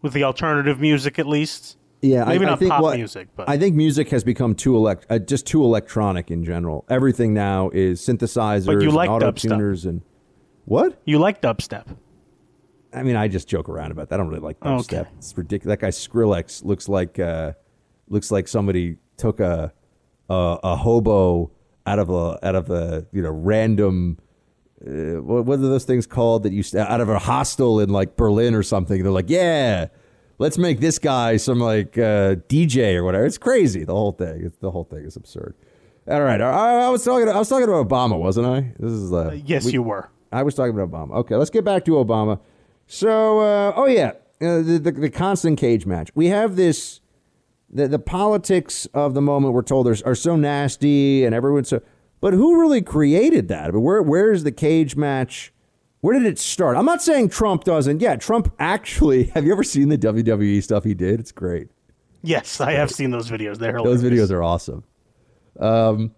with 0.00 0.12
the 0.12 0.22
alternative 0.22 0.80
music, 0.80 1.18
at 1.18 1.26
least. 1.26 1.76
Yeah, 2.04 2.24
maybe 2.24 2.44
I, 2.44 2.48
not 2.48 2.54
I 2.54 2.56
think 2.58 2.70
pop 2.70 2.82
what, 2.82 2.96
music, 2.96 3.28
but 3.34 3.48
I 3.48 3.56
think 3.56 3.74
music 3.74 4.10
has 4.10 4.22
become 4.22 4.54
too 4.54 4.76
elect, 4.76 5.06
uh, 5.08 5.18
just 5.18 5.46
too 5.46 5.62
electronic 5.64 6.30
in 6.30 6.44
general. 6.44 6.84
Everything 6.90 7.32
now 7.32 7.70
is 7.72 8.00
synthesizers, 8.00 8.66
But 8.66 8.82
you 8.82 8.90
like 8.90 9.08
and 9.08 9.22
auto 9.22 9.32
dubstep. 9.32 9.48
tuners, 9.48 9.86
and 9.86 10.02
what? 10.66 11.00
You 11.06 11.18
like 11.18 11.40
dubstep? 11.40 11.86
I 12.92 13.02
mean, 13.02 13.16
I 13.16 13.26
just 13.28 13.48
joke 13.48 13.68
around 13.68 13.90
about 13.90 14.10
that. 14.10 14.16
I 14.16 14.18
don't 14.18 14.28
really 14.28 14.40
like 14.40 14.60
dubstep. 14.60 15.00
okay. 15.00 15.10
It's 15.16 15.36
ridiculous. 15.36 15.72
That 15.72 15.80
guy 15.80 15.88
Skrillex 15.88 16.62
looks 16.64 16.88
like 16.88 17.18
uh, 17.18 17.52
looks 18.08 18.30
like 18.30 18.48
somebody 18.48 18.98
took 19.16 19.40
a 19.40 19.72
a, 20.28 20.58
a 20.62 20.76
hobo 20.76 21.50
out 21.86 21.98
of 21.98 22.10
a 22.10 22.38
out 22.46 22.54
of 22.54 22.70
a 22.70 23.06
you 23.12 23.22
know 23.22 23.30
random. 23.30 24.18
Uh, 24.86 25.22
what, 25.22 25.46
what 25.46 25.58
are 25.58 25.62
those 25.62 25.84
things 25.84 26.06
called 26.06 26.42
that 26.42 26.52
you 26.52 26.62
st- 26.62 26.86
out 26.86 27.00
of 27.00 27.08
a 27.08 27.18
hostel 27.18 27.80
in 27.80 27.88
like 27.88 28.16
Berlin 28.16 28.54
or 28.54 28.62
something? 28.62 29.02
They're 29.02 29.10
like, 29.12 29.30
yeah, 29.30 29.86
let's 30.38 30.58
make 30.58 30.80
this 30.80 30.98
guy 30.98 31.36
some 31.36 31.60
like 31.60 31.96
uh, 31.98 32.36
DJ 32.48 32.94
or 32.94 33.04
whatever. 33.04 33.26
It's 33.26 33.38
crazy. 33.38 33.84
The 33.84 33.94
whole 33.94 34.12
thing. 34.12 34.42
It's, 34.46 34.56
the 34.58 34.70
whole 34.70 34.84
thing 34.84 35.04
is 35.04 35.16
absurd. 35.16 35.54
All 36.06 36.22
right, 36.22 36.40
I, 36.40 36.86
I 36.86 36.88
was 36.90 37.02
talking. 37.02 37.28
I 37.28 37.38
was 37.38 37.48
talking 37.48 37.68
about 37.68 37.88
Obama, 37.88 38.18
wasn't 38.18 38.46
I? 38.46 38.72
This 38.78 38.92
is 38.92 39.12
uh, 39.12 39.38
yes, 39.44 39.72
you 39.72 39.82
were. 39.82 40.10
I 40.30 40.42
was 40.42 40.54
talking 40.54 40.78
about 40.78 40.90
Obama. 40.90 41.14
Okay, 41.16 41.36
let's 41.36 41.50
get 41.50 41.64
back 41.64 41.84
to 41.86 41.92
Obama. 41.92 42.40
So, 42.86 43.38
uh, 43.38 43.72
oh 43.74 43.86
yeah, 43.86 44.12
uh, 44.42 44.58
the, 44.60 44.80
the 44.82 44.92
the 44.92 45.10
constant 45.10 45.58
cage 45.58 45.86
match. 45.86 46.10
We 46.14 46.26
have 46.26 46.56
this. 46.56 47.00
The, 47.70 47.88
the 47.88 47.98
politics 47.98 48.86
of 48.94 49.14
the 49.14 49.22
moment 49.22 49.52
we're 49.52 49.62
told 49.62 49.88
are, 49.88 49.96
are 50.04 50.14
so 50.14 50.36
nasty 50.36 51.24
and 51.24 51.34
everyone's 51.34 51.70
so. 51.70 51.80
But 52.20 52.34
who 52.34 52.60
really 52.60 52.82
created 52.82 53.48
that? 53.48 53.68
I 53.68 53.70
mean, 53.70 53.82
where 53.82 54.02
where 54.02 54.30
is 54.30 54.44
the 54.44 54.52
cage 54.52 54.96
match? 54.96 55.53
Where 56.04 56.18
did 56.18 56.26
it 56.26 56.38
start? 56.38 56.76
I'm 56.76 56.84
not 56.84 57.00
saying 57.00 57.30
Trump 57.30 57.64
doesn't. 57.64 58.02
Yeah, 58.02 58.16
Trump 58.16 58.54
actually. 58.58 59.24
Have 59.34 59.46
you 59.46 59.52
ever 59.52 59.64
seen 59.64 59.88
the 59.88 59.96
WWE 59.96 60.62
stuff 60.62 60.84
he 60.84 60.92
did? 60.92 61.18
It's 61.18 61.32
great. 61.32 61.68
Yes, 62.22 62.60
I 62.60 62.72
have 62.72 62.90
seen 62.90 63.10
those 63.10 63.30
videos. 63.30 63.56
They're 63.56 63.72
Those 63.72 64.02
videos 64.02 64.30
are 64.30 64.42
awesome. 64.42 64.84
Um, 65.58 66.14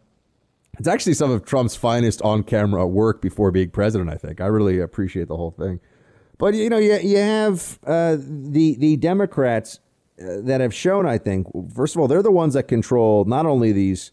it's 0.76 0.88
actually 0.88 1.14
some 1.14 1.30
of 1.30 1.44
Trump's 1.44 1.76
finest 1.76 2.20
on-camera 2.22 2.84
work 2.84 3.22
before 3.22 3.52
being 3.52 3.70
president. 3.70 4.10
I 4.10 4.16
think 4.16 4.40
I 4.40 4.46
really 4.46 4.80
appreciate 4.80 5.28
the 5.28 5.36
whole 5.36 5.52
thing. 5.52 5.78
But 6.36 6.54
you 6.54 6.68
know, 6.68 6.78
you 6.78 6.98
you 6.98 7.18
have 7.18 7.78
uh, 7.86 8.16
the 8.18 8.74
the 8.80 8.96
Democrats 8.96 9.78
uh, 10.20 10.40
that 10.40 10.60
have 10.60 10.74
shown. 10.74 11.06
I 11.06 11.18
think 11.18 11.46
first 11.72 11.94
of 11.94 12.00
all, 12.00 12.08
they're 12.08 12.24
the 12.24 12.32
ones 12.32 12.54
that 12.54 12.66
control 12.66 13.24
not 13.24 13.46
only 13.46 13.70
these 13.70 14.10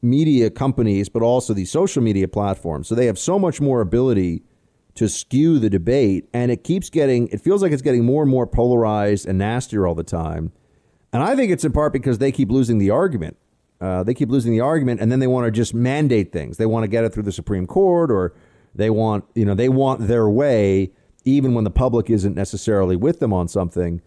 media 0.00 0.50
companies 0.50 1.10
but 1.10 1.20
also 1.20 1.52
these 1.52 1.70
social 1.70 2.02
media 2.02 2.28
platforms. 2.28 2.88
So 2.88 2.94
they 2.94 3.04
have 3.04 3.18
so 3.18 3.38
much 3.38 3.60
more 3.60 3.82
ability 3.82 4.42
to 4.94 5.08
skew 5.08 5.58
the 5.58 5.70
debate, 5.70 6.28
and 6.32 6.50
it 6.50 6.64
keeps 6.64 6.90
getting. 6.90 7.28
It 7.28 7.40
feels 7.40 7.62
like 7.62 7.72
it's 7.72 7.82
getting 7.82 8.04
more 8.04 8.22
and 8.22 8.30
more 8.30 8.46
polarized 8.46 9.26
and 9.26 9.38
nastier 9.38 9.86
all 9.86 9.94
the 9.94 10.02
time. 10.02 10.52
And 11.12 11.22
I 11.22 11.36
think 11.36 11.52
it's 11.52 11.64
in 11.64 11.72
part 11.72 11.92
because 11.92 12.18
they 12.18 12.32
keep 12.32 12.50
losing 12.50 12.78
the 12.78 12.90
argument. 12.90 13.36
Uh, 13.80 14.02
they 14.02 14.14
keep 14.14 14.30
losing 14.30 14.52
the 14.52 14.60
argument, 14.60 15.00
and 15.00 15.10
then 15.10 15.18
they 15.18 15.26
want 15.26 15.46
to 15.46 15.50
just 15.50 15.74
mandate 15.74 16.32
things. 16.32 16.56
They 16.56 16.66
want 16.66 16.84
to 16.84 16.88
get 16.88 17.04
it 17.04 17.12
through 17.12 17.24
the 17.24 17.32
Supreme 17.32 17.66
Court, 17.66 18.10
or 18.10 18.32
they 18.74 18.90
want, 18.90 19.24
you 19.34 19.44
know, 19.44 19.54
they 19.54 19.68
want 19.68 20.06
their 20.06 20.28
way, 20.28 20.92
even 21.24 21.52
when 21.54 21.64
the 21.64 21.70
public 21.70 22.08
isn't 22.08 22.34
necessarily 22.34 22.96
with 22.96 23.18
them 23.18 23.32
on 23.32 23.48
something. 23.48 24.00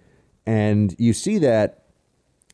And 0.46 0.96
you 0.98 1.14
see 1.14 1.40
that 1.40 1.84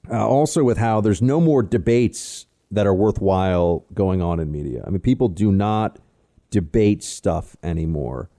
uh, 0.10 0.28
also 0.28 0.64
with 0.64 0.78
how 0.78 1.00
there's 1.02 1.22
no 1.22 1.40
more 1.40 1.62
debates 1.62 2.48
that 2.72 2.88
are 2.88 2.94
worthwhile 2.94 3.86
going 3.94 4.22
on 4.22 4.40
in 4.40 4.52
media. 4.52 4.84
I 4.86 4.90
mean, 4.90 5.02
people 5.02 5.28
do 5.28 5.52
not 5.52 6.00
debate 6.52 7.04
stuff 7.04 7.58
anymore. 7.64 8.30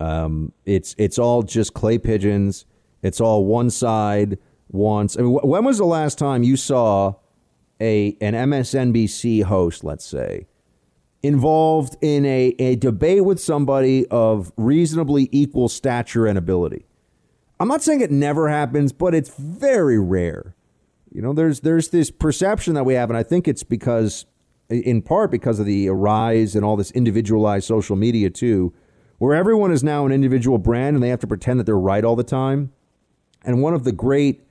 Um, 0.00 0.52
it's 0.64 0.94
it's 0.98 1.18
all 1.18 1.42
just 1.42 1.74
clay 1.74 1.98
pigeons. 1.98 2.64
It's 3.02 3.20
all 3.20 3.44
one 3.44 3.70
side 3.70 4.38
wants. 4.70 5.18
I 5.18 5.22
mean, 5.22 5.38
wh- 5.38 5.44
when 5.44 5.64
was 5.64 5.78
the 5.78 5.84
last 5.84 6.18
time 6.18 6.42
you 6.42 6.56
saw 6.56 7.14
a 7.80 8.16
an 8.20 8.34
MSNBC 8.34 9.44
host, 9.44 9.84
let's 9.84 10.04
say, 10.04 10.46
involved 11.22 11.96
in 12.00 12.24
a, 12.24 12.54
a 12.58 12.76
debate 12.76 13.24
with 13.24 13.40
somebody 13.40 14.06
of 14.08 14.52
reasonably 14.56 15.28
equal 15.32 15.68
stature 15.68 16.26
and 16.26 16.38
ability? 16.38 16.86
I'm 17.58 17.68
not 17.68 17.82
saying 17.82 18.00
it 18.00 18.10
never 18.10 18.48
happens, 18.48 18.92
but 18.92 19.14
it's 19.14 19.30
very 19.36 19.98
rare. 19.98 20.54
You 21.10 21.22
know, 21.22 21.32
there's 21.32 21.60
there's 21.60 21.88
this 21.88 22.10
perception 22.10 22.74
that 22.74 22.84
we 22.84 22.94
have, 22.94 23.08
and 23.08 23.16
I 23.16 23.22
think 23.22 23.48
it's 23.48 23.62
because, 23.62 24.26
in 24.68 25.02
part, 25.02 25.30
because 25.30 25.58
of 25.58 25.66
the 25.66 25.88
rise 25.90 26.54
and 26.54 26.64
all 26.64 26.76
this 26.76 26.90
individualized 26.92 27.66
social 27.66 27.96
media 27.96 28.30
too, 28.30 28.72
where 29.18 29.34
everyone 29.34 29.72
is 29.72 29.82
now 29.82 30.06
an 30.06 30.12
individual 30.12 30.58
brand 30.58 30.96
and 30.96 31.02
they 31.02 31.08
have 31.08 31.20
to 31.20 31.26
pretend 31.26 31.60
that 31.60 31.64
they're 31.64 31.78
right 31.78 32.04
all 32.04 32.16
the 32.16 32.24
time. 32.24 32.72
And 33.44 33.62
one 33.62 33.74
of 33.74 33.84
the 33.84 33.92
great 33.92 34.42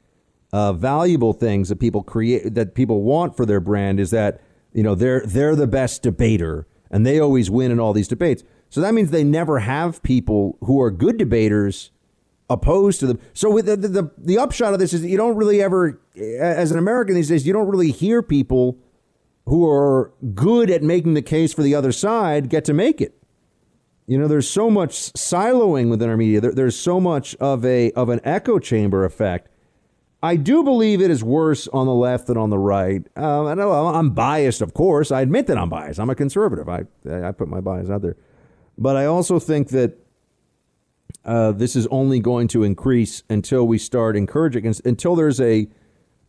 uh, 0.53 0.73
valuable 0.73 1.33
things 1.33 1.69
that 1.69 1.79
people 1.79 2.01
create 2.01 2.53
that 2.55 2.75
people 2.75 3.01
want 3.01 3.35
for 3.35 3.45
their 3.45 3.59
brand 3.59 3.99
is 3.99 4.11
that 4.11 4.41
you 4.73 4.83
know 4.83 4.95
they're 4.95 5.21
they're 5.25 5.55
the 5.55 5.67
best 5.67 6.01
debater 6.01 6.65
and 6.89 7.05
they 7.05 7.19
always 7.19 7.49
win 7.49 7.71
in 7.71 7.79
all 7.79 7.93
these 7.93 8.07
debates. 8.07 8.43
So 8.69 8.81
that 8.81 8.93
means 8.93 9.11
they 9.11 9.23
never 9.23 9.59
have 9.59 10.01
people 10.01 10.57
who 10.61 10.81
are 10.81 10.91
good 10.91 11.17
debaters 11.17 11.91
opposed 12.49 12.99
to 12.99 13.07
them. 13.07 13.19
So 13.33 13.59
the, 13.59 13.75
the 13.75 13.87
the 13.87 14.11
the 14.17 14.37
upshot 14.37 14.73
of 14.73 14.79
this 14.79 14.93
is 14.93 15.03
you 15.03 15.17
don't 15.17 15.35
really 15.35 15.61
ever, 15.61 15.99
as 16.17 16.71
an 16.71 16.77
American 16.77 17.15
these 17.15 17.29
days, 17.29 17.45
you 17.45 17.53
don't 17.53 17.67
really 17.67 17.91
hear 17.91 18.21
people 18.21 18.77
who 19.45 19.69
are 19.69 20.11
good 20.34 20.69
at 20.69 20.81
making 20.84 21.13
the 21.13 21.22
case 21.22 21.53
for 21.53 21.61
the 21.61 21.76
other 21.76 21.91
side 21.91 22.49
get 22.49 22.65
to 22.65 22.73
make 22.73 22.99
it. 22.99 23.22
You 24.07 24.19
know, 24.19 24.27
there's 24.27 24.49
so 24.49 24.69
much 24.69 24.93
siloing 25.13 25.89
within 25.89 26.09
our 26.09 26.17
media. 26.17 26.39
There, 26.39 26.51
there's 26.51 26.77
so 26.77 26.99
much 26.99 27.35
of 27.35 27.65
a 27.65 27.91
of 27.91 28.09
an 28.09 28.22
echo 28.23 28.59
chamber 28.59 29.03
effect. 29.03 29.49
I 30.22 30.38
do 30.38 30.63
believe 30.63 31.01
it 31.01 31.11
is 31.11 31.23
worse 31.23 31.67
on 31.67 31.85
the 31.85 31.93
left 31.93 32.27
than 32.27 32.38
on 32.38 32.49
the 32.49 32.57
right. 32.57 33.05
Um, 33.15 33.57
know 33.57 33.72
I'm 33.72 34.11
biased, 34.11 34.61
of 34.61 34.73
course. 34.73 35.11
I 35.11 35.22
admit 35.22 35.47
that 35.47 35.57
I'm 35.57 35.69
biased. 35.69 35.99
I'm 35.99 36.09
a 36.09 36.15
conservative. 36.15 36.69
I 36.69 36.85
I 37.09 37.31
put 37.31 37.47
my 37.47 37.61
bias 37.61 37.89
out 37.89 38.01
there, 38.01 38.15
but 38.77 38.95
I 38.95 39.05
also 39.05 39.39
think 39.39 39.69
that 39.69 39.97
uh, 41.23 41.51
this 41.51 41.76
is 41.76 41.88
only 41.88 42.19
going 42.19 42.47
to 42.49 42.63
increase 42.63 43.23
until 43.30 43.67
we 43.67 43.80
start 43.80 44.15
encouraging, 44.15 44.72
until 44.85 45.15
there's 45.15 45.41
a 45.41 45.67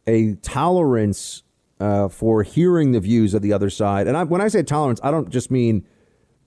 a 0.07 0.35
tolerance 0.37 1.43
uh, 1.81 2.09
for 2.09 2.43
hearing 2.43 2.93
the 2.93 3.01
views 3.01 3.35
of 3.35 3.43
the 3.43 3.53
other 3.53 3.71
side. 3.71 4.07
And 4.07 4.17
I, 4.17 4.25
when 4.25 4.41
I 4.41 4.49
say 4.49 4.63
tolerance, 4.63 5.01
I 5.03 5.11
don't 5.11 5.29
just 5.29 5.51
mean 5.51 5.87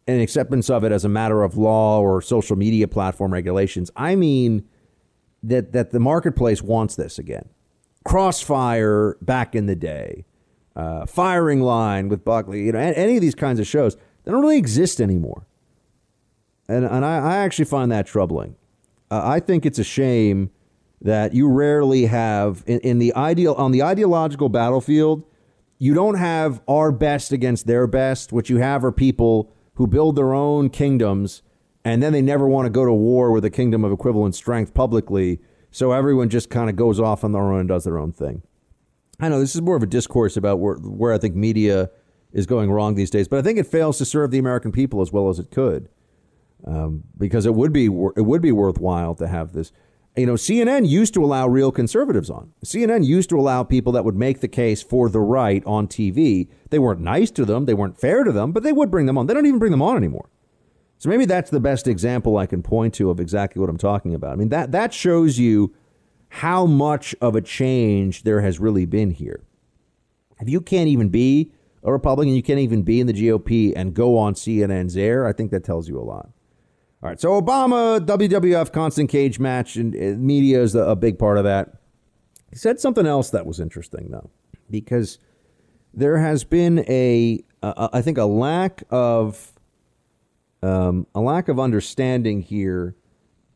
an 0.07 0.19
acceptance 0.19 0.69
of 0.69 0.83
it 0.83 0.91
as 0.91 1.05
a 1.05 1.09
matter 1.09 1.43
of 1.43 1.55
law 1.55 2.01
or 2.01 2.21
social 2.21 2.55
media 2.55 2.87
platform 2.87 3.31
regulations. 3.31 3.91
I 3.95 4.15
mean 4.15 4.67
that 5.43 5.71
that 5.71 5.91
the 5.91 5.99
marketplace 5.99 6.61
wants 6.61 6.95
this 6.95 7.19
again. 7.19 7.49
Crossfire 8.05 9.17
back 9.21 9.55
in 9.55 9.67
the 9.67 9.75
day, 9.75 10.25
uh, 10.75 11.05
firing 11.05 11.61
line 11.61 12.09
with 12.09 12.25
Buckley, 12.25 12.65
you 12.65 12.71
know, 12.71 12.79
any 12.79 13.15
of 13.15 13.21
these 13.21 13.35
kinds 13.35 13.59
of 13.59 13.67
shows, 13.67 13.95
they 14.23 14.31
don't 14.31 14.41
really 14.41 14.57
exist 14.57 14.99
anymore. 14.99 15.45
And 16.67 16.85
and 16.85 17.05
I, 17.05 17.17
I 17.17 17.37
actually 17.37 17.65
find 17.65 17.91
that 17.91 18.07
troubling. 18.07 18.55
Uh, 19.11 19.21
I 19.23 19.39
think 19.39 19.65
it's 19.65 19.79
a 19.79 19.83
shame 19.83 20.51
that 21.01 21.33
you 21.33 21.47
rarely 21.47 22.05
have 22.05 22.63
in, 22.67 22.79
in 22.79 22.99
the 22.99 23.13
ideal 23.15 23.53
on 23.53 23.71
the 23.71 23.83
ideological 23.83 24.49
battlefield. 24.49 25.23
You 25.77 25.93
don't 25.93 26.15
have 26.15 26.61
our 26.67 26.91
best 26.91 27.31
against 27.31 27.67
their 27.67 27.87
best. 27.87 28.33
What 28.33 28.49
you 28.49 28.57
have 28.57 28.83
are 28.83 28.91
people 28.91 29.51
who 29.75 29.87
build 29.87 30.17
their 30.17 30.33
own 30.33 30.69
kingdoms 30.69 31.41
and 31.85 32.03
then 32.03 32.13
they 32.13 32.21
never 32.21 32.47
want 32.47 32.65
to 32.65 32.69
go 32.69 32.85
to 32.85 32.93
war 32.93 33.31
with 33.31 33.45
a 33.45 33.49
kingdom 33.49 33.83
of 33.83 33.91
equivalent 33.91 34.35
strength 34.35 34.73
publicly. 34.73 35.39
So 35.71 35.91
everyone 35.91 36.29
just 36.29 36.49
kind 36.49 36.69
of 36.69 36.75
goes 36.75 36.99
off 36.99 37.23
on 37.23 37.31
their 37.31 37.41
own 37.41 37.61
and 37.61 37.69
does 37.69 37.85
their 37.85 37.97
own 37.97 38.11
thing. 38.11 38.43
I 39.19 39.29
know 39.29 39.39
this 39.39 39.55
is 39.55 39.61
more 39.61 39.75
of 39.75 39.83
a 39.83 39.87
discourse 39.87 40.37
about 40.37 40.59
where, 40.59 40.75
where 40.75 41.13
I 41.13 41.17
think 41.17 41.35
media 41.35 41.89
is 42.31 42.45
going 42.45 42.71
wrong 42.71 42.95
these 42.95 43.09
days, 43.09 43.27
but 43.27 43.39
I 43.39 43.41
think 43.41 43.57
it 43.57 43.67
fails 43.67 43.97
to 43.97 44.05
serve 44.05 44.31
the 44.31 44.37
American 44.37 44.71
people 44.71 45.01
as 45.01 45.11
well 45.11 45.29
as 45.29 45.39
it 45.39 45.51
could, 45.51 45.89
um, 46.65 47.03
because 47.17 47.45
it 47.45 47.53
would 47.53 47.73
be 47.73 47.85
it 47.85 48.25
would 48.25 48.41
be 48.41 48.51
worthwhile 48.51 49.15
to 49.15 49.27
have 49.27 49.53
this. 49.53 49.71
You 50.15 50.25
know, 50.25 50.33
CNN 50.33 50.87
used 50.87 51.13
to 51.13 51.23
allow 51.23 51.47
real 51.47 51.71
conservatives 51.71 52.29
on. 52.29 52.51
CNN 52.65 53.05
used 53.05 53.29
to 53.29 53.39
allow 53.39 53.63
people 53.63 53.93
that 53.93 54.03
would 54.03 54.15
make 54.15 54.41
the 54.41 54.47
case 54.47 54.81
for 54.81 55.07
the 55.07 55.21
right 55.21 55.63
on 55.65 55.87
TV. 55.87 56.49
They 56.71 56.79
weren't 56.79 56.99
nice 56.99 57.31
to 57.31 57.45
them, 57.45 57.65
they 57.65 57.73
weren't 57.73 57.99
fair 57.99 58.23
to 58.23 58.31
them, 58.31 58.51
but 58.51 58.63
they 58.63 58.73
would 58.73 58.91
bring 58.91 59.05
them 59.05 59.17
on. 59.17 59.27
They 59.27 59.33
don't 59.33 59.45
even 59.45 59.59
bring 59.59 59.71
them 59.71 59.81
on 59.81 59.95
anymore. 59.95 60.29
So 60.97 61.07
maybe 61.07 61.25
that's 61.25 61.49
the 61.49 61.61
best 61.61 61.87
example 61.87 62.37
I 62.37 62.45
can 62.45 62.61
point 62.61 62.93
to 62.95 63.09
of 63.09 63.19
exactly 63.19 63.59
what 63.61 63.69
I'm 63.69 63.77
talking 63.77 64.13
about. 64.13 64.33
I 64.33 64.35
mean 64.35 64.49
that 64.49 64.73
that 64.73 64.93
shows 64.93 65.39
you 65.39 65.73
how 66.27 66.65
much 66.65 67.15
of 67.21 67.35
a 67.35 67.41
change 67.41 68.23
there 68.23 68.41
has 68.41 68.59
really 68.59 68.85
been 68.85 69.11
here. 69.11 69.41
If 70.41 70.49
you 70.49 70.59
can't 70.59 70.89
even 70.89 71.09
be 71.09 71.53
a 71.83 71.91
Republican, 71.91 72.35
you 72.35 72.43
can't 72.43 72.59
even 72.59 72.83
be 72.83 72.99
in 72.99 73.07
the 73.07 73.13
GOP 73.13 73.73
and 73.75 73.93
go 73.93 74.17
on 74.17 74.33
CNN's 74.33 74.97
air, 74.97 75.25
I 75.25 75.33
think 75.33 75.51
that 75.51 75.63
tells 75.63 75.87
you 75.87 75.97
a 75.97 76.03
lot. 76.03 76.29
All 77.01 77.09
right, 77.09 77.19
so 77.19 77.41
Obama, 77.41 77.99
WWF 78.05 78.73
constant 78.73 79.09
cage 79.09 79.39
match, 79.39 79.77
and 79.77 79.93
media 80.21 80.61
is 80.61 80.75
a 80.75 80.97
big 80.97 81.17
part 81.17 81.37
of 81.37 81.45
that. 81.45 81.77
He 82.49 82.57
said 82.57 82.79
something 82.79 83.05
else 83.05 83.29
that 83.29 83.45
was 83.45 83.59
interesting, 83.59 84.09
though, 84.11 84.29
because 84.69 85.17
there 85.93 86.17
has 86.17 86.43
been 86.43 86.79
a, 86.89 87.41
a 87.63 87.89
I 87.93 88.01
think, 88.01 88.17
a 88.17 88.25
lack 88.25 88.83
of 88.89 89.53
um, 90.61 91.07
a 91.15 91.21
lack 91.21 91.47
of 91.47 91.57
understanding 91.57 92.41
here 92.41 92.95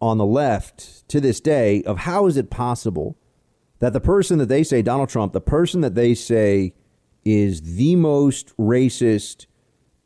on 0.02 0.18
the 0.18 0.26
left 0.26 1.08
to 1.10 1.20
this 1.20 1.42
day 1.42 1.84
of 1.84 2.00
how 2.00 2.28
is 2.28 2.38
it 2.38 2.50
possible 2.50 3.18
that 3.80 3.92
the 3.92 4.00
person 4.00 4.38
that 4.38 4.48
they 4.48 4.64
say 4.64 4.82
Donald 4.82 5.10
Trump, 5.10 5.34
the 5.34 5.42
person 5.42 5.82
that 5.82 5.96
they 5.96 6.16
say 6.16 6.74
is 7.26 7.76
the 7.76 7.98
most 7.98 8.56
racist 8.58 9.48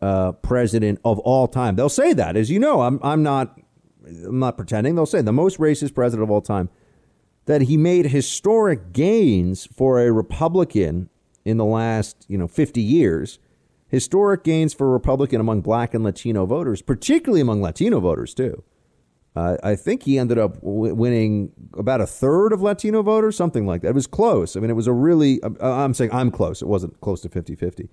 uh, 0.02 0.32
president 0.34 1.00
of 1.04 1.20
all 1.20 1.48
time. 1.48 1.76
They'll 1.76 1.90
say 1.90 2.14
that, 2.14 2.36
as 2.36 2.50
you 2.50 2.60
know. 2.60 2.82
I'm 2.82 3.00
I'm 3.04 3.24
not 3.24 3.60
I'm 4.06 4.40
not 4.40 4.58
pretending. 4.58 4.96
They'll 4.96 5.06
say 5.06 5.22
the 5.22 5.34
most 5.34 5.58
racist 5.60 5.94
president 5.94 6.24
of 6.24 6.32
all 6.32 6.42
time. 6.42 6.70
That 7.46 7.64
he 7.64 7.78
made 7.78 8.08
historic 8.08 8.92
gains 8.92 9.66
for 9.66 10.02
a 10.02 10.12
Republican 10.12 11.10
in 11.46 11.58
the 11.58 11.66
last 11.66 12.26
you 12.28 12.38
know 12.38 12.48
50 12.48 12.82
years. 12.82 13.40
Historic 13.90 14.44
gains 14.44 14.74
for 14.74 14.88
a 14.88 14.92
Republican 14.92 15.40
among 15.40 15.62
Black 15.62 15.94
and 15.94 16.04
Latino 16.04 16.46
voters, 16.46 16.82
particularly 16.82 17.40
among 17.40 17.62
Latino 17.62 18.02
voters 18.02 18.34
too. 18.34 18.64
Uh, 19.34 19.56
I 19.64 19.76
think 19.76 20.04
he 20.04 20.18
ended 20.18 20.40
up 20.40 20.56
w- 20.62 20.94
winning 20.96 21.52
about 21.74 22.02
a 22.02 22.08
third 22.08 22.52
of 22.52 22.62
Latino 22.62 23.04
voters, 23.04 23.38
something 23.38 23.68
like 23.68 23.84
that. 23.84 23.90
It 23.90 23.96
was 23.96 24.08
close. 24.08 24.58
I 24.58 24.60
mean, 24.60 24.72
it 24.72 24.74
was 24.74 24.88
a 24.88 24.94
really, 24.94 25.40
I'm 25.62 25.94
saying 25.94 26.12
I'm 26.12 26.32
close. 26.32 26.62
It 26.62 26.68
wasn't 26.68 27.00
close 27.02 27.22
to 27.22 27.30
50 27.30 27.56
50. 27.56 27.88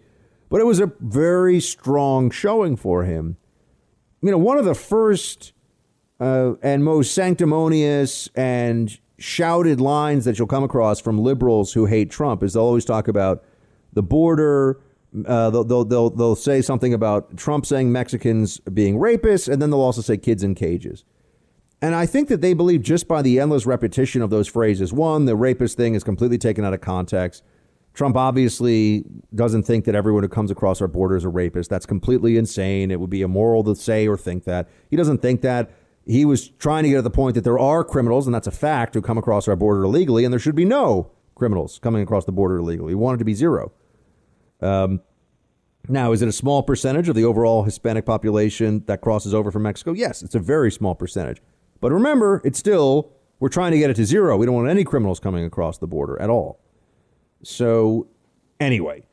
But 0.48 0.60
it 0.60 0.64
was 0.64 0.80
a 0.80 0.92
very 1.00 1.60
strong 1.60 2.30
showing 2.30 2.76
for 2.76 3.04
him. 3.04 3.36
You 4.22 4.30
know, 4.30 4.38
one 4.38 4.58
of 4.58 4.64
the 4.64 4.74
first 4.74 5.52
uh, 6.20 6.54
and 6.62 6.84
most 6.84 7.14
sanctimonious 7.14 8.28
and 8.34 8.98
shouted 9.18 9.80
lines 9.80 10.24
that 10.24 10.38
you'll 10.38 10.48
come 10.48 10.64
across 10.64 11.00
from 11.00 11.18
liberals 11.18 11.72
who 11.72 11.86
hate 11.86 12.10
Trump 12.10 12.42
is 12.42 12.52
they'll 12.54 12.62
always 12.62 12.84
talk 12.84 13.08
about 13.08 13.44
the 13.92 14.02
border. 14.02 14.80
Uh, 15.26 15.50
they'll, 15.50 15.64
they'll, 15.64 15.84
they'll, 15.84 16.10
they'll 16.10 16.36
say 16.36 16.60
something 16.60 16.92
about 16.92 17.36
Trump 17.36 17.64
saying 17.66 17.92
Mexicans 17.92 18.58
being 18.60 18.96
rapists, 18.96 19.52
and 19.52 19.62
then 19.62 19.70
they'll 19.70 19.80
also 19.80 20.00
say 20.00 20.16
kids 20.16 20.42
in 20.42 20.54
cages. 20.54 21.04
And 21.80 21.94
I 21.94 22.06
think 22.06 22.28
that 22.28 22.40
they 22.40 22.54
believe 22.54 22.82
just 22.82 23.06
by 23.06 23.20
the 23.20 23.38
endless 23.38 23.66
repetition 23.66 24.22
of 24.22 24.30
those 24.30 24.48
phrases, 24.48 24.92
one, 24.92 25.26
the 25.26 25.36
rapist 25.36 25.76
thing 25.76 25.94
is 25.94 26.02
completely 26.02 26.38
taken 26.38 26.64
out 26.64 26.72
of 26.72 26.80
context. 26.80 27.44
Trump 27.94 28.16
obviously 28.16 29.04
doesn't 29.34 29.62
think 29.62 29.84
that 29.84 29.94
everyone 29.94 30.24
who 30.24 30.28
comes 30.28 30.50
across 30.50 30.80
our 30.80 30.88
border 30.88 31.16
is 31.16 31.24
a 31.24 31.28
rapist. 31.28 31.70
That's 31.70 31.86
completely 31.86 32.36
insane. 32.36 32.90
It 32.90 32.98
would 32.98 33.08
be 33.10 33.22
immoral 33.22 33.62
to 33.64 33.76
say 33.76 34.08
or 34.08 34.18
think 34.18 34.44
that. 34.44 34.68
He 34.90 34.96
doesn't 34.96 35.22
think 35.22 35.42
that. 35.42 35.70
He 36.04 36.24
was 36.24 36.48
trying 36.48 36.82
to 36.82 36.90
get 36.90 36.98
at 36.98 37.04
the 37.04 37.10
point 37.10 37.34
that 37.36 37.44
there 37.44 37.58
are 37.58 37.84
criminals, 37.84 38.26
and 38.26 38.34
that's 38.34 38.48
a 38.48 38.52
fact, 38.52 38.94
who 38.94 39.00
come 39.00 39.16
across 39.16 39.48
our 39.48 39.56
border 39.56 39.84
illegally, 39.84 40.24
and 40.24 40.32
there 40.32 40.40
should 40.40 40.56
be 40.56 40.64
no 40.64 41.12
criminals 41.34 41.78
coming 41.78 42.02
across 42.02 42.24
the 42.24 42.32
border 42.32 42.58
illegally. 42.58 42.90
He 42.90 42.94
wanted 42.96 43.18
to 43.18 43.24
be 43.24 43.32
zero. 43.32 43.72
Um, 44.60 45.00
now, 45.88 46.12
is 46.12 46.20
it 46.20 46.28
a 46.28 46.32
small 46.32 46.62
percentage 46.62 47.08
of 47.08 47.14
the 47.14 47.24
overall 47.24 47.62
Hispanic 47.62 48.04
population 48.04 48.84
that 48.86 49.02
crosses 49.02 49.32
over 49.32 49.50
from 49.50 49.62
Mexico? 49.62 49.92
Yes, 49.92 50.22
it's 50.22 50.34
a 50.34 50.40
very 50.40 50.70
small 50.72 50.94
percentage. 50.94 51.40
But 51.80 51.92
remember, 51.92 52.40
it's 52.44 52.58
still, 52.58 53.12
we're 53.38 53.48
trying 53.48 53.72
to 53.72 53.78
get 53.78 53.90
it 53.90 53.94
to 53.94 54.04
zero. 54.04 54.36
We 54.36 54.46
don't 54.46 54.54
want 54.54 54.68
any 54.68 54.84
criminals 54.84 55.20
coming 55.20 55.44
across 55.44 55.78
the 55.78 55.86
border 55.86 56.20
at 56.20 56.28
all. 56.28 56.60
So, 57.44 58.08
anyway, 58.58 59.04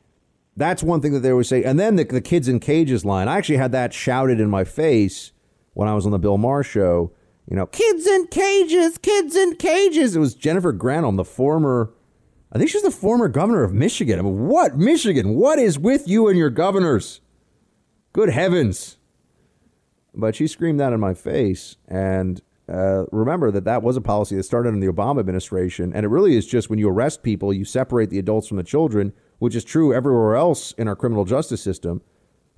that's 0.56 0.82
one 0.82 1.00
thing 1.00 1.12
that 1.12 1.20
they 1.20 1.30
always 1.30 1.48
say. 1.48 1.62
And 1.64 1.78
then 1.78 1.96
the, 1.96 2.04
the 2.04 2.20
kids 2.20 2.48
in 2.48 2.60
cages 2.60 3.04
line. 3.04 3.28
I 3.28 3.38
actually 3.38 3.56
had 3.56 3.72
that 3.72 3.92
shouted 3.92 4.40
in 4.40 4.50
my 4.50 4.64
face 4.64 5.32
when 5.74 5.88
I 5.88 5.94
was 5.94 6.04
on 6.04 6.12
the 6.12 6.18
Bill 6.18 6.38
Maher 6.38 6.62
show. 6.62 7.12
You 7.48 7.56
know, 7.56 7.66
kids 7.66 8.06
in 8.06 8.28
cages, 8.28 8.98
kids 8.98 9.34
in 9.34 9.56
cages. 9.56 10.14
It 10.14 10.20
was 10.20 10.34
Jennifer 10.34 10.72
Granholm, 10.72 11.16
the 11.16 11.24
former, 11.24 11.92
I 12.52 12.58
think 12.58 12.70
she's 12.70 12.82
the 12.82 12.90
former 12.90 13.28
governor 13.28 13.64
of 13.64 13.72
Michigan. 13.72 14.18
I 14.18 14.22
mean, 14.22 14.46
what, 14.46 14.76
Michigan? 14.76 15.34
What 15.34 15.58
is 15.58 15.78
with 15.78 16.06
you 16.06 16.28
and 16.28 16.38
your 16.38 16.50
governors? 16.50 17.20
Good 18.12 18.28
heavens. 18.28 18.98
But 20.14 20.36
she 20.36 20.46
screamed 20.46 20.78
that 20.80 20.92
in 20.92 21.00
my 21.00 21.14
face. 21.14 21.76
And 21.88 22.40
uh, 22.68 23.04
remember 23.10 23.50
that 23.50 23.64
that 23.64 23.82
was 23.82 23.96
a 23.96 24.00
policy 24.00 24.36
that 24.36 24.44
started 24.44 24.70
in 24.70 24.80
the 24.80 24.86
Obama 24.86 25.20
administration. 25.20 25.92
And 25.94 26.04
it 26.04 26.08
really 26.08 26.36
is 26.36 26.46
just 26.46 26.70
when 26.70 26.78
you 26.78 26.88
arrest 26.88 27.22
people, 27.22 27.52
you 27.52 27.64
separate 27.64 28.10
the 28.10 28.18
adults 28.18 28.48
from 28.48 28.56
the 28.56 28.62
children, 28.62 29.12
which 29.38 29.56
is 29.56 29.64
true 29.64 29.92
everywhere 29.92 30.36
else 30.36 30.72
in 30.72 30.88
our 30.88 30.96
criminal 30.96 31.24
justice 31.24 31.62
system. 31.62 32.02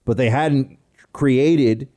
But 0.04 0.16
they 0.16 0.30
hadn't 0.30 0.78
created 1.12 1.88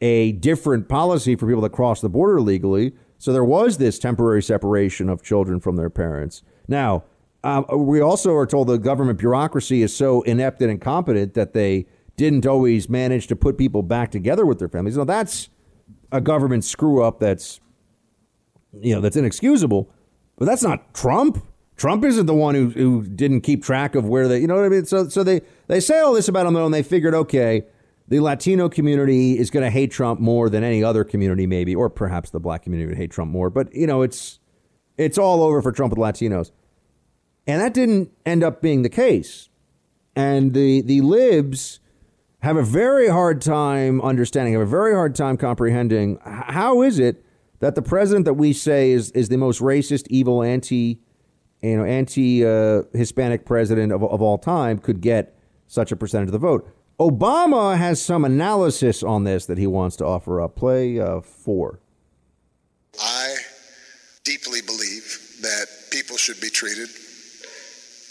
a 0.00 0.32
different 0.32 0.88
policy 0.88 1.34
for 1.34 1.46
people 1.46 1.62
that 1.62 1.72
cross 1.72 2.00
the 2.00 2.08
border 2.08 2.40
legally. 2.40 2.92
So 3.18 3.32
there 3.32 3.44
was 3.44 3.78
this 3.78 3.98
temporary 3.98 4.42
separation 4.42 5.08
of 5.08 5.22
children 5.22 5.58
from 5.58 5.74
their 5.74 5.90
parents. 5.90 6.42
Now, 6.68 7.04
um, 7.42 7.66
we 7.70 8.00
also 8.00 8.34
are 8.34 8.46
told 8.46 8.68
the 8.68 8.78
government 8.78 9.18
bureaucracy 9.18 9.82
is 9.82 9.94
so 9.94 10.22
inept 10.22 10.62
and 10.62 10.70
incompetent 10.70 11.34
that 11.34 11.52
they 11.52 11.86
didn't 12.16 12.46
always 12.46 12.88
manage 12.88 13.26
to 13.28 13.36
put 13.36 13.58
people 13.58 13.82
back 13.82 14.10
together 14.10 14.46
with 14.46 14.58
their 14.58 14.68
families. 14.68 14.96
Now, 14.96 15.04
that's 15.04 15.48
a 16.12 16.20
government 16.20 16.64
screw 16.64 17.02
up 17.02 17.20
that's 17.20 17.60
you 18.80 18.94
know 18.94 19.00
that's 19.00 19.16
inexcusable. 19.16 19.90
But 20.36 20.46
that's 20.46 20.62
not 20.62 20.94
Trump. 20.94 21.44
Trump 21.76 22.04
isn't 22.04 22.26
the 22.26 22.34
one 22.34 22.54
who, 22.54 22.70
who 22.70 23.02
didn't 23.04 23.42
keep 23.42 23.62
track 23.62 23.94
of 23.94 24.06
where 24.06 24.28
they 24.28 24.40
you 24.40 24.46
know 24.46 24.56
what 24.56 24.64
I 24.64 24.68
mean. 24.68 24.84
So 24.84 25.08
so 25.08 25.22
they 25.22 25.42
they 25.66 25.80
say 25.80 26.00
all 26.00 26.12
this 26.12 26.28
about 26.28 26.46
him 26.46 26.54
though, 26.54 26.64
and 26.64 26.74
they 26.74 26.82
figured 26.82 27.14
okay, 27.14 27.64
the 28.06 28.20
Latino 28.20 28.68
community 28.68 29.38
is 29.38 29.50
going 29.50 29.64
to 29.64 29.70
hate 29.70 29.90
Trump 29.90 30.20
more 30.20 30.48
than 30.48 30.64
any 30.64 30.82
other 30.82 31.04
community 31.04 31.46
maybe, 31.46 31.74
or 31.74 31.90
perhaps 31.90 32.30
the 32.30 32.40
black 32.40 32.62
community 32.62 32.88
would 32.88 32.96
hate 32.96 33.10
Trump 33.10 33.30
more. 33.30 33.50
But 33.50 33.74
you 33.74 33.86
know 33.86 34.02
it's 34.02 34.38
it's 34.96 35.18
all 35.18 35.42
over 35.42 35.62
for 35.62 35.72
Trump 35.72 35.96
with 35.96 35.98
Latinos, 35.98 36.50
and 37.46 37.60
that 37.60 37.74
didn't 37.74 38.10
end 38.26 38.42
up 38.42 38.60
being 38.62 38.82
the 38.82 38.88
case. 38.88 39.48
And 40.16 40.54
the 40.54 40.82
the 40.82 41.00
libs 41.00 41.80
have 42.40 42.56
a 42.56 42.62
very 42.62 43.08
hard 43.08 43.42
time 43.42 44.00
understanding, 44.00 44.52
have 44.54 44.62
a 44.62 44.66
very 44.66 44.92
hard 44.92 45.14
time 45.14 45.36
comprehending 45.36 46.18
how 46.24 46.82
is 46.82 46.98
it 46.98 47.24
that 47.60 47.74
the 47.74 47.82
president 47.82 48.24
that 48.24 48.34
we 48.34 48.52
say 48.52 48.92
is 48.92 49.10
is 49.12 49.28
the 49.28 49.36
most 49.36 49.60
racist, 49.60 50.06
evil, 50.08 50.42
anti, 50.42 51.00
you 51.62 51.76
know, 51.76 51.84
anti 51.84 52.44
uh, 52.44 52.82
Hispanic 52.92 53.44
president 53.44 53.92
of, 53.92 54.02
of 54.04 54.22
all 54.22 54.38
time 54.38 54.78
could 54.78 55.00
get 55.00 55.36
such 55.66 55.90
a 55.90 55.96
percentage 55.96 56.28
of 56.28 56.32
the 56.32 56.38
vote. 56.38 56.70
Obama 57.00 57.76
has 57.76 58.02
some 58.02 58.24
analysis 58.24 59.02
on 59.02 59.24
this 59.24 59.46
that 59.46 59.58
he 59.58 59.66
wants 59.66 59.96
to 59.96 60.04
offer 60.04 60.40
up. 60.40 60.56
Play 60.56 60.98
uh, 60.98 61.20
four. 61.20 61.80
I 63.00 63.36
deeply 64.24 64.60
believe 64.62 65.38
that 65.42 65.66
people 65.90 66.16
should 66.16 66.40
be 66.40 66.50
treated 66.50 66.88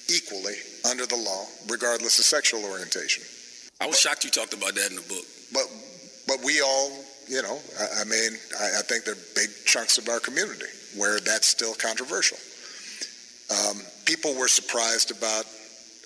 equally 0.09 0.55
under 0.89 1.05
the 1.05 1.17
law, 1.17 1.45
regardless 1.69 2.19
of 2.19 2.25
sexual 2.25 2.63
orientation. 2.63 3.23
I 3.79 3.85
was 3.85 3.99
shocked 3.99 4.23
you 4.23 4.31
talked 4.31 4.53
about 4.53 4.75
that 4.75 4.89
in 4.89 4.95
the 4.95 5.05
book. 5.07 5.25
But 5.53 5.65
but 6.27 6.43
we 6.43 6.61
all, 6.61 6.91
you 7.27 7.41
know, 7.41 7.59
I, 7.79 8.01
I 8.01 8.03
mean, 8.03 8.31
I, 8.59 8.79
I, 8.79 8.81
think 8.83 9.05
there 9.05 9.13
are 9.13 9.25
big 9.35 9.49
chunks 9.65 9.97
of 9.97 10.09
our 10.09 10.19
community 10.19 10.65
where 10.97 11.19
that's 11.19 11.47
still 11.47 11.73
controversial. 11.73 12.37
Um, 13.49 13.81
people 14.05 14.35
were 14.35 14.49
surprised 14.49 15.11
about 15.11 15.45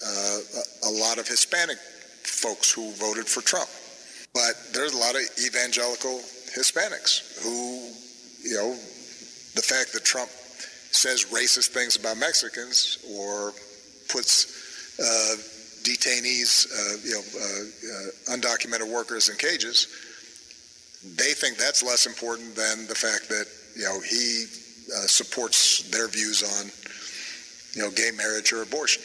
uh, 0.06 0.40
a, 0.86 0.92
lot 0.92 1.18
of 1.18 1.28
Hispanic 1.28 1.78
folks 1.78 2.72
who 2.72 2.92
voted 2.94 3.26
for 3.26 3.42
Trump, 3.42 3.70
but 4.34 4.54
there's 4.74 4.94
a 4.94 4.98
lot 4.98 5.16
of 5.16 5.22
evangelical 5.44 6.22
Hispanics 6.54 7.42
who, 7.42 7.90
you 8.48 8.56
know, 8.58 8.72
the 9.56 9.62
fact 9.62 9.94
that 9.94 10.04
Trump 10.04 10.30
says 10.30 11.26
racist 11.32 11.70
things 11.70 11.96
about 11.96 12.18
Mexicans 12.18 13.00
or 13.18 13.54
puts 14.10 15.00
uh, 15.00 15.36
detainees, 15.84 16.68
uh, 16.72 16.98
you 17.04 17.12
know, 17.12 17.22
uh, 17.40 18.34
uh, 18.34 18.38
undocumented 18.38 18.92
workers 18.92 19.30
in 19.30 19.38
cages, 19.38 19.88
they 21.16 21.34
think 21.34 21.58
that's 21.58 21.84
less 21.84 22.06
important 22.06 22.56
than 22.56 22.88
the 22.88 22.96
fact 22.96 23.30
that 23.30 23.46
you 23.76 23.84
know 23.84 24.00
he 24.02 24.46
supports 25.08 25.90
their 25.90 26.08
views 26.08 26.44
on 26.44 26.70
you 27.74 27.82
know 27.82 27.94
gay 27.96 28.12
marriage 28.16 28.52
or 28.54 28.62
abortion. 28.62 29.04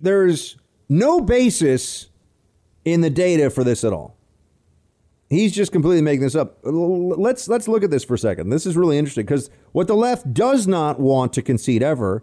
There's 0.00 0.56
no 0.88 1.20
basis 1.20 2.08
in 2.84 3.00
the 3.00 3.10
data 3.10 3.50
for 3.50 3.64
this 3.64 3.84
at 3.84 3.92
all. 3.92 4.16
He's 5.28 5.52
just 5.52 5.72
completely 5.72 6.02
making 6.02 6.22
this 6.22 6.36
up. 6.36 6.58
Let's 6.62 7.48
let's 7.48 7.66
look 7.66 7.82
at 7.82 7.90
this 7.90 8.04
for 8.04 8.14
a 8.14 8.18
second. 8.18 8.50
This 8.50 8.64
is 8.64 8.76
really 8.76 8.96
interesting 8.96 9.26
because 9.26 9.50
what 9.72 9.88
the 9.88 9.96
left 9.96 10.32
does 10.32 10.66
not 10.66 11.00
want 11.00 11.32
to 11.34 11.42
concede 11.42 11.82
ever 11.82 12.22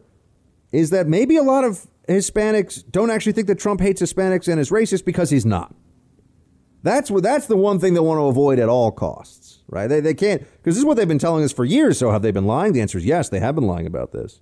is 0.72 0.89
that 0.89 1.07
maybe 1.07 1.35
a 1.35 1.43
lot 1.43 1.65
of 1.65 1.85
Hispanics 2.07 2.84
don't 2.89 3.09
actually 3.09 3.34
think 3.34 3.47
that 3.47 3.59
Trump 3.59 3.80
hates 3.81 4.01
Hispanics 4.01 4.47
and 4.47 4.59
is 4.59 4.69
racist 4.69 5.05
because 5.05 5.30
he's 5.30 5.45
not. 5.45 5.73
That's 6.81 7.09
what 7.09 7.23
that's 7.23 7.47
the 7.47 7.55
one 7.55 7.80
thing 7.80 7.93
they 7.93 8.01
want 8.01 8.19
to 8.19 8.25
avoid 8.25 8.59
at 8.59 8.67
all 8.67 8.91
costs, 8.91 9.59
right? 9.67 9.88
They, 9.88 10.01
they 10.01 10.13
can't 10.13 10.41
because 10.41 10.75
this 10.75 10.80
is 10.80 10.85
what 10.85 10.97
they've 10.97 11.07
been 11.07 11.17
telling 11.17 11.43
us 11.43 11.53
for 11.53 11.63
years. 11.63 11.97
So 11.97 12.11
have 12.11 12.21
they 12.21 12.31
been 12.31 12.45
lying? 12.45 12.73
The 12.73 12.81
answer 12.81 12.97
is 12.97 13.05
yes, 13.05 13.30
they 13.30 13.39
have 13.39 13.55
been 13.55 13.67
lying 13.67 13.88
about 13.88 14.11
this. 14.11 14.41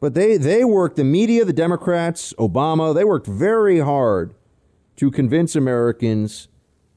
But 0.00 0.12
they, 0.12 0.36
they 0.36 0.64
worked, 0.64 0.96
the 0.96 1.04
media, 1.04 1.46
the 1.46 1.52
Democrats, 1.54 2.34
Obama, 2.34 2.94
they 2.94 3.04
worked 3.04 3.26
very 3.26 3.78
hard 3.78 4.34
to 4.96 5.10
convince 5.10 5.56
Americans, 5.56 6.48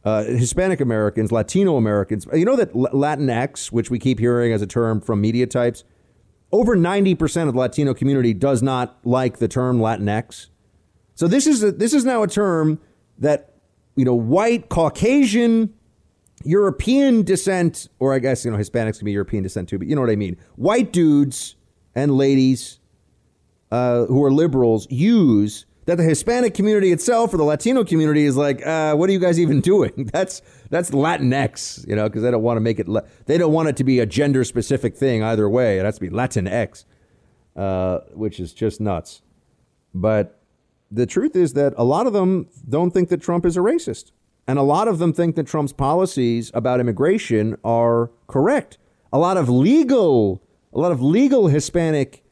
uh, 0.03 0.23
Hispanic 0.23 0.81
Americans, 0.81 1.31
Latino 1.31 1.77
Americans. 1.77 2.27
You 2.33 2.43
know 2.43 2.57
that 2.57 2.73
Latinx, 2.73 3.71
which 3.71 3.89
we 3.89 3.97
keep 3.97 4.19
hearing 4.19 4.51
as 4.51 4.61
a 4.61 4.67
term 4.67 4.99
from 4.99 5.21
media 5.21 5.47
types, 5.47 5.85
over 6.51 6.75
90% 6.75 7.47
of 7.47 7.53
the 7.53 7.59
Latino 7.59 7.93
community 7.93 8.33
does 8.33 8.63
not 8.63 8.97
like 9.03 9.37
the 9.37 9.47
term 9.47 9.79
Latinx. 9.79 10.47
So 11.15 11.27
this 11.27 11.47
is 11.47 11.63
a, 11.63 11.71
this 11.71 11.93
is 11.93 12.05
now 12.05 12.23
a 12.23 12.27
term 12.27 12.79
that 13.17 13.55
you 13.95 14.05
know 14.05 14.13
white 14.13 14.69
Caucasian 14.69 15.73
European 16.43 17.23
descent, 17.23 17.89
or 17.99 18.13
I 18.13 18.19
guess 18.19 18.45
you 18.45 18.51
know 18.51 18.57
Hispanics 18.57 18.99
can 18.99 19.05
be 19.05 19.11
European 19.11 19.43
descent 19.43 19.69
too, 19.69 19.79
but 19.79 19.87
you 19.87 19.95
know 19.95 20.01
what 20.01 20.11
I 20.11 20.15
mean. 20.15 20.37
White 20.55 20.93
dudes 20.93 21.55
and 21.95 22.15
ladies 22.15 22.79
uh, 23.71 24.05
who 24.05 24.23
are 24.23 24.31
liberals 24.31 24.87
use 24.89 25.65
that 25.87 25.95
the 25.95 26.03
Hispanic 26.03 26.53
community 26.53 26.91
itself 26.91 27.33
or 27.33 27.37
the 27.37 27.45
Latino 27.45 27.83
community 27.85 28.25
is 28.25 28.35
like, 28.35 28.65
uh, 28.65 28.93
what 28.93 29.09
are 29.09 29.13
you 29.13 29.19
guys 29.19 29.39
even 29.39 29.61
doing? 29.73 30.09
That's 30.13 30.41
that's 30.69 30.91
Latinx, 30.91 31.87
you 31.87 31.95
know, 31.95 32.07
because 32.07 32.21
they 32.21 32.29
don't 32.29 32.43
want 32.43 32.57
to 32.57 32.61
make 32.61 32.79
it. 32.79 32.87
They 33.25 33.37
don't 33.37 33.53
want 33.53 33.69
it 33.69 33.77
to 33.77 33.83
be 33.83 33.99
a 33.99 34.05
gender 34.05 34.43
specific 34.43 34.95
thing 34.95 35.23
either 35.23 35.49
way. 35.49 35.79
It 35.79 35.85
has 35.85 35.95
to 35.95 36.01
be 36.01 36.09
Latinx, 36.09 36.83
uh, 37.55 37.99
which 38.13 38.39
is 38.39 38.53
just 38.53 38.79
nuts. 38.81 39.21
But 39.93 40.39
the 40.91 41.05
truth 41.05 41.35
is 41.35 41.53
that 41.53 41.73
a 41.77 41.83
lot 41.83 42.05
of 42.05 42.13
them 42.13 42.49
don't 42.67 42.91
think 42.91 43.07
that 43.09 43.21
Trump 43.21 43.45
is 43.45 43.57
a 43.57 43.61
racist. 43.61 44.11
And 44.49 44.59
a 44.59 44.63
lot 44.63 44.87
of 44.87 44.99
them 44.99 45.11
think 45.11 45.35
that 45.35 45.45
Trump's 45.45 45.73
policies 45.73 46.51
about 46.53 46.79
immigration 46.79 47.57
are 47.65 48.11
correct. 48.27 48.77
A 49.11 49.19
lot 49.19 49.35
of 49.35 49.49
legal, 49.49 50.41
a 50.73 50.79
lot 50.79 50.93
of 50.93 51.01
legal 51.01 51.47
Hispanic 51.47 52.23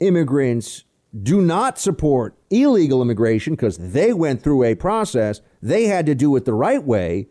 immigrants 0.00 0.84
do 1.22 1.42
not 1.42 1.78
support 1.78 2.37
illegal 2.50 3.02
immigration 3.02 3.54
because 3.54 3.78
they 3.78 4.12
went 4.12 4.42
through 4.42 4.64
a 4.64 4.74
process. 4.74 5.40
They 5.62 5.84
had 5.84 6.06
to 6.06 6.14
do 6.14 6.34
it 6.36 6.44
the 6.44 6.54
right 6.54 6.82
way. 6.82 7.28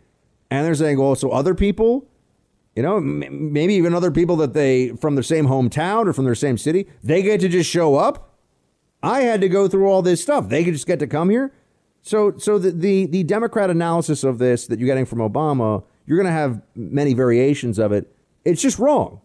And 0.50 0.66
they're 0.66 0.76
saying, 0.76 1.00
well, 1.00 1.16
so 1.16 1.32
other 1.32 1.54
people, 1.54 2.08
you 2.76 2.84
know, 2.84 2.98
m- 2.98 3.52
maybe 3.52 3.74
even 3.74 3.94
other 3.94 4.12
people 4.12 4.36
that 4.38 4.54
they, 4.54 4.90
from 4.90 5.16
the 5.16 5.24
same 5.24 5.48
hometown 5.48 6.08
or 6.08 6.14
from 6.14 6.26
their 6.26 6.36
same 6.36 6.58
city, 6.58 6.88
they 7.04 7.22
get 7.22 7.42
to 7.42 7.50
just 7.50 7.70
show 7.70 7.96
up. 7.96 8.36
I 9.04 9.22
had 9.22 9.42
to 9.42 9.50
go 9.50 9.68
through 9.68 9.88
all 9.88 10.02
this 10.02 10.22
stuff. 10.22 10.50
They 10.50 10.64
could 10.64 10.74
just 10.74 10.88
get 10.88 11.00
to 11.00 11.08
come 11.08 11.30
here. 11.30 11.54
So, 12.02 12.38
so 12.38 12.58
the, 12.58 12.72
the, 12.72 13.06
the 13.06 13.24
Democrat 13.24 13.70
analysis 13.70 14.24
of 14.24 14.38
this 14.38 14.68
that 14.68 14.80
you're 14.80 14.88
getting 14.88 15.06
from 15.06 15.20
Obama, 15.20 15.84
you're 16.06 16.18
going 16.18 16.28
to 16.28 16.32
have 16.32 16.62
many 16.74 17.14
variations 17.14 17.78
of 17.78 17.92
it. 17.92 18.14
It's 18.46 18.62
just 18.62 18.80
wrong, 18.80 19.20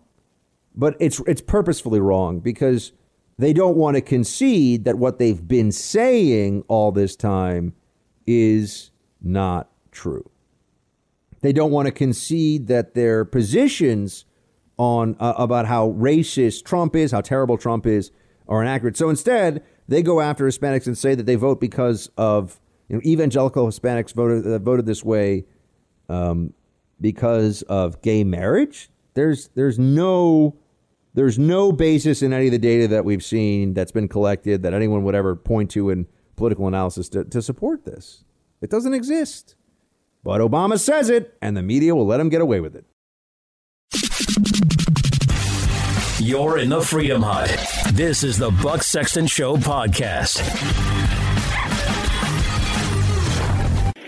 but 0.74 0.97
it's 0.98 1.20
it's 1.28 1.40
purposefully 1.40 2.01
wrong 2.01 2.40
because 2.40 2.90
they 3.39 3.53
don't 3.53 3.77
want 3.77 3.97
to 3.97 4.01
concede 4.01 4.85
that 4.85 4.99
what 4.99 5.19
they've 5.19 5.47
been 5.47 5.73
saying 5.73 6.65
all 6.69 6.93
this 6.93 7.17
time 7.17 7.75
is 8.27 8.91
not 9.21 9.71
true. 9.91 10.31
They 11.41 11.53
don't 11.53 11.73
want 11.73 11.87
to 11.87 11.93
concede 11.93 12.69
that 12.69 12.95
their 12.95 13.25
positions 13.25 14.25
on 14.79 15.17
uh, 15.19 15.35
about 15.37 15.67
how 15.67 15.91
racist 15.93 16.65
Trump 16.65 16.95
is, 16.97 17.13
how 17.13 17.21
terrible 17.21 17.59
Trump 17.59 17.87
is, 17.87 18.11
are 18.49 18.63
inaccurate. 18.63 18.97
So 18.97 19.09
instead, 19.09 19.63
they 19.89 20.03
go 20.03 20.21
after 20.21 20.47
Hispanics 20.47 20.87
and 20.87 20.97
say 20.97 21.15
that 21.15 21.27
they 21.27 21.35
vote 21.35 21.61
because 21.61 22.11
of 22.17 22.61
you 22.89 22.97
know, 22.97 23.03
evangelical 23.05 23.67
Hispanics 23.67 24.15
voted 24.15 24.47
uh, 24.47 24.59
voted 24.59 24.87
this 24.87 25.05
way 25.05 25.45
um, 26.09 26.53
because 27.01 27.63
of 27.63 28.01
gay 28.03 28.25
marriage. 28.25 28.91
There's 29.15 29.49
there's 29.55 29.79
no 29.79 30.57
there's 31.14 31.39
no 31.39 31.72
basis 31.72 32.22
in 32.22 32.32
any 32.32 32.47
of 32.47 32.52
the 32.52 32.59
data 32.59 32.89
that 32.89 33.05
we've 33.05 33.22
seen 33.22 33.74
that's 33.74 33.93
been 33.93 34.09
collected 34.09 34.62
that 34.62 34.72
anyone 34.72 35.05
would 35.05 35.14
ever 35.14 35.36
point 35.36 35.70
to 35.72 35.90
in 35.90 36.06
political 36.36 36.66
analysis 36.66 37.09
to, 37.10 37.24
to 37.24 37.43
support 37.43 37.84
this. 37.84 38.24
It 38.60 38.70
doesn't 38.70 38.94
exist. 38.94 39.56
But 40.24 40.40
Obama 40.40 40.78
says 40.78 41.10
it, 41.10 41.36
and 41.43 41.56
the 41.56 41.62
media 41.62 41.94
will 41.94 42.06
let 42.06 42.20
him 42.20 42.28
get 42.28 42.40
away 42.40 42.60
with 42.60 42.76
it. 42.76 42.86
You're 46.20 46.59
in 46.59 46.68
the 46.68 46.80
Freedom 46.80 47.20
Hut. 47.20 47.51
This 47.93 48.22
is 48.22 48.39
the 48.39 48.51
Buck 48.62 48.82
Sexton 48.84 49.26
Show 49.26 49.56
podcast. 49.56 50.40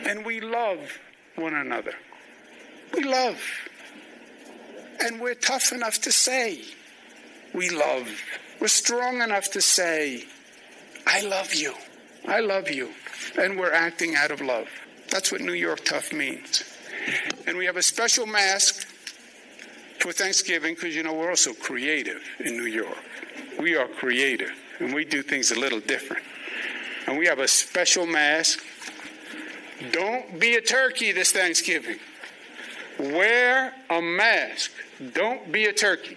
And 0.06 0.24
we 0.24 0.40
love 0.40 0.78
one 1.34 1.54
another. 1.54 1.94
We 2.94 3.02
love. 3.02 3.42
And 5.00 5.20
we're 5.20 5.34
tough 5.34 5.72
enough 5.72 6.00
to 6.02 6.12
say, 6.12 6.62
we 7.54 7.70
love. 7.70 8.08
We're 8.60 8.68
strong 8.68 9.22
enough 9.22 9.50
to 9.52 9.60
say, 9.60 10.24
I 11.06 11.22
love 11.22 11.54
you. 11.54 11.74
I 12.26 12.40
love 12.40 12.70
you. 12.70 12.90
And 13.38 13.58
we're 13.58 13.72
acting 13.72 14.16
out 14.16 14.30
of 14.30 14.40
love. 14.40 14.68
That's 15.10 15.30
what 15.30 15.40
New 15.40 15.52
York 15.52 15.84
tough 15.84 16.12
means. 16.12 16.64
And 17.46 17.56
we 17.56 17.66
have 17.66 17.76
a 17.76 17.82
special 17.82 18.26
mask 18.26 18.86
for 20.00 20.12
Thanksgiving 20.12 20.74
because, 20.74 20.94
you 20.96 21.02
know, 21.02 21.14
we're 21.14 21.30
also 21.30 21.52
creative 21.52 22.22
in 22.40 22.56
New 22.56 22.66
York. 22.66 22.98
We 23.58 23.76
are 23.76 23.86
creative 23.86 24.52
and 24.80 24.94
we 24.94 25.04
do 25.04 25.22
things 25.22 25.50
a 25.50 25.58
little 25.58 25.80
different. 25.80 26.24
And 27.06 27.18
we 27.18 27.26
have 27.26 27.38
a 27.38 27.48
special 27.48 28.06
mask. 28.06 28.64
Don't 29.92 30.40
be 30.40 30.56
a 30.56 30.60
turkey 30.60 31.12
this 31.12 31.32
Thanksgiving. 31.32 31.98
Wear 32.98 33.74
a 33.90 34.00
mask. 34.00 34.70
Don't 35.12 35.52
be 35.52 35.66
a 35.66 35.72
turkey. 35.72 36.16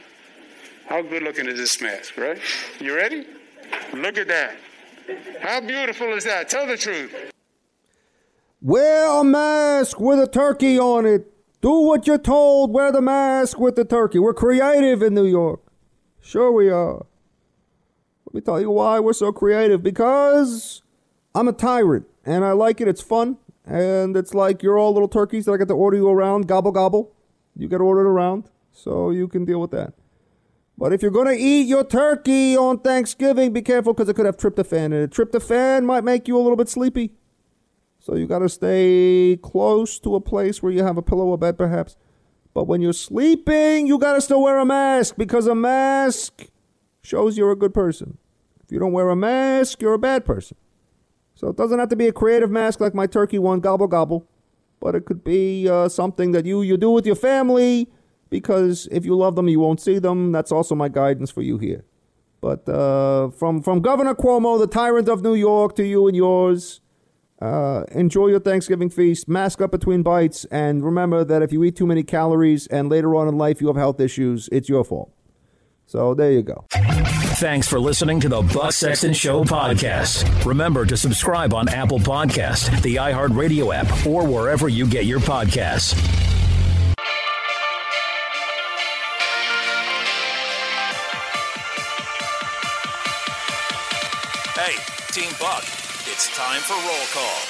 How 0.88 1.02
good 1.02 1.22
looking 1.22 1.48
is 1.48 1.58
this 1.58 1.82
mask, 1.82 2.18
right? 2.18 2.40
You 2.80 2.96
ready? 2.96 3.28
Look 3.94 4.18
at 4.18 4.30
that. 4.30 4.56
How 5.42 5.60
beautiful 5.60 6.08
is 6.14 6.24
that? 6.24 6.48
Tell 6.48 6.66
the 6.66 6.78
truth. 6.78 7.14
Wear 8.62 9.20
a 9.20 9.24
mask 9.24 10.00
with 10.00 10.18
a 10.20 10.28
turkey 10.28 10.80
on 10.80 11.06
it. 11.06 11.30
Do 11.60 11.72
what 11.82 12.08
you're 12.08 12.18
told. 12.18 12.72
Wear 12.72 12.94
the 12.94 13.02
mask 13.02 13.60
with 13.60 13.76
the 13.76 13.84
turkey. 13.84 14.20
We're 14.20 14.34
creative 14.34 15.02
in 15.02 15.14
New 15.14 15.26
York. 15.26 15.60
Sure, 16.22 16.54
we 16.54 16.70
are. 16.70 17.06
Let 18.26 18.34
me 18.34 18.40
tell 18.40 18.62
you 18.62 18.72
why 18.72 19.02
we're 19.02 19.12
so 19.12 19.34
creative. 19.34 19.84
Because 19.84 20.84
I'm 21.36 21.50
a 21.50 21.54
tyrant 21.54 22.08
and 22.26 22.46
I 22.46 22.54
like 22.54 22.80
it. 22.80 22.88
It's 22.88 23.02
fun. 23.02 23.38
And 23.66 24.16
it's 24.16 24.34
like 24.34 24.64
you're 24.64 24.78
all 24.78 24.94
little 24.94 25.10
turkeys 25.10 25.46
that 25.46 25.52
I 25.52 25.58
get 25.58 25.68
to 25.68 25.74
order 25.74 25.98
you 25.98 26.08
around. 26.08 26.48
Gobble, 26.48 26.72
gobble. 26.72 27.14
You 27.58 27.68
get 27.68 27.82
ordered 27.82 28.08
around. 28.08 28.46
So 28.72 29.10
you 29.10 29.28
can 29.28 29.44
deal 29.44 29.60
with 29.60 29.72
that. 29.72 29.94
But 30.78 30.94
if 30.94 31.02
you're 31.02 31.12
going 31.12 31.28
to 31.28 31.42
eat 31.42 31.64
your 31.64 31.84
turkey 31.84 32.56
on 32.56 32.80
Thanksgiving, 32.80 33.52
be 33.52 33.64
careful 33.64 33.94
because 33.94 34.10
it 34.10 34.14
could 34.14 34.28
have 34.28 34.38
tryptophan 34.38 34.86
in 34.86 34.94
it. 34.94 35.10
Tryptophan 35.10 35.84
might 35.86 36.04
make 36.04 36.28
you 36.28 36.38
a 36.38 36.42
little 36.42 36.56
bit 36.56 36.70
sleepy. 36.70 37.14
So 38.00 38.16
you 38.16 38.28
got 38.28 38.40
to 38.40 38.50
stay 38.50 39.40
close 39.42 40.00
to 40.00 40.16
a 40.16 40.22
place 40.22 40.62
where 40.62 40.72
you 40.72 40.84
have 40.84 40.98
a 40.98 41.02
pillow 41.02 41.26
or 41.26 41.38
bed, 41.38 41.58
perhaps. 41.58 41.96
But 42.54 42.66
when 42.66 42.82
you're 42.82 42.94
sleeping, 42.94 43.88
you 43.88 43.98
got 43.98 44.14
to 44.14 44.22
still 44.22 44.44
wear 44.44 44.60
a 44.60 44.66
mask 44.66 45.16
because 45.18 45.48
a 45.48 45.56
mask 45.56 46.46
shows 47.02 47.38
you're 47.38 47.52
a 47.52 47.56
good 47.56 47.74
person. 47.74 48.20
If 48.64 48.72
you 48.72 48.78
don't 48.80 48.92
wear 48.92 49.10
a 49.10 49.16
mask, 49.16 49.82
you're 49.82 49.94
a 49.94 50.00
bad 50.00 50.26
person. 50.26 50.58
So 51.34 51.48
it 51.48 51.56
doesn't 51.56 51.80
have 51.80 51.90
to 51.90 51.96
be 51.96 52.08
a 52.08 52.14
creative 52.14 52.52
mask 52.52 52.80
like 52.80 52.94
my 52.94 53.08
turkey 53.08 53.40
one, 53.40 53.62
gobble 53.62 53.88
gobble. 53.88 54.28
But 54.80 54.94
it 54.94 55.06
could 55.06 55.24
be 55.24 55.68
uh, 55.68 55.90
something 55.90 56.34
that 56.34 56.46
you, 56.46 56.62
you 56.62 56.78
do 56.78 56.92
with 56.92 57.06
your 57.06 57.16
family 57.16 57.90
because 58.30 58.88
if 58.92 59.06
you 59.06 59.16
love 59.16 59.36
them, 59.36 59.48
you 59.48 59.60
won't 59.60 59.82
see 59.82 60.00
them. 60.00 60.32
That's 60.32 60.52
also 60.52 60.76
my 60.76 60.90
guidance 60.90 61.32
for 61.32 61.42
you 61.42 61.58
here. 61.58 61.86
But 62.42 62.68
uh, 62.70 63.30
from, 63.32 63.62
from 63.62 63.82
Governor 63.82 64.14
Cuomo, 64.14 64.60
the 64.60 64.68
tyrant 64.68 65.10
of 65.10 65.24
New 65.24 65.34
York, 65.34 65.76
to 65.78 65.86
you 65.86 66.08
and 66.08 66.16
yours, 66.16 66.82
uh, 67.42 67.84
enjoy 67.92 68.28
your 68.28 68.40
Thanksgiving 68.40 68.90
feast, 68.90 69.28
mask 69.28 69.62
up 69.62 69.72
between 69.72 70.04
bites, 70.04 70.46
and 70.46 70.84
remember 70.84 71.24
that 71.24 71.42
if 71.42 71.52
you 71.52 71.64
eat 71.64 71.76
too 71.76 71.86
many 71.86 72.04
calories 72.04 72.68
and 72.68 72.90
later 72.90 73.16
on 73.16 73.28
in 73.28 73.38
life 73.38 73.62
you 73.62 73.68
have 73.68 73.76
health 73.76 74.00
issues, 74.00 74.50
it's 74.52 74.70
your 74.70 74.84
fault. 74.84 75.12
So 75.86 76.14
there 76.14 76.32
you 76.32 76.44
go. 76.44 76.66
Thanks 77.40 77.68
for 77.68 77.80
listening 77.80 78.20
to 78.22 78.30
the 78.30 78.42
Buck 78.42 78.74
Sexton 78.74 79.14
Show 79.14 79.44
podcast. 79.44 80.46
Remember 80.46 80.86
to 80.86 80.98
subscribe 80.98 81.54
on 81.54 81.70
Apple 81.70 82.00
Podcast, 82.00 82.82
the 82.82 82.96
iHeartRadio 82.96 83.74
app, 83.74 84.06
or 84.06 84.28
wherever 84.28 84.68
you 84.68 84.86
get 84.86 85.06
your 85.06 85.20
podcasts. 85.20 86.37
Team 95.18 95.34
Buck. 95.40 95.64
It's 96.06 96.30
time 96.38 96.62
for 96.62 96.76
roll 96.76 97.08
call. 97.12 97.42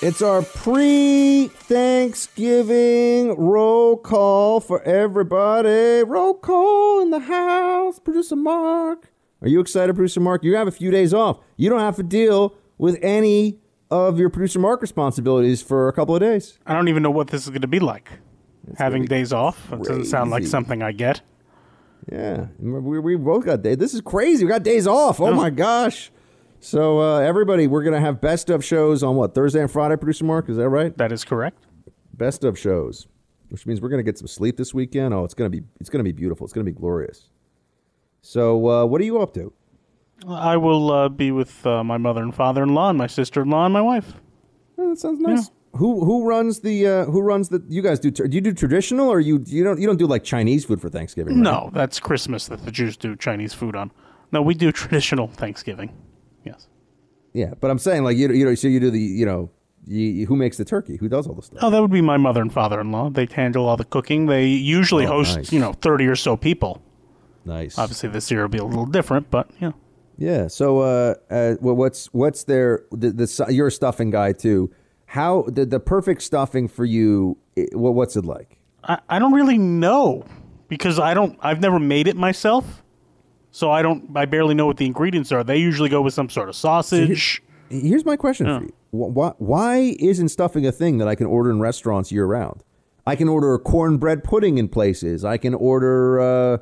It's 0.00 0.22
our 0.22 0.40
pre 0.40 1.48
Thanksgiving 1.48 3.36
roll 3.36 3.98
call 3.98 4.60
for 4.60 4.80
everybody. 4.84 6.02
Roll 6.04 6.32
call 6.32 7.02
in 7.02 7.10
the 7.10 7.18
house. 7.18 7.98
Producer 7.98 8.36
Mark. 8.36 9.12
Are 9.42 9.48
you 9.48 9.60
excited, 9.60 9.94
Producer 9.94 10.20
Mark? 10.20 10.42
You 10.42 10.56
have 10.56 10.66
a 10.66 10.72
few 10.72 10.90
days 10.90 11.12
off. 11.12 11.40
You 11.58 11.68
don't 11.68 11.80
have 11.80 11.96
to 11.96 12.02
deal 12.02 12.54
with 12.78 12.98
any 13.02 13.58
of 13.90 14.18
your 14.18 14.30
producer 14.30 14.58
Mark 14.58 14.80
responsibilities 14.80 15.60
for 15.60 15.88
a 15.88 15.92
couple 15.92 16.16
of 16.16 16.22
days. 16.22 16.58
I 16.64 16.72
don't 16.72 16.88
even 16.88 17.02
know 17.02 17.10
what 17.10 17.28
this 17.28 17.42
is 17.42 17.50
going 17.50 17.60
to 17.60 17.68
be 17.68 17.78
like. 17.78 18.08
Having 18.78 19.06
days 19.06 19.32
off. 19.32 19.72
It 19.72 19.78
doesn't 19.82 20.04
sound 20.06 20.30
like 20.30 20.46
something 20.46 20.82
I 20.82 20.92
get. 20.92 21.20
Yeah, 22.10 22.46
we, 22.58 22.98
we 22.98 23.16
both 23.16 23.44
got 23.44 23.62
days. 23.62 23.76
This 23.76 23.94
is 23.94 24.00
crazy. 24.00 24.44
We 24.44 24.48
got 24.50 24.62
days 24.62 24.86
off. 24.86 25.20
Oh 25.20 25.26
Oh. 25.26 25.34
my 25.34 25.50
gosh. 25.50 26.10
So 26.60 27.00
uh, 27.00 27.18
everybody, 27.20 27.66
we're 27.66 27.82
gonna 27.82 28.00
have 28.00 28.20
best 28.20 28.50
of 28.50 28.64
shows 28.64 29.02
on 29.02 29.16
what 29.16 29.34
Thursday 29.34 29.60
and 29.60 29.70
Friday. 29.70 29.96
Producer 29.96 30.24
Mark, 30.24 30.48
is 30.48 30.56
that 30.56 30.68
right? 30.68 30.96
That 30.96 31.12
is 31.12 31.24
correct. 31.24 31.66
Best 32.14 32.44
of 32.44 32.58
shows, 32.58 33.08
which 33.48 33.66
means 33.66 33.80
we're 33.80 33.88
gonna 33.88 34.02
get 34.04 34.18
some 34.18 34.26
sleep 34.28 34.56
this 34.56 34.72
weekend. 34.72 35.12
Oh, 35.14 35.24
it's 35.24 35.34
gonna 35.34 35.50
be 35.50 35.62
it's 35.80 35.90
gonna 35.90 36.04
be 36.04 36.12
beautiful. 36.12 36.44
It's 36.44 36.52
gonna 36.52 36.64
be 36.64 36.72
glorious. 36.72 37.28
So 38.20 38.68
uh, 38.68 38.84
what 38.86 39.00
are 39.00 39.04
you 39.04 39.20
up 39.20 39.34
to? 39.34 39.52
I 40.28 40.56
will 40.56 40.90
uh, 40.92 41.08
be 41.08 41.32
with 41.32 41.66
uh, 41.66 41.82
my 41.82 41.98
mother 41.98 42.22
and 42.22 42.32
father-in-law 42.32 42.90
and 42.90 42.98
my 42.98 43.08
sister-in-law 43.08 43.64
and 43.64 43.72
my 43.74 43.80
wife. 43.80 44.14
Oh, 44.78 44.90
that 44.90 44.98
sounds 45.00 45.18
nice. 45.20 45.50
Who 45.76 46.04
who 46.04 46.24
runs 46.26 46.60
the 46.60 46.86
uh, 46.86 47.04
who 47.06 47.22
runs 47.22 47.48
the? 47.48 47.62
You 47.68 47.80
guys 47.80 47.98
do? 47.98 48.10
Do 48.10 48.24
you 48.28 48.40
do 48.42 48.52
traditional 48.52 49.08
or 49.08 49.20
you 49.20 49.42
you 49.46 49.64
don't 49.64 49.80
you 49.80 49.86
don't 49.86 49.96
do 49.96 50.06
like 50.06 50.22
Chinese 50.22 50.66
food 50.66 50.80
for 50.82 50.90
Thanksgiving? 50.90 51.36
right? 51.36 51.42
No, 51.42 51.70
that's 51.72 51.98
Christmas 51.98 52.46
that 52.48 52.64
the 52.64 52.70
Jews 52.70 52.96
do 52.96 53.16
Chinese 53.16 53.54
food 53.54 53.74
on. 53.74 53.90
No, 54.32 54.42
we 54.42 54.54
do 54.54 54.70
traditional 54.82 55.28
Thanksgiving. 55.28 55.94
Yes. 56.44 56.68
Yeah, 57.32 57.54
but 57.58 57.70
I'm 57.70 57.78
saying 57.78 58.04
like 58.04 58.18
you 58.18 58.30
you 58.32 58.44
know 58.44 58.54
so 58.54 58.68
you 58.68 58.80
do 58.80 58.90
the 58.90 59.00
you 59.00 59.24
know 59.24 59.50
you, 59.86 60.26
who 60.26 60.36
makes 60.36 60.58
the 60.58 60.64
turkey? 60.66 60.96
Who 60.98 61.08
does 61.08 61.26
all 61.26 61.34
the 61.34 61.42
stuff? 61.42 61.60
Oh, 61.62 61.70
that 61.70 61.80
would 61.80 61.90
be 61.90 62.02
my 62.02 62.16
mother 62.18 62.40
and 62.42 62.52
father-in-law. 62.52 63.10
They 63.10 63.26
handle 63.32 63.66
all 63.66 63.76
the 63.78 63.84
cooking. 63.86 64.26
They 64.26 64.46
usually 64.46 65.06
Oh, 65.06 65.08
host, 65.08 65.36
nice. 65.38 65.52
you 65.52 65.58
know, 65.58 65.72
thirty 65.72 66.06
or 66.06 66.16
so 66.16 66.36
people. 66.36 66.82
Nice. 67.46 67.78
Obviously, 67.78 68.10
this 68.10 68.30
year 68.30 68.42
will 68.42 68.48
be 68.48 68.58
a 68.58 68.64
little 68.64 68.86
different, 68.86 69.30
but 69.30 69.50
you 69.58 69.68
know. 69.68 69.74
Yeah. 70.18 70.46
So, 70.48 70.80
uh, 70.80 71.14
uh, 71.30 71.54
well, 71.62 71.74
what's 71.74 72.06
what's 72.12 72.44
their 72.44 72.84
the, 72.92 73.10
the 73.10 73.46
you're 73.48 73.70
stuffing 73.70 74.10
guy 74.10 74.32
too? 74.32 74.70
How 75.12 75.42
the 75.46 75.66
the 75.66 75.78
perfect 75.78 76.22
stuffing 76.22 76.68
for 76.68 76.84
you? 76.86 77.36
i- 77.58 77.66
Well, 77.74 77.92
what's 77.92 78.16
it 78.16 78.24
like? 78.24 78.58
I, 78.84 78.98
I 79.10 79.18
don't 79.18 79.34
really 79.34 79.58
know 79.58 80.24
because 80.68 80.98
I 80.98 81.12
don't. 81.12 81.38
I've 81.42 81.60
never 81.60 81.78
made 81.78 82.08
it 82.08 82.16
myself, 82.16 82.82
so 83.50 83.70
I 83.70 83.82
don't. 83.82 84.16
I 84.16 84.24
barely 84.24 84.54
know 84.54 84.66
what 84.66 84.78
the 84.78 84.86
ingredients 84.86 85.30
are. 85.30 85.44
They 85.44 85.58
usually 85.58 85.90
go 85.90 86.00
with 86.00 86.14
some 86.14 86.30
sort 86.30 86.48
of 86.48 86.56
sausage. 86.56 87.42
Here's 87.68 88.06
my 88.06 88.16
question 88.16 88.46
for 88.46 88.64
you: 88.64 88.72
why, 88.90 89.32
why 89.36 89.96
isn't 89.98 90.30
stuffing 90.30 90.66
a 90.66 90.72
thing 90.72 90.96
that 90.96 91.08
I 91.08 91.14
can 91.14 91.26
order 91.26 91.50
in 91.50 91.60
restaurants 91.60 92.10
year 92.10 92.24
round? 92.24 92.62
I 93.06 93.14
can 93.14 93.28
order 93.28 93.52
a 93.52 93.58
cornbread 93.58 94.24
pudding 94.24 94.56
in 94.56 94.68
places. 94.68 95.24
I 95.26 95.36
can 95.36 95.52
order, 95.54 96.20
uh, 96.20 96.58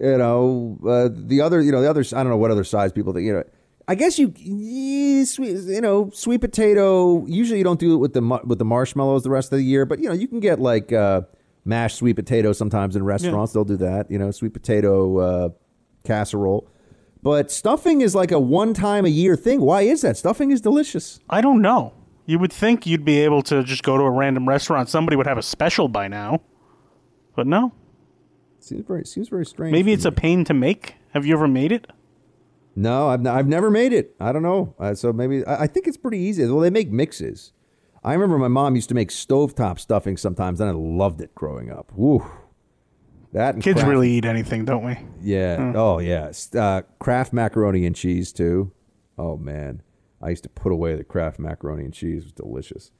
you 0.00 0.16
know, 0.18 0.78
uh, 0.86 1.08
the 1.12 1.40
other, 1.40 1.60
you 1.60 1.72
know, 1.72 1.80
the 1.82 1.90
other. 1.90 2.04
I 2.12 2.22
don't 2.22 2.28
know 2.30 2.36
what 2.36 2.52
other 2.52 2.64
size 2.64 2.92
people 2.92 3.12
think. 3.12 3.26
You 3.26 3.32
know, 3.32 3.44
I 3.90 3.96
guess 3.96 4.20
you, 4.20 4.32
yeah, 4.36 5.24
sweet, 5.24 5.56
you 5.66 5.80
know, 5.80 6.10
sweet 6.14 6.40
potato. 6.40 7.26
Usually, 7.26 7.58
you 7.58 7.64
don't 7.64 7.80
do 7.80 7.94
it 7.94 7.96
with 7.96 8.12
the 8.12 8.22
with 8.44 8.60
the 8.60 8.64
marshmallows 8.64 9.24
the 9.24 9.30
rest 9.30 9.52
of 9.52 9.58
the 9.58 9.64
year, 9.64 9.84
but 9.84 9.98
you 9.98 10.06
know, 10.06 10.14
you 10.14 10.28
can 10.28 10.38
get 10.38 10.60
like 10.60 10.92
uh, 10.92 11.22
mashed 11.64 11.96
sweet 11.96 12.14
potato 12.14 12.52
sometimes 12.52 12.94
in 12.94 13.02
restaurants. 13.02 13.52
They'll 13.52 13.64
do 13.64 13.78
that. 13.78 14.08
You 14.08 14.20
know, 14.20 14.30
sweet 14.30 14.52
potato 14.52 15.18
uh, 15.18 15.48
casserole. 16.04 16.70
But 17.20 17.50
stuffing 17.50 18.00
is 18.00 18.14
like 18.14 18.30
a 18.30 18.38
one 18.38 18.74
time 18.74 19.06
a 19.06 19.08
year 19.08 19.34
thing. 19.34 19.60
Why 19.60 19.82
is 19.82 20.02
that? 20.02 20.16
Stuffing 20.16 20.52
is 20.52 20.60
delicious. 20.60 21.18
I 21.28 21.40
don't 21.40 21.60
know. 21.60 21.92
You 22.26 22.38
would 22.38 22.52
think 22.52 22.86
you'd 22.86 23.04
be 23.04 23.18
able 23.18 23.42
to 23.42 23.64
just 23.64 23.82
go 23.82 23.96
to 23.96 24.04
a 24.04 24.10
random 24.10 24.48
restaurant. 24.48 24.88
Somebody 24.88 25.16
would 25.16 25.26
have 25.26 25.36
a 25.36 25.42
special 25.42 25.88
by 25.88 26.06
now, 26.06 26.42
but 27.34 27.48
no. 27.48 27.72
Seems 28.60 28.86
very 28.86 29.04
seems 29.04 29.28
very 29.28 29.44
strange. 29.44 29.72
Maybe 29.72 29.92
it's 29.92 30.04
a 30.04 30.12
pain 30.12 30.44
to 30.44 30.54
make. 30.54 30.94
Have 31.12 31.26
you 31.26 31.34
ever 31.34 31.48
made 31.48 31.72
it? 31.72 31.88
No, 32.76 33.08
I've, 33.08 33.20
n- 33.20 33.26
I've 33.26 33.48
never 33.48 33.70
made 33.70 33.92
it. 33.92 34.14
I 34.20 34.32
don't 34.32 34.42
know. 34.42 34.74
Uh, 34.78 34.94
so 34.94 35.12
maybe 35.12 35.44
I, 35.44 35.62
I 35.62 35.66
think 35.66 35.86
it's 35.86 35.96
pretty 35.96 36.18
easy. 36.18 36.44
Well, 36.46 36.60
they 36.60 36.70
make 36.70 36.90
mixes. 36.90 37.52
I 38.02 38.14
remember 38.14 38.38
my 38.38 38.48
mom 38.48 38.76
used 38.76 38.88
to 38.90 38.94
make 38.94 39.10
stovetop 39.10 39.78
stuffing 39.78 40.16
sometimes, 40.16 40.60
and 40.60 40.70
I 40.70 40.72
loved 40.72 41.20
it 41.20 41.34
growing 41.34 41.70
up. 41.70 41.92
Woo. 41.94 42.24
That 43.32 43.60
Kids 43.60 43.74
Kraft- 43.76 43.88
really 43.88 44.10
eat 44.10 44.24
anything, 44.24 44.64
don't 44.64 44.84
we? 44.84 44.96
Yeah. 45.20 45.56
Hmm. 45.56 45.76
Oh 45.76 45.98
yeah. 45.98 46.32
Uh, 46.54 46.82
Kraft 46.98 47.32
macaroni 47.32 47.86
and 47.86 47.94
cheese 47.94 48.32
too. 48.32 48.72
Oh 49.18 49.36
man, 49.36 49.82
I 50.22 50.30
used 50.30 50.42
to 50.44 50.48
put 50.48 50.72
away 50.72 50.96
the 50.96 51.04
Kraft 51.04 51.38
macaroni 51.38 51.84
and 51.84 51.94
cheese. 51.94 52.22
It 52.22 52.24
was 52.24 52.32
delicious. 52.32 52.90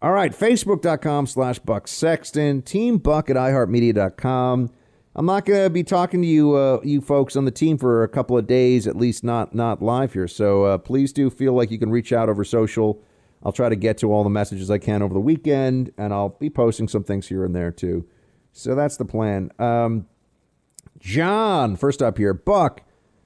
All 0.00 0.12
right, 0.12 0.32
facebook.com 0.32 1.26
slash 1.26 1.58
Buck 1.58 1.86
Sexton, 1.88 2.62
Team 2.62 2.98
Buck 2.98 3.28
at 3.30 3.36
iHeartMedia.com. 3.36 4.70
I'm 5.18 5.26
not 5.26 5.44
going 5.46 5.64
to 5.64 5.68
be 5.68 5.82
talking 5.82 6.22
to 6.22 6.28
you, 6.28 6.54
uh, 6.54 6.78
you 6.84 7.00
folks 7.00 7.34
on 7.34 7.44
the 7.44 7.50
team 7.50 7.76
for 7.76 8.04
a 8.04 8.08
couple 8.08 8.38
of 8.38 8.46
days, 8.46 8.86
at 8.86 8.94
least 8.94 9.24
not 9.24 9.52
not 9.52 9.82
live 9.82 10.12
here. 10.12 10.28
So 10.28 10.62
uh, 10.62 10.78
please 10.78 11.12
do 11.12 11.28
feel 11.28 11.54
like 11.54 11.72
you 11.72 11.78
can 11.78 11.90
reach 11.90 12.12
out 12.12 12.28
over 12.28 12.44
social. 12.44 13.02
I'll 13.42 13.50
try 13.50 13.68
to 13.68 13.74
get 13.74 13.98
to 13.98 14.12
all 14.12 14.22
the 14.22 14.30
messages 14.30 14.70
I 14.70 14.78
can 14.78 15.02
over 15.02 15.12
the 15.12 15.18
weekend, 15.18 15.92
and 15.98 16.14
I'll 16.14 16.28
be 16.28 16.48
posting 16.48 16.86
some 16.86 17.02
things 17.02 17.26
here 17.26 17.44
and 17.44 17.52
there 17.52 17.72
too. 17.72 18.06
So 18.52 18.76
that's 18.76 18.96
the 18.96 19.04
plan. 19.04 19.50
Um, 19.58 20.06
John, 21.00 21.74
first 21.74 22.00
up 22.00 22.16
here, 22.16 22.32
Buck. 22.32 22.82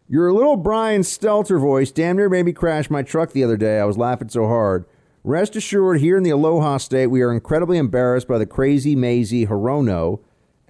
Your 0.09 0.33
little 0.33 0.57
Brian 0.57 1.03
Stelter 1.03 1.61
voice 1.61 1.91
damn 1.91 2.17
near 2.17 2.31
made 2.31 2.47
me 2.47 2.55
crash 2.55 2.89
my 2.89 3.03
truck 3.03 3.33
the 3.33 3.45
other 3.45 3.59
day. 3.59 3.79
I 3.79 3.85
was 3.85 3.99
laughing 3.99 4.31
so 4.31 4.47
hard. 4.47 4.87
Rest 5.25 5.57
assured, 5.57 6.01
here 6.01 6.17
in 6.17 6.23
the 6.23 6.31
Aloha 6.31 6.79
State, 6.79 7.09
we 7.09 7.21
are 7.21 7.33
incredibly 7.33 7.77
embarrassed 7.77 8.29
by 8.29 8.39
the 8.39 8.47
crazy 8.47 8.97
Mazie 8.97 9.47
Hirono, 9.47 10.21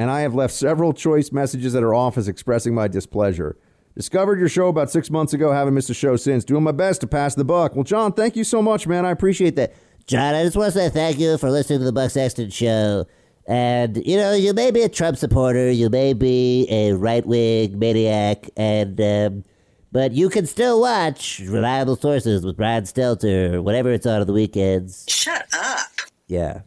and 0.03 0.11
I 0.11 0.23
have 0.23 0.35
left 0.35 0.53
several 0.53 0.93
choice 0.93 1.31
messages 1.31 1.77
at 1.77 1.83
her 1.85 1.95
office 1.95 2.27
expressing 2.27 2.75
my 2.75 2.89
displeasure. 2.89 3.57
Discovered 3.95 4.41
your 4.41 4.49
show 4.49 4.67
about 4.67 4.91
six 4.91 5.11
months 5.11 5.33
ago, 5.33 5.53
haven't 5.53 5.75
missed 5.75 5.91
a 5.91 5.95
show 5.95 6.17
since. 6.17 6.45
Doing 6.45 6.65
my 6.65 6.73
best 6.73 7.03
to 7.03 7.07
pass 7.07 7.37
the 7.37 7.45
buck. 7.45 7.77
Well, 7.77 7.85
John, 7.85 8.13
thank 8.13 8.35
you 8.35 8.43
so 8.43 8.61
much, 8.61 8.89
man. 8.89 9.07
I 9.07 9.13
appreciate 9.13 9.55
that. 9.57 9.75
John, 10.09 10.35
I 10.35 10.43
just 10.43 10.57
want 10.57 10.73
to 10.73 10.79
say 10.81 10.89
thank 10.89 11.21
you 11.21 11.39
for 11.39 11.53
listening 11.53 11.79
to 11.79 11.85
the 11.85 11.93
Buck 11.93 12.11
Sexton 12.11 12.51
Show. 12.51 13.07
And, 13.47 14.05
you 14.05 14.17
know, 14.17 14.35
you 14.35 14.53
may 14.55 14.73
be 14.73 14.83
a 14.83 14.89
Trump 14.89 15.19
supporter, 15.19 15.71
you 15.71 15.89
may 15.89 16.15
be 16.15 16.67
a 16.69 16.95
right 16.95 17.25
wing 17.25 17.79
maniac, 17.79 18.51
and, 18.57 19.01
um, 19.01 19.45
but 19.93 20.11
you 20.11 20.31
can 20.31 20.47
still 20.47 20.81
watch 20.81 21.41
reliable 21.47 21.95
sources 21.95 22.45
with 22.45 22.57
Brian 22.57 22.85
Stelter, 22.85 23.63
whatever 23.63 23.93
it's 23.93 24.07
on 24.07 24.21
on 24.21 24.27
the 24.27 24.33
weekends. 24.33 25.05
Shut 25.09 25.47
up. 25.53 25.87
Yeah. 26.27 26.63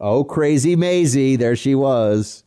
Oh, 0.00 0.24
crazy 0.24 0.76
Mazie. 0.76 1.36
There 1.36 1.56
she 1.56 1.74
was. 1.74 2.44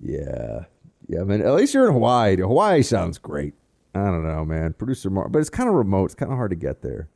Yeah. 0.00 0.66
Yeah, 1.08 1.24
man. 1.24 1.42
At 1.42 1.54
least 1.54 1.74
you're 1.74 1.88
in 1.88 1.92
Hawaii. 1.94 2.36
Hawaii 2.36 2.82
sounds 2.82 3.18
great. 3.18 3.54
I 3.94 4.04
don't 4.04 4.26
know, 4.26 4.44
man. 4.44 4.74
Producer 4.74 5.10
Mark, 5.10 5.32
but 5.32 5.40
it's 5.40 5.50
kind 5.50 5.68
of 5.68 5.74
remote. 5.74 6.06
It's 6.06 6.14
kind 6.14 6.30
of 6.30 6.36
hard 6.36 6.50
to 6.50 6.56
get 6.56 6.82
there. 6.82 7.08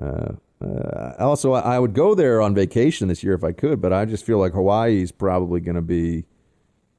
Uh, 0.00 0.32
uh, 0.64 1.12
also, 1.18 1.52
I 1.52 1.76
I 1.76 1.78
would 1.78 1.92
go 1.92 2.14
there 2.14 2.40
on 2.40 2.54
vacation 2.54 3.08
this 3.08 3.22
year 3.22 3.34
if 3.34 3.44
I 3.44 3.52
could, 3.52 3.80
but 3.80 3.92
I 3.92 4.04
just 4.06 4.24
feel 4.24 4.38
like 4.38 4.52
Hawaii's 4.52 5.12
probably 5.12 5.60
going 5.60 5.76
to 5.76 5.82
be 5.82 6.24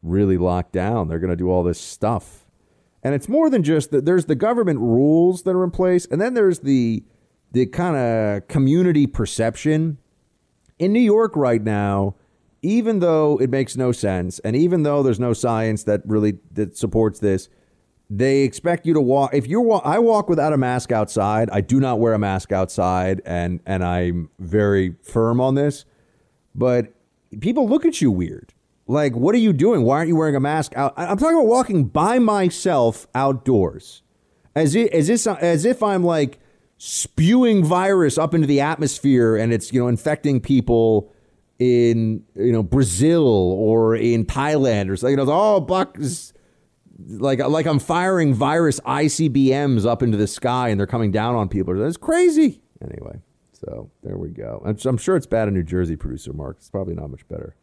really 0.03 0.38
locked 0.38 0.72
down. 0.72 1.07
They're 1.07 1.19
going 1.19 1.31
to 1.31 1.35
do 1.35 1.49
all 1.49 1.64
this 1.64 1.81
stuff. 1.81 2.45
And 3.03 3.15
it's 3.15 3.27
more 3.27 3.49
than 3.49 3.64
just 3.64 3.91
that 3.91 4.06
there's 4.06 4.26
the 4.26 4.35
government 4.35 4.80
rules 4.80 5.44
that 5.44 5.56
are 5.56 5.64
in 5.64 5.72
place, 5.72 6.06
and 6.06 6.22
then 6.22 6.34
there's 6.35 6.60
the 6.60 7.03
the 7.52 7.65
kind 7.65 7.95
of 7.95 8.48
community 8.48 9.07
perception 9.07 9.98
in 10.80 10.94
New 10.94 10.99
York 10.99 11.36
right 11.36 11.62
now, 11.62 12.16
even 12.62 12.99
though 12.99 13.38
it 13.40 13.49
makes 13.49 13.78
no 13.78 13.91
sense, 13.91 14.40
and 14.40 14.56
even 14.56 14.84
though 14.84 15.04
there's 15.04 15.20
no 15.20 15.34
science 15.34 15.84
that 15.84 16.02
really 16.06 16.40
that 16.54 16.78
supports 16.78 17.20
this, 17.20 17.49
they 18.10 18.41
expect 18.41 18.86
you 18.86 18.94
to 18.94 19.02
walk. 19.02 19.34
If 19.34 19.48
you're, 19.48 19.62
walk, 19.62 19.84
I 19.86 19.99
walk 19.99 20.30
without 20.30 20.54
a 20.54 20.58
mask 20.58 20.91
outside. 20.91 21.49
I 21.52 21.62
do 21.62 21.80
not 21.80 21.99
wear 21.99 22.14
a 22.14 22.20
mask 22.20 22.52
outside, 22.52 23.22
and 23.26 23.60
and 23.66 23.84
I'm 23.84 24.30
very 24.40 24.95
firm 25.04 25.41
on 25.41 25.56
this. 25.56 25.86
But 26.56 26.94
people 27.40 27.68
look 27.68 27.86
at 27.86 28.02
you 28.02 28.12
weird. 28.12 28.54
Like, 28.88 29.16
what 29.16 29.36
are 29.36 29.40
you 29.40 29.52
doing? 29.52 29.82
Why 29.84 29.98
aren't 29.98 30.08
you 30.08 30.16
wearing 30.16 30.36
a 30.36 30.40
mask 30.40 30.74
out? 30.76 30.94
I'm 30.95 31.18
talking 31.18 31.38
about 31.38 31.48
walking 31.48 31.86
by 31.86 32.20
myself 32.20 33.06
outdoors, 33.14 34.02
as 34.56 34.76
if, 34.76 34.90
as 34.91 35.10
if 35.10 35.28
as 35.28 35.66
if 35.66 35.84
I'm 35.84 36.04
like 36.04 36.40
spewing 36.78 37.64
virus 37.64 38.18
up 38.18 38.34
into 38.34 38.48
the 38.48 38.62
atmosphere 38.62 39.36
and 39.36 39.52
it's 39.52 39.74
you 39.74 39.82
know 39.82 39.88
infecting 39.88 40.40
people 40.40 41.12
in 41.60 42.24
you 42.36 42.52
know 42.52 42.64
Brazil 42.64 43.26
or 43.28 43.95
in 43.95 44.26
Thailand 44.26 44.90
or 44.90 44.98
something. 44.98 45.18
You 45.18 45.26
know, 45.26 45.32
oh, 45.32 45.66
like 47.10 47.40
like 47.40 47.66
I'm 47.66 47.80
firing 47.80 48.34
virus 48.34 48.80
ICBMs 48.82 49.86
up 49.86 50.02
into 50.04 50.18
the 50.18 50.28
sky 50.28 50.70
and 50.70 50.80
they're 50.80 50.88
coming 50.88 51.12
down 51.12 51.36
on 51.36 51.49
people. 51.49 51.76
That's 51.76 51.98
crazy. 51.98 52.62
Anyway, 52.82 53.20
so 53.54 53.90
there 54.04 54.18
we 54.18 54.30
go. 54.30 54.62
I'm 54.66 54.98
sure 54.98 55.16
it's 55.16 55.26
bad 55.26 55.48
in 55.48 55.54
New 55.54 55.64
Jersey, 55.64 55.95
producer 55.95 56.34
Mark. 56.34 56.58
It's 56.60 56.70
probably 56.70 56.95
not 56.95 57.10
much 57.10 57.28
better. 57.28 57.56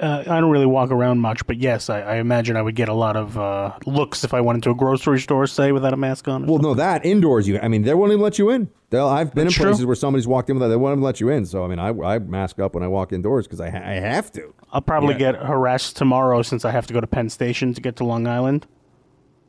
Uh, 0.00 0.20
I 0.26 0.40
don't 0.40 0.50
really 0.50 0.66
walk 0.66 0.90
around 0.90 1.18
much, 1.20 1.46
but 1.46 1.58
yes, 1.58 1.90
I, 1.90 2.00
I 2.00 2.16
imagine 2.16 2.56
I 2.56 2.62
would 2.62 2.74
get 2.74 2.88
a 2.88 2.94
lot 2.94 3.16
of 3.16 3.36
uh, 3.36 3.72
looks 3.86 4.24
if 4.24 4.32
I 4.32 4.40
went 4.40 4.56
into 4.56 4.70
a 4.70 4.74
grocery 4.74 5.20
store, 5.20 5.46
say, 5.46 5.72
without 5.72 5.92
a 5.92 5.96
mask 5.96 6.26
on. 6.26 6.46
Well, 6.46 6.58
no, 6.58 6.72
that 6.74 7.04
indoors, 7.04 7.46
you. 7.46 7.58
I 7.60 7.68
mean, 7.68 7.82
they 7.82 7.92
won't 7.92 8.10
even 8.12 8.22
let 8.22 8.38
you 8.38 8.48
in. 8.50 8.70
They'll, 8.88 9.06
I've 9.06 9.34
been 9.34 9.44
That's 9.44 9.56
in 9.56 9.62
true. 9.62 9.70
places 9.70 9.86
where 9.86 9.94
somebody's 9.94 10.26
walked 10.26 10.48
in 10.48 10.56
with 10.56 10.62
that. 10.62 10.68
They 10.68 10.76
won't 10.76 10.94
even 10.94 11.02
let 11.04 11.20
you 11.20 11.28
in. 11.28 11.44
So 11.44 11.64
I 11.64 11.68
mean, 11.68 11.78
I, 11.78 11.88
I 11.90 12.18
mask 12.18 12.58
up 12.58 12.74
when 12.74 12.82
I 12.82 12.88
walk 12.88 13.12
indoors 13.12 13.46
because 13.46 13.60
I, 13.60 13.68
ha- 13.70 13.82
I 13.84 13.92
have 13.94 14.32
to. 14.32 14.54
I'll 14.72 14.80
probably 14.80 15.12
Yeah. 15.14 15.32
get 15.32 15.36
harassed 15.36 15.96
tomorrow 15.96 16.42
since 16.42 16.64
I 16.64 16.70
have 16.70 16.86
to 16.86 16.94
go 16.94 17.00
to 17.00 17.06
Penn 17.06 17.28
Station 17.28 17.74
to 17.74 17.80
get 17.80 17.96
to 17.96 18.04
Long 18.04 18.26
Island. 18.26 18.66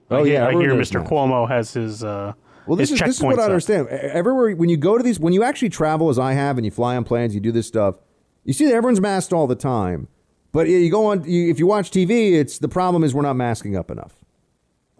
Oh, 0.10 0.18
I 0.18 0.26
hear, 0.26 0.34
yeah, 0.34 0.48
I 0.48 0.52
hear 0.52 0.74
Mr. 0.74 1.08
Cuomo 1.08 1.48
has 1.48 1.72
his 1.74 2.04
uh, 2.04 2.34
Well, 2.68 2.76
this 2.76 2.90
his 2.90 3.00
is, 3.02 3.08
this 3.08 3.18
is 3.18 3.24
what 3.24 3.40
I 3.40 3.46
understand. 3.46 3.88
E- 3.90 3.94
Everywhere 3.94 4.54
when 4.56 4.68
you 4.70 4.76
go 4.78 4.98
to 4.98 5.04
these, 5.04 5.20
when 5.20 5.32
you 5.34 5.44
actually 5.44 5.70
travel 5.70 6.10
as 6.10 6.20
I 6.20 6.34
have, 6.34 6.58
and 6.58 6.66
you 6.66 6.72
fly 6.72 6.98
on 6.98 7.06
planes, 7.06 7.34
you 7.34 7.40
do 7.40 7.54
this 7.54 7.68
stuff. 7.68 7.96
You 8.44 8.54
see 8.54 8.66
that 8.66 8.74
everyone's 8.74 9.00
masked 9.00 9.32
all 9.34 9.48
the 9.48 9.56
time, 9.56 10.08
but 10.52 10.68
you 10.68 10.90
go 10.90 11.06
on. 11.08 11.24
You, 11.24 11.50
if 11.50 11.60
you 11.60 11.68
watch 11.68 11.92
TV, 11.92 12.34
it's 12.34 12.60
the 12.60 12.68
problem 12.68 13.04
is 13.04 13.14
we're 13.14 13.22
not 13.22 13.36
masking 13.36 13.76
up 13.76 13.90
enough. 13.92 14.16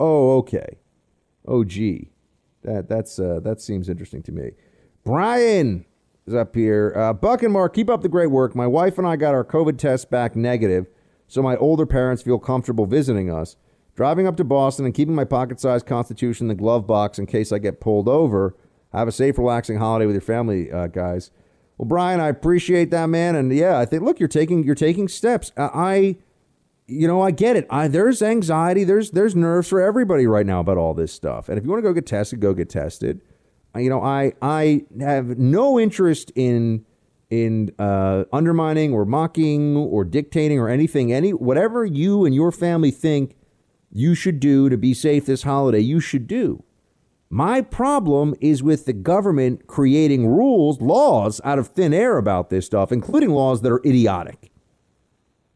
Oh, 0.00 0.38
okay. 0.38 0.78
Oh, 1.46 1.64
gee, 1.64 2.10
that 2.62 2.88
that's 2.88 3.18
uh, 3.18 3.40
that 3.42 3.60
seems 3.60 3.88
interesting 3.88 4.22
to 4.24 4.32
me. 4.32 4.52
Brian 5.04 5.84
is 6.26 6.34
up 6.34 6.54
here. 6.54 6.92
Uh, 6.96 7.12
Buck 7.12 7.42
and 7.42 7.52
Mark, 7.52 7.74
keep 7.74 7.90
up 7.90 8.02
the 8.02 8.08
great 8.08 8.30
work. 8.30 8.54
My 8.54 8.66
wife 8.66 8.98
and 8.98 9.06
I 9.06 9.16
got 9.16 9.34
our 9.34 9.44
COVID 9.44 9.78
test 9.78 10.10
back 10.10 10.36
negative, 10.36 10.86
so 11.26 11.42
my 11.42 11.56
older 11.56 11.86
parents 11.86 12.22
feel 12.22 12.38
comfortable 12.38 12.86
visiting 12.86 13.30
us. 13.30 13.56
Driving 13.94 14.26
up 14.26 14.38
to 14.38 14.44
Boston 14.44 14.86
and 14.86 14.94
keeping 14.94 15.14
my 15.14 15.24
pocket-sized 15.24 15.84
Constitution 15.84 16.44
in 16.44 16.48
the 16.48 16.54
glove 16.54 16.86
box 16.86 17.18
in 17.18 17.26
case 17.26 17.52
I 17.52 17.58
get 17.58 17.78
pulled 17.78 18.08
over. 18.08 18.56
Have 18.92 19.06
a 19.06 19.12
safe, 19.12 19.36
relaxing 19.36 19.76
holiday 19.78 20.06
with 20.06 20.14
your 20.14 20.22
family, 20.22 20.72
uh, 20.72 20.86
guys. 20.86 21.30
Well, 21.78 21.88
Brian, 21.88 22.20
I 22.20 22.28
appreciate 22.28 22.90
that, 22.90 23.06
man, 23.06 23.34
and 23.34 23.52
yeah, 23.52 23.78
I 23.78 23.86
think 23.86 24.02
look, 24.02 24.20
you're 24.20 24.28
taking 24.28 24.64
you're 24.64 24.74
taking 24.74 25.08
steps. 25.08 25.52
I, 25.56 26.16
you 26.86 27.08
know, 27.08 27.20
I 27.22 27.30
get 27.30 27.56
it. 27.56 27.66
I 27.70 27.88
there's 27.88 28.22
anxiety, 28.22 28.84
there's 28.84 29.10
there's 29.10 29.34
nerves 29.34 29.68
for 29.68 29.80
everybody 29.80 30.26
right 30.26 30.46
now 30.46 30.60
about 30.60 30.76
all 30.76 30.94
this 30.94 31.12
stuff. 31.12 31.48
And 31.48 31.58
if 31.58 31.64
you 31.64 31.70
want 31.70 31.82
to 31.82 31.88
go 31.88 31.92
get 31.92 32.06
tested, 32.06 32.40
go 32.40 32.54
get 32.54 32.68
tested. 32.68 33.20
You 33.74 33.88
know, 33.88 34.02
I 34.02 34.34
I 34.42 34.84
have 35.00 35.38
no 35.38 35.80
interest 35.80 36.30
in 36.34 36.84
in 37.30 37.72
uh, 37.78 38.24
undermining 38.30 38.92
or 38.92 39.06
mocking 39.06 39.74
or 39.74 40.04
dictating 40.04 40.58
or 40.58 40.68
anything. 40.68 41.12
Any 41.12 41.32
whatever 41.32 41.82
you 41.82 42.26
and 42.26 42.34
your 42.34 42.52
family 42.52 42.90
think 42.90 43.34
you 43.90 44.14
should 44.14 44.38
do 44.38 44.68
to 44.68 44.76
be 44.76 44.92
safe 44.92 45.24
this 45.24 45.42
holiday, 45.42 45.80
you 45.80 45.98
should 45.98 46.26
do. 46.26 46.62
My 47.34 47.62
problem 47.62 48.34
is 48.42 48.62
with 48.62 48.84
the 48.84 48.92
government 48.92 49.66
creating 49.66 50.26
rules, 50.26 50.82
laws 50.82 51.40
out 51.44 51.58
of 51.58 51.68
thin 51.68 51.94
air 51.94 52.18
about 52.18 52.50
this 52.50 52.66
stuff, 52.66 52.92
including 52.92 53.30
laws 53.30 53.62
that 53.62 53.72
are 53.72 53.80
idiotic. 53.86 54.52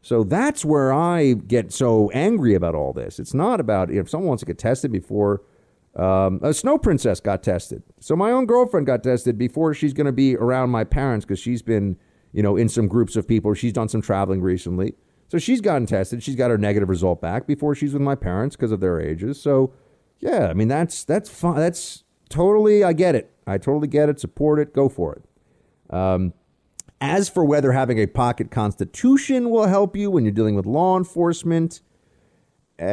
So 0.01 0.23
that's 0.23 0.65
where 0.65 0.91
I 0.91 1.33
get 1.33 1.71
so 1.71 2.09
angry 2.15 2.55
about 2.55 2.73
all 2.73 2.93
this. 2.93 3.19
It's 3.19 3.35
not 3.35 3.59
about 3.59 3.91
if 3.91 4.09
someone 4.09 4.29
wants 4.29 4.41
to 4.41 4.47
get 4.47 4.57
tested 4.57 4.91
before 4.91 5.43
um, 5.95 6.39
a 6.41 6.51
snow 6.51 6.79
princess 6.79 7.19
got 7.19 7.43
tested. 7.43 7.83
So 7.99 8.15
my 8.15 8.31
own 8.31 8.47
girlfriend 8.47 8.87
got 8.87 9.03
tested 9.03 9.37
before 9.37 9.75
she's 9.75 9.93
going 9.93 10.07
to 10.07 10.11
be 10.11 10.35
around 10.35 10.71
my 10.71 10.83
parents 10.83 11.27
because 11.27 11.39
she's 11.39 11.61
been, 11.61 11.95
you 12.33 12.41
know, 12.41 12.57
in 12.57 12.69
some 12.69 12.87
groups 12.87 13.15
of 13.15 13.27
people. 13.27 13.53
She's 13.53 13.73
done 13.73 13.87
some 13.87 14.01
traveling 14.01 14.41
recently. 14.41 14.95
So 15.27 15.37
she's 15.37 15.61
gotten 15.61 15.85
tested. 15.85 16.23
She's 16.23 16.35
got 16.35 16.49
her 16.49 16.57
negative 16.57 16.89
result 16.89 17.21
back 17.21 17.45
before 17.45 17.75
she's 17.75 17.93
with 17.93 18.01
my 18.01 18.15
parents 18.15 18.55
because 18.55 18.71
of 18.71 18.79
their 18.79 18.99
ages. 18.99 19.39
So 19.39 19.73
yeah, 20.19 20.47
I 20.47 20.53
mean 20.53 20.67
that's 20.67 21.03
that's 21.03 21.29
fine. 21.29 21.55
That's 21.55 22.03
totally. 22.29 22.83
I 22.83 22.93
get 22.93 23.15
it. 23.15 23.31
I 23.45 23.57
totally 23.57 23.87
get 23.87 24.09
it. 24.09 24.19
Support 24.19 24.59
it. 24.59 24.73
Go 24.73 24.89
for 24.89 25.15
it. 25.15 25.23
Um, 25.93 26.33
as 26.99 27.29
for 27.29 27.45
whether 27.45 27.71
having 27.71 27.99
a 27.99 28.07
pocket 28.07 28.49
constitution 28.51 29.49
will 29.49 29.67
help 29.67 29.95
you 29.95 30.09
when 30.09 30.25
you're 30.25 30.31
dealing 30.31 30.55
with 30.55 30.65
law 30.65 30.97
enforcement, 30.97 31.81
uh, 32.79 32.85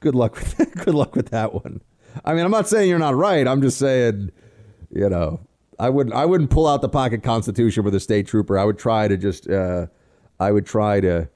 good 0.00 0.14
luck 0.14 0.34
with 0.36 0.58
good 0.84 0.94
luck 0.94 1.16
with 1.16 1.30
that 1.30 1.54
one. 1.54 1.80
I 2.24 2.34
mean, 2.34 2.44
I'm 2.44 2.50
not 2.50 2.68
saying 2.68 2.88
you're 2.90 2.98
not 2.98 3.14
right. 3.14 3.48
I'm 3.48 3.62
just 3.62 3.78
saying, 3.78 4.30
you 4.90 5.08
know, 5.08 5.40
I 5.78 5.88
wouldn't 5.88 6.14
I 6.14 6.26
wouldn't 6.26 6.50
pull 6.50 6.66
out 6.66 6.82
the 6.82 6.88
pocket 6.88 7.22
constitution 7.22 7.84
with 7.84 7.94
a 7.94 8.00
state 8.00 8.26
trooper. 8.26 8.58
I 8.58 8.64
would 8.64 8.78
try 8.78 9.08
to 9.08 9.16
just 9.16 9.48
uh, 9.48 9.86
I 10.38 10.52
would 10.52 10.66
try 10.66 11.00
to 11.00 11.28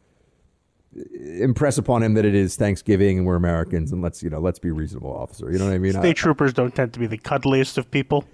impress 1.41 1.79
upon 1.79 2.03
him 2.03 2.15
that 2.15 2.25
it 2.25 2.35
is 2.35 2.57
Thanksgiving 2.57 3.19
and 3.19 3.27
we're 3.27 3.37
Americans 3.37 3.93
and 3.93 4.03
let's 4.03 4.23
you 4.23 4.31
know 4.31 4.41
let's 4.41 4.59
be 4.59 4.71
reasonable, 4.71 5.11
officer. 5.15 5.51
You 5.51 5.59
know 5.59 5.67
what 5.67 5.75
I 5.75 5.79
mean? 5.79 5.97
I- 5.97 6.01
State 6.01 6.17
troopers 6.17 6.53
don't 6.53 6.75
tend 6.75 6.93
to 6.95 6.99
be 6.99 7.07
the 7.07 7.19
cuddliest 7.19 7.79
of 7.79 7.91
people. 7.91 8.25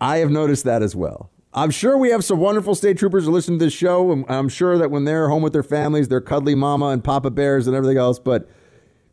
I 0.00 0.18
have 0.18 0.30
noticed 0.30 0.64
that 0.64 0.82
as 0.82 0.94
well. 0.94 1.30
I'm 1.56 1.70
sure 1.70 1.96
we 1.96 2.10
have 2.10 2.24
some 2.24 2.40
wonderful 2.40 2.74
state 2.74 2.98
troopers 2.98 3.26
who 3.26 3.30
listen 3.30 3.58
to 3.58 3.64
this 3.64 3.72
show. 3.72 4.10
and 4.10 4.24
I'm 4.28 4.48
sure 4.48 4.76
that 4.76 4.90
when 4.90 5.04
they're 5.04 5.28
home 5.28 5.42
with 5.42 5.52
their 5.52 5.62
families, 5.62 6.08
they're 6.08 6.20
cuddly 6.20 6.56
mama 6.56 6.86
and 6.88 7.02
papa 7.02 7.30
bears 7.30 7.68
and 7.68 7.76
everything 7.76 7.96
else. 7.96 8.18
But 8.18 8.50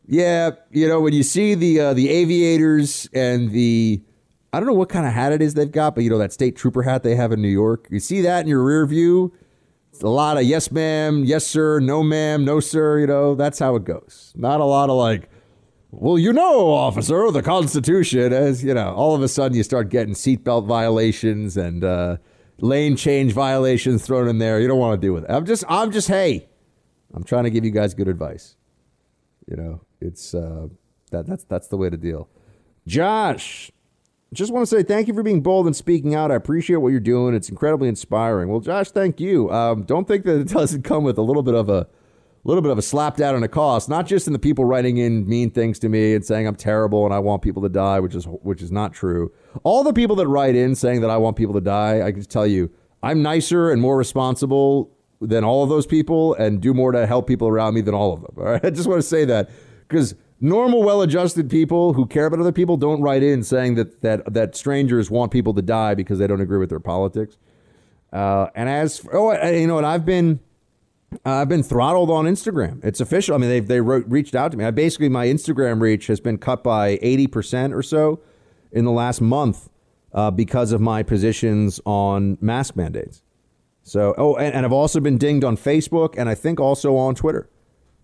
yeah, 0.07 0.51
you 0.71 0.87
know, 0.87 0.99
when 1.01 1.13
you 1.13 1.21
see 1.23 1.53
the 1.53 1.79
uh, 1.79 1.93
the 1.93 2.09
aviators 2.09 3.07
and 3.13 3.51
the 3.51 4.01
I 4.53 4.59
don't 4.59 4.67
know 4.67 4.73
what 4.73 4.89
kind 4.89 5.05
of 5.05 5.13
hat 5.13 5.31
it 5.31 5.41
is 5.41 5.53
they've 5.53 5.71
got, 5.71 5.93
but 5.95 6.03
you 6.03 6.09
know 6.09 6.17
that 6.17 6.33
state 6.33 6.55
trooper 6.55 6.81
hat 6.81 7.03
they 7.03 7.15
have 7.15 7.31
in 7.31 7.41
New 7.41 7.47
York. 7.47 7.87
You 7.91 7.99
see 7.99 8.21
that 8.21 8.41
in 8.41 8.47
your 8.47 8.63
rear 8.63 8.85
view. 8.85 9.33
A 10.03 10.09
lot 10.09 10.37
of 10.37 10.43
yes, 10.43 10.71
ma'am, 10.71 11.23
yes, 11.23 11.45
sir, 11.45 11.79
no, 11.79 12.01
ma'am, 12.01 12.43
no, 12.43 12.59
sir. 12.59 12.99
You 12.99 13.07
know 13.07 13.35
that's 13.35 13.59
how 13.59 13.75
it 13.75 13.83
goes. 13.83 14.33
Not 14.35 14.59
a 14.59 14.65
lot 14.65 14.89
of 14.89 14.95
like, 14.95 15.29
well, 15.91 16.17
you 16.17 16.33
know, 16.33 16.71
officer, 16.71 17.29
the 17.31 17.43
Constitution. 17.43 18.33
As 18.33 18.63
you 18.63 18.73
know, 18.73 18.93
all 18.93 19.13
of 19.15 19.21
a 19.21 19.27
sudden 19.27 19.55
you 19.55 19.63
start 19.63 19.89
getting 19.89 20.13
seatbelt 20.13 20.65
violations 20.65 21.55
and 21.57 21.83
uh, 21.83 22.17
lane 22.59 22.95
change 22.95 23.33
violations 23.33 24.05
thrown 24.05 24.27
in 24.27 24.39
there. 24.39 24.59
You 24.59 24.67
don't 24.67 24.79
want 24.79 24.99
to 24.99 25.05
deal 25.05 25.13
with 25.13 25.25
it. 25.25 25.31
I'm 25.31 25.45
just, 25.45 25.63
I'm 25.67 25.91
just, 25.91 26.07
hey, 26.07 26.49
I'm 27.13 27.23
trying 27.23 27.43
to 27.43 27.49
give 27.51 27.65
you 27.65 27.71
guys 27.71 27.93
good 27.93 28.07
advice. 28.07 28.55
You 29.47 29.57
know, 29.57 29.81
it's 29.99 30.33
uh, 30.33 30.67
that 31.11 31.27
that's 31.27 31.43
that's 31.43 31.67
the 31.67 31.77
way 31.77 31.89
to 31.89 31.97
deal. 31.97 32.29
Josh, 32.87 33.71
just 34.33 34.53
want 34.53 34.67
to 34.67 34.75
say 34.75 34.83
thank 34.83 35.07
you 35.07 35.13
for 35.13 35.23
being 35.23 35.41
bold 35.41 35.65
and 35.65 35.75
speaking 35.75 36.15
out. 36.15 36.31
I 36.31 36.35
appreciate 36.35 36.77
what 36.77 36.89
you're 36.89 36.99
doing. 36.99 37.35
It's 37.35 37.49
incredibly 37.49 37.89
inspiring. 37.89 38.49
Well, 38.49 38.61
Josh, 38.61 38.91
thank 38.91 39.19
you. 39.19 39.51
Um, 39.51 39.83
don't 39.83 40.07
think 40.07 40.23
that 40.25 40.39
it 40.39 40.47
doesn't 40.49 40.83
come 40.83 41.03
with 41.03 41.17
a 41.17 41.21
little 41.21 41.43
bit 41.43 41.55
of 41.55 41.69
a 41.69 41.87
little 42.43 42.61
bit 42.61 42.71
of 42.71 42.77
a 42.77 42.81
slap 42.81 43.17
down 43.17 43.35
and 43.35 43.43
a 43.43 43.47
cost, 43.47 43.87
not 43.87 44.07
just 44.07 44.25
in 44.25 44.33
the 44.33 44.39
people 44.39 44.65
writing 44.65 44.97
in 44.97 45.27
mean 45.27 45.51
things 45.51 45.77
to 45.79 45.89
me 45.89 46.15
and 46.15 46.25
saying 46.25 46.47
I'm 46.47 46.55
terrible 46.55 47.05
and 47.05 47.13
I 47.13 47.19
want 47.19 47.41
people 47.41 47.61
to 47.61 47.69
die, 47.69 47.99
which 47.99 48.15
is 48.15 48.25
which 48.25 48.61
is 48.61 48.71
not 48.71 48.93
true. 48.93 49.31
All 49.63 49.83
the 49.83 49.93
people 49.93 50.15
that 50.15 50.27
write 50.27 50.55
in 50.55 50.75
saying 50.75 51.01
that 51.01 51.09
I 51.09 51.17
want 51.17 51.35
people 51.35 51.53
to 51.53 51.61
die, 51.61 52.01
I 52.01 52.11
can 52.11 52.23
tell 52.23 52.47
you, 52.47 52.71
I'm 53.03 53.21
nicer 53.21 53.71
and 53.71 53.81
more 53.81 53.97
responsible 53.97 54.91
than 55.19 55.43
all 55.43 55.63
of 55.63 55.69
those 55.69 55.85
people 55.85 56.33
and 56.35 56.61
do 56.61 56.73
more 56.73 56.91
to 56.91 57.05
help 57.05 57.27
people 57.27 57.47
around 57.47 57.75
me 57.75 57.81
than 57.81 57.93
all 57.93 58.13
of 58.13 58.21
them. 58.21 58.33
All 58.37 58.45
right? 58.45 58.61
I 58.65 58.69
just 58.69 58.87
want 58.87 58.99
to 58.99 59.07
say 59.07 59.25
that 59.25 59.49
because 59.87 60.15
normal, 60.41 60.83
well-adjusted 60.83 61.49
people 61.49 61.93
who 61.93 62.05
care 62.05 62.25
about 62.25 62.39
other 62.39 62.51
people 62.51 62.75
don't 62.75 63.01
write 63.01 63.23
in 63.23 63.43
saying 63.43 63.75
that 63.75 64.01
that 64.01 64.33
that 64.33 64.55
strangers 64.55 65.09
want 65.09 65.31
people 65.31 65.53
to 65.53 65.61
die 65.61 65.95
because 65.95 66.19
they 66.19 66.27
don't 66.27 66.41
agree 66.41 66.57
with 66.57 66.69
their 66.69 66.79
politics. 66.79 67.37
Uh, 68.11 68.47
and 68.55 68.67
as 68.67 68.99
for, 68.99 69.15
oh, 69.15 69.47
you 69.49 69.67
know 69.67 69.75
what, 69.75 69.85
I've 69.85 70.05
been 70.05 70.39
I've 71.23 71.47
been 71.47 71.63
throttled 71.63 72.09
on 72.09 72.25
Instagram. 72.25 72.83
It's 72.83 72.99
official. 72.99 73.35
I 73.35 73.37
mean, 73.37 73.49
they've 73.49 73.67
they 73.67 73.81
wrote, 73.81 74.05
reached 74.07 74.35
out 74.35 74.51
to 74.51 74.57
me. 74.57 74.65
I 74.65 74.71
basically 74.71 75.09
my 75.09 75.27
Instagram 75.27 75.79
reach 75.79 76.07
has 76.07 76.19
been 76.19 76.37
cut 76.37 76.63
by 76.63 76.99
eighty 77.01 77.27
percent 77.27 77.73
or 77.73 77.83
so 77.83 78.19
in 78.71 78.85
the 78.85 78.91
last 78.91 79.21
month 79.21 79.69
uh, 80.13 80.31
because 80.31 80.71
of 80.71 80.81
my 80.81 81.03
positions 81.03 81.79
on 81.85 82.37
mask 82.41 82.75
mandates. 82.75 83.21
So, 83.83 84.13
oh, 84.17 84.35
and, 84.35 84.53
and 84.53 84.65
I've 84.65 84.71
also 84.71 84.99
been 84.99 85.17
dinged 85.17 85.43
on 85.43 85.57
Facebook 85.57 86.15
and 86.17 86.29
I 86.29 86.35
think 86.35 86.59
also 86.59 86.95
on 86.97 87.15
Twitter. 87.15 87.49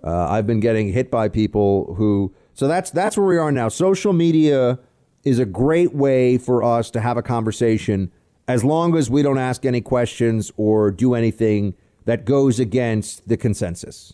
Uh, 0.03 0.27
I've 0.29 0.47
been 0.47 0.59
getting 0.59 0.91
hit 0.93 1.09
by 1.11 1.29
people 1.29 1.95
who. 1.95 2.33
So 2.53 2.67
that's 2.67 2.91
that's 2.91 3.17
where 3.17 3.27
we 3.27 3.37
are 3.37 3.51
now. 3.51 3.69
Social 3.69 4.13
media 4.13 4.79
is 5.23 5.39
a 5.39 5.45
great 5.45 5.93
way 5.93 6.37
for 6.37 6.63
us 6.63 6.89
to 6.91 7.01
have 7.01 7.17
a 7.17 7.21
conversation 7.21 8.11
as 8.47 8.63
long 8.63 8.95
as 8.95 9.09
we 9.09 9.21
don't 9.21 9.37
ask 9.37 9.65
any 9.65 9.81
questions 9.81 10.51
or 10.55 10.89
do 10.89 11.13
anything 11.13 11.75
that 12.05 12.23
goes 12.23 12.59
against 12.59 13.27
the 13.27 13.35
consensus. 13.35 14.13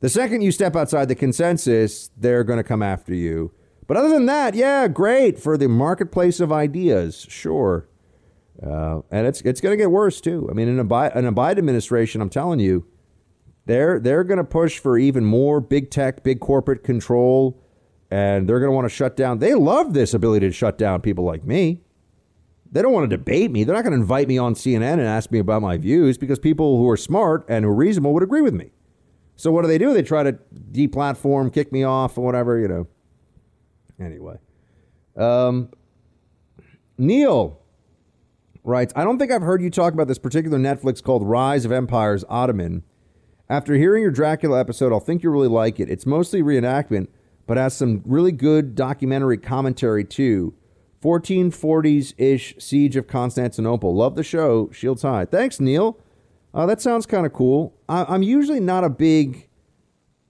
The 0.00 0.08
second 0.08 0.42
you 0.42 0.52
step 0.52 0.76
outside 0.76 1.08
the 1.08 1.14
consensus, 1.14 2.10
they're 2.16 2.44
going 2.44 2.58
to 2.58 2.64
come 2.64 2.82
after 2.82 3.14
you. 3.14 3.52
But 3.86 3.96
other 3.96 4.10
than 4.10 4.26
that, 4.26 4.54
yeah, 4.54 4.86
great 4.88 5.38
for 5.38 5.58
the 5.58 5.68
marketplace 5.68 6.38
of 6.40 6.52
ideas, 6.52 7.26
sure. 7.28 7.88
Uh, 8.62 9.00
and 9.10 9.26
it's 9.26 9.40
it's 9.40 9.60
going 9.60 9.72
to 9.72 9.76
get 9.82 9.90
worse 9.90 10.20
too. 10.20 10.46
I 10.50 10.54
mean, 10.54 10.68
in 10.68 10.78
a 10.78 10.84
Biden, 10.84 11.16
in 11.16 11.26
a 11.26 11.32
Biden 11.32 11.58
administration, 11.58 12.20
I'm 12.20 12.30
telling 12.30 12.60
you, 12.60 12.86
they're 13.66 14.00
they're 14.00 14.24
going 14.24 14.38
to 14.38 14.44
push 14.44 14.78
for 14.78 14.98
even 14.98 15.24
more 15.24 15.60
big 15.60 15.90
tech, 15.90 16.22
big 16.22 16.40
corporate 16.40 16.82
control, 16.82 17.62
and 18.10 18.48
they're 18.48 18.58
going 18.58 18.70
to 18.70 18.74
want 18.74 18.86
to 18.86 18.94
shut 18.94 19.16
down. 19.16 19.38
They 19.38 19.54
love 19.54 19.94
this 19.94 20.14
ability 20.14 20.46
to 20.48 20.52
shut 20.52 20.78
down 20.78 21.00
people 21.00 21.24
like 21.24 21.44
me. 21.44 21.82
They 22.72 22.82
don't 22.82 22.92
want 22.92 23.10
to 23.10 23.16
debate 23.16 23.50
me. 23.50 23.64
They're 23.64 23.74
not 23.74 23.82
going 23.82 23.94
to 23.94 24.00
invite 24.00 24.28
me 24.28 24.38
on 24.38 24.54
CNN 24.54 24.94
and 24.94 25.02
ask 25.02 25.30
me 25.32 25.40
about 25.40 25.60
my 25.60 25.76
views 25.76 26.16
because 26.16 26.38
people 26.38 26.78
who 26.78 26.88
are 26.88 26.96
smart 26.96 27.44
and 27.48 27.64
who 27.64 27.70
are 27.70 27.74
reasonable 27.74 28.12
would 28.14 28.22
agree 28.22 28.42
with 28.42 28.54
me. 28.54 28.70
So 29.36 29.50
what 29.50 29.62
do 29.62 29.68
they 29.68 29.78
do? 29.78 29.92
They 29.92 30.02
try 30.02 30.22
to 30.22 30.32
deplatform, 30.70 31.52
kick 31.52 31.72
me 31.72 31.82
off, 31.82 32.16
or 32.16 32.24
whatever, 32.24 32.58
you 32.58 32.68
know. 32.68 32.86
Anyway, 33.98 34.36
um, 35.16 35.70
Neil 36.96 37.60
writes, 38.62 38.92
I 38.94 39.02
don't 39.04 39.18
think 39.18 39.32
I've 39.32 39.42
heard 39.42 39.62
you 39.62 39.70
talk 39.70 39.94
about 39.94 40.08
this 40.08 40.18
particular 40.18 40.58
Netflix 40.58 41.02
called 41.02 41.26
Rise 41.26 41.64
of 41.64 41.72
Empires 41.72 42.24
Ottoman. 42.28 42.82
After 43.50 43.74
hearing 43.74 44.02
your 44.02 44.12
Dracula 44.12 44.60
episode, 44.60 44.92
I'll 44.92 45.00
think 45.00 45.22
you'll 45.22 45.32
really 45.32 45.48
like 45.48 45.80
it. 45.80 45.90
It's 45.90 46.06
mostly 46.06 46.40
reenactment, 46.40 47.08
but 47.48 47.56
has 47.56 47.74
some 47.74 48.00
really 48.06 48.30
good 48.30 48.76
documentary 48.76 49.36
commentary 49.36 50.04
too. 50.04 50.54
1440s 51.02 52.14
ish 52.16 52.54
Siege 52.58 52.94
of 52.94 53.08
Constantinople. 53.08 53.94
Love 53.94 54.14
the 54.14 54.22
show. 54.22 54.70
Shields 54.70 55.02
high. 55.02 55.24
Thanks, 55.24 55.58
Neil. 55.58 55.98
Uh, 56.54 56.64
that 56.66 56.80
sounds 56.80 57.06
kind 57.06 57.26
of 57.26 57.32
cool. 57.32 57.74
I- 57.88 58.04
I'm 58.08 58.22
usually 58.22 58.60
not 58.60 58.84
a 58.84 58.88
big 58.88 59.48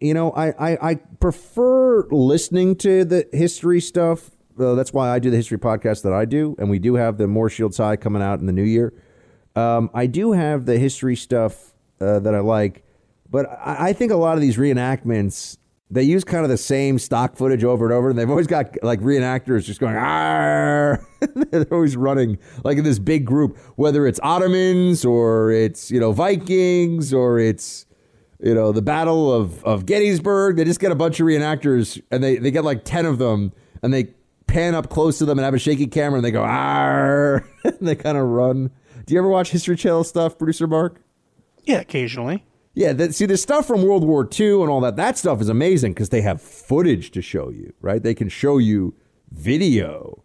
you 0.01 0.15
know, 0.15 0.31
I, 0.31 0.49
I, 0.73 0.91
I 0.93 0.95
prefer 0.95 2.09
listening 2.09 2.77
to 2.77 3.05
the 3.05 3.29
history 3.35 3.83
stuff. 3.83 4.31
Uh, 4.59 4.75
that's 4.75 4.95
why 4.95 5.11
I 5.11 5.19
do 5.19 5.29
the 5.31 5.37
history 5.37 5.59
podcast 5.59 6.03
that 6.05 6.13
I 6.15 6.25
do, 6.25 6.57
and 6.59 6.71
we 6.71 6.79
do 6.79 6.95
have 6.95 7.19
the 7.19 7.27
More 7.27 7.51
Shields 7.51 7.77
High 7.77 7.97
coming 7.97 8.23
out 8.23 8.41
in 8.41 8.47
the 8.47 8.53
new 8.53 8.65
year. 8.65 8.95
Um, 9.55 9.91
I 9.93 10.07
do 10.07 10.33
have 10.33 10.65
the 10.65 10.79
history 10.79 11.17
stuff 11.17 11.75
uh, 12.01 12.19
that 12.21 12.35
I 12.35 12.41
like, 12.41 12.83
but 13.31 13.47
I, 13.47 13.89
I 13.89 13.93
think 13.93 14.13
a 14.13 14.17
lot 14.17 14.35
of 14.35 14.41
these 14.41 14.57
reenactments 14.57 15.57
they 15.91 16.03
use 16.05 16.23
kind 16.23 16.45
of 16.45 16.51
the 16.51 16.57
same 16.57 16.99
stock 16.99 17.37
footage 17.37 17.65
over 17.65 17.85
and 17.85 17.93
over, 17.93 18.11
and 18.11 18.19
they've 18.19 18.31
always 18.31 18.47
got 18.47 18.77
like 18.83 19.01
reenactors 19.01 19.65
just 19.65 19.81
going, 19.81 19.97
"Ah!" 19.97 20.99
They're 21.51 21.67
always 21.73 21.97
running 21.97 22.39
like 22.65 22.79
in 22.79 22.85
this 22.85 22.99
big 22.99 23.25
group, 23.25 23.59
whether 23.77 24.07
it's 24.07 24.21
Ottomans 24.23 25.05
or 25.05 25.51
it's 25.51 25.91
you 25.91 25.99
know 25.99 26.13
Vikings 26.13 27.13
or 27.13 27.39
it's 27.41 27.87
you 28.41 28.55
know 28.55 28.71
the 28.71 28.83
Battle 28.83 29.33
of 29.33 29.65
of 29.65 29.85
Gettysburg. 29.85 30.57
They 30.57 30.65
just 30.65 30.81
get 30.81 30.93
a 30.93 30.95
bunch 30.97 31.19
of 31.19 31.27
reenactors, 31.27 32.01
and 32.11 32.23
they 32.23 32.37
they 32.37 32.53
get 32.53 32.65
like 32.65 32.85
ten 32.85 33.05
of 33.05 33.19
them, 33.19 33.53
and 33.83 33.93
they 33.93 34.15
pan 34.47 34.77
up 34.77 34.91
close 34.91 35.19
to 35.19 35.25
them 35.25 35.39
and 35.39 35.45
have 35.45 35.55
a 35.55 35.59
shaky 35.59 35.89
camera, 35.89 36.19
and 36.19 36.25
they 36.25 36.31
go, 36.31 36.45
"Ah!" 36.47 37.41
and 37.65 37.79
they 37.81 37.97
kind 37.97 38.17
of 38.17 38.27
run. 38.27 38.71
Do 39.07 39.15
you 39.15 39.19
ever 39.19 39.29
watch 39.29 39.51
History 39.51 39.75
Channel 39.75 40.05
stuff, 40.05 40.39
producer 40.39 40.69
Mark? 40.69 41.01
Yeah, 41.65 41.81
occasionally. 41.81 42.45
Yeah, 42.81 43.09
see, 43.11 43.27
the 43.27 43.37
stuff 43.37 43.67
from 43.67 43.83
World 43.83 44.05
War 44.05 44.27
II 44.27 44.63
and 44.63 44.71
all 44.71 44.81
that, 44.81 44.97
that 44.97 45.19
stuff 45.19 45.43
is 45.43 45.51
amazing 45.51 45.93
because 45.93 46.09
they 46.09 46.23
have 46.23 46.41
footage 46.41 47.11
to 47.11 47.21
show 47.21 47.51
you, 47.51 47.75
right? 47.83 48.03
They 48.03 48.15
can 48.15 48.31
show 48.31 48.57
you 48.57 48.95
video. 49.31 50.25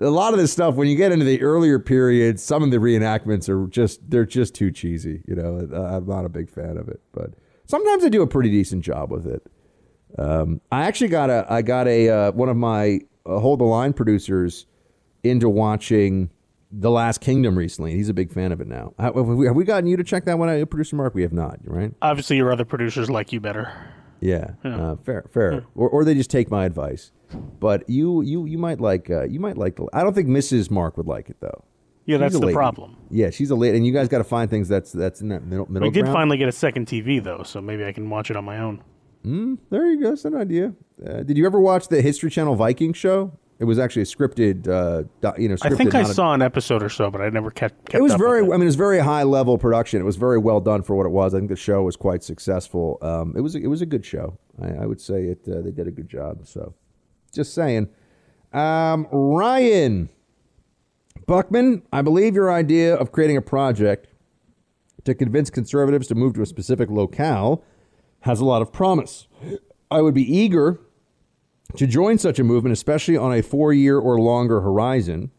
A 0.00 0.08
lot 0.08 0.32
of 0.32 0.38
this 0.38 0.52
stuff, 0.52 0.76
when 0.76 0.86
you 0.86 0.94
get 0.94 1.10
into 1.10 1.24
the 1.24 1.42
earlier 1.42 1.80
periods, 1.80 2.44
some 2.44 2.62
of 2.62 2.70
the 2.70 2.76
reenactments 2.76 3.48
are 3.48 3.66
just, 3.66 4.08
they're 4.08 4.24
just 4.24 4.54
too 4.54 4.70
cheesy. 4.70 5.24
You 5.26 5.34
know, 5.34 5.68
I'm 5.74 6.06
not 6.06 6.24
a 6.24 6.28
big 6.28 6.48
fan 6.48 6.76
of 6.76 6.88
it, 6.88 7.00
but 7.10 7.32
sometimes 7.64 8.04
they 8.04 8.08
do 8.08 8.22
a 8.22 8.28
pretty 8.28 8.50
decent 8.50 8.84
job 8.84 9.10
with 9.10 9.26
it. 9.26 9.42
Um, 10.16 10.60
I 10.70 10.84
actually 10.84 11.08
got 11.08 11.28
a, 11.28 11.44
I 11.50 11.62
got 11.62 11.88
a, 11.88 12.08
uh, 12.08 12.30
one 12.30 12.48
of 12.48 12.56
my 12.56 13.00
uh, 13.26 13.40
Hold 13.40 13.58
the 13.58 13.64
Line 13.64 13.92
producers 13.92 14.66
into 15.24 15.48
watching 15.48 16.30
the 16.78 16.90
Last 16.90 17.20
Kingdom 17.20 17.56
recently. 17.56 17.92
He's 17.92 18.08
a 18.08 18.14
big 18.14 18.30
fan 18.32 18.52
of 18.52 18.60
it 18.60 18.66
now. 18.68 18.92
Have 18.98 19.14
we, 19.14 19.46
have 19.46 19.56
we 19.56 19.64
gotten 19.64 19.86
you 19.86 19.96
to 19.96 20.04
check 20.04 20.24
that 20.26 20.38
one 20.38 20.48
out, 20.48 20.68
producer 20.70 20.96
Mark? 20.96 21.14
We 21.14 21.22
have 21.22 21.32
not, 21.32 21.58
right? 21.64 21.92
Obviously, 22.02 22.36
your 22.36 22.52
other 22.52 22.64
producers 22.64 23.08
like 23.10 23.32
you 23.32 23.40
better. 23.40 23.72
Yeah, 24.20 24.52
Yeah. 24.64 24.76
Uh, 24.92 24.96
fair, 24.96 25.24
fair. 25.32 25.64
Or, 25.74 25.88
or 25.88 26.04
they 26.04 26.14
just 26.14 26.30
take 26.30 26.50
my 26.50 26.64
advice. 26.64 27.12
But 27.60 27.88
you, 27.88 28.22
you, 28.22 28.46
you 28.46 28.56
might 28.58 28.80
like, 28.80 29.10
uh, 29.10 29.24
you 29.24 29.40
might 29.40 29.56
like. 29.58 29.76
The, 29.76 29.86
I 29.92 30.02
don't 30.02 30.14
think 30.14 30.28
Mrs. 30.28 30.70
Mark 30.70 30.96
would 30.96 31.06
like 31.06 31.28
it 31.28 31.36
though. 31.40 31.64
Yeah, 32.06 32.16
She's 32.16 32.20
that's 32.20 32.34
the 32.34 32.40
lady. 32.46 32.54
problem. 32.54 32.96
Yeah, 33.10 33.30
she's 33.30 33.50
a 33.50 33.56
lady, 33.56 33.76
and 33.76 33.84
you 33.86 33.92
guys 33.92 34.06
got 34.08 34.18
to 34.18 34.24
find 34.24 34.48
things 34.48 34.68
that's 34.68 34.92
that's 34.92 35.20
in 35.20 35.28
that 35.30 35.42
middle 35.44 35.66
middle 35.70 35.88
We 35.88 35.92
did 35.92 36.02
ground. 36.04 36.14
finally 36.14 36.36
get 36.36 36.48
a 36.48 36.52
second 36.52 36.86
TV 36.86 37.22
though, 37.22 37.42
so 37.42 37.60
maybe 37.60 37.84
I 37.84 37.90
can 37.92 38.08
watch 38.08 38.30
it 38.30 38.36
on 38.36 38.44
my 38.44 38.58
own. 38.58 38.80
Mm, 39.24 39.58
there 39.70 39.86
you 39.88 40.00
go. 40.00 40.10
That's 40.10 40.24
an 40.24 40.36
idea. 40.36 40.72
Uh, 41.04 41.24
did 41.24 41.36
you 41.36 41.44
ever 41.46 41.58
watch 41.60 41.88
the 41.88 42.00
History 42.00 42.30
Channel 42.30 42.54
Viking 42.54 42.92
show? 42.92 43.36
It 43.58 43.64
was 43.64 43.78
actually 43.78 44.02
a 44.02 44.06
scripted, 44.06 44.68
uh, 44.68 45.04
you 45.38 45.48
know, 45.48 45.54
scripted. 45.54 45.72
I 45.72 45.76
think 45.76 45.94
I 45.94 46.02
not 46.02 46.10
a- 46.10 46.14
saw 46.14 46.34
an 46.34 46.42
episode 46.42 46.82
or 46.82 46.90
so, 46.90 47.10
but 47.10 47.22
I 47.22 47.30
never 47.30 47.50
kept. 47.50 47.86
kept 47.86 47.94
it 47.94 48.02
was 48.02 48.14
very. 48.14 48.42
with 48.42 48.52
I 48.52 48.56
mean, 48.56 48.62
it 48.62 48.66
was 48.66 48.76
very 48.76 48.98
high 48.98 49.22
level 49.22 49.56
production. 49.56 50.00
It 50.00 50.04
was 50.04 50.16
very 50.16 50.38
well 50.38 50.60
done 50.60 50.82
for 50.82 50.94
what 50.94 51.06
it 51.06 51.10
was. 51.10 51.34
I 51.34 51.38
think 51.38 51.48
the 51.48 51.56
show 51.56 51.82
was 51.82 51.96
quite 51.96 52.22
successful. 52.22 52.98
Um, 53.00 53.34
it 53.36 53.40
was. 53.40 53.54
It 53.54 53.68
was 53.68 53.80
a 53.80 53.86
good 53.86 54.04
show. 54.04 54.38
I, 54.60 54.82
I 54.82 54.86
would 54.86 55.00
say 55.00 55.24
it. 55.24 55.40
Uh, 55.48 55.62
they 55.62 55.70
did 55.70 55.86
a 55.86 55.90
good 55.90 56.08
job. 56.08 56.46
So, 56.46 56.74
just 57.32 57.54
saying. 57.54 57.88
Um, 58.52 59.06
Ryan 59.10 60.08
Buckman, 61.26 61.82
I 61.92 62.02
believe 62.02 62.34
your 62.34 62.52
idea 62.52 62.94
of 62.94 63.10
creating 63.10 63.36
a 63.36 63.42
project 63.42 64.08
to 65.04 65.14
convince 65.14 65.50
conservatives 65.50 66.06
to 66.08 66.14
move 66.14 66.34
to 66.34 66.42
a 66.42 66.46
specific 66.46 66.90
locale 66.90 67.64
has 68.20 68.40
a 68.40 68.44
lot 68.44 68.62
of 68.62 68.72
promise. 68.72 69.26
I 69.90 70.02
would 70.02 70.14
be 70.14 70.22
eager 70.22 70.80
to 71.74 71.86
join 71.86 72.18
such 72.18 72.38
a 72.38 72.44
movement, 72.44 72.72
especially 72.72 73.16
on 73.16 73.32
a 73.32 73.42
four 73.42 73.72
year 73.72 73.98
or 73.98 74.20
longer 74.20 74.60
horizon. 74.60 75.30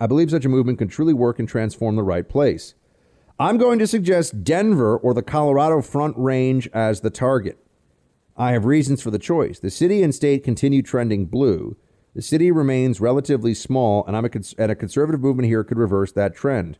I 0.00 0.06
believe 0.06 0.30
such 0.30 0.44
a 0.44 0.50
movement 0.50 0.78
can 0.78 0.88
truly 0.88 1.14
work 1.14 1.38
and 1.38 1.48
transform 1.48 1.96
the 1.96 2.02
right 2.02 2.28
place. 2.28 2.74
I'm 3.38 3.58
going 3.58 3.78
to 3.78 3.86
suggest 3.86 4.44
Denver 4.44 4.96
or 4.96 5.12
the 5.12 5.22
Colorado 5.22 5.82
Front 5.82 6.16
Range 6.16 6.68
as 6.72 7.00
the 7.00 7.10
target. 7.10 7.58
I 8.36 8.52
have 8.52 8.64
reasons 8.64 9.02
for 9.02 9.10
the 9.10 9.18
choice. 9.18 9.58
The 9.58 9.70
city 9.70 10.02
and 10.02 10.14
state 10.14 10.44
continue 10.44 10.82
trending 10.82 11.26
blue. 11.26 11.76
The 12.14 12.22
city 12.22 12.50
remains 12.50 13.00
relatively 13.00 13.52
small, 13.52 14.04
and, 14.06 14.16
I'm 14.16 14.24
a 14.24 14.30
cons- 14.30 14.54
and 14.56 14.72
a 14.72 14.74
conservative 14.74 15.20
movement 15.20 15.48
here 15.48 15.64
could 15.64 15.78
reverse 15.78 16.12
that 16.12 16.34
trend. 16.34 16.78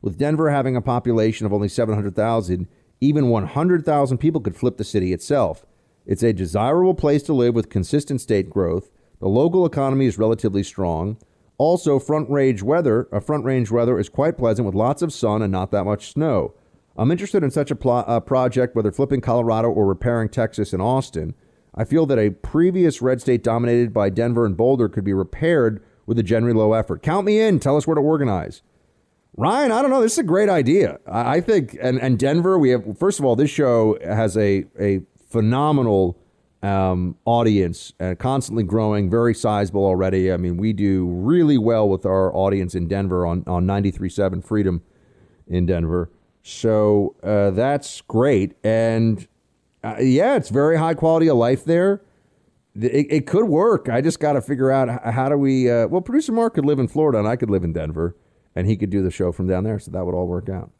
With 0.00 0.18
Denver 0.18 0.50
having 0.50 0.76
a 0.76 0.82
population 0.82 1.44
of 1.44 1.52
only 1.52 1.68
700,000, 1.68 2.68
even 3.00 3.28
100,000 3.28 4.18
people 4.18 4.40
could 4.40 4.56
flip 4.56 4.76
the 4.76 4.84
city 4.84 5.12
itself. 5.12 5.66
It's 6.08 6.22
a 6.22 6.32
desirable 6.32 6.94
place 6.94 7.22
to 7.24 7.34
live 7.34 7.54
with 7.54 7.68
consistent 7.68 8.22
state 8.22 8.48
growth. 8.48 8.90
The 9.20 9.28
local 9.28 9.66
economy 9.66 10.06
is 10.06 10.16
relatively 10.16 10.62
strong. 10.62 11.18
Also, 11.58 11.98
front 11.98 12.30
range 12.30 12.62
weather, 12.62 13.08
a 13.12 13.20
front 13.20 13.44
range 13.44 13.70
weather 13.70 13.98
is 13.98 14.08
quite 14.08 14.38
pleasant 14.38 14.64
with 14.64 14.74
lots 14.74 15.02
of 15.02 15.12
sun 15.12 15.42
and 15.42 15.52
not 15.52 15.70
that 15.70 15.84
much 15.84 16.10
snow. 16.10 16.54
I'm 16.96 17.10
interested 17.10 17.44
in 17.44 17.50
such 17.50 17.70
a 17.70 17.76
pl- 17.76 18.04
uh, 18.06 18.20
project, 18.20 18.74
whether 18.74 18.90
flipping 18.90 19.20
Colorado 19.20 19.68
or 19.68 19.84
repairing 19.84 20.30
Texas 20.30 20.72
and 20.72 20.80
Austin. 20.80 21.34
I 21.74 21.84
feel 21.84 22.06
that 22.06 22.18
a 22.18 22.30
previous 22.30 23.02
red 23.02 23.20
state 23.20 23.44
dominated 23.44 23.92
by 23.92 24.08
Denver 24.08 24.46
and 24.46 24.56
Boulder 24.56 24.88
could 24.88 25.04
be 25.04 25.12
repaired 25.12 25.84
with 26.06 26.18
a 26.18 26.22
generally 26.22 26.56
low 26.56 26.72
effort. 26.72 27.02
Count 27.02 27.26
me 27.26 27.38
in. 27.38 27.60
Tell 27.60 27.76
us 27.76 27.86
where 27.86 27.96
to 27.96 28.00
organize. 28.00 28.62
Ryan, 29.36 29.72
I 29.72 29.82
don't 29.82 29.90
know. 29.90 30.00
This 30.00 30.12
is 30.12 30.18
a 30.18 30.24
great 30.24 30.48
idea. 30.48 31.00
I, 31.06 31.36
I 31.36 31.40
think, 31.42 31.76
and, 31.82 32.00
and 32.00 32.18
Denver, 32.18 32.58
we 32.58 32.70
have, 32.70 32.98
first 32.98 33.18
of 33.18 33.26
all, 33.26 33.36
this 33.36 33.50
show 33.50 33.98
has 34.02 34.38
a, 34.38 34.64
a 34.80 35.02
phenomenal 35.28 36.18
um, 36.62 37.16
audience 37.24 37.92
and 38.00 38.18
constantly 38.18 38.64
growing, 38.64 39.08
very 39.08 39.34
sizable 39.34 39.84
already. 39.84 40.32
I 40.32 40.36
mean, 40.36 40.56
we 40.56 40.72
do 40.72 41.06
really 41.06 41.58
well 41.58 41.88
with 41.88 42.04
our 42.04 42.34
audience 42.34 42.74
in 42.74 42.88
Denver 42.88 43.26
on, 43.26 43.44
on 43.46 43.66
93.7 43.66 44.44
Freedom 44.44 44.82
in 45.46 45.66
Denver. 45.66 46.10
So 46.42 47.14
uh, 47.22 47.50
that's 47.50 48.00
great. 48.02 48.56
And 48.64 49.26
uh, 49.84 49.96
yeah, 50.00 50.36
it's 50.36 50.48
very 50.48 50.76
high 50.78 50.94
quality 50.94 51.28
of 51.28 51.36
life 51.36 51.64
there. 51.64 52.02
It, 52.74 53.06
it 53.10 53.26
could 53.26 53.46
work. 53.46 53.88
I 53.88 54.00
just 54.00 54.20
got 54.20 54.34
to 54.34 54.40
figure 54.40 54.70
out 54.70 55.12
how 55.12 55.28
do 55.28 55.36
we. 55.36 55.70
Uh, 55.70 55.88
well, 55.88 56.00
producer 56.00 56.32
Mark 56.32 56.54
could 56.54 56.64
live 56.64 56.78
in 56.78 56.88
Florida 56.88 57.18
and 57.18 57.26
I 57.26 57.36
could 57.36 57.50
live 57.50 57.64
in 57.64 57.72
Denver, 57.72 58.16
and 58.54 58.66
he 58.66 58.76
could 58.76 58.90
do 58.90 59.02
the 59.02 59.10
show 59.10 59.32
from 59.32 59.48
down 59.48 59.64
there. 59.64 59.78
So 59.78 59.90
that 59.90 60.04
would 60.04 60.14
all 60.14 60.26
work 60.26 60.48
out. 60.48 60.70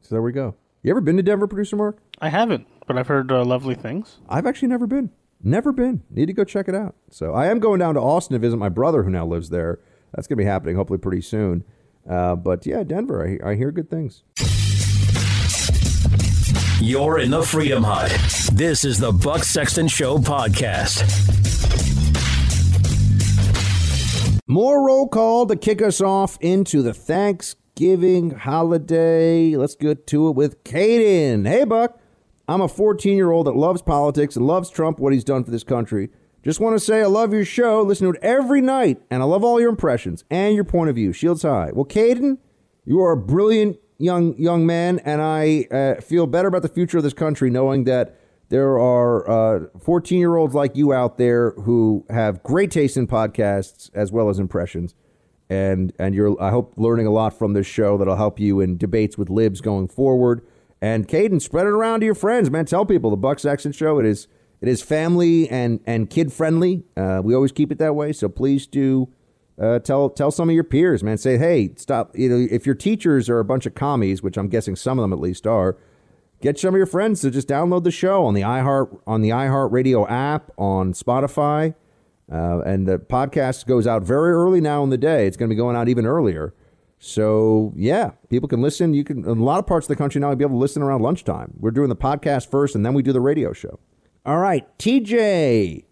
So 0.00 0.14
there 0.14 0.22
we 0.22 0.32
go. 0.32 0.54
You 0.82 0.90
ever 0.90 1.00
been 1.00 1.16
to 1.16 1.22
Denver, 1.22 1.46
producer 1.46 1.76
Mark? 1.76 1.98
I 2.20 2.28
haven't, 2.28 2.66
but 2.88 2.96
I've 2.98 3.06
heard 3.06 3.30
uh, 3.30 3.44
lovely 3.44 3.74
things. 3.74 4.18
I've 4.28 4.46
actually 4.46 4.68
never 4.68 4.86
been. 4.86 5.10
Never 5.42 5.70
been. 5.70 6.02
Need 6.10 6.26
to 6.26 6.32
go 6.32 6.42
check 6.42 6.68
it 6.68 6.74
out. 6.74 6.96
So 7.10 7.34
I 7.34 7.46
am 7.46 7.60
going 7.60 7.78
down 7.78 7.94
to 7.94 8.00
Austin 8.00 8.34
to 8.34 8.40
visit 8.40 8.56
my 8.56 8.70
brother 8.70 9.04
who 9.04 9.10
now 9.10 9.26
lives 9.26 9.50
there. 9.50 9.78
That's 10.12 10.26
going 10.26 10.38
to 10.38 10.42
be 10.42 10.46
happening 10.46 10.74
hopefully 10.74 10.98
pretty 10.98 11.20
soon. 11.20 11.62
Uh, 12.08 12.34
but 12.34 12.66
yeah, 12.66 12.82
Denver, 12.82 13.38
I, 13.44 13.50
I 13.50 13.54
hear 13.54 13.70
good 13.70 13.90
things. 13.90 14.24
You're 16.80 17.18
in 17.18 17.30
the 17.30 17.42
Freedom 17.42 17.84
Hut. 17.84 18.10
This 18.52 18.84
is 18.84 18.98
the 18.98 19.12
Buck 19.12 19.44
Sexton 19.44 19.88
Show 19.88 20.18
podcast. 20.18 21.04
More 24.46 24.86
roll 24.86 25.08
call 25.08 25.46
to 25.46 25.56
kick 25.56 25.82
us 25.82 26.00
off 26.00 26.38
into 26.40 26.80
the 26.80 26.94
Thanksgiving 26.94 28.30
holiday. 28.30 29.54
Let's 29.56 29.74
get 29.74 30.06
to 30.06 30.28
it 30.28 30.36
with 30.36 30.64
Caden. 30.64 31.46
Hey, 31.46 31.64
Buck. 31.64 31.97
I'm 32.48 32.62
a 32.62 32.68
14 32.68 33.16
year 33.16 33.30
old 33.30 33.46
that 33.46 33.56
loves 33.56 33.82
politics 33.82 34.34
and 34.34 34.46
loves 34.46 34.70
Trump, 34.70 34.98
what 34.98 35.12
he's 35.12 35.24
done 35.24 35.44
for 35.44 35.50
this 35.50 35.64
country. 35.64 36.08
Just 36.42 36.60
want 36.60 36.74
to 36.74 36.80
say 36.80 37.02
I 37.02 37.06
love 37.06 37.32
your 37.34 37.44
show, 37.44 37.82
listen 37.82 38.10
to 38.10 38.18
it 38.18 38.22
every 38.22 38.62
night, 38.62 39.02
and 39.10 39.22
I 39.22 39.26
love 39.26 39.44
all 39.44 39.60
your 39.60 39.68
impressions 39.68 40.24
and 40.30 40.54
your 40.54 40.64
point 40.64 40.88
of 40.88 40.96
view. 40.96 41.12
Shields 41.12 41.42
high. 41.42 41.70
Well, 41.74 41.84
Caden, 41.84 42.38
you 42.86 43.02
are 43.02 43.12
a 43.12 43.16
brilliant 43.16 43.76
young 43.98 44.36
young 44.38 44.64
man, 44.64 44.98
and 45.00 45.20
I 45.20 45.66
uh, 45.70 46.00
feel 46.00 46.26
better 46.26 46.48
about 46.48 46.62
the 46.62 46.68
future 46.68 46.96
of 46.96 47.04
this 47.04 47.12
country 47.12 47.50
knowing 47.50 47.84
that 47.84 48.18
there 48.48 48.78
are 48.78 49.70
14 49.78 50.18
year 50.18 50.36
olds 50.36 50.54
like 50.54 50.74
you 50.74 50.92
out 50.92 51.18
there 51.18 51.50
who 51.50 52.06
have 52.08 52.42
great 52.42 52.70
taste 52.70 52.96
in 52.96 53.06
podcasts 53.06 53.90
as 53.92 54.10
well 54.10 54.30
as 54.30 54.38
impressions. 54.38 54.94
And 55.50 55.92
and 55.98 56.14
you're 56.14 56.40
I 56.42 56.50
hope 56.50 56.74
learning 56.76 57.06
a 57.06 57.10
lot 57.10 57.38
from 57.38 57.52
this 57.52 57.66
show 57.66 57.98
that'll 57.98 58.16
help 58.16 58.40
you 58.40 58.60
in 58.60 58.78
debates 58.78 59.18
with 59.18 59.28
libs 59.28 59.60
going 59.60 59.88
forward. 59.88 60.46
And 60.80 61.08
Caden, 61.08 61.42
spread 61.42 61.66
it 61.66 61.70
around 61.70 62.00
to 62.00 62.06
your 62.06 62.14
friends, 62.14 62.50
man. 62.50 62.64
Tell 62.64 62.86
people 62.86 63.10
the 63.10 63.16
Buck 63.16 63.38
Sexton 63.38 63.72
show. 63.72 63.98
It 63.98 64.06
is 64.06 64.28
it 64.60 64.68
is 64.68 64.82
family 64.82 65.48
and 65.48 65.80
and 65.86 66.08
kid 66.08 66.32
friendly. 66.32 66.84
Uh, 66.96 67.20
we 67.22 67.34
always 67.34 67.52
keep 67.52 67.72
it 67.72 67.78
that 67.78 67.94
way. 67.94 68.12
So 68.12 68.28
please 68.28 68.66
do 68.66 69.08
uh, 69.60 69.80
tell 69.80 70.08
tell 70.08 70.30
some 70.30 70.48
of 70.48 70.54
your 70.54 70.64
peers, 70.64 71.02
man. 71.02 71.18
Say, 71.18 71.36
hey, 71.36 71.70
stop. 71.76 72.16
You 72.16 72.28
know, 72.28 72.48
if 72.50 72.64
your 72.64 72.74
teachers 72.74 73.28
are 73.28 73.40
a 73.40 73.44
bunch 73.44 73.66
of 73.66 73.74
commies, 73.74 74.22
which 74.22 74.36
I'm 74.36 74.48
guessing 74.48 74.76
some 74.76 74.98
of 74.98 75.02
them 75.02 75.12
at 75.12 75.18
least 75.18 75.46
are, 75.46 75.76
get 76.40 76.58
some 76.58 76.74
of 76.74 76.78
your 76.78 76.86
friends 76.86 77.20
to 77.22 77.30
just 77.30 77.48
download 77.48 77.84
the 77.84 77.90
show 77.90 78.24
on 78.24 78.34
the 78.34 78.42
iHeart 78.42 79.00
on 79.06 79.20
the 79.22 79.30
iHeart 79.30 79.72
Radio 79.72 80.06
app 80.06 80.50
on 80.56 80.92
Spotify. 80.92 81.74
Uh, 82.30 82.60
and 82.60 82.86
the 82.86 82.98
podcast 82.98 83.66
goes 83.66 83.86
out 83.86 84.02
very 84.02 84.32
early 84.32 84.60
now 84.60 84.84
in 84.84 84.90
the 84.90 84.98
day. 84.98 85.26
It's 85.26 85.36
going 85.36 85.48
to 85.48 85.54
be 85.54 85.56
going 85.56 85.76
out 85.76 85.88
even 85.88 86.04
earlier. 86.04 86.52
So 86.98 87.72
yeah, 87.76 88.12
people 88.28 88.48
can 88.48 88.60
listen. 88.60 88.92
You 88.92 89.04
can 89.04 89.18
in 89.18 89.38
a 89.38 89.44
lot 89.44 89.58
of 89.58 89.66
parts 89.66 89.84
of 89.86 89.88
the 89.88 89.96
country 89.96 90.20
now. 90.20 90.28
You'll 90.28 90.36
be 90.36 90.44
able 90.44 90.56
to 90.56 90.60
listen 90.60 90.82
around 90.82 91.02
lunchtime. 91.02 91.54
We're 91.58 91.70
doing 91.70 91.88
the 91.88 91.96
podcast 91.96 92.50
first, 92.50 92.74
and 92.74 92.84
then 92.84 92.94
we 92.94 93.02
do 93.02 93.12
the 93.12 93.20
radio 93.20 93.52
show. 93.52 93.78
All 94.26 94.38
right, 94.38 94.66
TJ 94.78 95.84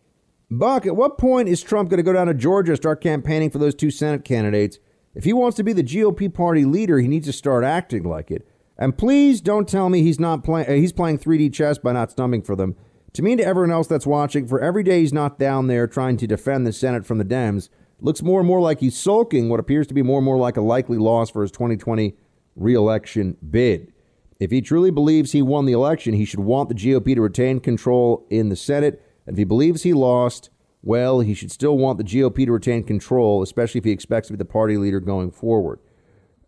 Buck. 0.51 0.85
At 0.87 0.97
what 0.97 1.19
point 1.19 1.49
is 1.49 1.63
Trump 1.63 1.91
going 1.91 1.99
to 1.99 2.03
go 2.03 2.13
down 2.13 2.27
to 2.27 2.35
Georgia, 2.35 2.77
start 2.77 3.01
campaigning 3.01 3.51
for 3.51 3.59
those 3.59 3.75
two 3.75 3.91
Senate 3.91 4.25
candidates? 4.25 4.79
If 5.15 5.25
he 5.25 5.33
wants 5.33 5.57
to 5.57 5.65
be 5.65 5.73
the 5.73 5.83
GOP 5.83 6.33
party 6.33 6.65
leader, 6.65 6.99
he 6.99 7.09
needs 7.09 7.27
to 7.27 7.33
start 7.33 7.65
acting 7.65 8.03
like 8.03 8.31
it. 8.31 8.47
And 8.77 8.99
please 8.99 9.41
don't 9.41 9.69
tell 9.69 9.89
me 9.89 10.03
he's 10.03 10.21
not 10.21 10.45
playing. 10.45 10.69
Uh, 10.69 10.73
he's 10.73 10.93
playing 10.93 11.19
3D 11.19 11.53
chess 11.53 11.79
by 11.79 11.93
not 11.93 12.11
stumping 12.11 12.43
for 12.43 12.55
them. 12.55 12.77
To 13.15 13.23
me 13.23 13.33
and 13.33 13.41
to 13.41 13.47
everyone 13.47 13.71
else 13.71 13.87
that's 13.87 14.07
watching, 14.07 14.47
for 14.47 14.61
every 14.61 14.83
day 14.83 15.01
he's 15.01 15.15
not 15.15 15.39
down 15.39 15.69
there 15.69 15.87
trying 15.87 16.19
to 16.19 16.27
defend 16.27 16.67
the 16.67 16.73
Senate 16.73 17.07
from 17.07 17.17
the 17.17 17.25
Dems, 17.25 17.71
looks 18.01 18.23
more 18.23 18.41
and 18.41 18.47
more 18.47 18.61
like 18.61 18.81
he's 18.81 18.97
sulking 18.97 19.49
what 19.49 19.61
appears 19.61 19.87
to 19.87 19.95
be 19.95 20.03
more 20.03 20.19
and 20.19 20.25
more 20.25 20.37
like 20.37 20.57
a 20.57 20.61
likely 20.61 20.99
loss 20.99 21.31
for 21.31 21.43
his 21.43 21.51
2020 21.51 22.15
reelection 22.55 23.37
bid. 23.51 23.93
If 24.39 24.51
he 24.51 24.61
truly 24.61 24.91
believes 24.91 25.33
he 25.33 25.43
won 25.43 25.65
the 25.65 25.73
election, 25.73 26.15
he 26.15 26.25
should 26.25 26.41
want 26.41 26.69
the 26.69 26.75
GOP 26.75 27.15
to 27.15 27.23
retain 27.23 27.61
control 27.61 28.27
in 28.29 28.51
the 28.51 28.57
Senate. 28.57 29.03
And 29.27 29.35
if 29.35 29.39
he 29.39 29.45
believes 29.45 29.83
he 29.83 29.95
lost, 29.95 30.51
well, 30.83 31.21
he 31.21 31.35
should 31.35 31.51
still 31.51 31.79
want 31.79 31.99
the 31.99 32.05
GOP 32.05 32.45
to 32.45 32.53
retain 32.53 32.85
control, 32.85 33.43
especially 33.43 33.79
if 33.79 33.85
he 33.85 33.93
expects 33.93 34.29
to 34.29 34.35
be 34.35 34.37
the 34.37 34.45
party 34.45 34.77
leader 34.77 35.01
going 35.01 35.31
forward. 35.31 35.81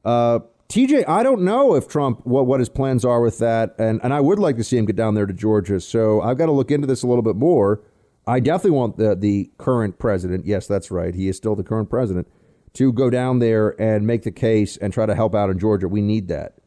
Uh, 0.05 0.41
TJ, 0.69 1.09
I 1.09 1.23
don't 1.23 1.43
know 1.43 1.75
if 1.75 1.89
Trump 1.89 2.27
what 2.27 2.47
what 2.47 2.61
his 2.61 2.69
plans 2.69 3.05
are 3.05 3.23
with 3.23 3.39
that, 3.39 3.75
and 3.79 4.01
and 4.05 4.13
I 4.13 4.21
would 4.21 4.39
like 4.39 4.57
to 4.57 4.65
see 4.65 4.77
him 4.77 4.85
get 4.85 4.97
down 4.97 5.15
there 5.15 5.25
to 5.25 5.33
Georgia. 5.33 5.81
So 5.81 6.21
I've 6.21 6.37
got 6.37 6.47
to 6.47 6.53
look 6.53 6.71
into 6.71 6.87
this 6.87 7.03
a 7.03 7.07
little 7.07 7.23
bit 7.23 7.37
more. 7.37 7.81
I 8.29 8.41
definitely 8.41 8.73
want 8.79 8.97
the 8.99 9.15
the 9.17 9.51
current 9.59 9.99
president. 9.99 10.47
Yes, 10.47 10.67
that's 10.67 10.91
right. 10.91 11.15
He 11.15 11.29
is 11.29 11.37
still 11.37 11.57
the 11.57 11.65
current 11.65 11.89
president 11.91 12.29
to 12.75 12.93
go 12.93 13.09
down 13.11 13.39
there 13.39 13.81
and 13.81 14.07
make 14.07 14.23
the 14.23 14.31
case 14.31 14.77
and 14.77 14.93
try 14.93 15.07
to 15.07 15.15
help 15.15 15.35
out 15.35 15.49
in 15.51 15.59
Georgia. 15.59 15.89
We 15.89 16.03
need 16.03 16.29
that. 16.29 16.59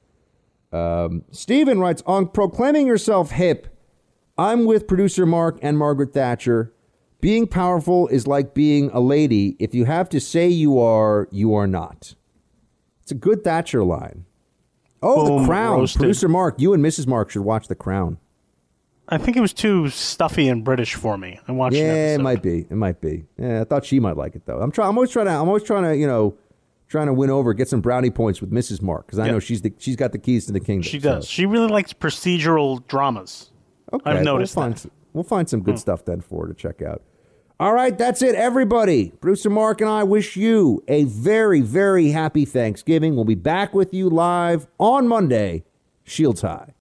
Um, 0.73 1.23
Stephen 1.31 1.79
writes 1.79 2.01
on 2.05 2.27
proclaiming 2.29 2.87
yourself 2.87 3.31
hip. 3.31 3.67
I'm 4.37 4.65
with 4.65 4.87
producer 4.87 5.25
Mark 5.25 5.59
and 5.61 5.77
Margaret 5.77 6.13
Thatcher. 6.13 6.73
Being 7.19 7.45
powerful 7.45 8.07
is 8.07 8.25
like 8.25 8.55
being 8.55 8.89
a 8.91 8.99
lady. 8.99 9.55
If 9.59 9.75
you 9.75 9.85
have 9.85 10.09
to 10.09 10.19
say 10.19 10.47
you 10.47 10.79
are, 10.79 11.27
you 11.31 11.53
are 11.53 11.67
not. 11.67 12.15
It's 13.03 13.11
a 13.11 13.15
good 13.15 13.43
Thatcher 13.43 13.83
line. 13.83 14.25
Oh, 15.03 15.27
Boom, 15.27 15.41
The 15.43 15.47
Crown. 15.47 15.79
roasted. 15.79 15.99
Producer 15.99 16.27
Mark, 16.29 16.55
you 16.59 16.73
and 16.73 16.83
Mrs. 16.83 17.05
Mark 17.05 17.29
should 17.29 17.43
watch 17.43 17.67
The 17.67 17.75
Crown. 17.75 18.17
I 19.11 19.17
think 19.17 19.35
it 19.35 19.41
was 19.41 19.53
too 19.53 19.89
stuffy 19.89 20.47
and 20.47 20.63
British 20.63 20.95
for 20.95 21.17
me. 21.17 21.39
I 21.47 21.51
watched 21.51 21.75
yeah, 21.75 22.15
it 22.15 22.21
might 22.21 22.41
be. 22.41 22.59
It 22.61 22.75
might 22.75 23.01
be. 23.01 23.25
Yeah, 23.37 23.61
I 23.61 23.63
thought 23.65 23.85
she 23.85 23.99
might 23.99 24.15
like 24.15 24.35
it 24.35 24.45
though. 24.45 24.59
I'm 24.61 24.71
trying. 24.71 24.89
I'm 24.89 24.97
always 24.97 25.11
trying 25.11 25.25
to. 25.25 25.33
I'm 25.33 25.47
always 25.47 25.63
trying 25.63 25.83
to. 25.83 25.95
You 25.95 26.07
know, 26.07 26.37
trying 26.87 27.07
to 27.07 27.13
win 27.13 27.29
over, 27.29 27.53
get 27.53 27.69
some 27.69 27.81
brownie 27.81 28.09
points 28.09 28.41
with 28.41 28.51
Mrs. 28.51 28.81
Mark 28.81 29.05
because 29.05 29.19
I 29.19 29.25
Yeah. 29.25 29.33
know 29.33 29.39
she's 29.39 29.61
the 29.61 29.73
she's 29.77 29.95
got 29.95 30.11
the 30.11 30.17
keys 30.17 30.45
to 30.47 30.51
the 30.51 30.59
kingdom. 30.59 30.83
She 30.83 30.99
so- 30.99 31.15
does. 31.15 31.27
She 31.27 31.45
really 31.45 31.67
likes 31.67 31.93
procedural 31.93 32.85
dramas. 32.87 33.51
Okay, 33.93 34.09
I've 34.09 34.23
noticed 34.23 34.55
We'll 34.55 34.63
find, 34.63 34.75
that. 34.75 34.79
some, 34.79 34.91
we'll 35.13 35.23
find 35.23 35.49
some 35.49 35.61
good 35.61 35.75
hmm. 35.75 35.79
stuff 35.79 36.05
then 36.05 36.21
for 36.21 36.45
her 36.45 36.53
to 36.53 36.57
check 36.57 36.81
out. 36.81 37.01
All 37.59 37.73
right, 37.73 37.95
that's 37.95 38.21
it, 38.21 38.33
everybody. 38.35 39.13
Bruce 39.21 39.45
and 39.45 39.53
Mark 39.53 39.81
and 39.81 39.89
I 39.89 40.03
wish 40.03 40.35
you 40.35 40.83
a 40.87 41.03
very, 41.03 41.61
very 41.61 42.09
happy 42.09 42.43
Thanksgiving. 42.43 43.15
We'll 43.15 43.25
be 43.25 43.35
back 43.35 43.73
with 43.73 43.93
you 43.93 44.09
live 44.09 44.67
on 44.79 45.07
Monday. 45.07 45.63
Shields 46.03 46.41
high. 46.41 46.73